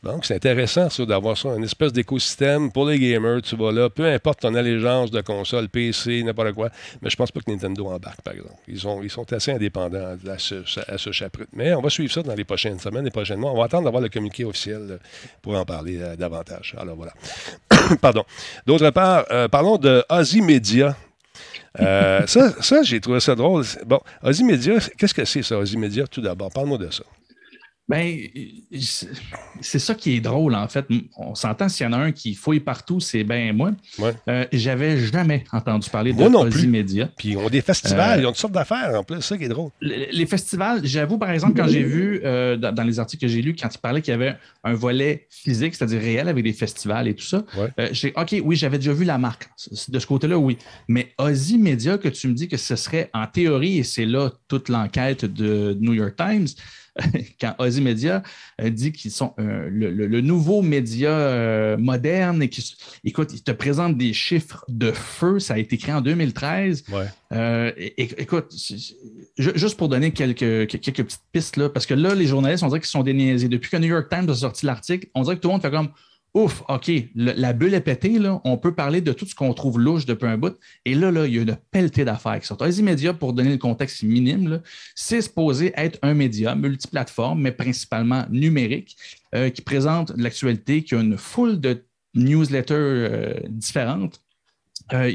Donc, 0.03 0.25
c'est 0.25 0.35
intéressant, 0.35 0.91
ça, 0.91 1.07
d'avoir 1.07 1.39
ça, 1.39 1.51
une 1.57 1.63
espèce 1.63 1.93
d'écosystème 1.93 2.73
pour 2.73 2.89
les 2.89 2.99
gamers. 2.99 3.43
Tu 3.43 3.55
vas 3.55 3.71
là, 3.71 3.89
peu 3.89 4.05
importe 4.07 4.41
ton 4.41 4.55
allégeance 4.57 5.13
de 5.13 5.21
console, 5.21 5.69
PC, 5.69 6.25
n'importe 6.25 6.55
quoi. 6.55 6.71
Mais 7.03 7.11
je 7.11 7.15
pense 7.15 7.31
pas 7.31 7.39
que 7.39 7.53
Nintendo 7.53 7.87
embarque, 7.87 8.23
par 8.23 8.35
exemple. 8.35 8.57
Ils, 8.67 8.89
ont, 8.89 9.01
ils 9.01 9.11
sont 9.11 9.33
assez 9.33 9.53
indépendants 9.53 10.17
à 10.29 10.39
ce, 10.39 10.57
à 10.91 10.97
chapitre. 10.97 11.47
Mais 11.53 11.73
on 11.73 11.81
va 11.83 11.89
suivre 11.91 12.13
ça 12.13 12.25
dans 12.25 12.35
les 12.35 12.45
prochaines 12.45 12.81
semaines, 12.81 13.05
les 13.05 13.13
prochains 13.13 13.37
mois. 13.37 13.53
On 13.53 13.59
va 13.59 13.67
attendre 13.67 13.85
d'avoir 13.85 14.03
le 14.03 14.09
communiqué 14.09 14.43
officiel 14.43 14.56
pour 15.43 15.55
en 15.55 15.65
parler 15.65 15.99
euh, 16.01 16.17
davantage. 16.17 16.75
Alors, 16.79 16.97
voilà. 16.97 17.13
Pardon. 18.01 18.25
D'autre 18.67 18.91
part, 18.91 19.25
euh, 19.31 19.49
parlons 19.49 19.79
de 19.79 20.05
Ozzy 20.09 20.41
Media. 20.41 20.97
Euh, 21.79 22.27
ça, 22.27 22.53
ça 22.63 22.83
j'ai 22.83 23.01
trouvé 23.01 23.21
ça 23.21 23.35
drôle. 23.35 23.65
Bon, 23.85 24.01
Ozzy 24.23 24.45
Media, 24.45 24.79
qu'est-ce 24.97 25.15
que 25.15 25.25
c'est 25.25 25.43
ça, 25.43 25.59
Ozzy 25.59 25.77
Media, 25.77 26.07
tout 26.07 26.23
d'abord? 26.23 26.51
Parle-moi 26.51 26.79
de 26.79 26.91
ça. 26.91 27.05
Ben, 27.89 28.19
c'est 28.81 29.09
c'est 29.61 29.79
ça 29.79 29.95
qui 29.95 30.17
est 30.17 30.21
drôle, 30.21 30.55
en 30.55 30.67
fait. 30.67 30.87
On 31.17 31.35
s'entend 31.35 31.69
s'il 31.69 31.87
y 31.87 31.89
en 31.89 31.93
a 31.93 31.99
un 31.99 32.13
qui 32.13 32.35
fouille 32.35 32.61
partout, 32.61 33.01
c'est 33.01 33.25
ben 33.25 33.57
moi. 33.57 33.73
Euh, 34.29 34.45
J'avais 34.53 34.99
jamais 34.99 35.45
entendu 35.53 35.89
parler 35.89 36.13
de 36.13 36.29
Moi 36.29 36.49
plus. 36.51 36.67
Media. 36.67 37.09
Puis 37.17 37.31
ils 37.31 37.37
ont 37.37 37.49
des 37.49 37.61
festivals, 37.61 38.19
Euh, 38.19 38.23
ils 38.23 38.27
ont 38.27 38.31
toutes 38.31 38.41
sortes 38.41 38.53
d'affaires 38.53 38.93
en 38.95 39.05
plus, 39.05 39.17
c'est 39.17 39.29
ça 39.29 39.39
qui 39.39 39.45
est 39.45 39.49
drôle. 39.49 39.71
Les 39.81 40.27
festivals, 40.27 40.81
j'avoue, 40.85 41.19
par 41.19 41.31
exemple, 41.31 41.55
quand 41.57 41.69
j'ai 41.69 41.83
vu 41.83 42.21
euh, 42.25 42.57
dans, 42.57 42.83
les 42.83 42.99
articles 42.99 43.23
que 43.23 43.29
j'ai 43.29 43.41
lus, 43.41 43.55
quand 43.55 43.69
il 43.73 43.79
parlait 43.79 44.03
qu'il 44.03 44.13
y 44.13 44.15
avait 44.15 44.37
un 44.65 44.75
volet 44.75 45.27
physique, 45.31 45.75
c'est-à-dire 45.75 46.01
réel 46.01 46.29
avec 46.29 46.43
des 46.43 46.53
festivals 46.53 47.09
et 47.09 47.15
tout 47.15 47.25
ça, 47.25 47.45
euh, 47.79 47.89
j'ai 47.93 48.13
OK, 48.17 48.35
oui, 48.45 48.57
j'avais 48.57 48.79
déjà 48.79 48.93
vu 48.93 49.05
la 49.05 49.19
marque. 49.19 49.49
De 49.89 49.99
ce 49.99 50.07
côté-là, 50.07 50.39
oui. 50.39 50.59
Mais 50.89 51.13
Ozzy 51.19 51.59
Media, 51.59 51.99
que 51.99 52.09
tu 52.09 52.29
me 52.29 52.35
dis 52.35 52.49
que 52.49 52.57
ce 52.57 52.77
serait 52.77 53.11
en 53.15 53.27
théorie, 53.27 53.79
et 53.79 53.85
c'est 53.85 54.07
là 54.07 54.31
toute 54.49 54.69
l'enquête 54.69 55.25
de 55.25 55.77
New 55.81 55.95
York 55.95 56.17
Times, 56.17 56.49
quand 57.41 57.55
Ozzy 57.59 57.81
Media 57.83 58.23
euh, 58.61 58.71
dit 58.71 58.93
qu'ils 58.93 59.11
sont 59.11 59.35
euh, 59.39 59.69
le, 59.71 59.91
le- 59.91 60.07
le 60.07 60.21
nouveau 60.21 60.63
média 60.63 61.11
euh, 61.11 61.77
moderne 61.77 62.43
et 62.43 62.49
qui, 62.49 62.75
écoute, 63.05 63.31
il 63.35 63.43
te 63.43 63.51
présente 63.53 63.97
des 63.99 64.13
chiffres 64.13 64.65
de 64.69 64.91
feu. 64.93 65.39
Ça 65.39 65.55
a 65.55 65.59
été 65.59 65.77
créé 65.77 65.95
en 65.95 66.01
2013. 66.01 66.85
Euh, 67.33 67.73
é- 67.77 67.95
é- 68.03 68.23
écoute, 68.23 68.55
juste 69.37 69.77
pour 69.77 69.89
donner 69.89 70.11
quelques, 70.13 70.67
quelques 70.69 71.05
petites 71.05 71.21
pistes, 71.33 71.57
là, 71.57 71.69
parce 71.69 71.87
que 71.87 71.95
là, 71.95 72.15
les 72.15 72.27
journalistes, 72.27 72.63
on 72.63 72.69
dirait 72.69 72.81
qu'ils 72.81 72.89
sont 72.89 73.03
déniaisés. 73.03 73.49
Depuis 73.49 73.71
que 73.71 73.77
New 73.77 73.89
York 73.89 74.09
Times 74.09 74.29
a 74.31 74.35
sorti 74.35 74.67
l'article, 74.67 75.09
on 75.15 75.23
dirait 75.23 75.37
que 75.37 75.41
tout 75.41 75.49
le 75.49 75.53
monde 75.53 75.63
fait 75.63 75.71
comme 75.71 75.89
Ouf, 76.37 76.63
OK, 76.69 76.91
la 77.15 77.55
bulle 77.55 77.73
est 77.73 77.81
pétée, 77.81 78.19
on 78.45 78.59
peut 78.59 78.75
parler 78.75 79.01
de 79.01 79.13
tout 79.15 79.25
ce 79.25 79.35
qu'on 79.35 79.55
trouve 79.55 79.79
louche 79.81 80.05
depuis 80.05 80.27
un 80.27 80.37
bout. 80.37 80.55
Et 80.85 80.95
là, 80.95 81.11
là, 81.11 81.27
il 81.27 81.35
y 81.35 81.39
a 81.39 81.43
une 81.43 81.57
pelletée 81.71 82.05
d'affaires 82.05 82.39
qui 82.39 82.47
sortent. 82.47 82.61
Ozzy 82.61 82.83
Media, 82.83 83.15
pour 83.15 83.33
donner 83.33 83.53
le 83.53 83.57
contexte 83.57 84.03
minime, 84.03 84.61
c'est 84.95 85.23
supposé 85.23 85.73
être 85.77 85.99
un 86.03 86.13
média 86.13 86.55
multiplateforme, 86.55 87.41
mais 87.41 87.53
principalement 87.53 88.27
numérique, 88.29 88.99
euh, 89.35 89.49
qui 89.49 89.63
présente 89.63 90.13
l'actualité, 90.19 90.83
qui 90.83 90.95
a 90.95 91.01
une 91.01 91.17
foule 91.17 91.59
de 91.59 91.83
newsletters 92.15 92.75
euh, 92.75 93.35
différentes. 93.49 94.21
Euh, 94.93 95.09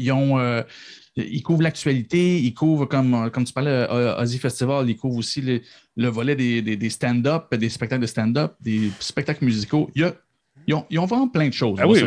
ils 1.15 1.43
couvrent 1.43 1.61
l'actualité, 1.61 2.39
ils 2.39 2.53
couvrent, 2.55 2.88
comme, 2.88 3.30
comme 3.32 3.43
tu 3.43 3.53
parlais, 3.53 3.86
Ozzy 4.17 4.39
Festival, 4.39 4.89
ils 4.89 4.97
couvrent 4.97 5.17
aussi 5.19 5.41
le, 5.41 5.61
le 5.97 6.07
volet 6.07 6.36
des, 6.36 6.63
des- 6.63 6.78
des 6.78 6.89
stand-up, 6.89 7.53
des 7.53 7.69
spectacles 7.69 8.01
de 8.01 8.07
stand-up, 8.07 8.55
des 8.59 8.89
spectacles 8.99 9.45
musicaux. 9.45 9.91
Il 9.93 10.01
y 10.01 10.05
a- 10.05 10.15
ils, 10.68 10.74
ont, 10.74 10.86
ils 10.89 10.99
ont 10.99 11.05
vraiment 11.05 11.28
plein 11.28 11.47
de 11.47 11.53
choses. 11.53 11.78
Ah 11.82 11.88
oui, 11.88 11.99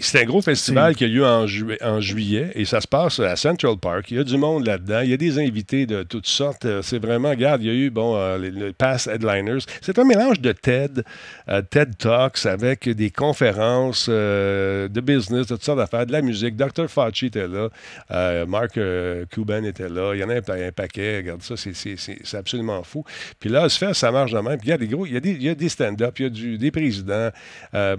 c'est 0.00 0.20
un 0.22 0.24
gros 0.24 0.42
festival 0.42 0.94
qui 0.94 1.04
a 1.04 1.08
lieu 1.08 1.24
en, 1.24 1.46
ju- 1.46 1.78
en 1.82 2.00
juillet 2.00 2.50
et 2.54 2.64
ça 2.64 2.80
se 2.80 2.86
passe 2.88 3.18
à 3.20 3.36
Central 3.36 3.76
Park. 3.78 4.10
Il 4.10 4.16
y 4.16 4.20
a 4.20 4.24
du 4.24 4.36
monde 4.36 4.66
là-dedans. 4.66 5.00
Il 5.02 5.10
y 5.10 5.14
a 5.14 5.16
des 5.16 5.38
invités 5.38 5.86
de 5.86 6.02
toutes 6.02 6.26
sortes. 6.26 6.64
Euh, 6.64 6.82
C'est 6.82 6.98
vraiment, 7.00 7.30
regarde, 7.30 7.62
il 7.62 7.66
y 7.66 7.70
a 7.70 7.74
eu, 7.74 7.90
bon, 7.90 8.16
euh, 8.16 8.38
les, 8.38 8.50
les 8.50 8.72
past 8.72 9.06
headliners. 9.08 9.60
C'est 9.80 9.98
un 9.98 10.04
mélange 10.04 10.40
de 10.40 10.52
TED, 10.52 11.04
euh, 11.48 11.62
TED 11.62 11.96
Talks 11.98 12.44
avec 12.46 12.88
des 12.88 13.10
conférences 13.10 14.06
euh, 14.08 14.88
de 14.88 15.00
business, 15.00 15.46
de 15.46 15.54
toutes 15.54 15.64
sortes 15.64 15.78
d'affaires, 15.78 16.06
de 16.06 16.12
la 16.12 16.22
musique. 16.22 16.56
Dr. 16.56 16.88
Fauci 16.88 17.26
était 17.26 17.48
là. 17.48 17.68
Mark 18.46 18.78
Cuban 19.30 19.64
était 19.64 19.88
là. 19.88 20.14
Il 20.14 20.20
y 20.20 20.24
en 20.24 20.28
a 20.28 20.34
un, 20.36 20.42
pa- 20.42 20.54
un 20.54 20.72
paquet. 20.72 21.18
Regarde 21.18 21.42
ça, 21.42 21.54
c'est- 21.56 22.34
absolument 22.36 22.82
fou. 22.82 23.04
Puis 23.40 23.50
là, 23.50 23.68
se 23.68 23.78
fait, 23.78 23.94
ça 23.94 24.10
marche 24.10 24.32
de 24.32 24.38
même. 24.38 24.58
Puis 24.58 24.68
il 24.68 24.70
y 24.70 24.72
a 24.74 24.78
des 24.78 24.88
gros, 24.88 25.06
il 25.06 25.12
y 25.14 25.16
a 25.16 25.20
des, 25.20 25.54
des 25.54 25.68
stand-up, 25.68 26.18
il 26.18 26.22
y 26.22 26.26
a 26.26 26.30
du- 26.30 26.58
des 26.58 26.70
présidents. 26.70 27.30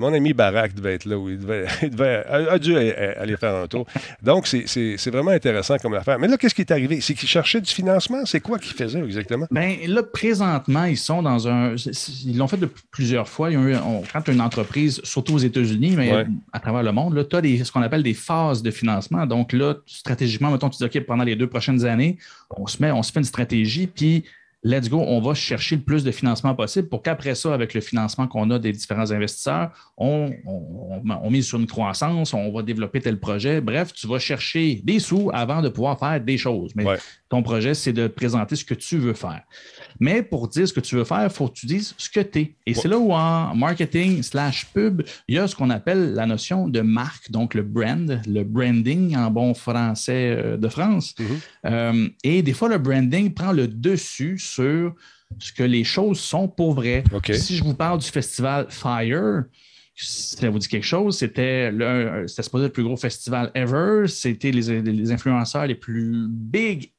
Euh, 0.03 0.09
mon 0.09 0.13
ami 0.13 0.33
Barack 0.33 0.73
devait 0.73 0.95
être 0.95 1.05
là, 1.05 1.17
il, 1.29 1.39
devait, 1.39 1.65
il 1.81 1.89
devait- 1.89 2.23
a, 2.27 2.53
a 2.53 2.59
dû 2.59 2.75
aller 2.75 3.37
faire 3.37 3.55
un 3.55 3.67
tour. 3.67 3.85
Donc, 4.21 4.47
c'est- 4.47 5.09
vraiment 5.09 5.31
intéressant 5.31 5.77
comme 5.77 5.93
affaire. 5.93 6.17
Mais 6.19 6.27
là, 6.27 6.37
qu'est-ce 6.37 6.55
qui 6.55 6.61
est 6.61 6.71
arrivé? 6.71 6.99
C'est 7.01 7.13
qu'ils 7.13 7.29
cherchaient 7.29 7.61
du 7.61 7.71
financement? 7.71 8.25
C'est 8.25 8.39
quoi 8.39 8.57
qu'ils 8.59 8.73
faisaient 8.75 8.99
exactement? 9.03 9.45
Ben, 9.51 9.75
là, 9.87 10.01
présentement, 10.03 10.85
ils 10.85 10.97
sont 10.97 11.21
dans 11.21 11.47
un. 11.47 11.75
Ils 12.25 12.37
l'ont 12.37 12.47
fait 12.47 12.57
de 12.57 12.69
plusieurs 12.91 13.27
fois. 13.27 13.51
Ils 13.51 13.57
ont 13.57 13.67
eu- 13.67 13.75
on- 13.75 14.03
quand 14.11 14.21
tu 14.21 14.31
as 14.31 14.33
une 14.33 14.41
entreprise, 14.41 15.01
surtout 15.03 15.35
aux 15.35 15.39
États-Unis, 15.39 15.93
mais 15.97 16.11
Ouais. 16.13 16.25
à 16.51 16.59
travers 16.59 16.83
le 16.83 16.91
monde, 16.91 17.27
tu 17.29 17.35
as 17.35 17.41
ce 17.65 17.71
qu'on 17.71 17.81
appelle 17.81 18.03
des 18.03 18.13
phases 18.13 18.61
de 18.63 18.71
financement. 18.71 19.25
Donc 19.25 19.53
là, 19.53 19.75
stratégiquement, 19.85 20.51
mettons, 20.51 20.69
tu 20.69 20.77
dis 20.77 20.83
OK, 20.85 20.99
pendant 21.05 21.23
les 21.23 21.35
deux 21.35 21.47
prochaines 21.47 21.85
années, 21.85 22.17
on 22.49 22.67
se 22.67 22.81
met, 22.81 22.91
on 22.91 23.03
se 23.03 23.11
fait 23.11 23.19
une 23.19 23.25
stratégie, 23.25 23.87
puis 23.87 24.23
let's 24.63 24.89
go, 24.89 24.99
on 24.99 25.19
va 25.19 25.33
chercher 25.33 25.75
le 25.75 25.81
plus 25.81 26.03
de 26.03 26.11
financement 26.11 26.55
possible 26.55 26.87
pour 26.87 27.01
qu'après 27.01 27.35
ça, 27.35 27.53
avec 27.53 27.73
le 27.73 27.81
financement 27.81 28.27
qu'on 28.27 28.49
a 28.51 28.59
des 28.59 28.71
différents 28.71 29.11
investisseurs, 29.11 29.71
on, 29.97 30.31
on, 30.45 31.01
on- 31.05 31.19
on 31.23 31.29
mise 31.29 31.45
sur 31.47 31.59
une 31.59 31.67
croissance, 31.67 32.33
on 32.33 32.51
va 32.51 32.61
développer 32.63 33.01
tel 33.01 33.19
projet. 33.19 33.59
Bref, 33.61 33.93
tu 33.93 34.07
vas 34.07 34.19
chercher 34.19 34.81
des 34.83 34.99
sous 34.99 35.29
avant 35.33 35.61
de 35.61 35.69
pouvoir 35.69 35.99
faire 35.99 36.19
des 36.21 36.37
choses. 36.37 36.71
Mais 36.75 36.83
ton 37.29 37.43
projet, 37.43 37.73
c'est 37.73 37.93
de 37.93 38.07
présenter 38.07 38.55
ce 38.55 38.63
que 38.65 38.73
tu 38.73 38.97
veux 38.97 39.13
faire. 39.13 39.41
Mais 40.05 40.21
pour 40.21 40.47
dire 40.49 40.67
ce 40.67 40.73
que 40.73 40.81
tu 40.81 40.95
veux 40.95 41.03
faire, 41.05 41.23
il 41.23 41.29
faut 41.29 41.47
que 41.47 41.53
tu 41.53 41.65
dises 41.65 41.93
ce 41.97 42.09
que 42.09 42.19
tu 42.19 42.39
es. 42.39 42.55
Et 42.67 42.73
c'est 42.73 42.87
là 42.89 42.97
où 42.97 43.11
en 43.13 43.55
marketing 43.55 44.21
slash 44.21 44.65
pub, 44.73 45.01
il 45.29 45.35
y 45.35 45.37
a 45.39 45.47
ce 45.47 45.55
qu'on 45.55 45.69
appelle 45.69 46.13
la 46.13 46.25
notion 46.25 46.67
de 46.67 46.81
marque, 46.81 47.31
donc 47.31 47.53
le 47.53 47.63
brand, 47.63 48.19
le 48.27 48.43
branding 48.43 49.15
en 49.15 49.29
bon 49.31 49.53
français 49.53 50.35
euh, 50.37 50.57
de 50.57 50.67
France. 50.67 51.15
Euh, 51.65 52.07
et 52.23 52.41
des 52.41 52.53
fois, 52.53 52.69
le 52.69 52.77
branding 52.77 53.33
prend 53.33 53.51
le 53.53 53.67
dessus 53.67 54.37
sur 54.37 54.93
ce 55.39 55.51
que 55.53 55.63
les 55.63 55.83
choses 55.83 56.19
sont 56.19 56.47
pour 56.47 56.73
vrai. 56.73 57.03
Si 57.33 57.55
je 57.55 57.63
vous 57.63 57.73
parle 57.73 57.99
du 57.99 58.07
festival 58.07 58.67
Fire, 58.69 59.43
ça 59.95 60.49
vous 60.49 60.59
dit 60.59 60.67
quelque 60.67 60.85
chose, 60.85 61.17
c'était 61.19 61.71
le- 61.71 62.25
c'était 62.27 62.43
supposé 62.43 62.65
être 62.65 62.69
le 62.71 62.73
plus 62.73 62.83
gros 62.83 62.97
festival 62.97 63.51
ever. 63.53 64.07
C'était 64.07 64.51
les, 64.51 64.81
les 64.81 65.11
influenceurs 65.11 65.67
les 65.67 65.75
plus 65.75 66.25
big 66.29 66.91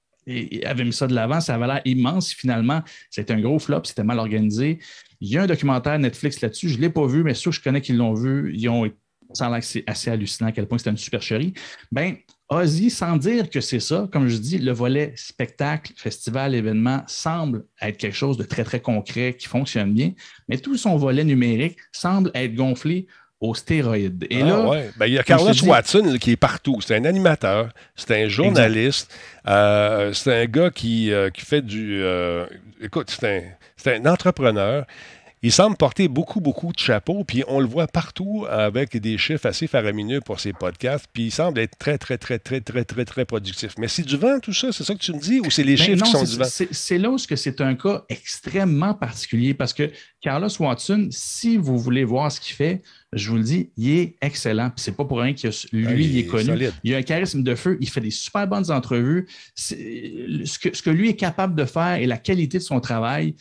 avaient 0.64 0.84
mis 0.84 0.92
ça 0.92 1.06
de 1.06 1.14
l'avant. 1.14 1.40
Ça 1.40 1.54
avait 1.54 1.66
l'air 1.66 1.80
immense. 1.84 2.32
Finalement, 2.32 2.82
c'était 3.10 3.32
un 3.32 3.40
gros 3.40 3.58
flop, 3.58 3.82
c'était 3.84 4.04
mal 4.04 4.18
organisé. 4.18 4.78
Il 5.20 5.28
y 5.28 5.38
a 5.38 5.42
un 5.42 5.46
documentaire 5.46 5.98
Netflix 5.98 6.40
là-dessus. 6.40 6.68
Je 6.68 6.76
ne 6.76 6.82
l'ai 6.82 6.90
pas 6.90 7.06
vu, 7.06 7.22
mais 7.22 7.34
ceux 7.34 7.50
que 7.50 7.56
je 7.56 7.62
connais 7.62 7.80
qui 7.80 7.92
l'ont 7.92 8.14
vu, 8.14 8.52
ils 8.54 8.68
ont 8.68 8.90
ça 9.34 9.52
a 9.52 9.60
c'est 9.60 9.84
assez 9.86 10.10
hallucinant 10.10 10.48
à 10.48 10.52
quel 10.52 10.66
point 10.66 10.78
c'était 10.78 10.90
une 10.90 10.96
supercherie. 10.96 11.54
Ben, 11.90 12.16
Ozzy, 12.48 12.90
sans 12.90 13.16
dire 13.16 13.48
que 13.50 13.60
c'est 13.60 13.80
ça, 13.80 14.08
comme 14.12 14.28
je 14.28 14.36
dis, 14.36 14.58
le 14.58 14.72
volet 14.72 15.12
spectacle, 15.16 15.92
festival, 15.96 16.54
événement 16.54 17.02
semble 17.06 17.64
être 17.80 17.96
quelque 17.96 18.14
chose 18.14 18.36
de 18.36 18.44
très, 18.44 18.64
très 18.64 18.80
concret 18.80 19.34
qui 19.38 19.48
fonctionne 19.48 19.92
bien, 19.92 20.12
mais 20.48 20.58
tout 20.58 20.76
son 20.76 20.96
volet 20.96 21.24
numérique 21.24 21.78
semble 21.92 22.30
être 22.34 22.54
gonflé 22.54 23.06
aux 23.44 23.54
stéroïdes. 23.54 24.26
Et 24.30 24.42
Ah, 24.42 24.46
là, 24.46 24.60
ouais. 24.68 24.90
Ben, 24.96 25.06
il 25.06 25.12
y 25.14 25.18
a 25.18 25.22
Carlos 25.22 25.52
Watson 25.64 26.02
là, 26.12 26.18
qui 26.18 26.32
est 26.32 26.36
partout. 26.36 26.78
C'est 26.80 26.96
un 26.96 27.04
animateur, 27.04 27.68
c'est 27.96 28.22
un 28.24 28.28
journaliste, 28.28 29.14
euh, 29.46 30.12
c'est 30.12 30.42
un 30.42 30.46
gars 30.46 30.70
qui, 30.70 31.12
euh, 31.12 31.30
qui 31.30 31.42
fait 31.42 31.62
du. 31.62 32.00
euh, 32.02 32.46
écoute, 32.80 33.10
c'est 33.10 33.36
un, 33.36 33.42
c'est 33.76 33.96
un 33.96 34.06
entrepreneur. 34.06 34.86
Il 35.46 35.52
semble 35.52 35.76
porter 35.76 36.08
beaucoup, 36.08 36.40
beaucoup 36.40 36.72
de 36.72 36.78
chapeaux, 36.78 37.22
puis 37.22 37.44
on 37.48 37.60
le 37.60 37.66
voit 37.66 37.86
partout 37.86 38.46
avec 38.48 38.96
des 38.96 39.18
chiffres 39.18 39.44
assez 39.44 39.66
faramineux 39.66 40.22
pour 40.22 40.40
ses 40.40 40.54
podcasts, 40.54 41.04
puis 41.12 41.24
il 41.24 41.30
semble 41.30 41.58
être 41.60 41.76
très, 41.76 41.98
très, 41.98 42.16
très, 42.16 42.38
très, 42.38 42.62
très, 42.62 42.82
très, 42.86 43.04
très 43.04 43.24
productif. 43.26 43.74
Mais 43.78 43.86
c'est 43.88 44.04
du 44.04 44.16
vent, 44.16 44.40
tout 44.40 44.54
ça? 44.54 44.72
C'est 44.72 44.84
ça 44.84 44.94
que 44.94 45.00
tu 45.00 45.12
me 45.12 45.20
dis? 45.20 45.40
Ou 45.40 45.50
c'est 45.50 45.62
les 45.62 45.76
Ben 45.76 45.82
chiffres 45.84 45.98
non, 45.98 46.04
qui 46.06 46.10
sont 46.12 46.24
c'est- 46.24 46.32
du 46.32 46.38
vent? 46.38 46.66
c'est- 46.70 46.96
là 46.98 47.10
où 47.10 47.18
c'est 47.18 47.60
un 47.60 47.74
cas 47.74 48.04
extrêmement 48.08 48.94
particulier 48.94 49.52
parce 49.52 49.74
que 49.74 49.90
Carlos 50.22 50.48
Watson, 50.60 51.08
si 51.10 51.58
vous 51.58 51.76
voulez 51.78 52.04
voir 52.04 52.32
ce 52.32 52.40
qu'il 52.40 52.54
fait, 52.56 52.80
je 53.12 53.28
vous 53.28 53.36
le 53.36 53.42
dis, 53.42 53.68
il 53.76 53.90
est 53.90 54.16
excellent. 54.22 54.70
Puis 54.70 54.82
c'est 54.82 54.96
pas 54.96 55.04
pour 55.04 55.18
rien 55.20 55.34
que 55.34 55.46
lui, 55.76 55.86
Ah, 55.86 55.92
il 55.92 56.16
est 56.16 56.20
est 56.20 56.24
connu. 56.26 56.46
solide. 56.46 56.72
Il 56.84 56.94
a 56.94 56.96
un 56.96 57.02
charisme 57.02 57.42
de 57.42 57.54
feu, 57.54 57.76
il 57.82 57.88
fait 57.90 58.00
des 58.00 58.10
super 58.10 58.46
bonnes 58.48 58.70
entrevues. 58.70 59.28
Ce 59.54 59.74
que, 60.58 60.74
ce 60.74 60.80
que 60.82 60.88
lui 60.90 61.10
est 61.10 61.16
capable 61.16 61.54
de 61.54 61.66
faire 61.66 61.96
et 61.96 62.06
la 62.06 62.16
qualité 62.16 62.56
de 62.56 62.62
son 62.62 62.80
travail, 62.80 63.34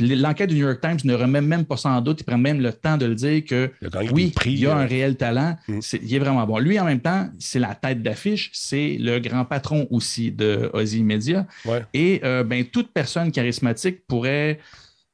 l'enquête 0.00 0.48
du 0.50 0.56
New 0.56 0.66
York 0.66 0.80
Times 0.80 0.98
ne 1.04 1.14
remet 1.14 1.40
même 1.40 1.64
pas 1.64 1.76
en 1.86 2.00
doute. 2.00 2.20
Il 2.20 2.24
prend 2.24 2.38
même 2.38 2.60
le 2.60 2.72
temps 2.72 2.96
de 2.96 3.06
le 3.06 3.14
dire 3.14 3.44
que 3.44 3.70
gagné 3.82 4.10
oui, 4.12 4.30
prix, 4.30 4.52
il 4.52 4.60
y 4.60 4.66
a 4.66 4.76
euh. 4.76 4.80
un 4.82 4.86
réel 4.86 5.16
talent. 5.16 5.56
C'est- 5.80 6.00
Il 6.02 6.14
est 6.14 6.18
vraiment 6.18 6.46
bon. 6.46 6.58
Lui, 6.58 6.78
en 6.78 6.84
même 6.84 7.00
temps, 7.00 7.28
c'est 7.38 7.58
la 7.58 7.74
tête 7.74 8.02
d'affiche. 8.02 8.50
C'est 8.52 8.96
le 9.00 9.18
grand 9.18 9.44
patron 9.44 9.86
aussi 9.90 10.30
de 10.30 10.70
Ozzy 10.72 11.02
Media. 11.02 11.46
Et 11.94 12.20
euh, 12.24 12.44
ben, 12.44 12.64
toute 12.64 12.92
personne 12.92 13.32
charismatique 13.32 14.06
pourrait, 14.06 14.60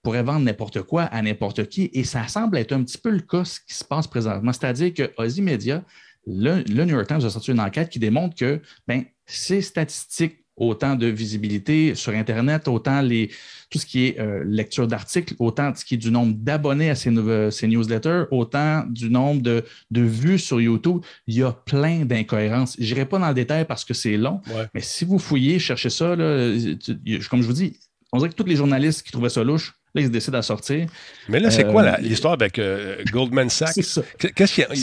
pourrait 0.03 0.23
vendre 0.23 0.41
n'importe 0.45 0.83
quoi 0.83 1.05
à 1.05 1.23
n'importe 1.23 1.69
qui. 1.69 1.91
Et 1.93 2.05
ça 2.05 2.27
semble 2.29 2.59
être 2.59 2.73
un 2.73 2.83
petit 2.83 2.99
peu 2.99 3.11
le 3.11 3.21
cas 3.21 3.45
ce 3.45 3.61
qui 3.61 3.75
se 3.75 3.85
passe 3.85 4.07
présentement. 4.07 4.53
C'est-à-dire 4.53 4.93
que 4.95 5.11
Ozzy 5.17 5.43
Media, 5.43 5.83
le, 6.27 6.63
le 6.69 6.85
New 6.85 6.95
York 6.95 7.07
Times 7.07 7.25
a 7.25 7.31
sorti 7.31 7.53
une 7.53 7.61
enquête 7.61 7.89
qui 7.89 7.99
démontre 7.99 8.37
que 8.37 8.61
ben, 8.87 9.05
ces 9.25 9.63
statistiques, 9.63 10.45
autant 10.61 10.95
de 10.97 11.07
visibilité 11.07 11.95
sur 11.95 12.13
Internet, 12.13 12.69
autant 12.69 13.01
les, 13.01 13.31
tout 13.71 13.79
ce 13.79 13.87
qui 13.87 14.07
est 14.07 14.19
euh, 14.19 14.43
lecture 14.47 14.87
d'articles, 14.89 15.35
autant 15.39 15.73
ce 15.75 15.85
qui 15.85 15.95
est 15.95 15.99
du 15.99 16.11
nombre 16.11 16.35
d'abonnés 16.37 16.91
à 16.91 16.95
ces, 16.95 17.11
ces 17.51 17.67
newsletters, 17.69 18.25
autant 18.31 18.85
du 18.89 19.11
nombre 19.11 19.43
de, 19.43 19.65
de 19.91 20.01
vues 20.03 20.39
sur 20.39 20.61
YouTube. 20.61 21.01
Il 21.27 21.35
y 21.37 21.43
a 21.43 21.53
plein 21.53 22.05
d'incohérences. 22.05 22.77
Je 22.79 22.95
n'irai 22.95 23.07
pas 23.07 23.19
dans 23.19 23.29
le 23.29 23.35
détail 23.35 23.65
parce 23.67 23.85
que 23.85 23.95
c'est 23.95 24.17
long, 24.17 24.41
mais 24.75 24.81
si 24.81 25.05
vous 25.05 25.19
fouillez, 25.19 25.59
cherchez 25.59 25.91
ça, 25.91 26.17
là, 26.17 26.53
tu- 26.83 27.21
comme 27.29 27.43
je 27.43 27.47
vous 27.47 27.53
dis, 27.53 27.77
on 28.13 28.19
dirait 28.19 28.31
que 28.31 28.35
tous 28.35 28.45
les 28.45 28.57
journalistes 28.57 29.03
qui 29.03 29.13
trouvaient 29.13 29.29
ça 29.29 29.45
louche, 29.45 29.75
Là, 29.99 30.05
ils 30.07 30.11
décident 30.11 30.39
à 30.39 30.43
sortir. 30.43 30.87
Mais 31.29 31.41
là, 31.41 31.51
c'est 31.51 31.67
Euh, 31.67 31.73
quoi 31.73 31.83
la- 31.83 31.99
l'histoire 31.99 32.33
avec 32.35 32.59
euh, 32.59 32.97
Goldman 33.13 33.51
Sachs? 33.51 33.73
C'est 33.75 33.83
a? 33.83 34.03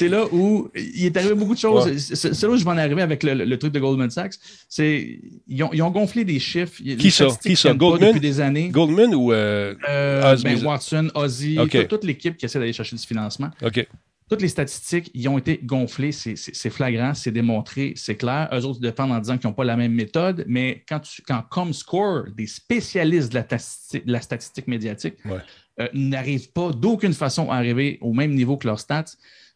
Là 0.10 0.26
où 0.32 0.70
il 0.76 1.06
est 1.06 1.18
arrivé 1.18 1.34
beaucoup 1.34 1.56
de 1.56 1.60
choses. 1.60 1.86
Ouais. 1.88 1.98
C'est 1.98 2.42
là 2.44 2.50
où 2.50 2.58
je 2.58 2.64
vais 2.64 2.72
en 2.72 2.78
arriver 2.78 3.02
avec 3.02 3.24
le, 3.24 3.34
le 3.34 3.58
truc 3.58 3.72
de 3.74 3.80
Goldman 3.80 4.10
Sachs. 4.10 4.34
C'est 4.70 5.20
ils 5.48 5.64
ont, 5.64 5.70
ils 5.74 5.82
ont 5.82 5.92
gonflé 5.92 6.24
des 6.26 6.40
chiffres. 6.40 6.82
Qui 6.84 7.12
ça? 7.12 7.28
Qui 7.42 7.56
ça? 7.56 7.74
Goldman? 7.74 8.10
Depuis 8.10 8.20
des 8.22 8.40
années. 8.42 8.70
Goldman 8.70 9.14
ou 9.16 9.32
euh, 9.32 9.74
Euh, 9.90 10.36
ben? 10.44 10.64
Watson, 10.66 11.10
Ozzy, 11.16 11.58
toute, 11.58 11.88
toute 11.88 12.04
l'équipe 12.04 12.38
qui 12.38 12.46
essaie 12.46 12.60
d'aller 12.60 12.74
chercher 12.74 12.96
du 12.96 13.06
financement. 13.06 13.50
OK. 13.64 13.88
Toutes 14.30 14.42
les 14.42 14.48
statistiques, 14.48 15.12
ils 15.14 15.28
ont 15.30 15.38
été 15.38 15.60
gonflées, 15.64 16.12
c'est- 16.12 16.70
flagrant, 16.72 17.14
c'est 17.14 17.32
démontré, 17.32 17.94
c'est 17.96 18.16
clair. 18.16 18.50
Eux 18.52 18.66
autres 18.66 18.80
défendent 18.80 19.12
en 19.12 19.20
disant 19.20 19.38
qu'ils 19.38 19.48
n'ont 19.48 19.54
pas 19.54 19.64
la 19.66 19.78
même 19.78 19.92
méthode, 19.94 20.44
mais 20.48 20.84
quand, 20.90 21.00
tu, 21.02 21.22
quand 21.22 21.44
ComScore, 21.50 22.26
des 22.36 22.48
spécialistes 22.48 23.30
de 23.30 23.36
la, 23.36 23.44
tasti- 23.44 24.04
de 24.04 24.12
la 24.12 24.22
statistique 24.22 24.68
médiatique, 24.68 25.16
Ouais. 25.26 25.38
euh, 25.80 25.88
n'arrivent 25.94 26.52
pas 26.54 26.72
d'aucune 26.72 27.14
façon 27.14 27.52
à 27.52 27.56
arriver 27.58 28.00
au 28.02 28.14
même 28.14 28.34
niveau 28.34 28.58
que 28.58 28.66
leurs 28.68 28.80
stats, 28.80 29.06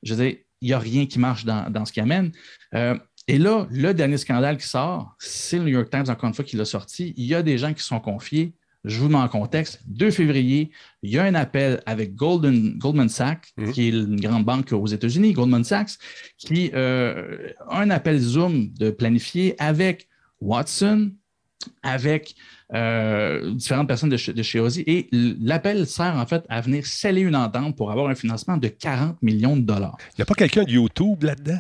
je 0.03 0.13
veux 0.13 0.23
dire, 0.23 0.37
il 0.61 0.67
n'y 0.67 0.73
a 0.73 0.79
rien 0.79 1.05
qui 1.07 1.17
marche 1.19 1.45
dans, 1.45 1.69
dans 1.71 1.85
ce 1.85 1.91
qu'ils 1.93 2.03
amènent. 2.03 2.31
Euh, 2.75 2.95
et 3.27 3.37
là, 3.39 3.67
le 3.71 3.93
dernier 3.93 4.17
scandale 4.17 4.57
qui 4.57 4.67
sort, 4.67 5.15
c'est 5.19 5.57
le 5.57 5.63
New 5.63 5.69
York 5.69 5.89
Times, 5.89 6.05
encore 6.09 6.27
une 6.27 6.33
fois, 6.35 6.45
qui 6.45 6.57
l'a 6.57 6.65
sorti. 6.65 7.13
Il 7.17 7.25
y 7.25 7.33
a 7.33 7.41
des 7.41 7.57
gens 7.57 7.73
qui 7.73 7.83
sont 7.83 7.99
confiés. 7.99 8.53
Je 8.85 8.99
vous 8.99 9.09
mets 9.09 9.17
en 9.17 9.27
contexte. 9.27 9.81
2 9.87 10.09
février, 10.11 10.71
il 11.03 11.11
y 11.11 11.17
a 11.17 11.23
un 11.23 11.35
appel 11.35 11.81
avec 11.85 12.15
Golden, 12.15 12.77
Goldman 12.77 13.09
Sachs, 13.09 13.53
qui 13.73 13.87
est 13.87 13.89
une 13.89 14.19
grande 14.19 14.45
banque 14.45 14.71
aux 14.71 14.87
États-Unis, 14.87 15.33
Goldman 15.33 15.63
Sachs, 15.63 15.97
qui 16.37 16.71
euh, 16.73 17.49
a 17.67 17.81
un 17.81 17.89
appel 17.89 18.19
Zoom 18.19 18.71
de 18.73 18.89
planifier 18.89 19.55
avec 19.61 20.07
Watson, 20.39 21.11
avec 21.83 22.35
euh, 22.73 23.53
différentes 23.53 23.87
personnes 23.87 24.09
de 24.09 24.17
chez, 24.17 24.31
de 24.31 24.43
chez 24.43 24.59
Ozzy. 24.61 24.83
Et 24.87 25.09
l'appel 25.11 25.85
sert 25.85 26.15
en 26.15 26.25
fait 26.25 26.45
à 26.47 26.61
venir 26.61 26.85
sceller 26.85 27.21
une 27.21 27.35
entente 27.35 27.75
pour 27.75 27.91
avoir 27.91 28.07
un 28.07 28.15
financement 28.15 28.55
de 28.55 28.69
40 28.69 29.21
millions 29.21 29.57
de 29.57 29.61
dollars. 29.61 29.97
Il 30.13 30.19
n'y 30.19 30.23
a 30.23 30.25
pas 30.25 30.35
quelqu'un 30.35 30.63
de 30.63 30.71
YouTube 30.71 31.23
là-dedans? 31.23 31.59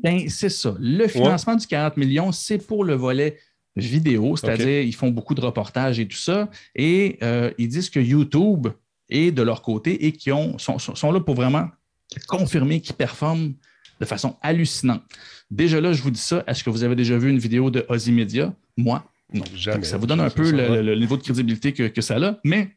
Ben, 0.00 0.28
c'est 0.28 0.48
ça. 0.48 0.76
Le 0.78 1.08
financement 1.08 1.56
du 1.56 1.66
40 1.66 1.96
millions, 1.96 2.30
c'est 2.30 2.58
pour 2.58 2.84
le 2.84 2.94
volet 2.94 3.38
vidéo, 3.76 4.36
c'est-à-dire 4.36 4.82
ils 4.82 4.94
font 4.94 5.10
beaucoup 5.10 5.34
de 5.34 5.40
reportages 5.40 6.00
et 6.00 6.06
tout 6.08 6.16
ça. 6.16 6.50
Et 6.74 7.18
euh, 7.22 7.50
ils 7.58 7.68
disent 7.68 7.90
que 7.90 8.00
YouTube 8.00 8.68
est 9.08 9.30
de 9.30 9.42
leur 9.42 9.62
côté 9.62 10.06
et 10.06 10.12
qu'ils 10.12 10.32
ont- 10.32 10.58
sont, 10.58 10.78
sont- 10.78 11.12
là 11.12 11.20
pour 11.20 11.34
vraiment 11.34 11.68
confirmer 12.26 12.80
qu'ils 12.80 12.96
performent 12.96 13.54
de 14.00 14.04
façon 14.04 14.36
hallucinante. 14.42 15.02
Déjà 15.50 15.80
là, 15.80 15.92
je 15.92 16.02
vous 16.02 16.10
dis 16.10 16.20
ça. 16.20 16.44
Est-ce 16.46 16.62
que 16.64 16.70
vous 16.70 16.84
avez 16.84 16.94
déjà 16.96 17.16
vu 17.18 17.30
une 17.30 17.38
vidéo 17.38 17.70
de 17.70 17.84
Ozzy 17.88 18.12
Media? 18.12 18.54
Moi, 18.76 19.04
non. 19.32 19.44
Jamais. 19.54 19.84
Ça 19.84 19.96
vous 19.96 20.06
donne 20.06 20.20
un 20.20 20.30
peu 20.30 20.50
le, 20.50 20.94
niveau 20.96 21.16
de 21.16 21.22
crédibilité 21.22 21.72
que, 21.72 21.88
que 21.88 22.00
ça 22.00 22.16
a. 22.16 22.38
Mais 22.44 22.70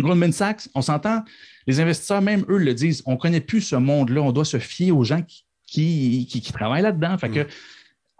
Goldman 0.00 0.32
Sachs, 0.32 0.68
on 0.74 0.82
s'entend, 0.82 1.24
les 1.66 1.80
investisseurs, 1.80 2.22
même 2.22 2.44
eux, 2.48 2.58
le 2.58 2.74
disent, 2.74 3.02
on 3.06 3.12
ne 3.12 3.16
connaît 3.16 3.40
plus 3.40 3.60
ce 3.60 3.76
monde-là, 3.76 4.22
on 4.22 4.32
doit 4.32 4.44
se 4.44 4.58
fier 4.58 4.92
aux 4.92 5.04
gens 5.04 5.22
qui, 5.22 5.44
qui, 5.66 6.26
qui- 6.28 6.40
qui 6.40 6.52
travaillent 6.52 6.82
là-dedans. 6.82 7.16
Fait 7.18 7.30
que 7.30 7.46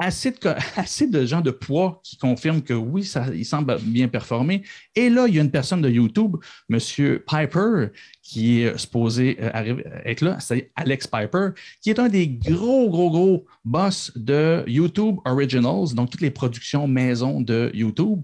assez 0.04 0.30
de, 0.32 0.38
co- 0.38 0.48
assez 0.76 1.06
de 1.06 1.24
gens 1.24 1.40
de 1.40 1.50
poids 1.50 2.00
qui 2.04 2.16
confirment 2.16 2.62
que 2.62 2.74
oui, 2.74 3.04
ça, 3.04 3.26
il 3.34 3.44
semble 3.44 3.78
bien 3.82 4.08
performer. 4.08 4.62
Et 4.96 5.08
là, 5.10 5.26
il 5.28 5.34
y 5.34 5.38
a 5.38 5.42
une 5.42 5.50
personne 5.50 5.80
de 5.82 5.88
YouTube, 5.88 6.36
M. 6.70 6.78
Piper, 7.26 7.88
qui 8.22 8.62
est 8.62 8.76
supposé 8.78 9.36
euh, 9.40 9.50
arriver- 9.52 9.84
être 10.04 10.20
là, 10.22 10.38
c'est 10.40 10.70
Alex 10.76 11.06
Piper, 11.06 11.48
qui 11.80 11.90
est 11.90 11.98
un 11.98 12.08
des 12.08 12.28
gros, 12.28 12.88
gros, 12.90 13.10
gros 13.10 13.46
boss 13.64 14.12
de 14.16 14.64
YouTube 14.66 15.16
Originals, 15.24 15.94
donc 15.94 16.10
toutes 16.10 16.20
les 16.20 16.30
productions 16.30 16.86
maison 16.88 17.40
de 17.40 17.70
YouTube, 17.74 18.20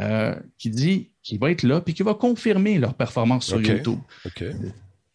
euh, 0.00 0.34
qui 0.58 0.70
dit 0.70 1.10
qu'il 1.22 1.38
va 1.38 1.50
être 1.50 1.62
là 1.62 1.80
puis 1.80 1.94
qui 1.94 2.02
va 2.02 2.14
confirmer 2.14 2.78
leur 2.78 2.94
performance 2.94 3.46
sur. 3.46 3.58
YouTube. 3.74 3.98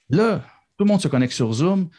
Là, 0.09 0.43
tout 0.77 0.83
le 0.83 0.89
monde 0.89 1.01
se 1.01 1.07
connecte 1.07 1.33
sur 1.33 1.51
Zoom. 1.53 1.89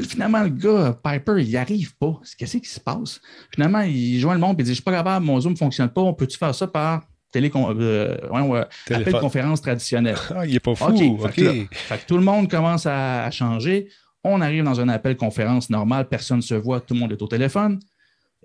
Finalement, 0.00 0.42
le 0.42 0.48
gars, 0.48 0.98
Piper, 1.04 1.34
il 1.42 1.48
n'y 1.48 1.56
arrive 1.56 1.94
pas. 1.96 2.18
Qu'est-ce 2.38 2.56
qui 2.56 2.68
se 2.68 2.80
passe? 2.80 3.20
Finalement, 3.52 3.80
il 3.80 4.18
joint 4.18 4.34
le 4.34 4.40
monde 4.40 4.58
et 4.58 4.62
il 4.62 4.64
dit 4.64 4.68
Je 4.68 4.70
ne 4.70 4.74
suis 4.76 4.82
pas 4.82 4.92
capable, 4.92 5.26
mon 5.26 5.38
Zoom 5.38 5.52
ne 5.52 5.58
fonctionne 5.58 5.90
pas. 5.90 6.00
On 6.00 6.14
peut-tu 6.14 6.38
faire 6.38 6.54
ça 6.54 6.66
par 6.66 7.02
télécon 7.30 7.74
euh, 7.78 8.16
ouais, 8.30 8.64
Téléphone. 8.86 9.02
appel 9.02 9.14
de 9.14 9.18
conférence 9.18 9.60
traditionnelle? 9.60 10.16
Ah, 10.34 10.46
il 10.46 10.54
n'est 10.54 10.60
pas 10.60 10.74
fou. 10.74 10.84
OK. 10.86 10.98
Fait, 10.98 11.32
que 11.32 11.40
là, 11.42 11.52
fait 11.72 11.98
que 11.98 12.06
tout 12.06 12.16
le 12.16 12.24
monde 12.24 12.50
commence 12.50 12.86
à, 12.86 13.24
à 13.24 13.30
changer. 13.30 13.88
On 14.24 14.40
arrive 14.40 14.64
dans 14.64 14.80
un 14.80 14.88
appel 14.88 15.16
conférence 15.16 15.68
normal, 15.68 16.08
personne 16.08 16.38
ne 16.38 16.42
se 16.42 16.54
voit, 16.54 16.80
tout 16.80 16.94
le 16.94 17.00
monde 17.00 17.12
est 17.12 17.20
au 17.20 17.26
téléphone. 17.26 17.80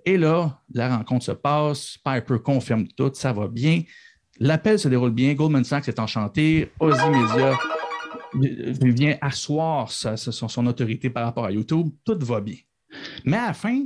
Et 0.04 0.16
là, 0.16 0.60
la 0.74 0.96
rencontre 0.96 1.24
se 1.24 1.32
passe, 1.32 1.98
Piper 2.04 2.38
confirme 2.42 2.88
tout, 2.88 3.10
ça 3.14 3.32
va 3.32 3.46
bien. 3.46 3.82
L'appel 4.40 4.78
se 4.78 4.88
déroule 4.88 5.10
bien, 5.10 5.34
Goldman 5.34 5.64
Sachs 5.64 5.88
est 5.88 5.98
enchanté, 5.98 6.70
Ozzy 6.80 7.10
Media 7.10 7.48
euh, 7.48 7.54
vient 8.34 9.16
asseoir 9.20 9.90
sa- 9.90 10.16
son, 10.16 10.48
son 10.48 10.66
autorité 10.66 11.10
par 11.10 11.24
rapport 11.24 11.44
à 11.46 11.52
YouTube, 11.52 11.88
tout 12.04 12.18
va 12.22 12.40
bien. 12.40 12.56
Mais 13.24 13.36
à 13.36 13.46
la 13.48 13.52
fin, 13.54 13.84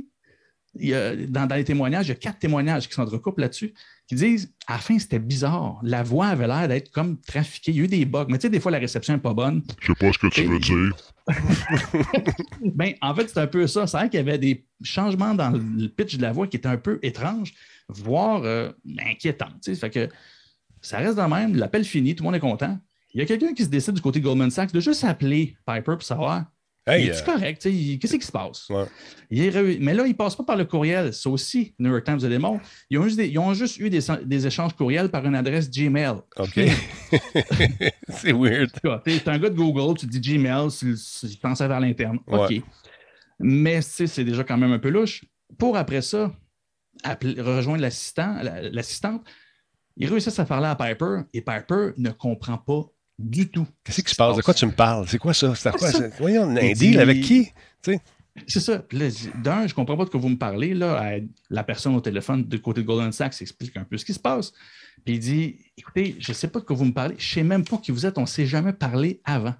il 0.79 0.89
y 0.89 0.93
a- 0.93 1.15
dans, 1.15 1.45
dans 1.45 1.55
les 1.55 1.63
témoignages, 1.63 2.07
il 2.07 2.09
y 2.09 2.11
a 2.13 2.15
quatre 2.15 2.39
témoignages 2.39 2.87
qui 2.87 2.93
s'entrecoupent 2.95 3.37
là-dessus, 3.39 3.73
qui 4.07 4.15
disent 4.15 4.53
à 4.67 4.73
la 4.73 4.79
fin, 4.79 4.97
c'était 4.99 5.19
bizarre. 5.19 5.79
La 5.83 6.03
voix 6.03 6.27
avait 6.27 6.47
l'air 6.47 6.67
d'être 6.67 6.91
comme 6.91 7.19
trafiquée. 7.21 7.71
Il 7.71 7.77
y 7.77 7.81
a 7.81 7.83
eu 7.83 7.87
des 7.87 8.05
bugs. 8.05 8.25
Mais 8.27 8.37
tu 8.37 8.43
sais, 8.43 8.49
des 8.49 8.59
fois, 8.59 8.71
la 8.71 8.79
réception 8.79 9.13
n'est 9.13 9.19
pas 9.19 9.33
bonne. 9.33 9.63
Je 9.79 9.87
sais 9.87 9.93
pas 9.99 10.11
ce 10.11 10.17
que 10.17 10.27
tu 10.27 10.43
veux 10.43 10.59
dire. 10.59 10.95
Ben, 12.75 12.93
en 13.01 13.13
fait, 13.15 13.29
c'est 13.29 13.39
un 13.39 13.47
peu 13.47 13.65
ça. 13.67 13.87
C'est 13.87 13.97
vrai 13.97 14.09
qu'il 14.09 14.17
y 14.17 14.21
avait 14.21 14.37
des 14.37 14.65
changements 14.81 15.33
dans 15.33 15.51
le 15.51 15.87
pitch 15.87 16.17
de 16.17 16.21
la 16.21 16.31
voix 16.31 16.47
qui 16.47 16.57
étaient 16.57 16.67
un 16.67 16.77
peu 16.77 16.99
étranges, 17.01 17.53
voire 17.87 18.41
euh, 18.43 18.71
inquiétants. 19.05 19.49
Fait 19.63 19.89
que 19.89 20.09
ça 20.81 20.97
reste 20.97 21.17
de 21.17 21.21
même. 21.21 21.55
L'appel 21.55 21.83
fini, 21.85 22.15
tout 22.15 22.23
le 22.23 22.27
monde 22.27 22.35
est 22.35 22.39
content. 22.41 22.77
Il 23.13 23.19
y 23.19 23.23
a 23.23 23.25
quelqu'un 23.25 23.53
qui 23.53 23.63
se 23.63 23.69
décide 23.69 23.93
du 23.93 24.01
côté 24.01 24.19
de 24.19 24.25
Goldman 24.25 24.49
Sachs 24.49 24.71
de 24.71 24.79
juste 24.79 25.03
appeler 25.03 25.55
Piper 25.65 25.83
pour 25.93 26.03
savoir. 26.03 26.45
Hey, 26.85 27.07
est 27.07 27.21
euh, 27.21 27.25
correct? 27.25 27.61
Qu'est-ce 27.61 28.15
qui 28.17 28.25
se 28.25 28.31
passe? 28.31 28.67
Il 29.29 29.41
est 29.41 29.79
Mais 29.79 29.93
là, 29.93 30.05
il 30.05 30.09
ne 30.09 30.13
passe 30.15 30.35
pas 30.35 30.43
par 30.43 30.57
le 30.57 30.65
courriel. 30.65 31.13
Ça 31.13 31.29
aussi, 31.29 31.73
New 31.79 31.89
York 31.89 32.03
Times 32.03 32.19
le 32.21 32.27
démontre. 32.27 32.65
Ils 32.89 32.97
ont 32.99 33.03
juste, 33.03 33.15
des- 33.15 33.29
ils 33.29 33.39
ont 33.39 33.53
juste 33.53 33.77
eu 33.77 33.89
des, 33.89 34.01
des 34.25 34.47
échanges 34.47 34.73
courriels 34.73 35.09
par 35.09 35.25
une 35.25 35.35
adresse 35.35 35.69
Gmail. 35.71 36.15
OK. 36.37 36.59
c'est 38.09 38.33
weird. 38.33 38.69
Tu 39.05 39.11
es 39.11 39.29
un 39.29 39.39
gars 39.39 39.49
de 39.49 39.55
Google, 39.55 39.97
tu 39.97 40.07
dis 40.07 40.19
Gmail, 40.19 40.69
tu, 40.77 40.97
pensais 41.41 41.67
vers 41.69 41.79
l'interne. 41.79 42.19
OK. 42.27 42.49
Ouais. 42.49 42.61
Mais 43.39 43.81
c'est 43.81 44.23
déjà 44.25 44.43
quand 44.43 44.57
même 44.57 44.73
un 44.73 44.79
peu 44.79 44.89
louche. 44.89 45.23
Pour 45.57 45.77
après 45.77 46.01
ça, 46.01 46.33
appeler- 47.03 47.39
rejoindre 47.39 47.81
l'assistant, 47.81 48.41
la- 48.43 48.61
l'assistante, 48.69 49.23
ils 49.95 50.09
réussissent 50.09 50.39
à 50.39 50.45
parler 50.45 50.67
à 50.67 50.75
Piper 50.75 51.21
et 51.33 51.41
Piper 51.41 51.91
ne 51.97 52.09
comprend 52.09 52.57
pas 52.57 52.81
du 53.23 53.49
tout. 53.49 53.67
Qu'est-ce 53.83 54.01
qui 54.03 54.09
se 54.11 54.15
passe? 54.15 54.35
De 54.37 54.41
quoi 54.41 54.53
tu 54.53 54.65
me 54.65 54.71
parles? 54.71 55.07
C'est 55.07 55.17
quoi 55.17 55.33
ça? 55.33 55.53
C'est 55.55 55.71
quoi 55.71 55.91
ça? 55.91 55.97
ça? 55.97 56.07
Voyons, 56.19 56.43
un 56.49 56.55
Il 56.57 56.77
deal 56.77 56.99
avec 56.99 57.21
qui? 57.21 57.45
Tu 57.81 57.93
sais, 57.93 58.01
C'est 58.47 58.59
ça. 58.59 58.83
D'un, 59.43 59.61
je 59.67 59.71
ne 59.71 59.73
comprends 59.73 59.97
pas 59.97 60.05
de 60.05 60.09
quoi 60.09 60.19
vous 60.19 60.29
me 60.29 60.37
parlez. 60.37 60.73
Là, 60.73 60.99
À- 60.99 61.19
la 61.49 61.63
personne 61.63 61.95
au 61.95 62.01
téléphone 62.01 62.43
du 62.43 62.59
côté 62.61 62.81
de 62.81 62.85
Golden 62.87 63.11
Sachs 63.11 63.41
explique 63.41 63.75
un 63.77 63.83
peu 63.83 63.97
ce 63.97 64.05
qui 64.05 64.13
se 64.13 64.19
passe. 64.19 64.51
Puis 65.05 65.15
il 65.15 65.19
dit 65.19 65.57
Écoutez, 65.77 66.15
je 66.19 66.31
ne 66.31 66.35
sais 66.35 66.47
pas 66.47 66.59
de 66.59 66.65
quoi 66.65 66.75
vous 66.75 66.85
me 66.85 66.93
parlez. 66.93 67.15
Je 67.17 67.29
ne 67.29 67.33
sais 67.33 67.43
même 67.43 67.63
pas 67.63 67.77
qui 67.77 67.91
vous 67.91 68.05
êtes. 68.05 68.17
On 68.17 68.21
ne 68.21 68.25
s'est 68.27 68.45
jamais 68.45 68.73
parlé 68.73 69.21
avant. 69.25 69.55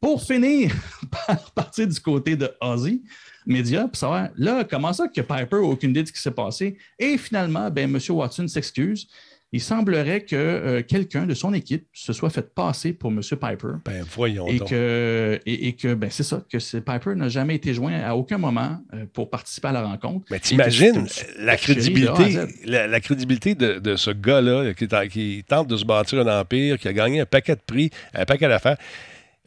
Pour 0.00 0.20
finir 0.22 0.72
par 1.26 1.50
partir 1.52 1.86
du 1.86 2.00
côté 2.00 2.34
de 2.34 2.50
Ozzy 2.60 3.02
Media, 3.46 3.86
pour 3.86 3.96
savoir, 3.96 4.30
là, 4.36 4.64
comment 4.64 4.92
ça 4.92 5.06
que 5.08 5.20
Piper 5.20 5.46
n'a 5.56 5.58
aucune 5.62 5.90
idée 5.90 6.02
de 6.02 6.08
ce 6.08 6.12
qui 6.12 6.20
s'est 6.20 6.30
passé? 6.32 6.76
Et 6.98 7.16
finalement, 7.18 7.70
ben, 7.70 7.84
M. 7.94 8.00
Watson 8.10 8.48
s'excuse. 8.48 9.06
Il 9.54 9.60
semblerait 9.60 10.22
que 10.22 10.34
euh, 10.34 10.82
quelqu'un 10.82 11.26
de 11.26 11.34
son 11.34 11.52
équipe 11.52 11.86
se 11.92 12.14
soit 12.14 12.30
fait 12.30 12.54
passer 12.54 12.94
pour 12.94 13.10
M. 13.10 13.20
Piper. 13.20 13.74
Ben, 13.84 14.02
voyons 14.10 14.46
Et 14.46 14.58
donc. 14.58 14.70
que, 14.70 15.38
et, 15.44 15.68
et 15.68 15.72
que 15.74 15.92
ben, 15.92 16.10
c'est 16.10 16.22
ça, 16.22 16.42
que 16.50 16.56
Piper 16.78 17.14
n'a 17.14 17.28
jamais 17.28 17.56
été 17.56 17.74
joint 17.74 18.00
à 18.02 18.14
aucun 18.14 18.38
moment 18.38 18.78
euh, 18.94 19.04
pour 19.12 19.28
participer 19.28 19.68
à 19.68 19.72
la 19.72 19.82
rencontre. 19.82 20.24
Mais 20.30 20.40
t'imagines 20.40 21.06
la 21.38 21.56
crédibilité, 21.58 22.38
la, 22.64 22.86
la 22.86 23.00
crédibilité 23.00 23.54
de, 23.54 23.78
de 23.78 23.96
ce 23.96 24.10
gars-là 24.10 24.72
qui 25.08 25.44
tente 25.46 25.68
de 25.68 25.76
se 25.76 25.84
bâtir 25.84 26.26
un 26.26 26.40
empire, 26.40 26.78
qui 26.78 26.88
a 26.88 26.92
gagné 26.94 27.20
un 27.20 27.26
paquet 27.26 27.54
de 27.54 27.60
prix, 27.66 27.90
un 28.14 28.24
paquet 28.24 28.48
d'affaires. 28.48 28.78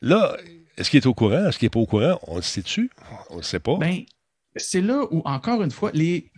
Là, 0.02 0.38
est-ce 0.78 0.92
qu'il 0.92 0.98
est 1.00 1.08
au 1.08 1.14
courant? 1.16 1.48
Est-ce 1.48 1.58
qu'il 1.58 1.66
n'est 1.66 1.72
pas 1.72 1.80
au 1.80 1.86
courant? 1.88 2.20
On 2.28 2.36
le 2.36 2.42
sait-tu? 2.44 2.92
On 3.32 3.36
ne 3.36 3.40
le 3.40 3.44
sait 3.44 3.60
pas. 3.60 3.78
Ben, 3.78 4.04
c'est 4.56 4.82
là 4.82 5.02
où, 5.10 5.22
encore 5.26 5.64
une 5.64 5.72
fois, 5.72 5.90
les. 5.94 6.30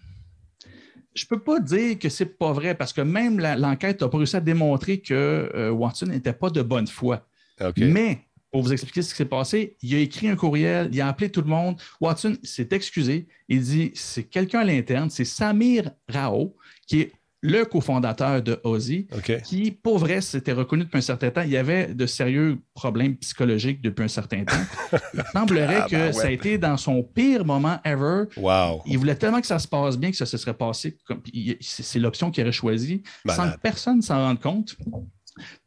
Je 1.18 1.26
peux 1.26 1.40
pas 1.40 1.60
dire 1.60 1.98
que 1.98 2.10
c'est 2.10 2.38
pas 2.38 2.54
vrai 2.54 2.76
parce 2.76 2.94
que 2.94 3.02
même 3.02 3.40
l'enquête 3.40 4.02
n'a 4.02 4.08
pas 4.08 4.18
réussi 4.18 4.36
à 4.36 4.40
démontrer 4.40 5.00
que 5.00 5.52
euh, 5.56 5.72
Watson 5.72 6.06
n'était 6.06 6.34
pas 6.34 6.52
de 6.52 6.62
bonne 6.62 6.86
foi. 6.86 7.28
Mais 7.76 8.20
pour 8.52 8.62
vous 8.62 8.72
expliquer 8.72 9.02
ce 9.02 9.10
qui 9.10 9.18
s'est 9.18 9.26
passé, 9.26 9.78
il 9.82 9.96
a 9.96 10.00
écrit 10.00 10.30
un 10.30 10.36
courriel, 10.36 10.90
il 10.94 11.02
a 11.02 11.08
appelé 11.08 11.32
tout 11.32 11.42
le 11.42 11.48
monde. 11.48 11.82
Watson 12.00 12.38
s'est 12.44 12.70
excusé. 12.72 13.28
Il 13.50 13.62
dit 13.62 13.92
c'est 13.96 14.26
quelqu'un 14.26 14.60
à 14.60 14.64
l'interne, 14.64 15.10
c'est 15.10 15.26
Samir 15.26 15.90
Rao, 16.08 16.56
qui 16.86 17.02
est 17.02 17.12
le 17.42 17.66
cofondateur 17.66 18.42
de 18.42 18.60
Ozzy, 18.64 19.08
qui, 19.46 19.72
pour 19.72 20.00
vrai, 20.00 20.22
s'était 20.22 20.54
reconnu 20.54 20.86
depuis 20.86 20.98
un 20.98 21.02
certain 21.02 21.30
temps. 21.30 21.42
Il 21.42 21.52
y 21.52 21.58
avait 21.58 21.94
de 21.94 22.06
sérieux 22.08 22.58
problèmes 22.74 23.16
psychologiques 23.18 23.82
depuis 23.82 24.04
un 24.04 24.08
certain 24.08 24.44
temps. 24.44 25.00
Il 25.14 25.24
semblerait 25.34 25.82
Ah, 25.84 25.88
que 25.88 25.96
ben 25.96 26.14
ça 26.14 26.28
a 26.28 26.32
été 26.32 26.58
dans 26.58 26.78
son 26.78 27.04
pire 27.04 27.46
moment 27.46 27.80
ever. 27.86 28.24
Wow. 28.38 28.82
Il 28.86 28.98
voulait 28.98 29.16
tellement 29.16 29.40
que 29.40 29.48
ça 29.48 29.60
se 29.60 29.68
passe 29.68 29.98
bien 29.98 30.10
que 30.10 30.18
ça 30.18 30.26
se 30.26 30.38
serait 30.38 30.56
passé. 30.56 30.98
Comme, 31.06 31.22
c'est 31.62 32.00
l'option 32.00 32.32
qu'il 32.32 32.44
aurait 32.44 32.52
choisie 32.52 33.04
sans 33.28 33.52
que 33.52 33.58
personne 33.60 34.02
s'en 34.02 34.18
rende 34.18 34.40
compte. 34.42 34.76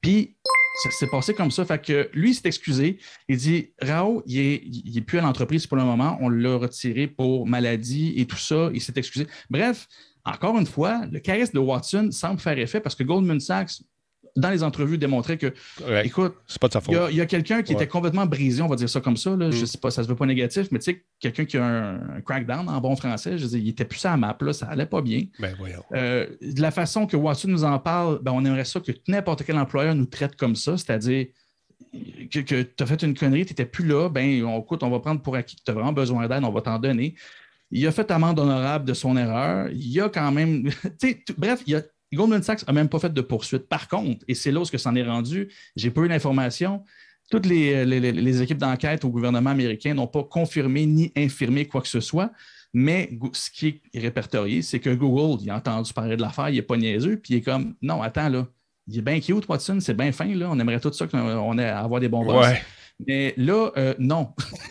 Puis 0.01 0.37
ça 0.83 0.91
s'est 0.91 1.07
passé 1.07 1.35
comme 1.35 1.51
ça. 1.51 1.65
Fait 1.65 1.81
que 1.81 2.11
lui, 2.13 2.31
il 2.31 2.35
s'est 2.35 2.49
excusé. 2.49 2.99
Il 3.29 3.37
dit 3.37 3.73
Rao, 3.81 4.23
il 4.27 4.39
est, 4.39 4.63
il 4.65 4.97
est 4.99 5.03
plus 5.03 5.19
à 5.19 5.23
l'entreprise 5.23 5.67
pour 5.67 5.77
le 5.77 5.85
moment. 5.85 6.19
On 6.21 6.29
l'a 6.29 6.57
retiré 6.57 7.07
pour 7.07 7.47
maladie 7.47 8.15
et 8.17 8.27
tout 8.27 8.37
ça. 8.39 8.71
Il 8.75 8.81
s'est 8.81 8.95
excusé. 8.97 9.27
Bref, 9.51 9.87
encore 10.35 10.59
une 10.59 10.67
fois, 10.67 11.03
le 11.11 11.19
charisme 11.21 11.55
de 11.55 11.59
Watson 11.61 12.09
semble 12.13 12.41
faire 12.41 12.59
effet 12.59 12.81
parce 12.81 12.95
que 12.95 13.03
Goldman 13.05 13.41
Sachs, 13.41 13.83
dans 14.37 14.51
les 14.51 14.63
entrevues, 14.63 14.97
démontrait 14.97 15.37
que, 15.39 15.53
Ouais. 15.85 16.07
écoute, 16.07 16.37
C'est 16.47 16.61
pas 16.61 16.69
de 16.69 16.73
sa 16.75 16.81
faute. 16.81 16.95
il 17.11 17.17
y 17.17 17.21
a, 17.21 17.27
quelqu'un 17.27 17.63
qui 17.63 17.75
Ouais. 17.75 17.83
était 17.83 17.89
complètement 17.91 18.27
brisé, 18.27 18.63
on 18.63 18.69
va 18.69 18.77
dire 18.77 18.89
ça 18.89 19.01
comme 19.01 19.17
ça. 19.17 19.35
Là. 19.35 19.51
Je 19.51 19.63
Mm. 19.63 19.67
sais 19.67 19.79
pas, 19.79 19.91
ça 19.91 20.05
se 20.05 20.09
veut 20.09 20.15
pas 20.15 20.25
négatif, 20.27 20.69
mais 20.71 20.79
tu 20.79 20.85
sais, 20.93 21.05
quelqu'un 21.19 21.45
qui 21.45 21.59
a 21.59 21.65
un, 21.65 21.95
un 22.17 22.21
crackdown 22.21 22.69
en 22.69 22.81
bon 22.81 22.95
français, 22.95 23.39
je 23.39 23.47
dire, 23.47 23.59
il 23.59 23.69
était 23.71 23.85
plus 23.85 24.05
à 24.07 24.11
la 24.11 24.17
map, 24.19 24.37
là, 24.41 24.53
ça 24.53 24.67
allait 24.67 24.87
pas 24.87 25.03
bien. 25.03 25.23
Ben. 25.41 25.53
Euh, 25.95 26.29
de 26.41 26.63
la 26.63 26.71
façon 26.71 27.07
que 27.07 27.17
Watson 27.17 27.49
nous 27.49 27.65
en 27.65 27.79
parle, 27.81 28.21
ben, 28.23 28.31
on 28.33 28.45
aimerait 28.45 28.65
ça 28.65 28.79
que 28.79 28.93
n'importe 29.09 29.43
quel 29.45 29.59
employeur 29.59 29.97
nous 29.97 30.07
traite 30.07 30.37
comme 30.37 30.55
ça, 30.55 30.77
c'est-à-dire 30.77 31.27
que, 32.31 32.39
tu 32.41 32.67
as 32.79 32.87
fait 32.87 33.03
une 33.03 33.15
connerie, 33.15 33.45
tu 33.45 33.53
n'étais 33.53 33.65
plus 33.65 33.85
là, 33.85 34.09
ben, 34.09 34.45
on, 34.45 34.61
écoute, 34.61 34.83
on 34.85 34.91
va 34.91 35.01
prendre 35.01 35.21
pour 35.23 35.35
acquis 35.35 35.57
que 35.57 35.63
tu 35.65 35.71
as 35.71 35.75
vraiment 35.75 35.93
besoin 35.93 36.29
d'aide, 36.29 36.45
on 36.45 36.53
va 36.53 36.61
t'en 36.61 36.79
donner. 36.79 37.15
Il 37.71 37.87
a 37.87 37.93
fait 37.93 38.11
amende 38.11 38.39
honorable 38.39 38.85
de 38.85 38.95
son 38.95 39.17
erreur. 39.17 39.69
Il 39.73 40.01
a 40.01 40.09
quand 40.09 40.33
même. 40.33 40.69
bref, 41.39 41.63
il 41.67 41.77
a, 41.77 41.83
Goldman 42.13 42.43
Sachs 42.43 42.67
n'a 42.67 42.73
même 42.73 42.89
pas 42.89 42.99
fait 42.99 43.13
de 43.13 43.21
poursuite. 43.21 43.69
Par 43.69 43.89
contre, 43.89 44.25
et 44.27 44.35
c'est 44.35 44.51
là 44.51 44.61
où 44.61 44.65
ce 44.65 44.77
s'en 44.77 44.95
est 44.97 45.05
rendu, 45.05 45.49
j'ai 45.77 45.91
pas 45.91 46.01
eu 46.03 46.09
l'information. 46.09 46.83
Toutes 47.31 47.47
les, 47.47 48.43
équipes 48.43 48.59
d'enquête 48.59 49.05
au 49.05 49.09
gouvernement 49.09 49.51
américain 49.51 49.95
n'ont 49.95 50.09
pas 50.09 50.25
confirmé 50.25 50.87
ni 50.87 51.13
infirmé 51.17 51.67
quoi 51.67 51.81
que 51.81 51.89
ce 51.89 52.01
soit. 52.01 52.33
Mais 52.73 53.11
ce 53.33 53.51
qui 53.51 53.81
est 53.93 54.01
répertorié, 54.01 54.63
c'est 54.63 54.81
que 54.81 54.91
Google, 54.91 55.43
il 55.43 55.51
a 55.51 55.57
entendu 55.57 55.93
parler 55.93 56.17
de 56.17 56.23
l'affaire, 56.23 56.49
il 56.49 56.57
n'est 56.57 56.63
pas 56.63 56.77
niaiseux, 56.77 57.17
puis 57.17 57.35
il 57.35 57.37
est 57.39 57.43
comme 57.43 57.75
non, 57.83 58.03
attends, 58.03 58.29
là, 58.29 58.47
il 58.87 58.99
est 58.99 59.03
bien 59.03 59.21
cute, 59.21 59.49
Watson, 59.49 59.79
c'est 59.81 59.95
bien 59.95 60.11
fin, 60.13 60.33
là. 60.35 60.49
On 60.51 60.59
aimerait 60.59 60.81
tout 60.81 60.93
ça 60.93 61.07
qu'on 61.07 61.59
ait 61.59 61.65
à 61.65 61.81
avoir 61.81 62.01
des 62.01 62.09
bons. 62.09 62.25
Ouais. 62.25 62.61
Mais 63.07 63.35
là, 63.37 63.71
euh, 63.77 63.95
non. 63.99 64.35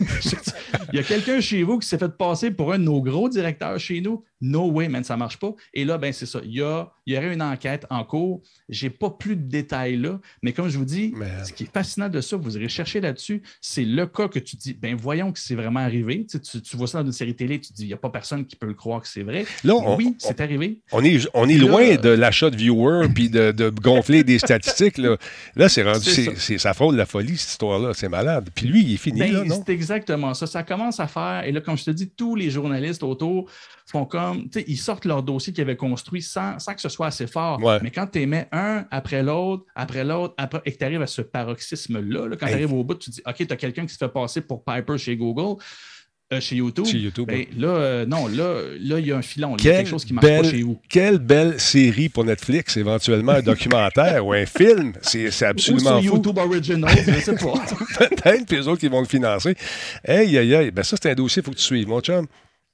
il 0.92 0.96
y 0.96 0.98
a 0.98 1.02
quelqu'un 1.02 1.40
chez 1.40 1.62
vous 1.62 1.78
qui 1.78 1.88
s'est 1.88 1.98
fait 1.98 2.16
passer 2.16 2.50
pour 2.50 2.72
un 2.72 2.78
de 2.78 2.84
nos 2.84 3.00
gros 3.02 3.28
directeurs 3.28 3.78
chez 3.78 4.00
nous. 4.00 4.24
No 4.40 4.70
way, 4.70 4.88
man, 4.88 5.04
ça 5.04 5.14
ne 5.14 5.18
marche 5.18 5.38
pas. 5.38 5.52
Et 5.74 5.84
là, 5.84 5.98
ben, 5.98 6.12
c'est 6.12 6.26
ça. 6.26 6.40
Il 6.44 6.52
y, 6.54 6.62
a, 6.62 6.90
il 7.04 7.14
y 7.14 7.18
aurait 7.18 7.32
une 7.34 7.42
enquête 7.42 7.86
en 7.90 8.04
cours. 8.04 8.40
Je 8.68 8.86
n'ai 8.86 8.90
pas 8.90 9.10
plus 9.10 9.36
de 9.36 9.42
détails 9.48 9.96
là. 9.96 10.18
Mais 10.42 10.52
comme 10.52 10.68
je 10.68 10.78
vous 10.78 10.84
dis, 10.84 11.12
ce 11.44 11.52
qui 11.52 11.64
est 11.64 11.72
fascinant 11.72 12.08
de 12.08 12.20
ça, 12.20 12.36
vous 12.36 12.56
irez 12.56 12.68
chercher 12.68 13.00
là-dessus, 13.00 13.42
c'est 13.60 13.84
le 13.84 14.06
cas 14.06 14.28
que 14.28 14.38
tu 14.38 14.56
dis, 14.56 14.72
ben 14.74 14.96
voyons 14.96 15.30
que 15.32 15.38
c'est 15.38 15.54
vraiment 15.54 15.80
arrivé. 15.80 16.24
Tu, 16.30 16.38
sais, 16.38 16.40
tu- 16.40 16.62
tu 16.62 16.76
vois 16.76 16.86
ça 16.86 17.00
dans 17.00 17.06
une 17.06 17.12
série 17.12 17.34
télé, 17.36 17.60
tu 17.60 17.72
dis, 17.72 17.82
il 17.84 17.88
n'y 17.88 17.92
a 17.92 17.96
pas 17.98 18.10
personne 18.10 18.46
qui 18.46 18.56
peut 18.56 18.66
le 18.66 18.74
croire 18.74 19.02
que 19.02 19.08
c'est 19.08 19.22
vrai. 19.22 19.44
Là, 19.64 19.74
on- 19.74 19.96
oui, 19.96 20.14
c'est 20.18 20.40
arrivé. 20.40 20.80
On 20.92 21.04
est, 21.04 21.28
on 21.34 21.48
est 21.48 21.58
Là, 21.58 21.66
loin 21.68 21.96
de 21.96 22.08
l'achat 22.08 22.48
de 22.50 22.56
viewers 22.56 23.08
puis 23.14 23.28
de, 23.28 23.52
de 23.52 23.68
gonfler 23.68 24.24
des 24.24 24.38
statistiques. 24.38 24.96
Là, 24.98 25.16
là 25.56 25.68
c'est 25.68 25.82
rendu. 25.82 26.08
C'est 26.08 26.58
Ça 26.58 26.72
frôle 26.74 26.96
la 26.96 27.06
folie, 27.06 27.36
cette 27.36 27.50
histoire-là. 27.50 27.92
C'est 27.94 28.08
malade. 28.08 28.48
Puis 28.54 28.66
lui, 28.66 28.82
il 28.84 28.94
est 28.94 28.96
fini, 28.96 29.20
Ben, 29.20 29.32
là, 29.32 29.44
non? 29.44 29.62
c'est 29.66 29.72
exactement 29.72 30.32
ça. 30.34 30.46
Ça 30.46 30.62
commence 30.62 30.98
à 31.00 31.06
faire, 31.06 31.44
et 31.44 31.52
là, 31.52 31.60
comme 31.60 31.76
je 31.76 31.84
te 31.84 31.90
dis, 31.90 32.08
tous 32.10 32.36
les 32.36 32.50
journalistes 32.50 33.02
autour 33.02 33.50
font 33.86 34.04
comme, 34.04 34.29
tu 34.36 34.48
sais, 34.60 34.64
ils 34.68 34.76
sortent 34.76 35.04
leur 35.04 35.22
dossier 35.22 35.52
qu'ils 35.52 35.62
avaient 35.62 35.76
construit 35.76 36.22
sans, 36.22 36.58
sans 36.58 36.74
que 36.74 36.80
ce 36.80 36.88
soit 36.88 37.06
assez 37.08 37.26
fort. 37.26 37.62
Ouais. 37.62 37.78
Mais 37.82 37.90
quand 37.90 38.06
tu 38.06 38.26
mets 38.26 38.48
un 38.52 38.84
après 38.90 39.22
l'autre, 39.22 39.64
après 39.74 40.04
l'autre, 40.04 40.34
après, 40.38 40.60
et 40.64 40.72
que 40.72 40.78
tu 40.78 40.84
arrives 40.84 41.02
à 41.02 41.06
ce 41.06 41.22
paroxysme-là, 41.22 42.26
là, 42.28 42.36
quand 42.36 42.46
Hey. 42.46 42.52
tu 42.52 42.58
arrives 42.58 42.72
au 42.72 42.84
bout, 42.84 42.94
tu 42.94 43.10
dis, 43.10 43.22
OK, 43.26 43.34
tu 43.36 43.52
as 43.52 43.56
quelqu'un 43.56 43.86
qui 43.86 43.92
se 43.92 43.98
fait 43.98 44.08
passer 44.08 44.40
pour 44.40 44.64
Piper 44.64 44.98
chez 44.98 45.16
Google. 45.16 45.60
euh, 46.32 46.40
chez 46.40 46.54
YouTube, 46.54 46.84
Chez 46.86 46.98
YouTube, 46.98 47.26
ben, 47.26 47.38
ouais. 47.38 47.48
là, 47.58 47.68
euh, 47.68 48.06
non, 48.06 48.28
là, 48.28 48.62
là, 48.78 48.98
il 49.00 49.06
y 49.08 49.10
a 49.10 49.16
un 49.16 49.22
filon. 49.22 49.56
Il 49.58 49.64
y 49.64 49.68
a 49.70 49.78
quelque 49.78 49.88
chose 49.90 50.04
qui 50.04 50.12
marche 50.14 50.24
belle, 50.28 50.42
pas 50.42 50.48
chez 50.50 50.62
vous. 50.62 50.80
quelle 50.88 51.18
belle 51.18 51.58
série 51.58 52.08
pour 52.08 52.24
Netflix, 52.24 52.76
éventuellement 52.76 53.32
un 53.32 53.42
documentaire 53.42 54.24
ou 54.24 54.32
un 54.32 54.46
film. 54.46 54.92
C'est 55.02 55.32
c'est 55.32 55.46
absolument 55.46 55.98
Ou 55.98 56.02
sur 56.02 56.10
fou. 56.10 56.16
YouTube 56.18 56.38
Original, 56.38 56.96
je 57.04 57.18
sais 57.18 57.34
pas. 57.34 57.54
Peut-être, 57.98 58.46
puis 58.46 58.58
les 58.58 58.68
autres 58.68 58.78
qui 58.78 58.86
vont 58.86 59.00
le 59.00 59.08
financer. 59.08 59.56
Aïe, 60.06 60.38
aïe, 60.38 60.54
aïe. 60.54 60.70
Ben 60.70 60.84
ça, 60.84 60.96
c'est 61.02 61.10
un 61.10 61.14
dossier 61.14 61.42
qu'il 61.42 61.46
faut 61.46 61.50
que 61.52 61.56
tu 61.60 61.64
suives, 61.64 61.88
mon 61.88 62.00
chum. 62.00 62.26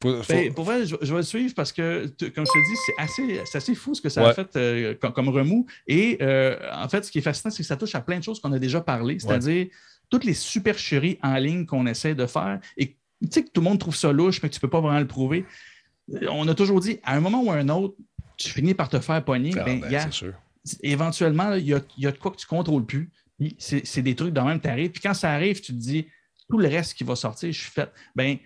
Faut- 0.02 0.22
Ben, 0.28 0.52
pour 0.52 0.64
vrai, 0.64 0.84
je, 0.86 0.94
je 1.00 1.10
vais 1.12 1.20
le 1.20 1.22
suivre 1.22 1.54
parce 1.54 1.72
que, 1.72 2.06
tu- 2.06 2.30
comme 2.30 2.44
je 2.46 2.52
te 2.52 2.58
dis, 2.70 2.76
c'est 2.86 2.94
assez, 2.98 3.40
assez 3.56 3.74
fou 3.74 3.94
ce 3.94 4.02
que 4.02 4.08
ça 4.10 4.22
Ouais. 4.22 4.28
a 4.30 4.34
fait 4.34 4.54
euh, 4.56 4.94
comme, 5.00 5.12
comme 5.12 5.28
remous. 5.30 5.66
Et 5.86 6.18
euh, 6.20 6.58
en 6.74 6.88
fait, 6.88 7.04
ce 7.04 7.10
qui 7.10 7.18
est 7.18 7.22
fascinant, 7.22 7.50
c'est 7.50 7.62
que 7.62 7.66
ça 7.66 7.76
touche 7.76 7.94
à 7.94 8.00
plein 8.02 8.18
de 8.18 8.22
choses 8.24 8.38
qu'on 8.40 8.52
a 8.52 8.58
déjà 8.58 8.80
parlé, 8.82 9.18
c'est-à-dire 9.18 9.68
toutes 10.10 10.24
les 10.24 10.34
supercheries 10.34 11.18
en 11.22 11.34
ligne 11.36 11.64
qu'on 11.66 11.86
essaie 11.86 12.14
de 12.14 12.26
faire 12.26 12.60
et 12.76 12.96
tu 13.22 13.28
sais 13.30 13.42
que 13.42 13.50
tout 13.50 13.62
le 13.62 13.64
monde 13.64 13.80
trouve 13.80 13.96
ça 13.96 14.12
louche, 14.12 14.42
mais 14.42 14.50
que 14.50 14.54
tu 14.54 14.58
ne 14.58 14.60
peux 14.60 14.70
pas 14.70 14.80
vraiment 14.82 15.00
le 15.00 15.06
prouver. 15.06 15.46
Euh, 16.12 16.26
On 16.30 16.46
a 16.46 16.54
toujours 16.54 16.80
dit, 16.80 16.98
à 17.02 17.16
un 17.16 17.20
moment 17.20 17.42
ou 17.42 17.50
à 17.50 17.54
un 17.54 17.68
autre, 17.70 17.96
tu 18.36 18.50
finis 18.50 18.74
par 18.74 18.90
te 18.90 19.00
faire 19.00 19.24
pogner. 19.24 19.52
Ah, 19.58 19.64
ben, 19.64 19.80
ben, 19.80 20.00
c'est 20.00 20.12
sûr. 20.12 20.34
éventuellement, 20.82 21.54
il 21.54 21.64
y 21.66 21.72
a, 21.74 21.80
y 21.96 22.06
a 22.06 22.12
de 22.12 22.18
quoi 22.18 22.30
que 22.30 22.36
tu 22.36 22.44
ne 22.44 22.48
contrôles 22.50 22.84
plus. 22.84 23.10
C'est 23.58 24.02
des 24.02 24.14
trucs 24.14 24.34
dans 24.34 24.42
le 24.44 24.50
même 24.50 24.60
tarif. 24.60 24.92
Puis 24.92 25.00
quand 25.00 25.14
ça 25.14 25.32
arrive, 25.32 25.60
tu 25.60 25.72
te 25.72 25.78
dis, 25.78 26.06
tout 26.50 26.58
le 26.58 26.68
reste 26.68 26.94
qui 26.94 27.04
va 27.04 27.16
sortir, 27.16 27.50
je 27.50 27.58
suis 27.58 27.70
fait. 27.70 27.90
Ben, 28.14 28.36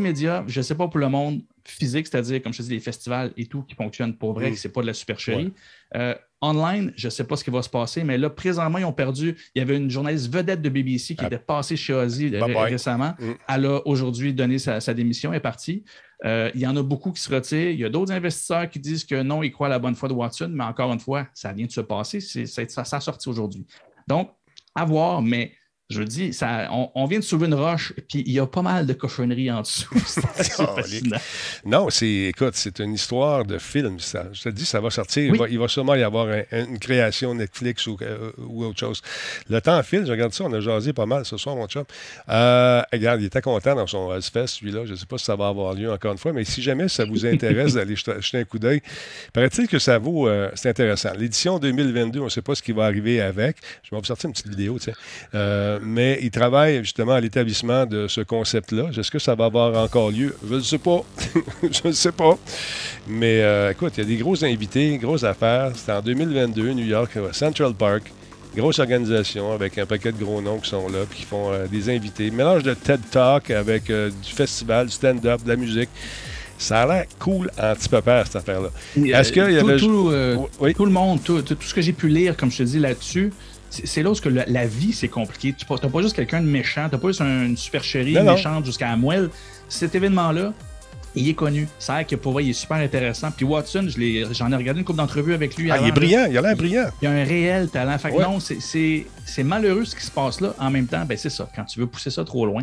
Media, 0.00 0.44
je 0.46 0.60
ne 0.60 0.62
sais 0.62 0.74
pas 0.74 0.88
pour 0.88 1.00
le 1.00 1.08
monde 1.08 1.42
physique, 1.64 2.06
c'est-à-dire, 2.06 2.42
comme 2.42 2.52
je 2.52 2.58
te 2.58 2.62
dis, 2.64 2.70
les 2.70 2.80
festivals 2.80 3.32
et 3.36 3.46
tout 3.46 3.62
qui 3.62 3.74
fonctionnent 3.74 4.16
pour 4.16 4.32
vrai, 4.34 4.50
Mm. 4.50 4.52
que 4.54 4.58
ce 4.58 4.68
n'est 4.68 4.72
pas 4.72 4.80
de 4.82 4.86
la 4.86 4.94
supercherie. 4.94 5.52
Euh, 5.94 6.14
online, 6.42 6.92
je 6.96 7.06
ne 7.06 7.10
sais 7.10 7.24
pas 7.24 7.36
ce 7.36 7.44
qui 7.44 7.50
va 7.50 7.62
se 7.62 7.68
passer, 7.68 8.02
mais 8.04 8.16
là, 8.18 8.30
présentement, 8.30 8.78
ils 8.78 8.84
ont 8.84 8.92
perdu. 8.92 9.36
Il 9.54 9.58
y 9.58 9.62
avait 9.62 9.76
une 9.76 9.90
journaliste 9.90 10.32
vedette 10.32 10.62
de 10.62 10.68
BBC 10.68 11.14
qui 11.14 11.24
Ah. 11.24 11.26
était 11.26 11.38
passée 11.38 11.76
chez 11.76 11.92
Ozzy 11.94 12.34
euh, 12.34 12.44
récemment. 12.64 13.14
Mm. 13.18 13.32
Elle 13.48 13.66
a 13.66 13.86
aujourd'hui 13.86 14.32
donné 14.34 14.58
sa, 14.58 14.80
sa 14.80 14.94
démission, 14.94 15.32
elle 15.32 15.38
est 15.38 15.40
partie. 15.40 15.84
Euh, 16.24 16.50
il 16.54 16.60
y 16.60 16.66
en 16.66 16.76
a 16.76 16.82
beaucoup 16.82 17.12
qui 17.12 17.20
se 17.22 17.32
retirent. 17.34 17.70
Il 17.70 17.78
y 17.78 17.84
a 17.84 17.88
d'autres 17.88 18.12
investisseurs 18.12 18.68
qui 18.68 18.78
disent 18.78 19.04
que 19.04 19.22
non, 19.22 19.42
ils 19.42 19.50
croient 19.50 19.68
à 19.68 19.70
la 19.70 19.78
bonne 19.78 19.94
foi 19.94 20.08
de 20.08 20.14
Watson, 20.14 20.50
mais 20.52 20.64
encore 20.64 20.92
une 20.92 21.00
fois, 21.00 21.26
ça 21.32 21.52
vient 21.52 21.66
de 21.66 21.70
se 21.72 21.80
passer. 21.80 22.20
C'est- 22.20 22.46
ça, 22.46 22.84
ça 22.84 22.96
a 22.96 23.00
sorti 23.00 23.28
aujourd'hui. 23.28 23.66
Donc, 24.06 24.30
à 24.74 24.84
voir, 24.84 25.22
mais 25.22 25.52
je 25.90 26.02
dis, 26.02 26.32
ça, 26.32 26.68
on, 26.72 26.90
on 26.94 27.04
vient 27.06 27.18
de 27.18 27.24
soulever 27.24 27.46
une 27.48 27.54
roche, 27.54 27.92
puis 28.08 28.22
il 28.26 28.32
y 28.32 28.38
a 28.38 28.46
pas 28.46 28.62
mal 28.62 28.86
de 28.86 28.92
cochonneries 28.92 29.50
en 29.50 29.60
dessous. 29.62 29.88
Non, 31.64 31.90
c'est, 31.90 32.08
écoute, 32.08 32.54
c'est 32.54 32.78
une 32.80 32.94
histoire 32.94 33.44
de 33.44 33.58
film. 33.58 33.98
Ça. 34.00 34.26
Je 34.32 34.42
te 34.44 34.48
dis, 34.48 34.64
ça 34.64 34.80
va 34.80 34.90
sortir. 34.90 35.24
Il, 35.24 35.36
va, 35.38 35.48
il 35.48 35.58
va 35.58 35.68
sûrement 35.68 35.94
y 35.94 36.02
avoir 36.02 36.28
un- 36.28 36.42
un- 36.52 36.66
une 36.66 36.78
création 36.78 37.34
Netflix 37.34 37.86
ou, 37.86 37.96
euh, 38.02 38.30
ou 38.38 38.64
autre 38.64 38.78
chose. 38.78 39.02
Le 39.48 39.60
temps 39.60 39.82
file, 39.82 40.04
je 40.06 40.10
regarde 40.12 40.32
ça, 40.32 40.44
on 40.44 40.52
a 40.52 40.60
jasé 40.60 40.92
pas 40.92 41.06
mal 41.06 41.24
ce 41.24 41.36
soir, 41.36 41.56
mon 41.56 41.66
chum. 41.66 41.84
Euh, 42.28 42.82
regarde, 42.92 43.20
il 43.20 43.26
était 43.26 43.40
content 43.42 43.74
dans 43.74 43.86
son 43.86 44.08
Ozfest, 44.10 44.46
celui-là. 44.46 44.84
Je 44.86 44.92
ne 44.92 44.96
sais 44.96 45.06
pas 45.06 45.18
si 45.18 45.24
ça 45.24 45.36
va 45.36 45.48
avoir 45.48 45.74
lieu 45.74 45.90
encore 45.92 46.12
une 46.12 46.18
fois, 46.18 46.32
mais 46.32 46.44
si 46.44 46.62
jamais 46.62 46.88
ça 46.88 47.04
vous 47.04 47.26
intéresse 47.26 47.74
d'aller 47.74 47.96
jeter, 47.96 48.12
un 48.34 48.44
coup 48.44 48.58
d'œil, 48.58 48.80
paraît-il 49.32 49.66
que 49.68 49.78
ça 49.78 49.98
vaut. 49.98 50.28
euh, 50.28 50.50
c'est 50.54 50.68
intéressant. 50.68 51.10
L'édition 51.18 51.58
2022, 51.58 52.20
on 52.20 52.24
ne 52.24 52.28
sait 52.28 52.42
pas 52.42 52.54
ce 52.54 52.62
qui 52.62 52.72
va 52.72 52.84
arriver 52.84 53.20
avec. 53.20 53.56
Je 53.82 53.90
vais 53.94 53.98
vous 54.00 54.04
sortir 54.06 54.28
une 54.28 54.32
petite 54.34 54.48
vidéo, 54.48 54.78
tu 54.78 54.84
sais. 54.84 54.92
Euh, 55.34 55.79
mais 55.82 56.18
il 56.22 56.30
travaille 56.30 56.78
justement 56.78 57.12
à 57.12 57.20
l'établissement 57.20 57.86
de 57.86 58.08
ce 58.08 58.20
concept-là. 58.20 58.90
Est-ce 58.96 59.10
que 59.10 59.18
ça 59.18 59.34
va 59.34 59.46
avoir 59.46 59.76
encore 59.82 60.10
lieu? 60.10 60.34
Je 60.48 60.54
ne 60.56 60.60
sais 60.60 60.78
pas. 60.78 61.02
je 61.62 61.88
ne 61.88 61.92
sais 61.92 62.12
pas. 62.12 62.38
Mais 63.08 63.42
euh, 63.42 63.70
écoute, 63.70 63.92
il 63.96 64.00
y 64.00 64.06
a 64.06 64.08
des 64.08 64.16
gros 64.16 64.44
invités, 64.44 64.98
grosses 64.98 65.24
affaires. 65.24 65.72
C'était 65.74 65.92
en 65.92 66.02
2022, 66.02 66.72
New 66.72 66.86
York, 66.86 67.12
euh, 67.16 67.32
Central 67.32 67.74
Park. 67.74 68.04
Grosse 68.56 68.80
organisation 68.80 69.52
avec 69.52 69.78
un 69.78 69.86
paquet 69.86 70.10
de 70.10 70.22
gros 70.22 70.40
noms 70.42 70.58
qui 70.58 70.70
sont 70.70 70.88
là 70.88 71.00
puis 71.08 71.20
qui 71.20 71.24
font 71.24 71.52
euh, 71.52 71.66
des 71.68 71.88
invités. 71.88 72.30
Mélange 72.30 72.64
de 72.64 72.74
TED 72.74 73.00
Talk 73.10 73.50
avec 73.50 73.84
du 73.86 74.32
festival, 74.34 74.86
du 74.86 74.92
stand-up, 74.92 75.42
de 75.44 75.48
la 75.48 75.56
musique. 75.56 75.88
Ça 76.60 76.82
a 76.82 76.86
l'air 76.86 77.06
cool 77.18 77.50
en 77.58 77.74
petit 77.74 77.88
peu 77.88 78.02
peur, 78.02 78.26
cette 78.26 78.36
affaire-là. 78.36 78.68
Est-ce 78.94 79.32
qu'il 79.32 79.50
y 79.50 79.56
avait. 79.58 79.78
tout, 79.78 80.10
euh, 80.10 80.36
Oui. 80.60 80.74
tout 80.74 80.84
le 80.84 80.92
monde, 80.92 81.22
tout 81.24 81.42
ce 81.58 81.72
que 81.72 81.80
j'ai 81.80 81.94
pu 81.94 82.08
lire, 82.08 82.36
comme 82.36 82.50
je 82.50 82.58
te 82.58 82.62
dis 82.64 82.78
là-dessus, 82.78 83.32
c'est 83.70 84.02
là 84.02 84.10
où 84.10 84.14
la, 84.28 84.44
la 84.46 84.66
vie, 84.66 84.92
c'est 84.92 85.08
compliqué. 85.08 85.52
Tu 85.56 85.64
n'as 85.70 85.88
pas 85.88 86.02
juste 86.02 86.16
quelqu'un 86.16 86.40
de 86.40 86.46
méchant, 86.46 86.88
tu 86.88 86.94
n'as 86.96 87.00
pas 87.00 87.08
juste 87.08 87.20
un- 87.20 87.44
une 87.46 87.56
supercherie 87.56 88.12
Non, 88.14 88.24
non. 88.24 88.34
méchante 88.34 88.64
jusqu'à 88.66 88.88
la 88.88 88.96
moelle. 88.96 89.30
Cet 89.68 89.94
événement-là, 89.94 90.52
il 91.14 91.28
est 91.28 91.34
connu. 91.34 91.66
C'est 91.78 91.92
vrai 91.92 92.04
que 92.04 92.16
pour 92.16 92.32
vrai, 92.32 92.44
il 92.44 92.50
est 92.50 92.54
super 92.54 92.76
intéressant. 92.78 93.30
Puis 93.30 93.44
Watson, 93.44 93.86
je 93.88 93.98
l'ai- 93.98 94.24
j'en 94.32 94.50
ai 94.52 94.56
regardé 94.56 94.80
une 94.80 94.84
couple 94.84 94.98
d'entrevues 94.98 95.34
avec 95.34 95.56
lui. 95.56 95.70
Ah, 95.70 95.74
avant, 95.74 95.84
il 95.84 95.86
est 95.86 95.90
là. 95.90 95.94
brillant, 95.94 96.26
il 96.30 96.38
a 96.38 96.40
l'air 96.42 96.56
brillant. 96.56 96.90
Il 97.00 97.04
y 97.04 97.08
a 97.08 97.10
un 97.12 97.24
réel 97.24 97.68
talent. 97.68 97.96
Fait 97.98 98.10
que 98.10 98.14
Ouais. 98.16 98.22
non, 98.24 98.40
c'est- 98.40 98.60
c'est 98.60 99.06
c'est 99.24 99.44
malheureux 99.44 99.84
ce 99.84 99.94
qui 99.94 100.04
se 100.04 100.10
passe 100.10 100.40
là. 100.40 100.54
En 100.58 100.70
même 100.70 100.86
temps, 100.86 101.04
ben 101.04 101.16
c'est 101.16 101.30
ça. 101.30 101.48
Quand 101.54 101.64
tu 101.64 101.78
veux 101.80 101.86
pousser 101.86 102.10
ça 102.10 102.24
trop 102.24 102.46
loin, 102.46 102.62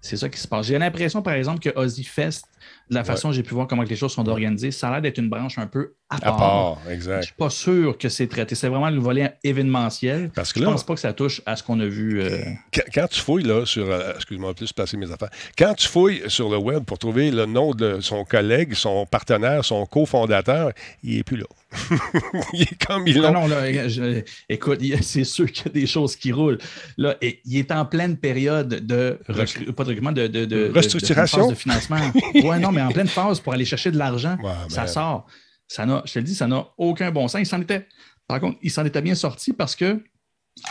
c'est 0.00 0.16
ça 0.16 0.28
qui 0.28 0.38
se 0.40 0.46
passe. 0.48 0.66
J'ai 0.66 0.78
l'impression, 0.78 1.22
par 1.22 1.34
exemple, 1.34 1.60
que 1.60 1.76
Ozzy 1.78 2.04
Fest, 2.04 2.46
de 2.90 2.94
la 2.94 3.04
façon 3.04 3.28
dont 3.28 3.32
j'ai 3.32 3.42
pu 3.42 3.54
voir 3.54 3.66
comment 3.66 3.82
les 3.82 3.96
choses 3.96 4.12
sont 4.12 4.26
organisées, 4.28 4.70
ça 4.70 4.88
a 4.88 4.92
l'air 4.92 5.02
d'être 5.02 5.18
une 5.18 5.28
branche 5.28 5.58
un 5.58 5.66
peu 5.66 5.94
à 6.10 6.16
À 6.16 6.20
part. 6.20 6.36
part, 6.38 6.78
Je 6.88 6.94
exact. 6.94 7.22
suis 7.24 7.34
pas 7.34 7.50
sûr 7.50 7.98
que 7.98 8.08
c'est 8.08 8.26
traité. 8.28 8.54
C'est 8.54 8.68
vraiment 8.68 8.88
le 8.88 8.98
volet 8.98 9.34
événementiel. 9.44 10.30
Parce 10.34 10.52
que 10.52 10.60
je 10.60 10.64
là- 10.64 10.70
pense 10.70 10.84
pas 10.84 10.94
que 10.94 11.00
ça 11.00 11.12
touche 11.12 11.42
à 11.46 11.56
ce 11.56 11.62
qu'on 11.62 11.78
a 11.80 11.86
vu. 11.86 12.22
euh, 12.22 12.38
Quand, 12.72 12.82
quand 12.94 13.06
tu 13.08 13.20
fouilles 13.20 13.44
là, 13.44 13.66
sur. 13.66 13.90
euh, 13.90 14.14
Excuse-moi, 14.14 14.54
plus 14.54 14.72
passer 14.72 14.96
mes 14.96 15.10
affaires. 15.12 15.30
Quand 15.58 15.74
tu 15.74 15.86
fouilles 15.86 16.22
sur 16.28 16.48
le 16.48 16.56
web 16.56 16.84
pour 16.84 16.98
trouver 16.98 17.30
le 17.30 17.44
nom 17.46 17.72
de 17.74 18.00
son 18.00 18.24
collègue, 18.24 18.72
son 18.74 19.04
partenaire, 19.06 19.64
son 19.64 19.84
cofondateur, 19.86 20.72
il 21.02 21.16
n'est 21.18 21.22
plus 21.24 21.36
là. 21.36 21.44
il 22.54 22.62
est 22.62 22.84
comme 22.86 23.06
il 23.06 23.16
Non, 23.20 23.32
l'ont. 23.32 23.40
non, 23.42 23.46
là, 23.48 23.88
je- 23.88 24.22
écoute, 24.48 24.80
c'est 25.02 25.24
sûr 25.24 25.50
qu'il 25.52 25.66
y 25.66 25.68
a 25.68 25.72
des 25.72 25.86
choses 25.86 26.16
qui 26.16 26.32
roulent. 26.32 26.58
Là, 26.96 27.16
et 27.20 27.40
il 27.44 27.56
est 27.58 27.70
en 27.70 27.84
pleine 27.84 28.16
période 28.16 28.68
de 28.86 29.18
recru- 29.28 29.70
pas 29.72 29.84
de 29.84 29.88
recrutement, 29.90 30.12
de, 30.12 30.26
de, 30.26 30.44
de- 30.46 30.70
Restructuration? 30.74 31.50
de 31.50 31.54
financement. 31.54 31.98
ouais, 32.34 32.58
non, 32.58 32.72
mais 32.72 32.80
en 32.82 32.90
pleine 32.90 33.08
phase 33.08 33.40
pour 33.40 33.52
aller 33.52 33.64
chercher 33.66 33.90
de 33.90 33.98
l'argent. 33.98 34.36
ça 34.68 34.82
ben- 34.82 34.86
sort. 34.86 35.26
Ça 35.66 35.84
n'a, 35.84 36.02
je 36.06 36.12
te 36.14 36.18
le 36.18 36.24
dis, 36.24 36.34
ça 36.34 36.46
n'a 36.46 36.66
aucun 36.78 37.10
bon 37.10 37.28
sens. 37.28 37.40
Il 37.42 37.46
s'en 37.46 37.60
était, 37.60 37.86
par 38.26 38.40
contre, 38.40 38.58
il 38.62 38.70
s'en 38.70 38.86
était 38.86 39.02
bien 39.02 39.14
sorti 39.14 39.52
parce 39.52 39.76
que 39.76 40.02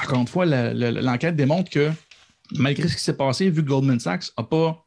encore 0.03 0.19
une 0.19 0.28
fois, 0.28 0.45
l'enquête 0.45 1.36
démontre 1.36 1.69
que 1.69 1.91
malgré 2.56 2.88
ce 2.88 2.95
qui 2.98 3.03
s'est 3.03 3.15
passé, 3.15 3.49
vu 3.49 3.64
que 3.64 3.68
Goldman 3.69 3.99
Sachs 3.99 4.32
n'a 4.38 4.44
pas 4.44 4.84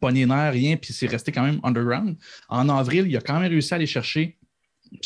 pogné 0.00 0.26
rien, 0.26 0.76
puis 0.76 0.92
c'est 0.92 1.06
resté 1.06 1.30
quand 1.32 1.42
même 1.44 1.60
underground, 1.62 2.16
en 2.48 2.68
avril, 2.68 3.06
il 3.08 3.16
a 3.16 3.20
quand 3.20 3.38
même 3.38 3.48
réussi 3.48 3.72
à 3.72 3.76
aller 3.76 3.86
chercher. 3.86 4.35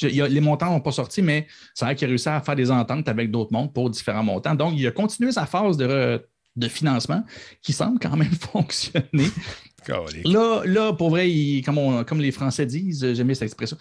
Y 0.03 0.21
a- 0.23 0.29
les 0.29 0.41
montants 0.41 0.71
n'ont 0.71 0.81
pas 0.81 0.93
sorti, 0.93 1.23
mais 1.23 1.47
c'est 1.75 1.85
vrai 1.85 1.95
qu'il 1.97 2.07
a 2.07 2.09
réussi 2.09 2.29
à 2.29 2.41
faire 2.41 2.57
des 2.57 2.71
ententes 2.71 3.09
avec 3.09 3.31
d'autres 3.31 3.53
mondes 3.53 3.73
pour 3.73 3.91
différents 3.91 4.25
montants. 4.25 4.55
Donc, 4.55 4.75
il 4.77 4.87
a 4.87 4.91
continué 4.91 5.33
sa 5.33 5.47
phase 5.47 5.77
de, 5.77 5.87
re- 5.87 6.21
de 6.57 6.69
financement 6.69 7.23
qui 7.63 7.73
semble 7.73 7.99
quand 7.99 8.17
même 8.17 8.31
fonctionner. 8.53 9.27
Là, 10.27 10.61
là, 10.67 10.93
pour 10.93 11.09
vrai, 11.09 11.31
il- 11.31 11.63
comme, 11.63 11.79
on- 11.79 12.05
comme 12.05 12.21
les 12.21 12.33
Français 12.33 12.67
disent, 12.67 13.15
j'aime 13.15 13.27
bien 13.29 13.35
cette 13.35 13.45
expression, 13.45 13.79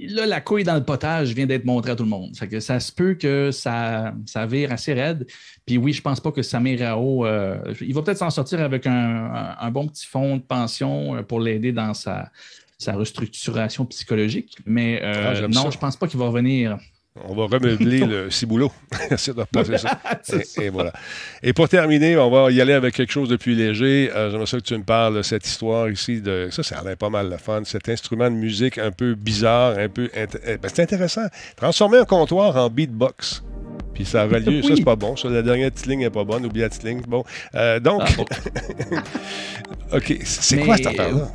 là, 0.00 0.24
la 0.24 0.40
couille 0.40 0.64
dans 0.64 0.74
le 0.74 0.82
potage 0.82 1.34
vient 1.34 1.44
d'être 1.44 1.66
montrée 1.66 1.90
à 1.90 1.96
tout 1.96 2.04
le 2.04 2.08
monde. 2.08 2.34
Fait 2.34 2.48
que 2.48 2.60
ça 2.60 2.80
se 2.80 2.90
peut 2.90 3.12
que 3.14 3.50
ça, 3.50 4.14
ça 4.24 4.46
vire 4.46 4.72
assez 4.72 4.94
raide. 4.94 5.26
Puis 5.66 5.76
oui, 5.76 5.92
je 5.92 6.00
pense 6.00 6.18
pas 6.18 6.32
que 6.32 6.40
Samir 6.40 6.80
Rao, 6.80 7.26
euh, 7.26 7.58
il 7.82 7.92
va 7.94 8.00
peut-être 8.02 8.18
s'en 8.18 8.30
sortir 8.30 8.60
avec 8.62 8.86
un, 8.86 8.92
un- 8.94 9.56
un 9.60 9.70
bon 9.70 9.86
petit 9.86 10.06
fonds 10.06 10.38
de 10.38 10.42
pension 10.42 11.16
euh, 11.16 11.22
pour 11.22 11.40
l'aider 11.40 11.72
dans 11.72 11.92
sa, 11.92 12.30
sa 12.84 12.92
restructuration 12.94 13.84
psychologique. 13.86 14.56
Mais 14.66 15.00
euh, 15.02 15.34
Ah, 15.44 15.48
non, 15.48 15.64
ça. 15.64 15.70
je 15.70 15.78
pense 15.78 15.96
pas 15.96 16.06
qu'il 16.06 16.18
va 16.20 16.26
revenir. 16.26 16.78
On 17.28 17.34
va 17.34 17.44
remeubler 17.44 18.00
le 18.06 18.28
ciboulot. 18.28 18.72
De 19.08 19.40
replacer 19.40 19.78
ça. 19.78 20.00
et, 20.58 20.64
et 20.64 20.68
voilà. 20.68 20.92
Et 21.44 21.52
pour 21.52 21.68
terminer, 21.68 22.16
on 22.16 22.28
va 22.28 22.50
y 22.50 22.60
aller 22.60 22.72
avec 22.72 22.94
quelque 22.94 23.12
chose 23.12 23.28
de 23.28 23.36
plus 23.36 23.54
léger. 23.54 24.10
Euh, 24.12 24.30
J'aimerais 24.30 24.46
ça 24.46 24.56
que 24.58 24.64
tu 24.64 24.76
me 24.76 24.82
parles 24.82 25.16
de 25.18 25.22
cette 25.22 25.46
histoire 25.46 25.88
ici. 25.88 26.20
De, 26.20 26.48
ça, 26.50 26.64
ça 26.64 26.78
a 26.80 26.82
l'air 26.84 26.96
pas 26.96 27.10
mal 27.10 27.30
le 27.30 27.36
fun. 27.36 27.62
Cet 27.64 27.88
instrument 27.88 28.28
de 28.28 28.34
musique 28.36 28.78
un 28.78 28.90
peu 28.90 29.14
bizarre, 29.14 29.78
un 29.78 29.88
peu. 29.88 30.06
int- 30.06 30.38
eh, 30.44 30.56
ben, 30.56 30.68
c'est 30.74 30.82
intéressant. 30.82 31.26
Transformer 31.56 31.98
un 31.98 32.04
comptoir 32.04 32.56
en 32.56 32.68
beatbox. 32.68 33.44
Puis 33.94 34.04
ça 34.04 34.26
aura 34.26 34.40
lieu. 34.40 34.60
Ça, 34.66 34.74
c'est 34.74 34.82
pas 34.84 34.96
bon. 34.96 35.14
Ça, 35.14 35.28
la 35.28 35.42
dernière 35.42 35.70
petite 35.70 35.86
ligne 35.86 36.00
n'est 36.00 36.10
pas 36.10 36.24
bonne. 36.24 36.44
Oublie 36.44 36.62
la 36.62 36.68
petite 36.68 36.82
ligne. 36.82 37.00
Bon. 37.06 37.22
Euh, 37.54 37.78
donc. 37.78 38.02
OK. 39.92 40.16
C'est 40.24 40.58
quoi 40.58 40.76
cette 40.76 40.88
affaire-là? 40.88 41.30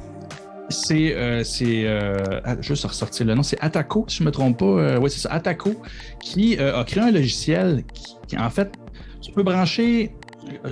C'est, 0.70 1.16
euh, 1.16 1.44
c'est 1.44 1.86
euh, 1.86 2.42
ah, 2.44 2.56
juste 2.62 2.86
ressortir 2.86 3.26
le 3.26 3.34
nom, 3.34 3.44
c'est 3.44 3.60
Ataco, 3.60 4.06
si 4.08 4.18
je 4.18 4.24
ne 4.24 4.28
me 4.28 4.32
trompe 4.32 4.60
pas. 4.60 5.00
oui, 5.00 5.10
c'est 5.10 5.20
ça, 5.20 5.34
Ataco, 5.34 5.74
qui 6.22 6.58
euh, 6.60 6.80
a 6.80 6.84
créé 6.84 7.04
un 7.04 7.12
logiciel 7.12 7.84
qui, 7.94 8.16
qui, 8.28 8.38
en 8.38 8.50
fait, 8.50 8.72
tu 9.22 9.32
peux 9.32 9.44
brancher. 9.44 10.12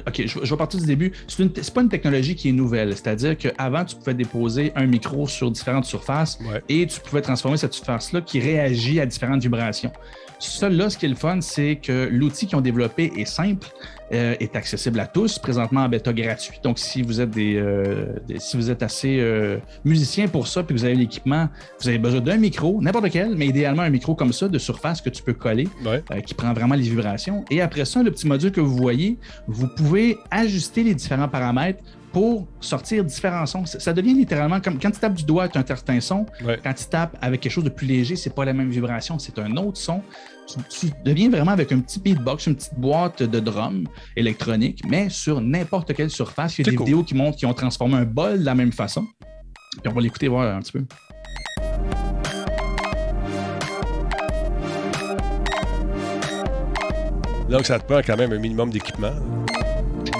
OK, 0.07 0.21
je, 0.25 0.39
je 0.43 0.49
vais 0.49 0.57
partir 0.57 0.79
du 0.79 0.85
début. 0.85 1.11
C'est 1.27 1.43
une- 1.43 1.51
c'est 1.55 1.73
pas 1.73 1.81
une 1.81 1.89
technologie 1.89 2.35
qui 2.35 2.49
est 2.49 2.53
nouvelle. 2.53 2.93
C'est-à-dire 2.95 3.37
qu'avant, 3.37 3.85
tu 3.85 3.95
pouvais 3.95 4.13
déposer 4.13 4.71
un 4.75 4.85
micro 4.85 5.27
sur 5.27 5.51
différentes 5.51 5.85
surfaces 5.85 6.39
et 6.69 6.85
tu 6.87 6.99
pouvais 7.01 7.21
transformer 7.21 7.57
cette 7.57 7.73
surface-là 7.73 8.21
qui 8.21 8.39
réagit 8.39 8.99
à 8.99 9.05
différentes 9.05 9.41
vibrations. 9.41 9.91
Ça, 10.39 10.69
là, 10.69 10.89
ce 10.91 10.97
qui 10.99 11.07
est 11.07 11.09
le 11.09 11.15
fun, 11.15 11.41
c'est 11.41 11.77
que 11.81 12.07
l'outil 12.11 12.45
qu'ils 12.45 12.57
ont 12.57 12.61
développé 12.61 13.11
est 13.17 13.25
simple, 13.25 13.67
euh, 14.13 14.35
est 14.39 14.55
accessible 14.55 14.99
à 14.99 15.07
tous, 15.07 15.39
présentement 15.39 15.81
en 15.81 15.89
bêta 15.89 16.13
gratuit. 16.13 16.59
Donc, 16.63 16.77
si 16.77 17.01
vous 17.01 17.19
êtes 17.19 17.31
des, 17.31 17.55
euh, 17.55 18.05
des- 18.27 18.39
si 18.39 18.55
vous 18.55 18.69
êtes 18.69 18.83
assez 18.83 19.17
euh, 19.19 19.57
musicien 19.83 20.27
pour 20.27 20.47
ça, 20.47 20.61
puis 20.61 20.75
vous 20.75 20.85
avez 20.85 20.93
l'équipement, 20.93 21.49
vous 21.81 21.87
avez 21.89 21.97
besoin 21.97 22.21
d'un 22.21 22.37
micro, 22.37 22.79
n'importe 22.83 23.05
lequel, 23.05 23.33
mais 23.35 23.47
idéalement 23.47 23.81
un 23.81 23.89
micro 23.89 24.13
comme 24.13 24.31
ça 24.31 24.47
de 24.47 24.59
surface 24.59 25.01
que 25.01 25.09
tu 25.09 25.23
peux 25.23 25.33
coller, 25.33 25.67
qui 26.21 26.35
prend 26.35 26.53
vraiment 26.53 26.75
les 26.75 26.83
vibrations. 26.83 27.43
Et 27.49 27.59
après 27.59 27.85
ça, 27.85 28.03
le 28.03 28.11
petit 28.11 28.27
module 28.27 28.51
que 28.51 28.61
vous 28.61 28.75
voyez, 28.77 29.17
vous 29.47 29.66
pouvez 29.67 30.17
ajuster 30.31 30.83
les 30.83 30.95
différents 30.95 31.27
paramètres 31.27 31.83
pour 32.11 32.47
sortir 32.59 33.03
différents 33.03 33.45
sons. 33.45 33.65
Ça 33.65 33.93
devient 33.93 34.13
littéralement 34.13 34.59
comme 34.59 34.79
quand 34.79 34.91
tu 34.91 34.99
tapes 34.99 35.13
du 35.13 35.23
doigt, 35.23 35.47
tu 35.49 35.57
as 35.57 35.61
un 35.61 35.65
certain 35.65 35.99
son. 35.99 36.25
Quand 36.63 36.73
tu 36.73 36.85
tapes 36.85 37.17
avec 37.21 37.41
quelque 37.41 37.51
chose 37.51 37.63
de 37.63 37.69
plus 37.69 37.85
léger, 37.85 38.15
c'est 38.15 38.33
pas 38.33 38.45
la 38.45 38.53
même 38.53 38.69
vibration, 38.69 39.19
c'est 39.19 39.37
un 39.39 39.55
autre 39.57 39.77
son. 39.77 40.01
Tu, 40.47 40.87
tu 40.87 40.93
deviens 41.03 41.29
vraiment 41.29 41.51
avec 41.51 41.71
un 41.71 41.79
petit 41.79 41.99
beatbox, 41.99 42.47
une 42.47 42.55
petite 42.55 42.75
boîte 42.79 43.21
de 43.21 43.39
drum 43.39 43.87
électronique, 44.15 44.81
mais 44.87 45.09
sur 45.09 45.41
n'importe 45.41 45.93
quelle 45.93 46.09
surface. 46.09 46.57
Il 46.57 46.65
y 46.65 46.69
a 46.69 46.71
des 46.71 46.77
vidéos 46.77 47.03
qui 47.03 47.13
montrent 47.15 47.37
qu'ils 47.37 47.47
ont 47.47 47.53
transformé 47.53 47.95
un 47.95 48.05
bol 48.05 48.39
de 48.39 48.45
la 48.45 48.55
même 48.55 48.71
façon. 48.71 49.05
Puis 49.81 49.91
on 49.91 49.93
va 49.93 50.01
l'écouter 50.01 50.27
voir 50.29 50.55
un 50.55 50.61
petit 50.61 50.71
peu. 50.71 50.85
Donc, 57.49 57.65
ça 57.65 57.79
te 57.79 57.85
prend 57.85 58.01
quand 58.05 58.17
même 58.17 58.33
un 58.33 58.39
minimum 58.39 58.69
d'équipement. 58.69 59.13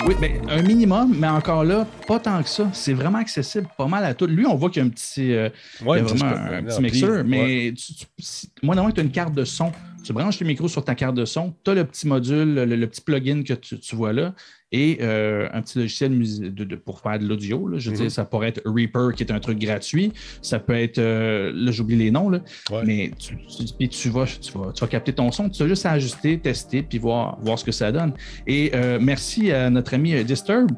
Oui, 0.07 0.15
ben, 0.21 0.31
un 0.49 0.61
minimum, 0.61 1.13
mais 1.19 1.27
encore 1.27 1.65
là, 1.65 1.85
pas 2.07 2.17
tant 2.19 2.41
que 2.41 2.47
ça. 2.47 2.69
C'est 2.71 2.93
vraiment 2.93 3.17
accessible 3.17 3.67
pas 3.77 3.87
mal 3.87 4.05
à 4.05 4.13
tout. 4.13 4.25
Lui, 4.25 4.45
on 4.45 4.55
voit 4.55 4.69
qu'il 4.69 4.81
y 4.81 4.85
a 4.85 4.87
un 4.87 4.89
petit, 4.89 5.33
euh, 5.33 5.49
Ouais, 5.85 5.99
il 5.99 6.05
y 6.05 6.07
a 6.07 6.09
un 6.09 6.13
petit 6.13 6.17
vraiment 6.17 6.31
sp- 6.31 6.37
un, 6.53 6.57
un 6.59 6.63
petit 6.63 6.75
ampli, 6.77 6.81
mixeur, 6.91 7.23
mais 7.25 7.41
ouais. 7.41 7.73
tu- 7.75 7.93
tu- 7.93 8.05
si- 8.19 8.49
moi, 8.63 8.73
normalement, 8.75 8.93
tu 8.95 9.01
as 9.01 9.03
une 9.03 9.11
carte 9.11 9.33
de 9.33 9.43
son. 9.43 9.71
Tu 10.05 10.13
branches 10.13 10.39
le 10.39 10.47
micro 10.47 10.69
sur 10.69 10.85
ta 10.85 10.95
carte 10.95 11.15
de 11.15 11.25
son, 11.25 11.53
tu 11.65 11.71
as 11.71 11.73
le 11.73 11.83
petit 11.83 12.07
module, 12.07 12.53
le, 12.53 12.65
le 12.65 12.87
petit 12.87 13.01
plugin 13.01 13.43
que 13.43 13.53
tu, 13.53 13.77
tu 13.79 13.95
vois 13.97 14.13
là, 14.13 14.33
et 14.73 14.97
euh, 15.01 15.47
un 15.53 15.61
petit 15.61 15.77
logiciel 15.79 16.11
de- 16.17 16.63
de- 16.65 16.75
pour 16.75 16.99
faire 16.99 17.17
de 17.19 17.25
l'audio. 17.25 17.69
Je 17.77 17.89
veux 17.89 17.95
Mhm. 17.95 18.01
dire, 18.03 18.11
ça 18.11 18.25
pourrait 18.25 18.49
être 18.49 18.61
Reaper, 18.65 19.13
qui 19.15 19.23
est 19.23 19.31
un 19.31 19.39
truc 19.39 19.59
gratuit. 19.59 20.11
Ça 20.41 20.59
peut 20.59 20.75
être, 20.75 20.97
euh, 20.97 21.51
là, 21.55 21.71
j'oublie 21.71 21.95
les 21.95 22.11
noms, 22.11 22.29
là, 22.29 22.39
mais 22.85 23.11
tu, 23.17 23.37
tu- 23.37 23.73
puis 23.77 23.87
tu 23.87 24.09
vas, 24.09 24.25
tu, 24.25 24.51
vas, 24.57 24.71
tu 24.73 24.81
vas 24.81 24.87
capter 24.87 25.13
ton 25.13 25.31
son. 25.31 25.49
Tu 25.49 25.63
as 25.63 25.67
juste 25.67 25.85
ajuster, 25.85 26.37
tester, 26.37 26.83
puis 26.83 26.97
voir, 26.97 27.37
voir 27.41 27.57
ce 27.57 27.63
que 27.63 27.71
ça 27.71 27.91
donne. 27.93 28.11
Et 28.45 28.71
euh, 28.75 28.99
merci 29.01 29.51
à 29.53 29.69
notre 29.69 29.93
ami 29.93 30.21
Disturb. 30.25 30.71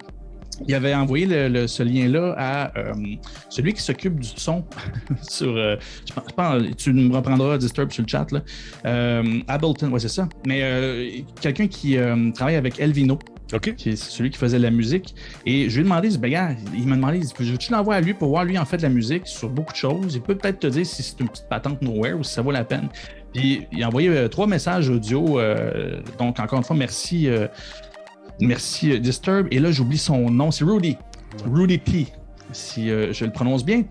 Il 0.68 0.76
avait 0.76 0.94
envoyé 0.94 1.26
le- 1.26 1.48
le- 1.48 1.68
ce 1.68 1.82
lien-là 1.84 2.36
à 2.38 2.74
celui 3.50 3.74
qui 3.74 3.82
s'occupe 3.82 4.20
du 4.20 4.28
son 4.36 4.66
sur. 5.28 5.56
je 5.56 6.14
pense, 6.36 6.62
tu 6.78 6.92
me 6.94 7.16
reprendras 7.16 7.58
Disturb 7.58 7.92
sur 7.92 8.04
le 8.04 8.08
chat. 8.10 8.28
Là. 8.32 8.44
Ableton, 9.48 9.90
ouais, 9.90 10.00
c'est 10.00 10.10
ça. 10.10 10.28
Mais 10.46 11.24
quelqu'un 11.42 11.68
qui 11.68 11.98
travaille 12.36 12.56
avec 12.58 12.80
Elvino. 12.80 13.18
Qui 13.58 13.90
est 13.90 13.96
celui 13.96 14.30
qui 14.30 14.38
faisait 14.38 14.60
la 14.60 14.70
musique. 14.70 15.16
Et 15.46 15.70
je 15.70 15.76
lui 15.76 15.82
ai 15.82 15.84
demandé, 15.84 16.10
ben, 16.18 16.30
gars, 16.32 16.52
il 16.76 16.88
m'a 16.88 16.96
demandé, 16.96 17.22
je 17.40 17.52
veux-tu 17.52 17.72
l'envoyer 17.72 17.98
à 17.98 18.02
lui 18.02 18.14
pour 18.14 18.30
voir, 18.30 18.44
lui, 18.46 18.58
en 18.60 18.66
fait, 18.66 18.78
de 18.78 18.84
la 18.84 18.90
musique 18.90 19.26
sur 19.26 19.50
beaucoup 19.50 19.72
de 19.74 19.78
choses? 19.78 20.14
Il 20.16 20.22
peut 20.22 20.36
peut-être 20.36 20.60
te 20.60 20.68
dire 20.68 20.86
si 20.86 21.02
c'est 21.02 21.20
une 21.20 21.30
petite 21.30 21.50
patente 21.50 21.82
nowhere 21.82 22.14
ou 22.20 22.24
si 22.24 22.34
ça 22.34 22.42
vaut 22.44 22.52
la 22.52 22.64
peine. 22.64 22.90
Puis 23.34 23.66
il 23.72 23.84
a 23.84 23.88
envoyé 23.88 24.10
euh, 24.10 24.28
trois 24.28 24.46
messages 24.48 24.90
audio. 24.90 25.40
euh, 25.40 26.00
donc, 26.20 26.40
encore 26.40 26.60
une 26.60 26.66
fois, 26.66 26.76
merci. 26.76 27.28
euh, 27.28 27.48
Merci 28.42 29.00
Disturb. 29.00 29.48
Et 29.52 29.60
là, 29.60 29.72
j'oublie 29.72 29.98
son 29.98 30.30
nom, 30.30 30.52
c'est 30.52 30.64
Rudy. 30.64 30.96
Rudy 31.46 31.78
P, 31.78 32.08
si 32.54 32.88
je 32.88 33.26
le 33.26 33.32
prononce 33.32 33.66
bien, 33.66 33.84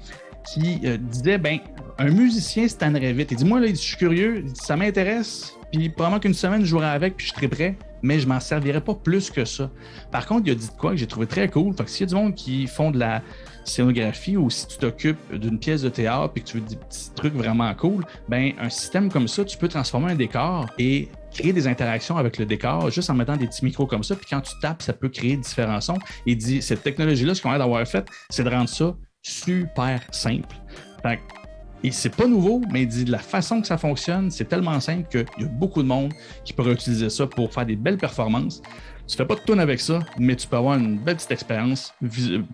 qui 0.51 0.81
disait 1.01 1.37
ben, 1.37 1.59
un 1.99 2.09
musicien 2.11 2.67
se 2.67 2.77
tannerait 2.77 3.13
vite. 3.13 3.31
Il 3.33 3.37
dit 3.37 3.45
Moi, 3.45 3.61
là, 3.61 3.67
je 3.69 3.75
suis 3.75 3.97
curieux, 3.99 4.45
ça 4.55 4.75
m'intéresse, 4.77 5.53
puis 5.73 5.89
probablement 5.89 6.21
qu'une 6.21 6.35
semaine, 6.35 6.61
je 6.61 6.67
jouerai 6.67 6.89
avec, 6.89 7.17
puis 7.17 7.27
je 7.27 7.33
serai 7.35 7.49
prêt, 7.49 7.77
mais 8.03 8.19
je 8.21 8.27
m'en 8.27 8.41
servirai 8.41 8.81
pas 8.81 8.95
plus 8.95 9.31
que 9.31 9.45
ça. 9.45 9.71
Par 10.11 10.27
contre, 10.27 10.43
il 10.47 10.53
a 10.53 10.55
dit 10.55 10.67
de 10.67 10.73
quoi 10.73 10.93
que 10.93 10.97
j'ai 10.97 11.07
trouvé 11.07 11.27
très 11.27 11.49
cool. 11.49 11.75
Fait 11.75 11.85
que 11.85 11.91
s'il 11.91 12.01
y 12.01 12.05
a 12.05 12.07
du 12.09 12.15
monde 12.15 12.35
qui 12.35 12.67
font 12.67 12.91
de 12.91 12.99
la 12.99 13.23
scénographie 13.65 14.37
ou 14.37 14.49
si 14.49 14.67
tu 14.67 14.79
t'occupes 14.79 15.35
d'une 15.35 15.59
pièce 15.59 15.83
de 15.83 15.89
théâtre 15.89 16.33
et 16.37 16.41
que 16.41 16.47
tu 16.47 16.59
veux 16.59 16.67
des 16.67 16.77
petits 16.77 17.11
trucs 17.15 17.35
vraiment 17.35 17.73
cool, 17.75 18.05
ben 18.29 18.53
un 18.59 18.71
système 18.71 19.11
comme 19.11 19.29
ça, 19.29 19.45
tu 19.45 19.59
peux 19.59 19.69
transformer 19.69 20.13
un 20.13 20.15
décor 20.15 20.67
et 20.79 21.09
créer 21.33 21.53
des 21.53 21.67
interactions 21.67 22.17
avec 22.17 22.39
le 22.39 22.47
décor 22.47 22.91
juste 22.91 23.11
en 23.11 23.15
mettant 23.15 23.37
des 23.37 23.47
petits 23.47 23.65
micros 23.65 23.87
comme 23.87 24.03
ça. 24.03 24.17
Puis 24.17 24.27
quand 24.31 24.41
tu 24.41 24.53
tapes, 24.61 24.83
ça 24.83 24.93
peut 24.93 25.09
créer 25.09 25.37
différents 25.37 25.81
sons. 25.81 25.99
Il 26.25 26.39
dit 26.39 26.63
cette 26.63 26.83
technologie-là, 26.83 27.35
ce 27.35 27.43
qu'on 27.43 27.51
a 27.51 27.59
d'avoir 27.59 27.87
fait, 27.87 28.09
c'est 28.31 28.45
de 28.45 28.51
rendre 28.51 28.69
ça 28.69 28.97
super 29.23 30.01
simple. 30.11 30.57
Fait 31.03 31.17
que, 31.17 31.38
et 31.85 31.93
c'est 31.93 32.15
pas 32.15 32.27
nouveau, 32.27 32.61
mais 32.71 32.83
il 32.83 32.89
dit 32.89 33.05
de 33.05 33.13
la 33.13 33.19
façon 33.19 33.61
que 33.61 33.67
ça 33.67 33.79
fonctionne, 33.79 34.31
c'est 34.31 34.47
tellement 34.47 34.81
simple 34.81 35.09
qu'il 35.09 35.27
y 35.39 35.45
a 35.45 35.49
beaucoup 35.49 35.83
de 35.83 35.89
monde 35.89 36.13
qui 36.45 36.53
pourrait 36.53 36.73
utiliser 36.73 37.09
ça 37.11 37.27
pour 37.27 37.53
faire 37.53 37.67
des 37.67 37.77
belles 37.77 37.99
performances. 37.99 38.63
Tu 39.09 39.17
fais 39.17 39.25
pas 39.25 39.37
de 39.37 39.41
tune 39.41 39.59
avec 39.59 39.81
ça, 39.81 40.01
mais 40.19 40.37
tu 40.37 40.47
peux 40.47 40.57
avoir 40.57 40.79
une 40.79 40.99
belle 40.99 41.17
petite 41.17 41.31
expérience, 41.31 41.95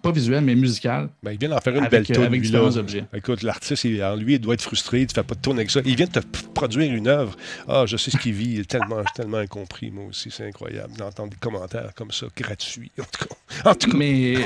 pas 0.03 0.13
visuelle, 0.13 0.45
mais 0.45 0.55
musicale. 0.55 1.09
Ben, 1.21 1.33
il 1.33 1.39
vient 1.39 1.49
d'en 1.49 1.59
faire 1.59 1.75
une 1.75 1.81
avec, 1.81 1.91
belle 1.91 2.07
euh, 2.09 2.15
toune, 2.15 2.25
avec 2.25 2.43
différents 2.43 2.77
objets. 2.77 3.05
Écoute, 3.13 3.43
l'artiste, 3.43 3.83
lui, 3.83 4.35
il 4.35 4.39
doit 4.39 4.55
être 4.55 4.63
frustré, 4.63 5.05
tu 5.05 5.15
fais 5.15 5.25
pas 5.25 5.35
de 5.35 5.41
tourne 5.41 5.59
avec 5.59 5.71
ça. 5.71 5.81
Il 5.85 5.97
vient 5.97 6.07
de 6.07 6.13
te 6.13 6.21
produire 6.55 6.95
une 6.95 7.09
œuvre. 7.09 7.37
Ah, 7.67 7.87
je 7.87 7.97
sais 7.97 8.13
ce 8.13 8.19
qu'il 8.19 8.35
vit, 8.35 8.53
il 8.53 8.61
est 8.61 8.71
tellement, 8.71 9.03
tellement 9.17 9.39
incompris, 9.39 9.91
moi 9.91 10.05
aussi. 10.07 10.31
C'est 10.31 10.47
incroyable 10.47 10.97
d'entendre 10.97 11.31
des 11.31 11.37
commentaires 11.39 11.93
comme 11.97 12.13
ça, 12.13 12.27
gratuits. 12.37 12.93
En 13.01 13.03
tout 13.03 13.27
cas. 13.27 13.71
En 13.71 13.75
tout 13.75 13.91
cas. 13.91 13.97
Mais, 13.97 14.37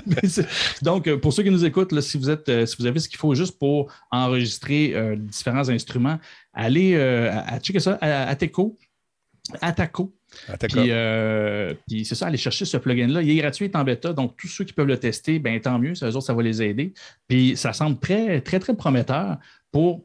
donc, 0.82 1.06
euh, 1.06 1.18
pour 1.18 1.32
ceux 1.32 1.44
qui 1.44 1.50
nous 1.50 1.64
écoutent, 1.64 1.92
là, 1.92 2.02
si, 2.02 2.18
vous 2.18 2.30
êtes, 2.30 2.48
euh, 2.48 2.66
si 2.66 2.74
vous 2.80 2.86
avez 2.86 2.98
ce 2.98 3.08
qu'il 3.08 3.18
faut 3.18 3.36
juste 3.36 3.60
pour 3.60 3.92
enregistrer 4.10 4.92
euh, 4.96 5.14
différents 5.14 5.68
instruments, 5.68 6.18
allez 6.52 6.94
euh, 6.94 7.30
à, 7.32 7.54
à 7.54 7.60
checker 7.60 7.80
ça 7.80 7.96
à, 8.00 8.28
à 8.28 8.34
Teco, 8.34 8.76
Puis, 10.60 10.90
euh, 10.90 11.74
puis 11.86 12.04
c'est 12.04 12.14
ça, 12.14 12.26
allez 12.26 12.36
chercher 12.36 12.64
ce 12.64 12.76
plugin-là. 12.76 13.22
Il 13.22 13.30
est 13.30 13.36
gratuit, 13.36 13.66
il 13.66 13.70
est 13.70 13.76
en 13.76 13.84
bêta, 13.84 14.12
donc 14.12 14.36
tous 14.36 14.48
ceux 14.48 14.64
qui 14.64 14.72
peuvent 14.72 14.86
le 14.86 14.98
tester, 14.98 15.38
ben, 15.38 15.58
tant 15.60 15.78
mieux, 15.78 15.94
ça, 15.94 16.06
eux 16.06 16.16
autres, 16.16 16.26
ça 16.26 16.34
va 16.34 16.42
les 16.42 16.62
aider. 16.62 16.92
Puis 17.28 17.56
ça 17.56 17.72
semble 17.72 17.98
très, 17.98 18.40
très, 18.40 18.58
très 18.58 18.74
prometteur 18.74 19.38
pour 19.72 20.04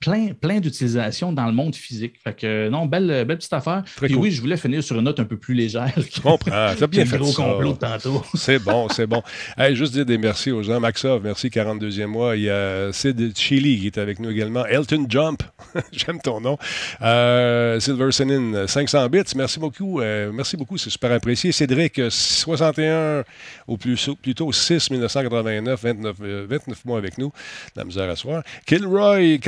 plein, 0.00 0.32
plein 0.32 0.60
d'utilisations 0.60 1.32
dans 1.32 1.46
le 1.46 1.52
monde 1.52 1.74
physique. 1.74 2.14
Fait 2.24 2.34
que 2.34 2.68
non, 2.68 2.86
belle, 2.86 3.24
belle 3.26 3.36
petite 3.36 3.52
affaire. 3.52 3.84
Très 3.96 4.06
Puis 4.06 4.14
cool. 4.14 4.24
oui, 4.24 4.30
je 4.30 4.40
voulais 4.40 4.56
finir 4.56 4.82
sur 4.82 4.96
une 4.96 5.04
note 5.04 5.20
un 5.20 5.24
peu 5.24 5.36
plus 5.36 5.54
légère. 5.54 5.92
Je 5.96 6.20
comprends. 6.20 6.50
T'as 6.50 6.86
bien 6.86 7.04
fait 7.04 7.18
gros 7.18 7.30
ça. 7.30 7.42
complot 7.42 7.74
tantôt. 7.74 8.24
C'est 8.34 8.58
bon, 8.58 8.88
c'est 8.88 9.06
bon. 9.06 9.22
Hey, 9.58 9.76
juste 9.76 9.92
dire 9.92 10.06
des 10.06 10.16
merci 10.18 10.50
aux 10.50 10.62
gens. 10.62 10.80
Maxov, 10.80 11.22
merci, 11.22 11.48
42e 11.48 12.06
mois. 12.06 12.36
Il 12.36 12.42
y 12.44 12.50
a 12.50 12.92
Sid 12.92 13.36
Chili 13.36 13.78
qui 13.78 13.86
est 13.86 13.98
avec 13.98 14.18
nous 14.18 14.30
également. 14.30 14.64
Elton 14.66 15.04
Jump, 15.08 15.42
j'aime 15.92 16.20
ton 16.20 16.40
nom. 16.40 16.56
Euh, 17.02 17.78
Silver 17.80 18.10
Senin, 18.12 18.66
500 18.66 19.08
bits, 19.08 19.22
merci 19.36 19.58
beaucoup. 19.60 20.00
Euh, 20.00 20.30
merci 20.32 20.56
beaucoup, 20.56 20.78
c'est 20.78 20.90
super 20.90 21.12
apprécié. 21.12 21.52
Cédric, 21.52 21.98
euh, 21.98 22.08
61 22.10 23.24
ou 23.68 23.76
plus, 23.76 24.10
plutôt 24.22 24.50
6 24.50 24.90
1989, 24.90 25.82
29, 25.82 26.16
euh, 26.22 26.46
29 26.48 26.84
mois 26.86 26.98
avec 26.98 27.18
nous. 27.18 27.32
La 27.76 27.84
misère 27.84 28.08
à 28.08 28.16
soir. 28.16 28.42
Kilroy, 28.66 29.38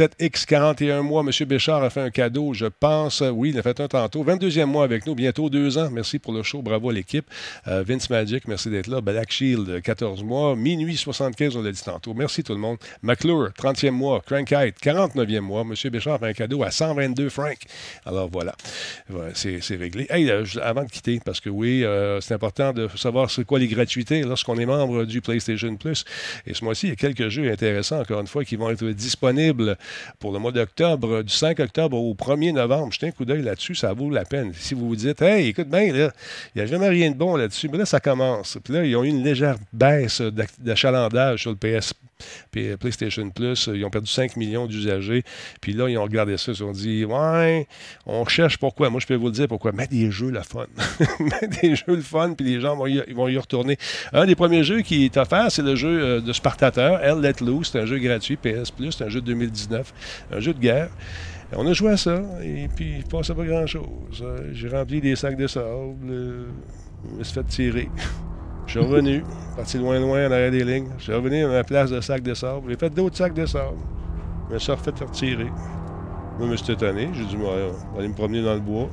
87X, 0.00 0.46
41 0.46 1.02
mois. 1.02 1.22
Monsieur 1.22 1.44
Béchard 1.44 1.82
a 1.82 1.90
fait 1.90 2.00
un 2.00 2.08
cadeau, 2.08 2.54
je 2.54 2.64
pense. 2.64 3.20
Oui, 3.20 3.50
il 3.50 3.58
a 3.58 3.62
fait 3.62 3.78
un 3.80 3.86
tantôt. 3.86 4.24
22e 4.24 4.64
mois 4.64 4.84
avec 4.84 5.04
nous, 5.04 5.14
bientôt 5.14 5.50
deux 5.50 5.76
ans. 5.76 5.90
Merci 5.90 6.18
pour 6.18 6.32
le 6.32 6.42
show. 6.42 6.62
Bravo 6.62 6.88
à 6.88 6.94
l'équipe. 6.94 7.26
Euh, 7.68 7.84
Vince 7.86 8.08
Magic, 8.08 8.48
merci 8.48 8.70
d'être 8.70 8.86
là. 8.86 9.02
Black 9.02 9.30
Shield, 9.30 9.82
14 9.82 10.22
mois. 10.22 10.56
Minuit 10.56 10.96
75, 10.96 11.54
on 11.56 11.62
l'a 11.62 11.70
dit 11.70 11.82
tantôt. 11.84 12.14
Merci 12.14 12.42
tout 12.42 12.54
le 12.54 12.58
monde. 12.58 12.78
McClure, 13.02 13.50
30e 13.58 13.90
mois. 13.90 14.22
Crankite, 14.24 14.80
49e 14.82 15.40
mois. 15.40 15.64
Monsieur 15.64 15.90
Béchard 15.90 16.18
fait 16.18 16.28
un 16.28 16.32
cadeau 16.32 16.62
à 16.62 16.70
122 16.70 17.28
francs. 17.28 17.58
Alors 18.06 18.30
voilà, 18.30 18.54
c'est 19.34 19.76
réglé. 19.76 20.06
Euh, 20.10 20.46
avant 20.62 20.84
de 20.84 20.90
quitter, 20.90 21.20
parce 21.22 21.40
que 21.40 21.50
oui, 21.50 21.84
euh, 21.84 22.22
c'est 22.22 22.32
important 22.32 22.72
de 22.72 22.88
savoir 22.96 23.30
c'est 23.30 23.44
quoi 23.44 23.58
les 23.58 23.68
gratuités 23.68 24.22
lorsqu'on 24.22 24.56
est 24.56 24.64
membre 24.66 25.04
du 25.04 25.20
PlayStation 25.20 25.76
Plus. 25.76 26.06
Et 26.46 26.54
ce 26.54 26.64
mois-ci, 26.64 26.86
il 26.86 26.90
y 26.90 26.92
a 26.94 26.96
quelques 26.96 27.28
jeux 27.28 27.52
intéressants, 27.52 28.00
encore 28.00 28.22
une 28.22 28.28
fois, 28.28 28.46
qui 28.46 28.56
vont 28.56 28.70
être 28.70 28.86
disponibles 28.86 29.76
pour 30.18 30.32
le 30.32 30.38
mois 30.38 30.52
d'octobre, 30.52 31.22
du 31.22 31.32
5 31.32 31.58
octobre 31.60 31.96
au 31.96 32.14
1er 32.14 32.52
novembre. 32.52 32.92
Jetez 32.92 33.08
un 33.08 33.10
coup 33.12 33.24
d'œil 33.24 33.42
là-dessus, 33.42 33.74
ça 33.74 33.92
vaut 33.92 34.10
la 34.10 34.24
peine. 34.24 34.52
Si 34.54 34.74
vous 34.74 34.88
vous 34.88 34.96
dites, 34.96 35.20
hey, 35.22 35.48
écoute 35.48 35.68
bien, 35.68 35.82
il 35.82 36.10
n'y 36.56 36.62
a 36.62 36.66
jamais 36.66 36.88
rien 36.88 37.10
de 37.10 37.16
bon 37.16 37.36
là-dessus, 37.36 37.68
mais 37.68 37.78
là, 37.78 37.86
ça 37.86 38.00
commence. 38.00 38.58
Puis 38.62 38.72
là, 38.74 38.84
ils 38.84 38.96
ont 38.96 39.04
eu 39.04 39.08
une 39.08 39.22
légère 39.24 39.56
baisse 39.72 40.20
d'ac- 40.20 40.50
d'achalandage 40.58 41.42
sur 41.42 41.50
le 41.50 41.56
PS. 41.56 41.92
P- 42.50 42.76
PlayStation 42.76 43.28
Plus, 43.30 43.68
ils 43.74 43.84
ont 43.84 43.90
perdu 43.90 44.10
5 44.10 44.36
millions 44.36 44.66
d'usagers. 44.66 45.22
Puis 45.60 45.72
là, 45.72 45.88
ils 45.88 45.98
ont 45.98 46.02
regardé 46.02 46.36
ça, 46.36 46.52
ils 46.52 46.62
ont 46.64 46.72
dit 46.72 47.04
Ouais, 47.04 47.66
on 48.06 48.24
cherche 48.26 48.58
pourquoi. 48.58 48.90
Moi, 48.90 49.00
je 49.00 49.06
peux 49.06 49.14
vous 49.14 49.26
le 49.26 49.32
dire 49.32 49.48
pourquoi. 49.48 49.72
Mettre 49.72 49.90
des 49.92 50.10
jeux 50.10 50.30
le 50.30 50.40
fun. 50.42 50.66
Mettre 51.20 51.60
des 51.60 51.74
jeux 51.76 51.84
le 51.96 52.00
fun, 52.02 52.34
puis 52.34 52.46
les 52.46 52.60
gens 52.60 52.76
vont 52.76 52.86
y, 52.86 53.00
vont 53.12 53.28
y 53.28 53.36
retourner. 53.38 53.76
Un 54.12 54.26
des 54.26 54.34
premiers 54.34 54.64
jeux 54.64 54.80
qui 54.82 55.04
est 55.04 55.16
offert, 55.16 55.50
c'est 55.50 55.62
le 55.62 55.74
jeu 55.76 56.00
euh, 56.02 56.20
de 56.20 56.32
Spartateur, 56.32 57.02
Hell 57.02 57.20
Let 57.20 57.44
Loose. 57.44 57.70
C'est 57.72 57.80
un 57.80 57.86
jeu 57.86 57.98
gratuit, 57.98 58.36
PS 58.36 58.70
Plus. 58.70 58.92
C'est 58.92 59.04
un 59.04 59.08
jeu 59.08 59.20
de 59.20 59.26
2019. 59.26 59.92
Un 60.32 60.40
jeu 60.40 60.52
de 60.54 60.58
guerre. 60.60 60.90
On 61.52 61.66
a 61.66 61.72
joué 61.72 61.90
à 61.90 61.96
ça, 61.96 62.22
et 62.44 62.68
puis 62.76 62.92
il 62.92 63.04
ne 63.04 63.10
passait 63.10 63.34
pas 63.34 63.44
grand-chose. 63.44 63.84
Euh, 64.22 64.50
J'ai 64.52 64.68
rempli 64.68 65.00
des 65.00 65.16
sacs 65.16 65.36
de 65.36 65.48
sable. 65.48 65.66
euh, 66.08 66.44
je 67.12 67.18
me 67.18 67.24
suis 67.24 67.34
fait 67.34 67.44
tirer. 67.44 67.88
Je 68.72 68.78
suis 68.78 68.88
revenu, 68.88 69.24
parti 69.56 69.78
loin, 69.78 69.98
loin 69.98 70.28
en 70.28 70.30
arrière 70.30 70.52
des 70.52 70.62
lignes. 70.62 70.90
Je 70.98 71.02
suis 71.02 71.12
revenu 71.12 71.44
à 71.44 71.48
ma 71.48 71.64
place 71.64 71.90
de 71.90 72.00
sac 72.00 72.22
de 72.22 72.34
sable. 72.34 72.68
J'ai 72.68 72.76
fait 72.76 72.88
d'autres 72.88 73.16
sacs 73.16 73.34
de 73.34 73.44
sable. 73.44 73.78
Je 74.48 74.54
me 74.54 74.58
suis 74.60 74.70
refait 74.70 74.92
faire 74.94 75.10
tirer. 75.10 75.50
Moi, 76.38 76.46
je 76.46 76.52
me 76.52 76.56
suis 76.56 76.72
étonné. 76.72 77.08
J'ai 77.12 77.24
dit, 77.24 77.36
moi, 77.36 77.50
on 77.50 77.94
va 77.94 77.98
aller 77.98 78.06
me 78.06 78.14
promener 78.14 78.44
dans 78.44 78.54
le 78.54 78.60
bois. 78.60 78.88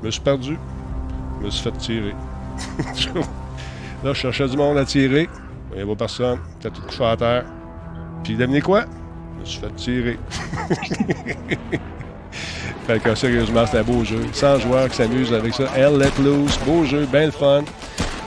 Je 0.00 0.06
me 0.06 0.10
suis 0.12 0.20
perdu. 0.20 0.56
Je 1.40 1.44
me 1.44 1.50
suis 1.50 1.64
fait 1.64 1.76
tirer. 1.76 2.14
Là, 4.04 4.12
je 4.12 4.12
cherchais 4.12 4.46
du 4.46 4.56
monde 4.56 4.78
à 4.78 4.84
tirer. 4.84 5.28
Il 5.72 5.76
n'y 5.78 5.82
avait 5.82 5.96
personne. 5.96 6.38
J'étais 6.62 6.76
tout 6.76 6.82
couché 6.86 7.04
à 7.04 7.16
terre. 7.16 7.46
Puis, 8.22 8.36
devinez 8.36 8.60
quoi? 8.60 8.84
Je 9.34 9.40
me 9.40 9.44
suis 9.44 9.60
fait 9.60 9.74
tirer. 9.74 10.18
fait 12.86 13.02
que, 13.02 13.12
sérieusement, 13.16 13.66
c'est 13.66 13.78
un 13.80 13.82
beau 13.82 14.04
jeu. 14.04 14.24
100 14.32 14.60
joueurs 14.60 14.88
qui 14.88 14.94
s'amusent 14.94 15.34
avec 15.34 15.52
ça. 15.52 15.64
Hell 15.76 15.98
Let 15.98 16.22
Loose. 16.22 16.56
Beau 16.64 16.84
jeu, 16.84 17.08
bien 17.10 17.24
le 17.26 17.32
fun 17.32 17.64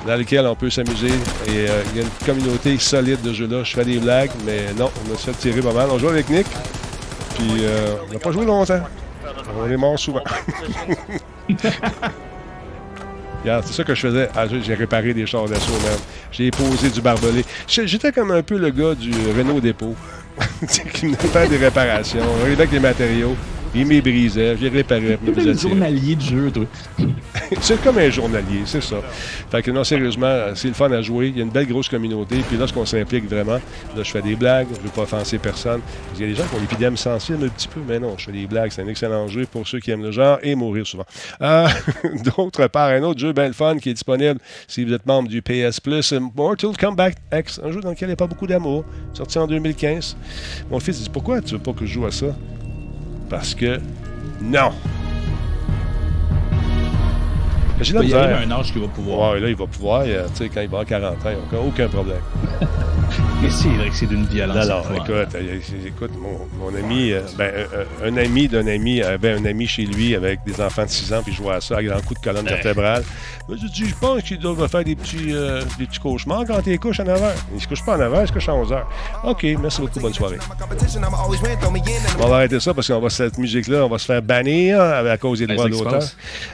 dans 0.06 0.16
lequel 0.16 0.46
on 0.48 0.56
peut 0.56 0.70
s'amuser. 0.70 1.08
Et 1.48 1.70
euh, 1.70 1.82
il 1.92 1.98
y 1.98 2.02
a 2.02 2.04
une 2.04 2.26
communauté 2.26 2.78
solide 2.78 3.22
de 3.22 3.34
jeux-là. 3.34 3.64
Je 3.64 3.74
fais 3.74 3.86
des 3.86 4.00
blagues, 4.00 4.32
mais 4.46 4.74
non, 4.78 4.92
on 5.08 5.14
a 5.14 5.18
fait 5.18 5.34
tirer 5.34 5.62
pas 5.62 5.74
mal. 5.74 5.90
On 5.92 5.98
joue 5.98 6.10
avec 6.10 6.30
Nick, 6.30 6.48
puis 7.36 7.50
euh, 7.62 7.96
on 8.08 8.14
n'a 8.14 8.20
pas 8.20 8.32
joué 8.32 8.46
longtemps. 8.46 8.82
On 9.58 9.70
est 9.70 9.78
mort 9.78 9.98
souvent. 9.98 10.24
Regarde, 13.42 13.64
c'est 13.66 13.74
ça 13.74 13.84
que 13.84 13.96
je 13.96 14.02
faisais. 14.02 14.30
Ah, 14.36 14.46
j'ai 14.48 14.74
réparé 14.74 15.14
des 15.14 15.26
chars 15.26 15.46
d'assaut, 15.46 15.72
même. 15.72 16.00
J'ai 16.32 16.52
posé 16.52 16.90
du 16.90 17.02
barbelé. 17.02 17.46
J'étais 17.68 18.12
comme 18.12 18.32
un 18.32 18.44
peu 18.44 18.58
le 18.58 18.70
gars 18.70 18.96
du 18.96 19.12
Renault 19.38 19.62
Dépôt. 19.62 19.96
qui 20.94 21.08
me 21.08 21.16
fait 21.16 21.48
des 21.48 21.58
réparations. 21.58 22.20
On 22.22 22.42
arrivait 22.42 22.64
avec 22.64 22.70
des 22.72 22.80
matériaux. 22.80 23.36
Il 23.76 23.86
m'y 23.86 24.02
brisait. 24.02 24.58
J'ai 24.58 24.70
réparé. 24.70 25.18
me 25.22 25.28
T'es 25.28 25.34
faisait 25.34 25.50
le 25.50 25.56
tirer. 25.56 25.70
journalier 25.70 26.16
du 26.16 26.26
jeu, 26.26 26.52
toi. 26.52 26.66
c'est 27.62 27.82
comme 27.82 27.98
un 27.98 28.10
journalier, 28.10 28.62
c'est 28.66 28.82
ça. 28.82 28.98
Fait 29.52 29.62
que 29.62 29.72
non, 29.72 29.84
sérieusement, 29.84 30.48
c'est 30.56 30.70
le 30.70 30.74
fun 30.74 30.92
à 30.92 31.02
jouer. 31.02 31.28
Il 31.28 31.38
y 31.38 31.42
a 31.42 31.44
une 31.44 31.52
belle 31.52 31.68
grosse 31.68 31.90
communauté. 31.90 32.38
Puis 32.48 32.58
lorsqu'on 32.58 32.86
s'implique 32.86 33.30
vraiment, 33.30 33.54
là, 33.96 34.04
je 34.04 34.10
fais 34.12 34.22
des 34.22 34.36
blagues. 34.36 34.68
Je 34.74 34.80
ne 34.80 34.84
veux 34.84 34.90
pas 34.90 35.04
offenser 35.04 35.38
personne. 35.38 35.82
Il 36.16 36.22
y 36.22 36.24
a 36.24 36.28
des 36.28 36.36
gens 36.36 36.46
qui 36.48 36.56
ont 36.56 36.60
l'épidémie 36.60 36.98
sensible 36.98 37.46
un 37.46 37.50
petit 37.50 37.68
peu, 37.68 37.80
mais 37.88 38.00
non, 38.00 38.16
je 38.18 38.26
fais 38.26 38.32
des 38.32 38.48
blagues. 38.48 38.72
C'est 38.72 38.82
un 38.82 38.88
excellent 38.88 39.28
jeu 39.28 39.46
pour 39.52 39.68
ceux 39.68 39.80
qui 39.80 39.92
aiment 39.92 40.04
le 40.04 40.12
genre 40.12 40.40
et 40.42 40.56
mourir 40.56 40.86
souvent. 40.88 41.06
Euh, 41.42 41.68
D'autre 42.36 42.68
part, 42.68 42.90
un 42.90 43.04
autre 43.04 43.20
jeu 43.20 43.34
bien 43.34 43.48
le 43.48 43.54
fun 43.54 43.78
qui 43.78 43.90
est 43.90 43.94
disponible 43.94 44.40
si 44.68 44.84
vous 44.84 44.94
êtes 44.94 45.06
membre 45.06 45.30
du 45.30 45.42
PS 45.42 45.80
Plus, 45.80 46.14
Mortal 46.36 46.76
Kombat 46.78 47.12
X, 47.34 47.62
un 47.64 47.72
jeu 47.72 47.82
dans 47.82 47.90
lequel 47.92 48.08
il 48.08 48.12
n'y 48.12 48.14
a 48.14 48.18
pas 48.18 48.28
beaucoup 48.28 48.48
d'amour, 48.48 48.84
sorti 49.14 49.38
en 49.38 49.48
2015. 49.48 50.18
Mon 50.72 50.80
fils 50.80 51.02
dit 51.02 51.10
Pourquoi 51.10 51.42
tu 51.42 51.54
veux 51.54 51.60
pas 51.60 51.74
que 51.74 51.86
je 51.86 51.94
joue 51.94 52.06
à 52.06 52.12
ça 52.12 52.28
Parce 53.30 53.54
que 53.54 53.80
non. 54.42 54.72
J'ai 57.82 57.96
Il 57.98 58.10
y 58.10 58.14
a 58.14 58.40
un 58.40 58.52
âge 58.52 58.74
qui 58.74 58.80
va 58.80 58.88
pouvoir. 58.88 59.34
Ouais, 59.34 59.40
là, 59.40 59.50
il 59.50 59.56
va 59.56 59.66
pouvoir. 59.66 60.02
euh, 60.06 60.28
tu 60.30 60.44
sais, 60.44 60.50
quand 60.50 60.62
il 60.62 60.68
va 60.68 60.80
avoir 60.80 60.86
40 60.86 61.14
ans, 61.26 61.30
il 61.30 61.58
n'y 61.58 61.64
a 61.64 61.66
aucun 61.66 61.88
problème. 61.88 62.18
Mais 63.42 63.50
c'est 63.52 63.70
vrai 63.70 63.90
que 63.90 63.96
c'est 63.96 64.06
d'une 64.06 64.26
violence. 64.26 64.68
Non, 64.68 64.84
non, 64.84 64.96
écoute, 64.96 65.36
euh, 65.36 65.60
écoute 65.86 66.12
mon, 66.20 66.48
mon 66.60 66.76
ami, 66.78 67.14
euh, 67.14 67.22
ben, 67.38 67.50
euh, 67.56 67.86
un 68.04 68.18
ami 68.18 68.50
d'un 68.50 68.68
ami 68.68 69.02
avait 69.02 69.32
un 69.32 69.46
ami 69.46 69.66
chez 69.66 69.84
lui 69.86 70.14
avec 70.14 70.44
des 70.46 70.60
enfants 70.60 70.84
de 70.84 70.90
6 70.90 71.14
ans, 71.14 71.22
puis 71.24 71.34
jouait 71.34 71.54
à 71.56 71.62
ça 71.62 71.78
à 71.78 71.84
grand 71.84 72.02
coup 72.02 72.16
de 72.16 72.20
colonne 72.20 72.46
vertébrale. 72.46 73.04
Moi, 73.48 73.58
j'ai 73.62 73.70
dit, 73.70 73.90
je 73.90 73.96
pense 73.96 74.24
qu'il 74.24 74.40
doit 74.40 74.68
faire 74.68 74.84
des 74.84 74.96
petits, 74.98 75.34
euh, 75.34 75.64
des 75.78 75.86
petits 75.86 76.00
cauchemars 76.00 76.44
quand 76.46 76.60
il 76.68 76.78
couche 76.80 77.00
à 77.00 77.06
9 77.06 77.22
h. 77.22 77.32
Il 77.56 77.62
se 77.62 77.68
couche 77.68 77.84
pas 77.86 77.94
à 77.94 77.98
9 77.98 78.14
h, 78.14 78.22
il 78.24 78.28
se 78.28 78.34
couche 78.34 78.50
à 78.50 78.56
11 78.56 78.72
h. 78.74 78.84
OK, 79.24 79.44
merci 79.62 79.82
beaucoup, 79.82 80.00
bonne 80.02 80.14
soirée. 80.14 80.38
On 82.20 82.28
va 82.28 82.36
arrêter 82.36 82.60
ça 82.60 82.74
parce 82.74 82.88
qu'on 82.90 83.00
va 83.00 83.10
cette 83.10 83.38
musique-là, 83.38 83.86
on 83.86 83.90
va 83.90 84.00
se 84.00 84.06
faire 84.06 84.22
bannir 84.22 84.82
à 84.82 85.18
cause 85.18 85.40
des 85.40 85.48
Ben, 85.48 85.56
droits 85.56 85.70
d'auteur. 85.70 86.04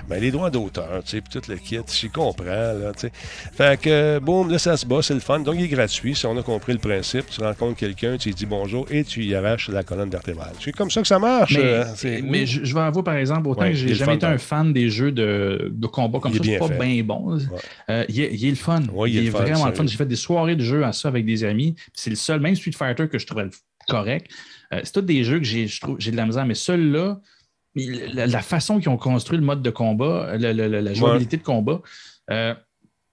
Ben, 0.07 0.21
les 0.21 0.29
droits 0.29 0.51
d'auteur, 0.51 1.01
tu 1.03 1.17
sais, 1.17 1.21
puis 1.21 1.39
tout 1.41 1.49
le 1.49 1.57
kit, 1.57 1.79
j'y 1.91 2.09
comprends, 2.09 2.45
là, 2.45 2.91
tu 2.95 3.07
sais. 3.07 3.11
Fait 3.57 3.81
que, 3.81 4.19
boum, 4.19 4.51
là, 4.51 4.59
ça 4.59 4.77
se 4.77 4.85
bat, 4.85 5.01
c'est 5.01 5.15
le 5.15 5.19
fun. 5.19 5.39
Donc, 5.39 5.55
il 5.57 5.63
est 5.63 5.67
gratuit. 5.67 6.13
Si 6.15 6.27
on 6.27 6.37
a 6.37 6.43
compris 6.43 6.74
le 6.75 6.79
principe, 6.81 7.25
tu 7.29 7.41
rencontres 7.41 7.75
quelqu'un, 7.77 8.17
tu 8.17 8.29
lui 8.29 8.35
dis 8.35 8.45
bonjour 8.45 8.85
et 8.91 9.03
tu 9.03 9.23
y 9.23 9.33
arraches 9.35 9.69
la 9.69 9.83
colonne 9.83 10.09
vertébrale. 10.09 10.53
C'est 10.59 10.71
comme 10.71 10.91
ça 10.91 11.01
que 11.01 11.07
ça 11.07 11.19
marche. 11.19 11.55
Mais, 11.57 11.63
euh, 11.63 11.85
c'est- 11.95 12.21
mais 12.21 12.39
oui. 12.41 12.45
je, 12.47 12.63
je 12.63 12.73
vais 12.73 12.81
avouer, 12.81 13.03
par 13.03 13.15
exemple, 13.15 13.47
autant 13.49 13.61
Ouais, 13.61 13.71
que 13.71 13.75
j'ai 13.77 13.93
jamais 13.95 14.15
été 14.15 14.25
un 14.25 14.37
fan 14.37 14.71
des 14.71 14.89
jeux 14.89 15.11
de, 15.11 15.71
de 15.73 15.87
combat 15.87 16.19
comme 16.19 16.33
ça, 16.33 16.39
bien 16.39 16.59
pas 16.59 16.67
bien 16.69 17.03
bon. 17.03 17.37
Euh, 17.89 18.05
il, 18.09 18.21
est, 18.21 18.33
il 18.33 18.45
est 18.45 18.49
le 18.51 18.55
fun. 18.55 18.83
Ouais, 18.93 19.09
il 19.11 19.15
il 19.17 19.27
est 19.27 19.31
fun, 19.31 19.39
vraiment 19.39 19.65
le 19.67 19.73
fun. 19.73 19.85
J'ai 19.87 19.97
fait 19.97 20.05
des 20.05 20.15
soirées 20.15 20.55
de 20.55 20.63
jeux 20.63 20.83
à 20.85 20.91
ça 20.93 21.07
avec 21.07 21.25
des 21.25 21.43
amis. 21.43 21.75
C'est 21.93 22.09
le 22.11 22.15
seul, 22.15 22.39
même 22.39 22.55
Street 22.55 22.71
Fighter, 22.71 23.07
que 23.07 23.17
je 23.17 23.25
trouvais 23.25 23.45
correct. 23.89 24.29
Euh, 24.73 24.81
c'est 24.83 24.91
tous 24.93 25.01
des 25.01 25.23
jeux 25.23 25.39
que 25.39 25.45
j'ai, 25.45 25.65
de 25.65 26.15
la 26.15 26.25
misère, 26.25 26.45
mais 26.45 26.55
celui-là, 26.55 27.19
il- 27.75 28.11
la, 28.13 28.27
la 28.27 28.41
façon 28.41 28.79
qu'ils 28.79 28.89
ont 28.89 28.97
construit 28.97 29.37
le 29.37 29.43
mode 29.45 29.61
de 29.61 29.69
combat, 29.69 30.35
le- 30.37 30.51
la 30.81 30.93
jouabilité 30.93 31.37
de 31.37 31.43
combat, 31.43 31.81
euh, 32.31 32.53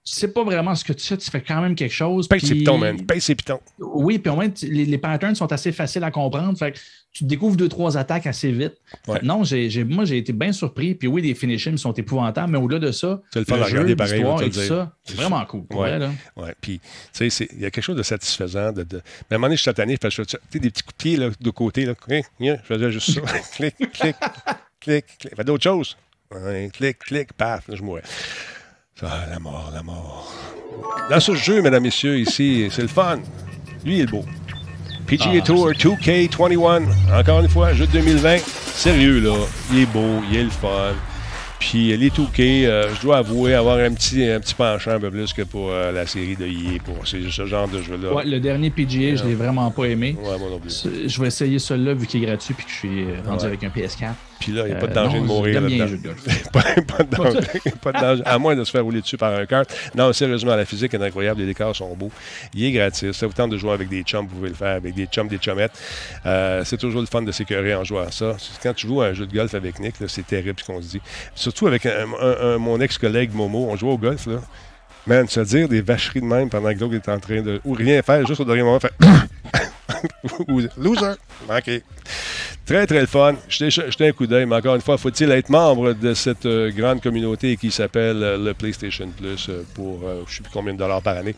tu 0.04 0.14
sais 0.14 0.28
pas 0.28 0.42
vraiment 0.42 0.74
ce 0.74 0.84
que 0.84 0.92
tu 0.92 1.06
fais, 1.06 1.16
tu 1.16 1.30
fais 1.30 1.40
quand 1.42 1.60
même 1.60 1.74
quelque 1.76 1.92
chose. 1.94 2.26
Paye 2.26 2.40
ses 2.40 2.48
puis- 2.48 2.58
pitons, 2.60 2.76
man. 2.78 3.00
Paye 3.06 3.20
ses 3.20 3.34
pitons. 3.36 3.60
oui, 3.78 4.18
puis 4.18 4.30
au 4.32 4.34
moins, 4.34 4.50
tu- 4.50 4.66
les, 4.66 4.84
les 4.84 4.98
patterns 4.98 5.34
sont 5.36 5.52
assez 5.52 5.70
faciles 5.70 6.02
à 6.02 6.10
comprendre. 6.10 6.58
Fait 6.58 6.72
que 6.72 6.78
tu 7.12 7.22
découvres 7.24 7.56
deux, 7.56 7.68
trois 7.68 7.96
attaques 7.96 8.26
assez 8.26 8.50
vite. 8.50 8.74
Ouais. 9.06 9.20
Non, 9.22 9.42
moi, 9.86 10.04
j'ai 10.04 10.16
été 10.18 10.32
bien 10.32 10.50
surpris. 10.52 10.94
Puis 10.96 11.06
oui, 11.06 11.22
les 11.22 11.34
finishes 11.34 11.72
sont 11.76 11.92
épouvantables, 11.92 12.50
mais 12.50 12.58
au-delà 12.58 12.80
de 12.80 12.90
ça, 12.90 13.20
C'est 13.32 13.48
le 13.48 13.54
à 13.54 13.68
jeu, 13.68 13.94
pareil, 13.94 14.20
et 14.20 14.24
le 14.24 14.50
tout 14.50 14.60
ça, 14.60 14.96
c'est 15.04 15.14
vraiment 15.16 15.44
cool. 15.44 15.66
Pour 15.66 15.80
Ouais. 15.80 15.96
vrai. 15.98 16.10
Ouais. 16.36 16.54
Puis, 16.60 16.80
tu 17.12 17.30
sais, 17.30 17.48
il 17.52 17.60
y 17.60 17.66
a 17.66 17.70
quelque 17.70 17.84
chose 17.84 17.96
de 17.96 18.02
satisfaisant. 18.02 18.72
De, 18.72 18.82
de... 18.82 18.96
Mais 19.30 19.34
à 19.34 19.36
un 19.36 19.38
moment 19.38 19.46
donné, 19.48 19.56
je 19.56 19.62
suis 19.62 19.72
tanné, 19.74 19.98
parce 19.98 20.16
que 20.16 20.22
je 20.24 20.28
fais 20.30 20.36
tu 20.38 20.46
sais, 20.54 20.58
des 20.58 20.70
petits 20.70 20.82
coups 20.82 20.96
de 20.96 21.02
pied 21.02 21.16
là, 21.16 21.30
de 21.38 21.50
côté. 21.50 21.84
Là. 21.84 21.94
Je 22.40 22.56
faisais 22.64 22.90
juste 22.90 23.10
ça. 23.12 23.20
clic, 23.54 23.76
clic, 23.76 24.16
clic, 24.80 25.06
clic. 25.18 25.36
Fait 25.36 25.44
d'autres 25.44 25.62
choses. 25.62 25.96
Ouais, 26.34 26.70
clic, 26.72 26.98
clic, 26.98 27.32
paf, 27.34 27.68
là, 27.68 27.76
je 27.76 27.82
mourais. 27.82 28.02
Ah, 29.04 29.26
la 29.30 29.38
mort, 29.38 29.70
la 29.74 29.82
mort. 29.82 30.32
Dans 31.10 31.20
ce 31.20 31.34
jeu, 31.34 31.60
mesdames, 31.60 31.82
messieurs, 31.82 32.18
ici, 32.18 32.68
c'est 32.70 32.82
le 32.82 32.88
fun. 32.88 33.18
Lui, 33.84 33.96
il 33.96 34.00
est 34.02 34.06
beau. 34.06 34.24
PGA 35.06 35.30
Ah, 35.38 35.40
Tour 35.40 35.70
2K21. 35.72 36.84
Encore 37.12 37.40
une 37.40 37.48
fois, 37.48 37.72
jeu 37.74 37.86
de 37.86 37.92
2020. 37.92 38.38
Sérieux, 38.74 39.20
là. 39.20 39.34
Il 39.72 39.80
est 39.80 39.86
beau, 39.86 40.22
il 40.30 40.36
est 40.38 40.44
le 40.44 40.50
fun. 40.50 40.92
Puis 41.58 41.96
les 41.96 42.10
2K, 42.10 42.66
euh, 42.66 42.92
je 42.94 43.02
dois 43.02 43.18
avouer 43.18 43.54
avoir 43.54 43.78
un 43.78 43.92
petit, 43.92 44.24
un 44.24 44.40
petit 44.40 44.54
penchant 44.54 44.92
un 44.92 44.98
peu 45.00 45.10
plus 45.12 45.32
que 45.32 45.42
pour 45.42 45.70
euh, 45.70 45.92
la 45.92 46.06
série 46.08 46.34
de 46.34 46.44
EA, 46.46 46.80
pour 46.84 47.06
ce, 47.06 47.28
ce 47.30 47.46
genre 47.46 47.68
de 47.68 47.80
jeu-là. 47.80 48.12
Ouais, 48.14 48.24
le 48.24 48.40
dernier 48.40 48.70
PGA, 48.70 49.14
je 49.16 49.24
l'ai 49.24 49.34
vraiment 49.36 49.70
pas 49.70 49.84
aimé. 49.84 50.16
Ouais, 50.20 50.38
moi 50.38 50.48
non 50.50 50.58
plus. 50.58 50.86
Je 51.06 51.20
vais 51.20 51.28
essayer 51.28 51.58
celui-là 51.60 51.94
vu 51.94 52.06
qu'il 52.08 52.22
est 52.22 52.26
gratuit 52.26 52.54
puis 52.54 52.64
que 52.66 52.70
je 52.72 52.76
suis 52.76 53.04
euh, 53.04 53.14
rendu 53.24 53.40
Ouais. 53.42 53.46
avec 53.46 53.62
un 53.64 53.68
PS4. 53.68 54.08
Puis 54.42 54.50
là, 54.52 54.62
il 54.66 54.70
n'y 54.70 54.76
a 54.76 54.80
pas 54.80 54.86
de 54.88 54.92
Euh, 54.92 54.94
danger 54.94 55.16
non, 55.18 55.22
de 55.22 55.28
mourir. 55.28 55.62
bien 55.62 55.86
jeux 55.86 55.98
de 55.98 56.02
golf. 56.08 56.50
pas, 56.52 56.62
pas 56.62 57.04
de 57.04 57.16
danger, 57.16 57.48
pas 57.80 57.92
de 57.92 58.00
danger. 58.00 58.22
À 58.26 58.38
moins 58.38 58.56
de 58.56 58.64
se 58.64 58.70
faire 58.72 58.82
rouler 58.82 59.00
dessus 59.00 59.16
par 59.16 59.32
un 59.34 59.46
kart. 59.46 59.72
Non, 59.94 60.12
sérieusement, 60.12 60.56
la 60.56 60.64
physique 60.64 60.92
est 60.94 61.02
incroyable. 61.02 61.40
Les 61.40 61.46
décors 61.46 61.76
sont 61.76 61.94
beaux. 61.94 62.10
Il 62.54 62.64
est 62.64 62.72
gratis. 62.72 63.12
Ça 63.12 63.26
vous 63.28 63.32
tente 63.32 63.50
de 63.50 63.56
jouer 63.58 63.70
avec 63.72 63.88
des 63.88 64.02
chums, 64.02 64.26
vous 64.26 64.34
pouvez 64.36 64.48
le 64.48 64.54
faire 64.56 64.74
avec 64.76 64.94
des 64.94 65.06
chums, 65.06 65.28
des 65.28 65.38
chummettes. 65.38 65.78
Euh, 66.26 66.62
c'est 66.64 66.76
toujours 66.76 67.00
le 67.02 67.06
fun 67.06 67.22
de 67.22 67.30
s'écœurer 67.30 67.74
en 67.76 67.84
jouant 67.84 68.02
à 68.02 68.10
ça. 68.10 68.36
Quand 68.62 68.74
tu 68.74 68.88
joues 68.88 69.00
à 69.02 69.06
un 69.06 69.12
jeu 69.14 69.26
de 69.26 69.32
golf 69.32 69.54
avec 69.54 69.78
Nick, 69.78 69.94
c'est 70.08 70.26
terrible 70.26 70.58
ce 70.60 70.64
qu'on 70.64 70.82
se 70.82 70.88
dit. 70.88 71.00
Surtout 71.36 71.68
avec 71.68 71.86
un- 71.86 72.06
un- 72.20 72.54
un- 72.54 72.58
mon 72.58 72.80
ex-collègue 72.80 73.32
Momo, 73.32 73.68
on 73.70 73.76
jouait 73.76 73.92
au 73.92 73.98
golf. 73.98 74.26
Là. 74.26 74.40
Man, 75.06 75.28
se 75.28 75.40
dire 75.40 75.68
des 75.68 75.80
vacheries 75.82 76.20
de 76.20 76.26
même 76.26 76.48
pendant 76.50 76.72
que 76.74 76.78
l'autre 76.80 76.94
est 76.94 77.08
en 77.08 77.18
train 77.20 77.42
de. 77.42 77.60
ou 77.64 77.74
rien 77.74 78.02
faire, 78.02 78.26
juste 78.26 78.40
au 78.40 78.44
dernier 78.44 78.62
moment, 78.62 78.80
faire. 78.80 78.90
Loser! 80.78 81.14
Manqué. 81.48 81.82
Très, 82.64 82.86
très 82.86 83.00
le 83.00 83.06
fun. 83.06 83.34
Jetez 83.48 84.06
un 84.08 84.12
coup 84.12 84.26
d'œil, 84.26 84.46
mais 84.46 84.54
encore 84.54 84.76
une 84.76 84.80
fois, 84.80 84.96
faut-il 84.96 85.30
être 85.32 85.48
membre 85.50 85.94
de 85.94 86.14
cette 86.14 86.46
euh, 86.46 86.70
grande 86.70 87.00
communauté 87.00 87.56
qui 87.56 87.72
s'appelle 87.72 88.22
euh, 88.22 88.38
le 88.38 88.54
PlayStation 88.54 89.08
Plus 89.16 89.48
euh, 89.48 89.62
pour 89.74 90.00
je 90.02 90.06
ne 90.06 90.26
sais 90.28 90.42
plus 90.44 90.52
combien 90.52 90.72
de 90.72 90.78
dollars 90.78 91.02
par 91.02 91.16
année. 91.16 91.34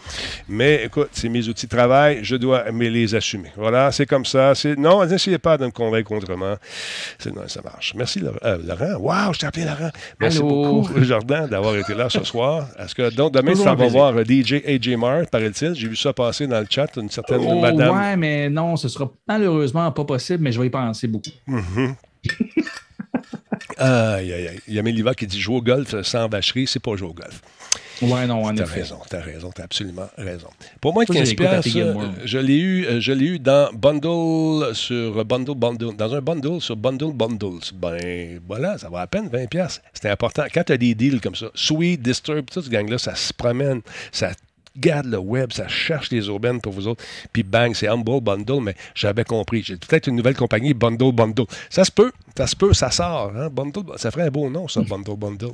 Mais 0.48 0.82
écoute, 0.84 1.08
c'est 1.12 1.30
mes 1.30 1.48
outils 1.48 1.66
de 1.66 1.70
travail, 1.74 2.18
je 2.22 2.36
dois 2.36 2.70
me 2.70 2.88
les 2.88 3.14
assumer. 3.14 3.50
Voilà, 3.56 3.90
c'est 3.90 4.04
comme 4.04 4.26
ça. 4.26 4.52
Non, 4.76 5.04
n'essayez 5.06 5.38
pas 5.38 5.56
de 5.56 5.64
me 5.64 5.70
convaincre 5.70 6.12
autrement. 6.12 6.56
C'est- 7.18 7.34
Non, 7.34 7.42
ça 7.48 7.62
marche. 7.62 7.94
Merci, 7.96 8.20
Laurent. 8.20 8.98
Wow, 9.00 9.32
je 9.32 9.38
t'ai 9.38 9.46
appelé 9.46 9.64
Laurent. 9.64 9.90
Merci 10.20 10.40
beaucoup, 10.40 11.02
Jordan, 11.02 11.48
d'avoir 11.48 11.74
été 11.76 11.94
là 11.94 12.08
ce 12.10 12.22
soir. 12.22 12.68
Est-ce 12.78 12.94
que 12.94 13.14
donc 13.14 13.32
demain, 13.32 13.54
vas 13.54 13.74
plaisir. 13.74 13.92
voir 13.92 14.14
DJ 14.24 14.62
AJ 14.66 14.96
Mart, 14.96 15.30
paraît-il? 15.30 15.74
J'ai 15.74 15.88
vu 15.88 15.96
ça 15.96 16.12
passer 16.12 16.46
dans 16.46 16.60
le 16.60 16.66
chat, 16.68 16.88
une 16.96 17.08
certaine 17.08 17.40
Oh, 17.40 17.60
madame. 17.60 17.96
Ouais, 17.96 18.16
mais 18.16 18.50
non, 18.50 18.76
ce 18.76 18.88
sera 18.88 19.10
malheureusement 19.26 19.90
pas 19.90 20.04
possible, 20.04 20.42
mais 20.42 20.52
je 20.52 20.60
vais 20.60 20.66
y 20.66 20.70
penser 20.70 21.08
beaucoup. 21.14 21.30
Mhm. 21.46 21.94
Aïe, 23.76 24.32
aïe, 24.32 24.48
aïe. 24.48 24.60
Il 24.68 24.74
y 24.74 24.78
a 24.78 24.82
Méliva 24.82 25.14
qui 25.14 25.26
dit 25.26 25.40
jouer 25.40 25.56
au 25.56 25.62
golf 25.62 26.00
sans 26.02 26.28
vacherie, 26.28 26.66
c'est 26.66 26.80
pas 26.80 26.96
jouer 26.96 27.08
au 27.08 27.14
golf. 27.14 27.40
Ouais, 28.02 28.26
non, 28.26 28.44
en 28.44 28.54
T'as 28.54 28.64
effet. 28.64 28.80
raison, 28.80 28.98
t'as 29.08 29.20
raison, 29.20 29.50
t'as 29.54 29.64
absolument 29.64 30.08
raison. 30.18 30.48
Pour 30.80 30.92
moi, 30.92 31.04
Moi, 31.08 31.14
15 31.16 31.26
j'ai 31.26 31.32
écouté 31.32 31.48
piastres, 31.48 31.76
euh, 31.76 32.08
je 32.24 32.38
l'ai 32.38 32.58
eu, 32.58 32.84
euh, 32.86 33.00
je 33.00 33.12
l'ai 33.12 33.26
eu 33.26 33.38
dans 33.38 33.72
Bundle 33.72 34.74
sur 34.74 35.24
Bundle 35.24 35.54
Bundle, 35.54 35.96
dans 35.96 36.14
un 36.14 36.20
bundle 36.20 36.60
sur 36.60 36.76
Bundle 36.76 37.12
Bundles. 37.12 37.60
Ben 37.74 38.40
voilà, 38.46 38.78
ça 38.78 38.88
va 38.90 39.00
à 39.02 39.06
peine 39.06 39.28
20 39.28 39.46
piastres. 39.48 39.80
C'était 39.92 40.10
important. 40.10 40.44
Quand 40.52 40.64
tu 40.64 40.72
as 40.72 40.76
des 40.76 40.94
deals 40.94 41.20
comme 41.20 41.36
ça, 41.36 41.46
Sweet, 41.54 42.02
Disturb, 42.02 42.46
tout 42.50 42.62
ce 42.62 42.68
gang-là, 42.70 42.98
ça 42.98 43.14
se 43.14 43.32
promène, 43.32 43.80
ça 44.12 44.32
garde 44.76 45.06
le 45.06 45.18
web, 45.18 45.52
ça 45.52 45.68
cherche 45.68 46.10
les 46.10 46.26
urbaines 46.26 46.60
pour 46.60 46.72
vous 46.72 46.88
autres. 46.88 47.04
Puis 47.32 47.42
bang, 47.42 47.74
c'est 47.74 47.88
Humble 47.88 48.20
Bundle, 48.20 48.60
mais 48.62 48.74
j'avais 48.94 49.24
compris. 49.24 49.62
J'ai 49.62 49.76
peut-être 49.76 50.06
une 50.08 50.16
nouvelle 50.16 50.36
compagnie, 50.36 50.74
Bundle 50.74 51.12
Bundle. 51.12 51.46
Ça 51.70 51.84
se 51.84 51.90
peut, 51.92 52.12
ça 52.36 52.46
se 52.46 52.56
peut, 52.56 52.72
ça 52.72 52.90
sort. 52.90 53.32
Hein? 53.36 53.48
Bundle, 53.50 53.82
ça 53.96 54.10
ferait 54.10 54.26
un 54.26 54.30
beau 54.30 54.48
nom, 54.50 54.68
ça, 54.68 54.82
Bundle 54.82 55.16
Bundle. 55.16 55.52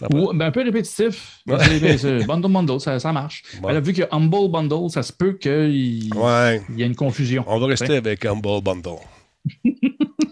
Ouais, 0.00 0.34
ben, 0.34 0.46
un 0.46 0.50
peu 0.50 0.62
répétitif. 0.64 1.38
Ouais. 1.46 1.56
Ben, 1.80 1.96
c'est 1.98 2.24
bundle 2.26 2.52
Bundle, 2.52 2.80
ça, 2.80 2.98
ça 2.98 3.12
marche. 3.12 3.44
Bon. 3.60 3.68
Ben 3.68 3.74
là, 3.74 3.80
vu 3.80 3.92
que 3.92 4.02
Humble 4.10 4.50
Bundle, 4.50 4.90
ça 4.90 5.02
se 5.04 5.12
peut 5.12 5.34
qu'il 5.34 6.12
Ouais. 6.16 6.60
y 6.76 6.82
ait 6.82 6.86
une 6.86 6.96
confusion. 6.96 7.44
On 7.46 7.60
va 7.60 7.66
rester 7.68 7.96
avec 7.96 8.24
Humble 8.26 8.60
Bundle. 8.62 8.98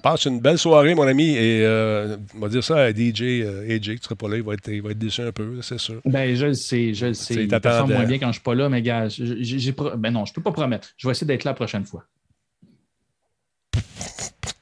Passe 0.02 0.24
une 0.24 0.40
belle 0.40 0.58
soirée, 0.58 0.94
mon 0.94 1.06
ami, 1.06 1.30
et 1.36 1.60
euh, 1.64 2.16
on 2.34 2.40
va 2.40 2.48
dire 2.48 2.64
ça 2.64 2.76
à 2.78 2.90
DJ 2.90 3.22
euh, 3.44 3.68
AJ, 3.76 3.80
qui 3.82 3.90
ne 3.90 3.96
sera 4.02 4.14
pas 4.16 4.28
là, 4.28 4.36
il 4.36 4.42
va 4.42 4.54
être, 4.54 4.68
il 4.68 4.82
va 4.82 4.90
être 4.90 4.98
déçu 4.98 5.20
un 5.20 5.32
peu, 5.32 5.60
c'est 5.62 5.78
sûr. 5.78 6.00
Ben, 6.04 6.34
je 6.34 6.46
le 6.46 6.54
sais, 6.54 6.92
je 6.94 7.06
le 7.06 7.14
sais. 7.14 7.34
Il 7.34 7.48
performe 7.48 7.92
moins 7.92 8.04
bien 8.04 8.18
quand 8.18 8.28
je 8.28 8.32
suis 8.32 8.42
pas 8.42 8.54
là, 8.54 8.68
mais 8.68 8.82
gars, 8.82 9.08
j'ai- 9.08 9.42
j'ai- 9.44 9.58
j'ai 9.58 9.72
pro- 9.72 9.96
ben 9.96 10.10
non, 10.10 10.24
je 10.24 10.32
peux 10.32 10.42
pas 10.42 10.50
promettre. 10.52 10.88
Je 10.96 11.06
vais 11.06 11.12
essayer 11.12 11.26
d'être 11.26 11.44
là 11.44 11.50
la 11.52 11.54
prochaine 11.56 11.84
fois. 11.84 12.04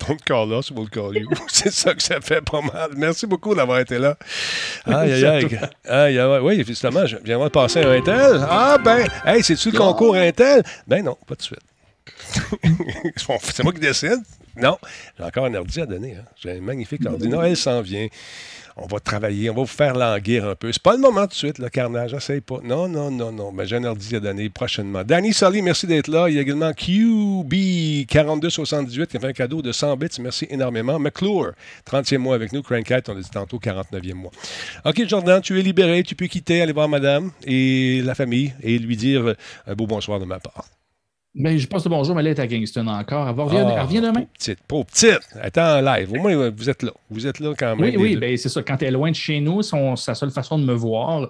Don't 0.08 0.18
call 0.24 0.50
us, 0.58 0.70
we'll 0.72 0.88
call 0.90 1.16
you. 1.16 1.28
c'est 1.48 1.70
ça 1.72 1.94
que 1.94 2.02
ça 2.02 2.20
fait 2.20 2.40
pas 2.42 2.60
mal. 2.60 2.90
Merci 2.96 3.26
beaucoup 3.26 3.54
d'avoir 3.54 3.78
été 3.78 3.98
là. 3.98 4.16
Aïe, 4.84 5.12
aïe, 5.12 5.24
aïe. 5.26 5.58
Aïe, 5.86 6.18
aïe, 6.18 6.40
Oui, 6.42 6.64
justement, 6.66 7.06
je 7.06 7.16
viens 7.22 7.38
de 7.42 7.48
passer 7.48 7.80
un 7.84 7.92
Intel. 7.92 8.40
Ah, 8.48 8.76
ben, 8.82 9.06
hey, 9.24 9.42
c'est-tu 9.42 9.70
le 9.70 9.78
concours 9.78 10.16
Intel? 10.16 10.62
Ben 10.88 11.04
non, 11.04 11.16
pas 11.26 11.34
de 11.36 11.42
suite. 11.42 11.60
c'est 13.42 13.62
moi 13.62 13.72
qui 13.72 13.80
décide. 13.80 14.18
Non, 14.60 14.76
j'ai 15.18 15.24
encore 15.24 15.46
un 15.46 15.54
ordi 15.54 15.80
à 15.80 15.86
donner. 15.86 16.16
hein. 16.16 16.24
J'ai 16.36 16.52
un 16.52 16.60
magnifique 16.60 17.04
ordi. 17.06 17.28
Noël 17.28 17.56
s'en 17.56 17.80
vient. 17.80 18.06
On 18.76 18.86
va 18.86 19.00
travailler, 19.00 19.50
on 19.50 19.54
va 19.54 19.60
vous 19.62 19.66
faire 19.66 19.94
languir 19.94 20.46
un 20.48 20.54
peu. 20.54 20.70
C'est 20.72 20.82
pas 20.82 20.92
le 20.92 20.98
moment 21.00 21.22
tout 21.22 21.28
de 21.30 21.34
suite, 21.34 21.58
le 21.58 21.68
carnage. 21.68 22.14
Essaye 22.14 22.40
pas. 22.40 22.60
Non, 22.62 22.88
non, 22.88 23.10
non, 23.10 23.30
non. 23.32 23.52
Mais 23.52 23.66
j'ai 23.66 23.76
un 23.76 23.84
ordi 23.84 24.16
à 24.16 24.20
donner 24.20 24.48
prochainement. 24.48 25.02
Danny 25.04 25.32
Solly, 25.34 25.60
merci 25.60 25.86
d'être 25.86 26.08
là. 26.08 26.28
Il 26.30 26.36
y 26.36 26.38
a 26.38 26.42
également 26.42 26.70
QB4278 26.70 29.06
qui 29.06 29.16
a 29.16 29.20
fait 29.20 29.26
un 29.26 29.32
cadeau 29.32 29.60
de 29.60 29.72
100 29.72 29.96
bits. 29.96 30.08
Merci 30.20 30.46
énormément. 30.50 30.98
McClure, 30.98 31.52
30e 31.90 32.18
mois 32.18 32.34
avec 32.34 32.52
nous. 32.52 32.62
Crankite, 32.62 33.08
on 33.08 33.16
a 33.16 33.20
dit 33.20 33.30
tantôt 33.30 33.58
49e 33.58 34.14
mois. 34.14 34.30
OK, 34.84 35.04
Jordan, 35.06 35.40
tu 35.42 35.58
es 35.58 35.62
libéré. 35.62 36.02
Tu 36.02 36.14
peux 36.14 36.26
quitter, 36.26 36.62
aller 36.62 36.72
voir 36.72 36.88
madame 36.88 37.32
et 37.44 38.00
la 38.02 38.14
famille 38.14 38.54
et 38.62 38.78
lui 38.78 38.96
dire 38.96 39.28
euh, 39.28 39.34
un 39.66 39.74
beau 39.74 39.86
bonsoir 39.86 40.20
de 40.20 40.24
ma 40.24 40.38
part. 40.38 40.64
Ben, 41.34 41.56
je 41.56 41.66
passe 41.68 41.84
le 41.84 41.90
bonjour, 41.90 42.14
mais 42.16 42.22
elle 42.22 42.26
est 42.28 42.38
à 42.40 42.46
Kingston 42.48 42.86
encore. 42.88 43.28
Elle, 43.28 43.34
va 43.36 43.44
revient, 43.44 43.62
Ah, 43.64 43.72
elle 43.76 43.82
revient 43.82 44.00
demain? 44.00 44.24
Petite, 44.36 44.58
pauvre 44.66 44.86
petite. 44.86 45.20
Elle 45.36 45.46
est 45.46 45.58
en 45.58 45.80
live. 45.80 46.12
Au 46.12 46.16
moins, 46.16 46.50
vous 46.50 46.68
êtes 46.70 46.82
là. 46.82 46.90
Vous 47.08 47.24
êtes 47.26 47.38
là 47.38 47.54
quand 47.56 47.76
même. 47.76 47.90
Oui, 47.90 47.96
oui, 47.96 48.16
ben, 48.16 48.36
c'est 48.36 48.48
ça. 48.48 48.62
Quand 48.64 48.82
elle 48.82 48.88
est 48.88 48.90
loin 48.90 49.10
de 49.10 49.16
chez 49.16 49.40
nous, 49.40 49.62
son- 49.62 49.94
sa 49.94 50.16
seule 50.16 50.32
façon 50.32 50.58
de 50.58 50.64
me 50.64 50.72
voir, 50.74 51.28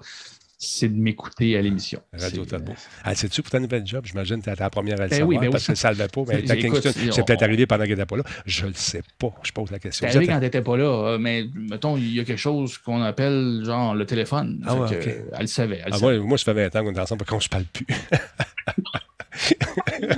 c'est 0.57 0.89
de 0.89 0.99
m'écouter 0.99 1.55
à 1.55 1.61
l'émission. 1.61 2.01
Radio 2.13 2.43
Talbot. 2.45 2.73
Ah, 3.03 3.13
sais-tu 3.13 3.43
pour 3.43 3.51
ta 3.51 3.59
nouvelle 3.59 3.85
job? 3.85 4.03
J'imagine 4.07 4.41
que 4.41 4.49
tu 4.51 4.59
la 4.59 4.69
première 4.71 4.99
à 4.99 5.03
le 5.03 5.09
Ben 5.09 5.17
savoir 5.19 5.29
oui, 5.29 5.37
ben 5.39 5.51
parce 5.51 5.67
oui. 5.67 5.73
que 5.75 5.79
ça 5.79 5.89
ne 5.89 5.93
levait 5.93 6.07
pas. 6.07 6.21
Mais 6.27 6.43
elle 6.49 6.57
Kingston. 6.59 6.89
on- 7.07 7.11
C'est 7.11 7.25
peut-être 7.27 7.43
arrivé 7.43 7.67
pendant 7.67 7.83
qu'elle 7.83 7.91
n'était 7.93 8.05
pas 8.07 8.17
là. 8.17 8.23
Je 8.47 8.63
ne 8.63 8.69
le 8.69 8.73
sais 8.75 9.03
pas. 9.19 9.31
Je 9.43 9.51
pose 9.51 9.69
la 9.69 9.77
question. 9.77 10.07
C'est 10.09 10.15
arrivé 10.17 10.33
quand 10.33 10.39
t'étais 10.39 10.61
pas 10.63 10.77
là, 10.77 10.83
euh, 11.13 11.17
mais 11.19 11.45
mettons, 11.53 11.95
il 11.95 12.11
y 12.15 12.19
a 12.19 12.23
quelque 12.23 12.39
chose 12.39 12.75
qu'on 12.79 13.03
appelle 13.03 13.61
genre 13.65 13.93
le 13.93 14.05
téléphone. 14.07 14.63
Ah 14.65 14.75
ouais. 14.75 14.87
Elle 15.33 15.41
le 15.41 15.47
savait. 15.47 15.81
Elle 15.85 15.93
Ah, 15.93 15.97
savait. 15.99 16.17
moi, 16.17 16.27
moi, 16.29 16.37
ça 16.39 16.53
fait 16.55 16.69
20 16.69 16.75
ans 16.79 16.83
qu'on 16.85 16.93
est 16.95 16.99
ensemble, 16.99 17.23
qu'on 17.23 17.35
ne 17.35 17.41
se 17.41 17.49
parle 17.49 17.65
plus. 17.65 17.85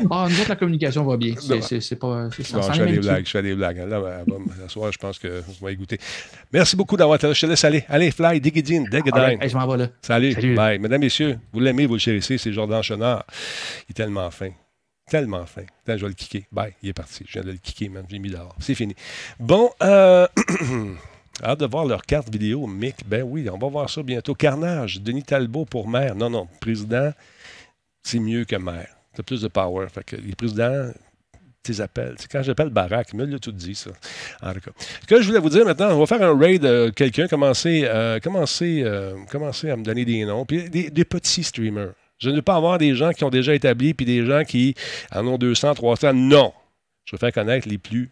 Ah, 0.10 0.28
nous 0.30 0.40
autres, 0.40 0.50
la 0.50 0.56
communication 0.56 1.04
va 1.06 1.18
bien. 1.18 1.36
C'est- 1.40 1.96
pas. 1.96 2.24
Non, 2.24 2.30
je 2.32 2.42
fais 2.44 2.80
même 2.86 2.92
des 2.96 3.00
blagues, 3.00 3.26
je 3.26 3.30
fais 3.32 3.42
des 3.42 3.56
blagues. 3.56 3.78
Là, 3.78 4.00
ben, 4.02 4.24
bon, 4.26 4.42
ce 4.62 4.68
soir, 4.72 4.92
je 4.92 4.98
pense 4.98 5.20
que 5.20 5.42
vous 5.60 5.70
y 5.70 5.76
goûter. 5.76 5.98
Merci 6.52 6.76
beaucoup 6.76 6.98
d'avoir 6.98 7.16
été 7.18 7.28
là. 7.28 7.34
Je 7.34 7.42
te 7.42 7.46
laisse 7.46 7.64
aller. 7.64 7.84
Allez, 7.88 8.12
fly, 8.12 8.40
digidine, 8.40 8.86
Ah, 8.88 8.90
ben, 8.92 9.02
digadine. 9.04 9.42
hey, 9.42 9.50
je 9.50 9.56
m'en 9.58 9.68
vais 9.68 9.78
là. 9.78 9.88
Salut. 10.02 10.34
Salut. 10.34 10.56
Bye. 10.56 10.80
Mesdames, 10.80 11.02
messieurs, 11.02 11.40
vous 11.52 11.60
l'aimez, 11.60 11.86
vous 11.86 11.94
le 11.94 12.00
chérissez, 12.00 12.38
c'est 12.38 12.52
Jordan 12.54 12.82
Chenard. 12.82 13.26
Il 13.88 13.92
est 13.92 13.94
tellement 13.94 14.30
fin. 14.32 14.50
Tellement 15.10 15.46
fin. 15.46 15.64
Attends, 15.86 15.98
je 15.98 16.04
vais 16.04 16.08
le 16.10 16.14
kicker. 16.14 16.46
Bye. 16.52 16.74
Il 16.82 16.90
est 16.90 16.94
parti. 16.94 17.24
Je 17.28 17.34
viens 17.34 17.44
de 17.44 17.52
le 17.52 17.58
kicker, 17.58 17.90
man. 17.90 18.06
J'ai 18.10 18.20
mis 18.20 18.30
dehors. 18.30 18.56
C'est 18.60 18.76
fini. 18.76 18.96
Bon, 19.40 19.70
euh... 19.84 20.28
hâte 21.44 21.60
de 21.60 21.66
voir 21.66 21.86
leur 21.86 22.04
carte 22.04 22.30
vidéo, 22.32 22.68
Mick. 22.68 22.96
Ben 23.08 23.24
oui, 23.24 23.48
on 23.52 23.58
va 23.58 23.68
voir 23.68 23.90
ça 23.90 24.02
bientôt. 24.04 24.34
Carnage, 24.34 25.02
Denis 25.02 25.24
Talbot 25.24 25.66
pour 25.66 25.88
maire. 25.88 26.16
Non, 26.16 26.30
non, 26.30 26.48
président, 26.62 27.12
c'est 28.02 28.20
mieux 28.20 28.46
que 28.46 28.56
maire. 28.56 28.96
T'as 29.16 29.24
plus 29.24 29.42
de 29.42 29.48
power. 29.48 29.88
Fait 29.90 30.12
les 30.14 30.36
présidents, 30.36 30.92
tes 31.62 31.80
appels. 31.82 32.16
C'est 32.18 32.30
quand 32.32 32.44
j'appelle 32.44 32.70
Barack, 32.70 33.10
il 33.14 33.20
me 33.20 33.26
l'a 33.26 33.40
tout 33.40 33.52
dit, 33.52 33.76
ça. 33.76 33.92
En 34.42 34.54
tout 34.54 34.60
cas. 34.60 34.72
Ce 35.02 35.08
que 35.08 35.22
je 35.22 35.28
voulais 35.28 35.40
vous 35.40 35.50
dire 35.50 35.66
maintenant, 35.66 35.92
on 35.92 36.00
va 36.00 36.06
faire 36.06 36.22
un 36.22 36.38
raid. 36.38 36.66
euh, 36.66 36.92
Quelqu'un, 36.92 37.28
commencer, 37.28 37.84
euh, 37.86 38.20
euh, 38.24 39.16
commencer 39.30 39.70
à 39.70 39.76
me 39.78 39.84
donner 39.84 40.06
des 40.06 40.26
noms. 40.26 40.46
Puis 40.46 40.70
des, 40.70 40.90
des 40.90 41.06
petits 41.06 41.44
streamers. 41.44 41.94
Je 42.20 42.30
ne 42.30 42.36
veux 42.36 42.42
pas 42.42 42.56
avoir 42.56 42.78
des 42.78 42.96
gens 42.96 43.12
qui 43.12 43.24
ont 43.24 43.30
déjà 43.30 43.54
établi, 43.54 43.94
puis 43.94 44.06
des 44.06 44.26
gens 44.26 44.44
qui 44.44 44.76
en 45.14 45.26
ont 45.28 45.38
200, 45.38 45.74
300. 45.76 46.14
Non. 46.14 46.54
Je 47.06 47.16
veux 47.16 47.20
faire 47.20 47.34
connaître 47.34 47.68
les 47.68 47.78
plus. 47.78 48.12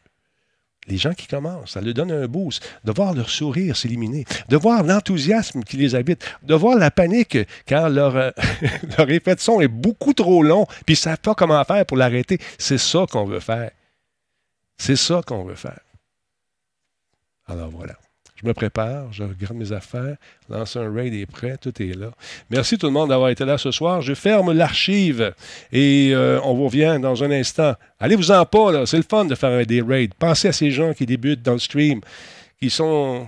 Les 0.87 0.97
gens 0.97 1.13
qui 1.13 1.27
commencent, 1.27 1.71
ça 1.71 1.81
leur 1.81 1.93
donne 1.93 2.11
un 2.11 2.27
boost. 2.27 2.67
De 2.83 2.91
voir 2.91 3.13
leur 3.13 3.29
sourire 3.29 3.77
s'éliminer, 3.77 4.25
de 4.49 4.57
voir 4.57 4.83
l'enthousiasme 4.83 5.63
qui 5.63 5.77
les 5.77 5.93
habite, 5.93 6.25
de 6.43 6.55
voir 6.55 6.77
la 6.77 6.89
panique 6.89 7.37
quand 7.67 7.87
leur, 7.87 8.15
euh, 8.15 8.31
leur 8.97 9.09
effet 9.09 9.35
de 9.35 9.39
son 9.39 9.61
est 9.61 9.67
beaucoup 9.67 10.13
trop 10.13 10.41
long, 10.41 10.65
puis 10.85 10.93
ils 10.93 10.93
ne 10.93 10.95
savent 10.97 11.19
pas 11.19 11.35
comment 11.35 11.63
faire 11.63 11.85
pour 11.85 11.97
l'arrêter. 11.97 12.39
C'est 12.57 12.79
ça 12.79 13.05
qu'on 13.09 13.25
veut 13.25 13.39
faire. 13.39 13.71
C'est 14.77 14.95
ça 14.95 15.21
qu'on 15.25 15.43
veut 15.43 15.55
faire. 15.55 15.79
Alors 17.45 17.69
voilà. 17.69 17.95
Je 18.41 18.47
me 18.47 18.53
prépare, 18.53 19.11
je 19.13 19.23
regarde 19.23 19.55
mes 19.55 19.71
affaires, 19.71 20.15
lance 20.49 20.75
un 20.75 20.91
raid 20.91 21.13
est 21.13 21.27
prêt, 21.27 21.57
tout 21.61 21.73
est 21.81 21.95
là. 21.95 22.11
Merci 22.49 22.77
tout 22.77 22.87
le 22.87 22.91
monde 22.91 23.09
d'avoir 23.09 23.29
été 23.29 23.45
là 23.45 23.57
ce 23.59 23.69
soir. 23.69 24.01
Je 24.01 24.15
ferme 24.15 24.51
l'archive 24.51 25.33
et 25.71 26.11
euh, 26.13 26.39
on 26.43 26.55
vous 26.55 26.65
revient 26.65 26.97
dans 26.99 27.23
un 27.23 27.29
instant. 27.31 27.75
Allez-vous-en 27.99 28.45
pas, 28.45 28.71
là. 28.71 28.85
C'est 28.87 28.97
le 28.97 29.03
fun 29.03 29.25
de 29.25 29.35
faire 29.35 29.65
des 29.65 29.81
raids. 29.81 30.09
Pensez 30.17 30.47
à 30.47 30.53
ces 30.53 30.71
gens 30.71 30.93
qui 30.93 31.05
débutent 31.05 31.43
dans 31.43 31.53
le 31.53 31.59
stream, 31.59 32.01
qui 32.59 32.71
sont 32.71 33.27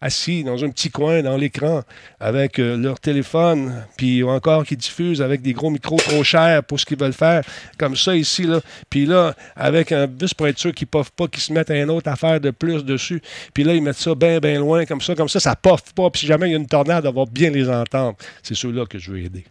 assis 0.00 0.44
dans 0.44 0.64
un 0.64 0.70
petit 0.70 0.90
coin 0.90 1.22
dans 1.22 1.36
l'écran 1.36 1.82
avec 2.18 2.58
euh, 2.58 2.76
leur 2.76 2.98
téléphone, 2.98 3.84
puis 3.96 4.22
encore 4.22 4.64
qui 4.64 4.76
diffusent 4.76 5.20
avec 5.20 5.42
des 5.42 5.52
gros 5.52 5.70
micros 5.70 5.96
trop 5.96 6.24
chers 6.24 6.64
pour 6.64 6.80
ce 6.80 6.86
qu'ils 6.86 6.98
veulent 6.98 7.12
faire, 7.12 7.42
comme 7.78 7.96
ça 7.96 8.16
ici, 8.16 8.44
là. 8.44 8.60
Puis 8.88 9.06
là, 9.06 9.34
avec 9.56 9.92
un 9.92 10.06
bus 10.06 10.32
pour 10.32 10.48
être 10.48 10.58
sûr 10.58 10.74
qu'ils 10.74 10.88
ne 10.94 11.02
pas, 11.02 11.28
qu'ils 11.28 11.42
se 11.42 11.52
mettent 11.52 11.70
une 11.70 11.90
autre 11.90 12.08
affaire 12.08 12.40
de 12.40 12.50
plus 12.50 12.84
dessus. 12.84 13.20
Puis 13.52 13.64
là, 13.64 13.74
ils 13.74 13.82
mettent 13.82 13.96
ça 13.96 14.14
bien, 14.14 14.38
bien 14.38 14.58
loin, 14.58 14.86
comme 14.86 15.00
ça, 15.00 15.14
comme 15.14 15.28
ça, 15.28 15.40
ça 15.40 15.54
poffe 15.54 15.92
pas. 15.92 16.10
Puis 16.10 16.20
si 16.20 16.26
jamais 16.26 16.48
il 16.48 16.52
y 16.52 16.54
a 16.54 16.58
une 16.58 16.66
tornade, 16.66 17.06
on 17.06 17.12
va 17.12 17.24
bien 17.30 17.50
les 17.50 17.68
entendre. 17.68 18.16
C'est 18.42 18.54
ceux-là 18.54 18.86
que 18.86 18.98
je 18.98 19.12
veux 19.12 19.18
aider. 19.18 19.44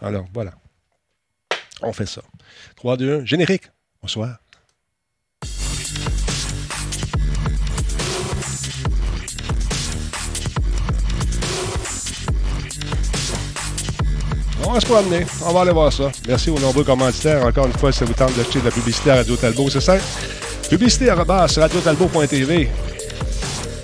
Alors, 0.00 0.26
voilà. 0.32 0.52
On 1.82 1.92
fait 1.92 2.06
ça. 2.06 2.22
3, 2.76 2.96
2, 2.96 3.20
1, 3.20 3.24
générique. 3.24 3.70
Bonsoir. 4.02 4.38
On 14.68 14.72
va 14.72 14.80
se 14.80 14.86
promener. 14.86 15.24
On 15.46 15.54
va 15.54 15.62
aller 15.62 15.72
voir 15.72 15.90
ça. 15.90 16.12
Merci 16.28 16.50
aux 16.50 16.58
nombreux 16.58 16.84
commanditaires. 16.84 17.42
Encore 17.46 17.66
une 17.66 17.72
fois, 17.72 17.90
si 17.90 18.00
ça 18.00 18.04
vous 18.04 18.12
tente 18.12 18.36
d'acheter 18.36 18.60
de 18.60 18.66
la 18.66 18.70
publicité 18.70 19.10
à 19.10 19.14
Radio 19.14 19.34
Talbot, 19.34 19.70
c'est 19.70 19.80
simple. 19.80 20.02
Publicité 20.68 21.08
à 21.08 21.14
radiotalbot.tv. 21.14 22.68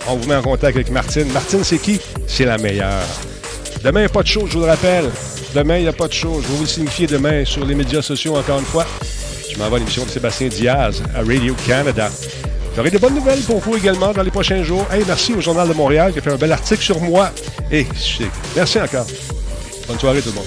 On 0.07 0.17
vous 0.17 0.29
met 0.29 0.35
en 0.35 0.43
contact 0.43 0.77
avec 0.77 0.91
Martine. 0.91 1.33
Martine, 1.33 1.65
c'est 1.65 1.79
qui? 1.79 1.99
C'est 2.27 2.45
la 2.45 2.59
meilleure. 2.59 3.03
Demain, 3.83 4.01
il 4.01 4.03
n'y 4.03 4.11
a 4.11 4.11
pas 4.11 4.23
de 4.23 4.29
show, 4.29 4.47
je 4.47 4.53
vous 4.53 4.61
le 4.61 4.67
rappelle. 4.67 5.11
Demain, 5.55 5.79
il 5.79 5.85
n'y 5.85 5.89
a 5.89 5.95
pas 5.95 6.07
de 6.07 6.13
show. 6.13 6.43
Je 6.43 6.49
vais 6.49 6.55
vous 6.55 6.65
le 6.65 6.69
signifier 6.69 7.07
demain 7.07 7.47
sur 7.47 7.65
les 7.65 7.75
médias 7.75 8.03
sociaux, 8.03 8.37
encore 8.37 8.59
une 8.59 8.67
fois. 8.67 8.85
Je 9.51 9.59
m'envoie 9.59 9.79
à 9.79 9.81
l'émission 9.81 10.05
de 10.05 10.11
Sébastien 10.11 10.49
Diaz 10.49 11.03
à 11.15 11.21
Radio 11.21 11.57
Canada. 11.67 12.11
J'aurai 12.77 12.91
des 12.91 12.99
bonnes 12.99 13.15
nouvelles 13.15 13.41
pour 13.41 13.61
vous 13.61 13.79
également 13.79 14.13
dans 14.13 14.23
les 14.23 14.31
prochains 14.31 14.63
jours. 14.63 14.87
Hey, 14.93 15.03
merci 15.07 15.33
au 15.33 15.41
Journal 15.41 15.67
de 15.67 15.73
Montréal 15.73 16.13
qui 16.13 16.19
a 16.19 16.23
fait 16.23 16.33
un 16.33 16.37
bel 16.37 16.53
article 16.53 16.83
sur 16.83 17.01
moi. 17.01 17.31
Et 17.73 17.87
merci 18.55 18.79
encore. 18.79 19.07
Bonne 19.87 19.99
soirée 19.99 20.23
tout 20.23 20.31
le 20.31 20.37
monde. 20.37 20.47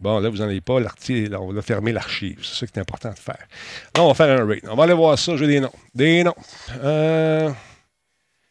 Bon, 0.00 0.18
là, 0.18 0.30
vous 0.30 0.38
n'en 0.38 0.44
avez 0.44 0.62
pas 0.62 0.80
l'article. 0.80 1.36
On 1.36 1.52
va 1.52 1.60
fermer 1.60 1.92
l'archive. 1.92 2.38
C'est 2.42 2.60
ça 2.60 2.66
qui 2.66 2.78
est 2.78 2.80
important 2.80 3.10
de 3.10 3.18
faire. 3.18 3.46
Là, 3.94 4.02
on 4.02 4.08
va 4.08 4.14
faire 4.14 4.40
un 4.40 4.46
rate. 4.46 4.64
On 4.68 4.74
va 4.74 4.84
aller 4.84 4.94
voir 4.94 5.18
ça. 5.18 5.36
J'ai 5.36 5.46
des 5.46 5.60
noms. 5.60 5.72
Des 5.94 6.24
noms. 6.24 6.34
Euh, 6.82 7.52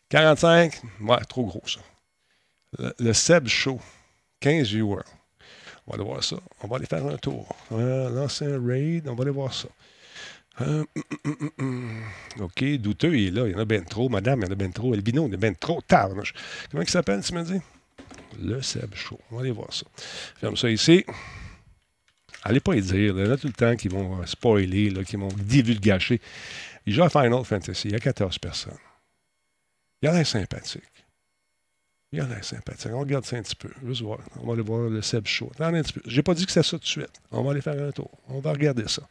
45. 0.10 0.80
Ouais, 1.02 1.18
trop 1.28 1.46
gros, 1.46 1.64
ça. 1.66 1.80
Le, 3.00 3.14
Seb 3.14 3.48
Show. 3.48 3.80
15 4.42 4.68
viewers. 4.68 5.02
On 5.88 5.92
va 5.92 5.96
aller 5.96 6.04
voir 6.04 6.24
ça. 6.24 6.38
On 6.62 6.68
va 6.68 6.78
aller 6.78 6.86
faire 6.86 7.06
un 7.06 7.18
tour. 7.18 7.48
Euh, 7.72 8.12
lancer 8.12 8.46
un 8.46 8.64
raid. 8.64 9.08
On 9.08 9.16
va 9.16 9.24
aller 9.24 9.32
voir 9.32 9.54
ça. 9.54 9.70
Euh, 10.62 10.86
OK, 12.40 12.64
douteux, 12.78 13.18
il 13.18 13.28
est 13.30 13.32
là. 13.32 13.48
Il 13.48 13.54
y 13.54 13.56
en 13.56 13.60
a 13.60 13.66
bien 13.66 13.82
trop. 13.82 14.08
Madame, 14.08 14.42
il 14.42 14.46
y 14.46 14.50
en 14.50 14.52
a 14.52 14.56
bien 14.56 14.70
trop. 14.70 14.94
Albino, 14.94 15.26
il 15.26 15.30
y 15.30 15.32
en 15.32 15.34
a 15.34 15.38
bien 15.38 15.54
trop. 15.54 15.82
Tard. 15.82 16.12
Comment 16.70 16.84
il 16.84 16.90
s'appelle, 16.90 17.24
tu 17.24 17.34
me 17.34 17.42
dis? 17.44 17.60
Le 18.40 18.62
Seb 18.62 18.94
Show. 18.96 19.20
On 19.32 19.36
va 19.36 19.42
aller 19.42 19.52
voir 19.52 19.74
ça. 19.74 19.86
Ferme 20.40 20.58
ça 20.58 20.70
ici. 20.70 21.06
Allez 22.44 22.60
pas 22.60 22.76
y 22.76 22.82
dire. 22.82 23.18
Il 23.18 23.32
a 23.32 23.38
tout 23.38 23.48
le 23.48 23.54
temps 23.54 23.76
qui 23.76 23.88
vont 23.88 24.22
euh, 24.22 24.26
spoiler, 24.26 24.90
là, 24.90 25.04
qui 25.04 25.16
vont 25.16 25.30
divulgacher. 25.30 26.20
Il 26.86 26.94
joue 26.94 27.04
à 27.04 27.10
Final 27.10 27.44
Fantasy. 27.44 27.90
Il 27.90 27.92
y 27.92 27.96
a 27.96 28.00
14 28.00 28.40
personnes. 28.40 28.78
Il 30.02 30.08
y 30.08 30.10
en 30.10 30.16
a 30.16 30.24
sympathique. 30.24 30.82
Il 32.12 32.20
y 32.20 32.22
en 32.22 32.32
a 32.32 32.42
sympathique. 32.42 32.92
On 32.92 33.00
regarde 33.00 33.26
ça 33.26 33.38
un 33.38 33.42
petit 33.42 33.56
peu. 33.56 33.70
On 33.84 34.48
va 34.48 34.54
aller 34.54 34.62
voir 34.64 34.90
le 34.90 35.02
Seb 35.02 35.28
Show. 35.28 35.52
Attendez 35.54 35.80
un 35.80 35.84
petit 35.84 35.94
peu. 35.94 36.02
J'ai 36.06 36.24
pas 36.24 36.34
dit 36.34 36.46
que 36.46 36.52
c'est 36.52 36.64
ça 36.64 36.72
tout 36.72 36.80
de 36.80 36.86
suite. 36.86 37.22
On 37.32 37.44
va 37.44 37.52
aller 37.52 37.62
faire 37.62 37.82
un 37.82 37.92
tour. 37.92 38.10
On 38.28 38.40
va 38.40 38.52
regarder 38.52 38.88
ça. 38.88 39.04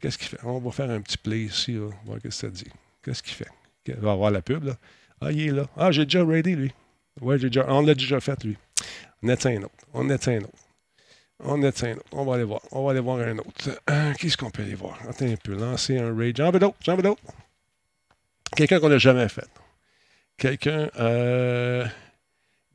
Qu'est-ce 0.00 0.18
qu'il 0.18 0.28
fait? 0.28 0.38
On 0.44 0.58
va 0.58 0.70
faire 0.70 0.90
un 0.90 1.00
petit 1.00 1.18
play 1.18 1.44
ici. 1.44 1.72
Là. 1.72 1.88
voir 2.04 2.18
ce 2.18 2.22
que 2.22 2.30
ça 2.30 2.48
dit. 2.48 2.70
Qu'est-ce 3.02 3.22
qu'il 3.22 3.34
fait? 3.34 3.48
On 3.96 4.02
va 4.02 4.14
voir 4.14 4.30
la 4.30 4.42
pub. 4.42 4.64
Là. 4.64 4.76
Ah, 5.20 5.32
il 5.32 5.40
est 5.40 5.50
là. 5.50 5.68
Ah, 5.76 5.90
j'ai 5.90 6.04
déjà 6.04 6.24
ready, 6.24 6.54
lui. 6.54 6.72
On 7.20 7.82
l'a 7.82 7.94
déjà 7.94 8.20
fait, 8.20 8.44
lui. 8.44 8.56
On 9.22 9.28
est 9.28 9.46
un 9.46 9.62
autre. 9.62 9.74
On 9.92 10.08
est 10.10 10.28
un 10.28 10.38
autre. 10.38 10.68
On 11.40 11.62
est 11.62 11.84
un 11.84 11.92
autre. 11.96 12.04
On 12.12 12.24
va 12.24 12.34
aller 12.34 12.44
voir. 12.44 12.60
On 12.72 12.84
va 12.84 12.90
aller 12.92 13.00
voir 13.00 13.18
un 13.18 13.38
autre. 13.38 13.70
Euh, 13.90 14.12
Qu'est-ce 14.18 14.36
qu'on 14.36 14.50
peut 14.50 14.62
aller 14.62 14.74
voir? 14.74 14.98
Attends 15.08 15.26
un 15.26 15.36
peu. 15.36 15.54
Lancer 15.54 15.98
un 15.98 16.16
raid. 16.16 16.36
J'en 16.36 16.50
veux 16.50 16.58
d'autres. 16.58 16.76
J'en 16.80 16.96
veux 16.96 17.02
d'autres. 17.02 17.22
Quelqu'un 18.56 18.80
qu'on 18.80 18.88
n'a 18.88 18.98
jamais 18.98 19.28
fait. 19.28 19.48
Quelqu'un. 20.36 20.88
Euh, 20.98 21.86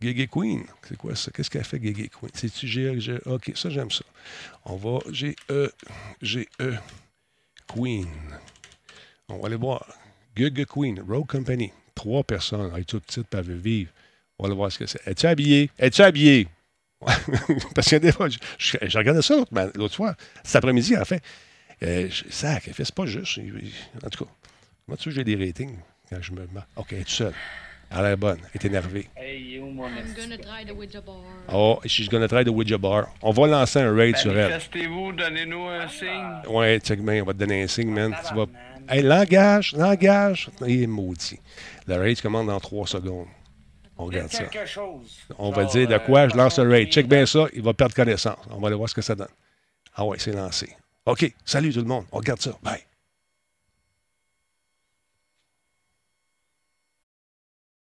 Queen. 0.01 0.65
C'est 0.87 0.97
quoi 0.97 1.15
ça? 1.15 1.31
Qu'est-ce 1.31 1.49
qu'elle 1.49 1.63
fait, 1.63 1.81
Gégé 1.81 2.09
Queen? 2.09 2.31
C'est-tu 2.33 2.67
G, 2.67 2.99
G, 2.99 3.17
OK, 3.25 3.51
ça, 3.55 3.69
j'aime 3.69 3.91
ça. 3.91 4.03
On 4.65 4.75
va. 4.75 4.99
G-E. 5.09 5.71
G-E. 6.21 6.73
Queen. 7.67 8.07
On 9.29 9.37
va 9.37 9.47
aller 9.47 9.55
voir. 9.55 9.85
Gégé 10.35 10.65
Queen. 10.65 11.01
Road 11.07 11.25
Company. 11.27 11.71
Trois 11.95 12.23
personnes. 12.23 12.71
Elle 12.73 12.81
est 12.81 12.85
toute 12.85 13.05
petite, 13.05 13.33
veut 13.33 13.55
vivre. 13.55 13.91
On 14.39 14.43
va 14.43 14.47
aller 14.47 14.55
voir 14.55 14.71
ce 14.71 14.79
que 14.79 14.85
c'est. 14.85 15.05
Es-tu 15.07 15.25
habillé? 15.27 15.69
Es-tu 15.77 16.01
habillé? 16.01 16.47
Parce 17.75 17.89
que 17.89 17.97
des 17.97 18.11
fois, 18.11 18.29
je, 18.29 18.37
je, 18.57 18.77
je 18.81 18.97
regardais 18.97 19.21
ça 19.21 19.35
l'autre 19.75 19.95
fois, 19.95 20.15
cet 20.43 20.57
après-midi, 20.57 20.97
en 20.97 21.05
fait. 21.05 21.21
Euh, 21.83 22.07
je, 22.09 22.23
sac, 22.29 22.63
elle 22.67 22.73
fait, 22.73 22.85
c'est 22.85 22.95
pas 22.95 23.05
juste. 23.05 23.39
En 24.03 24.09
tout 24.09 24.25
cas, 24.25 24.31
moi, 24.87 24.97
tu 24.97 25.09
sais, 25.09 25.15
j'ai 25.15 25.23
des 25.23 25.35
ratings 25.35 25.77
quand 26.09 26.21
je 26.21 26.31
me 26.31 26.41
mets. 26.41 26.61
OK, 26.77 26.87
elle 26.91 26.99
est 26.99 27.01
toute 27.01 27.09
seule. 27.09 27.33
Elle 27.91 27.97
a 27.99 28.01
l'air 28.03 28.17
bonne. 28.17 28.39
Elle 28.53 28.61
est 28.61 28.65
énervée. 28.65 29.09
Hey, 29.15 29.57
I'm 29.57 29.75
gonna 29.75 30.37
try 30.37 30.65
the 30.65 30.71
Ouija 30.71 31.01
bar. 31.01 31.21
Oh, 31.51 31.79
she's 31.85 32.09
gonna 32.09 32.27
try 32.27 32.43
the 32.43 32.49
Ouija 32.49 32.77
bar. 32.77 33.07
On 33.21 33.31
va 33.31 33.47
lancer 33.47 33.79
un 33.79 33.93
raid 33.93 34.15
sur 34.17 34.31
elle. 34.31 34.49
Manifestez-vous, 34.49 35.11
donnez-nous 35.11 35.67
un 35.67 35.87
signe. 35.89 36.41
Ouais, 36.51 36.79
check, 36.79 36.99
man, 37.01 37.21
on 37.21 37.25
va 37.25 37.33
te 37.33 37.37
donner 37.39 37.63
un 37.63 37.67
signe, 37.67 37.91
man. 37.91 38.15
Tu 38.27 38.33
vas... 38.33 38.45
Hey, 38.89 39.03
langage, 39.03 39.73
langage. 39.73 40.49
Il 40.65 40.83
est 40.83 40.87
maudit. 40.87 41.39
Le 41.85 41.95
raid 41.97 42.19
commence 42.21 42.47
dans 42.47 42.59
3 42.59 42.87
secondes. 42.87 43.27
On 43.97 44.05
regarde 44.05 44.31
ça. 44.31 44.43
On 45.37 45.51
va 45.51 45.65
dire 45.65 45.87
de 45.87 45.97
quoi? 45.99 46.27
Je 46.27 46.35
lance 46.35 46.57
le 46.59 46.69
raid. 46.69 46.91
Check 46.91 47.07
bien 47.07 47.25
ça, 47.25 47.47
il 47.53 47.61
va 47.61 47.73
perdre 47.73 47.95
connaissance. 47.95 48.37
On 48.49 48.59
va 48.59 48.67
aller 48.67 48.75
voir 48.75 48.89
ce 48.89 48.95
que 48.95 49.01
ça 49.01 49.15
donne. 49.15 49.27
Ah 49.95 50.05
ouais, 50.05 50.17
c'est 50.19 50.33
lancé. 50.33 50.75
OK, 51.05 51.31
salut 51.45 51.73
tout 51.73 51.79
le 51.81 51.85
monde. 51.85 52.05
On 52.11 52.17
regarde 52.17 52.41
ça. 52.41 52.51
Bye. 52.63 52.81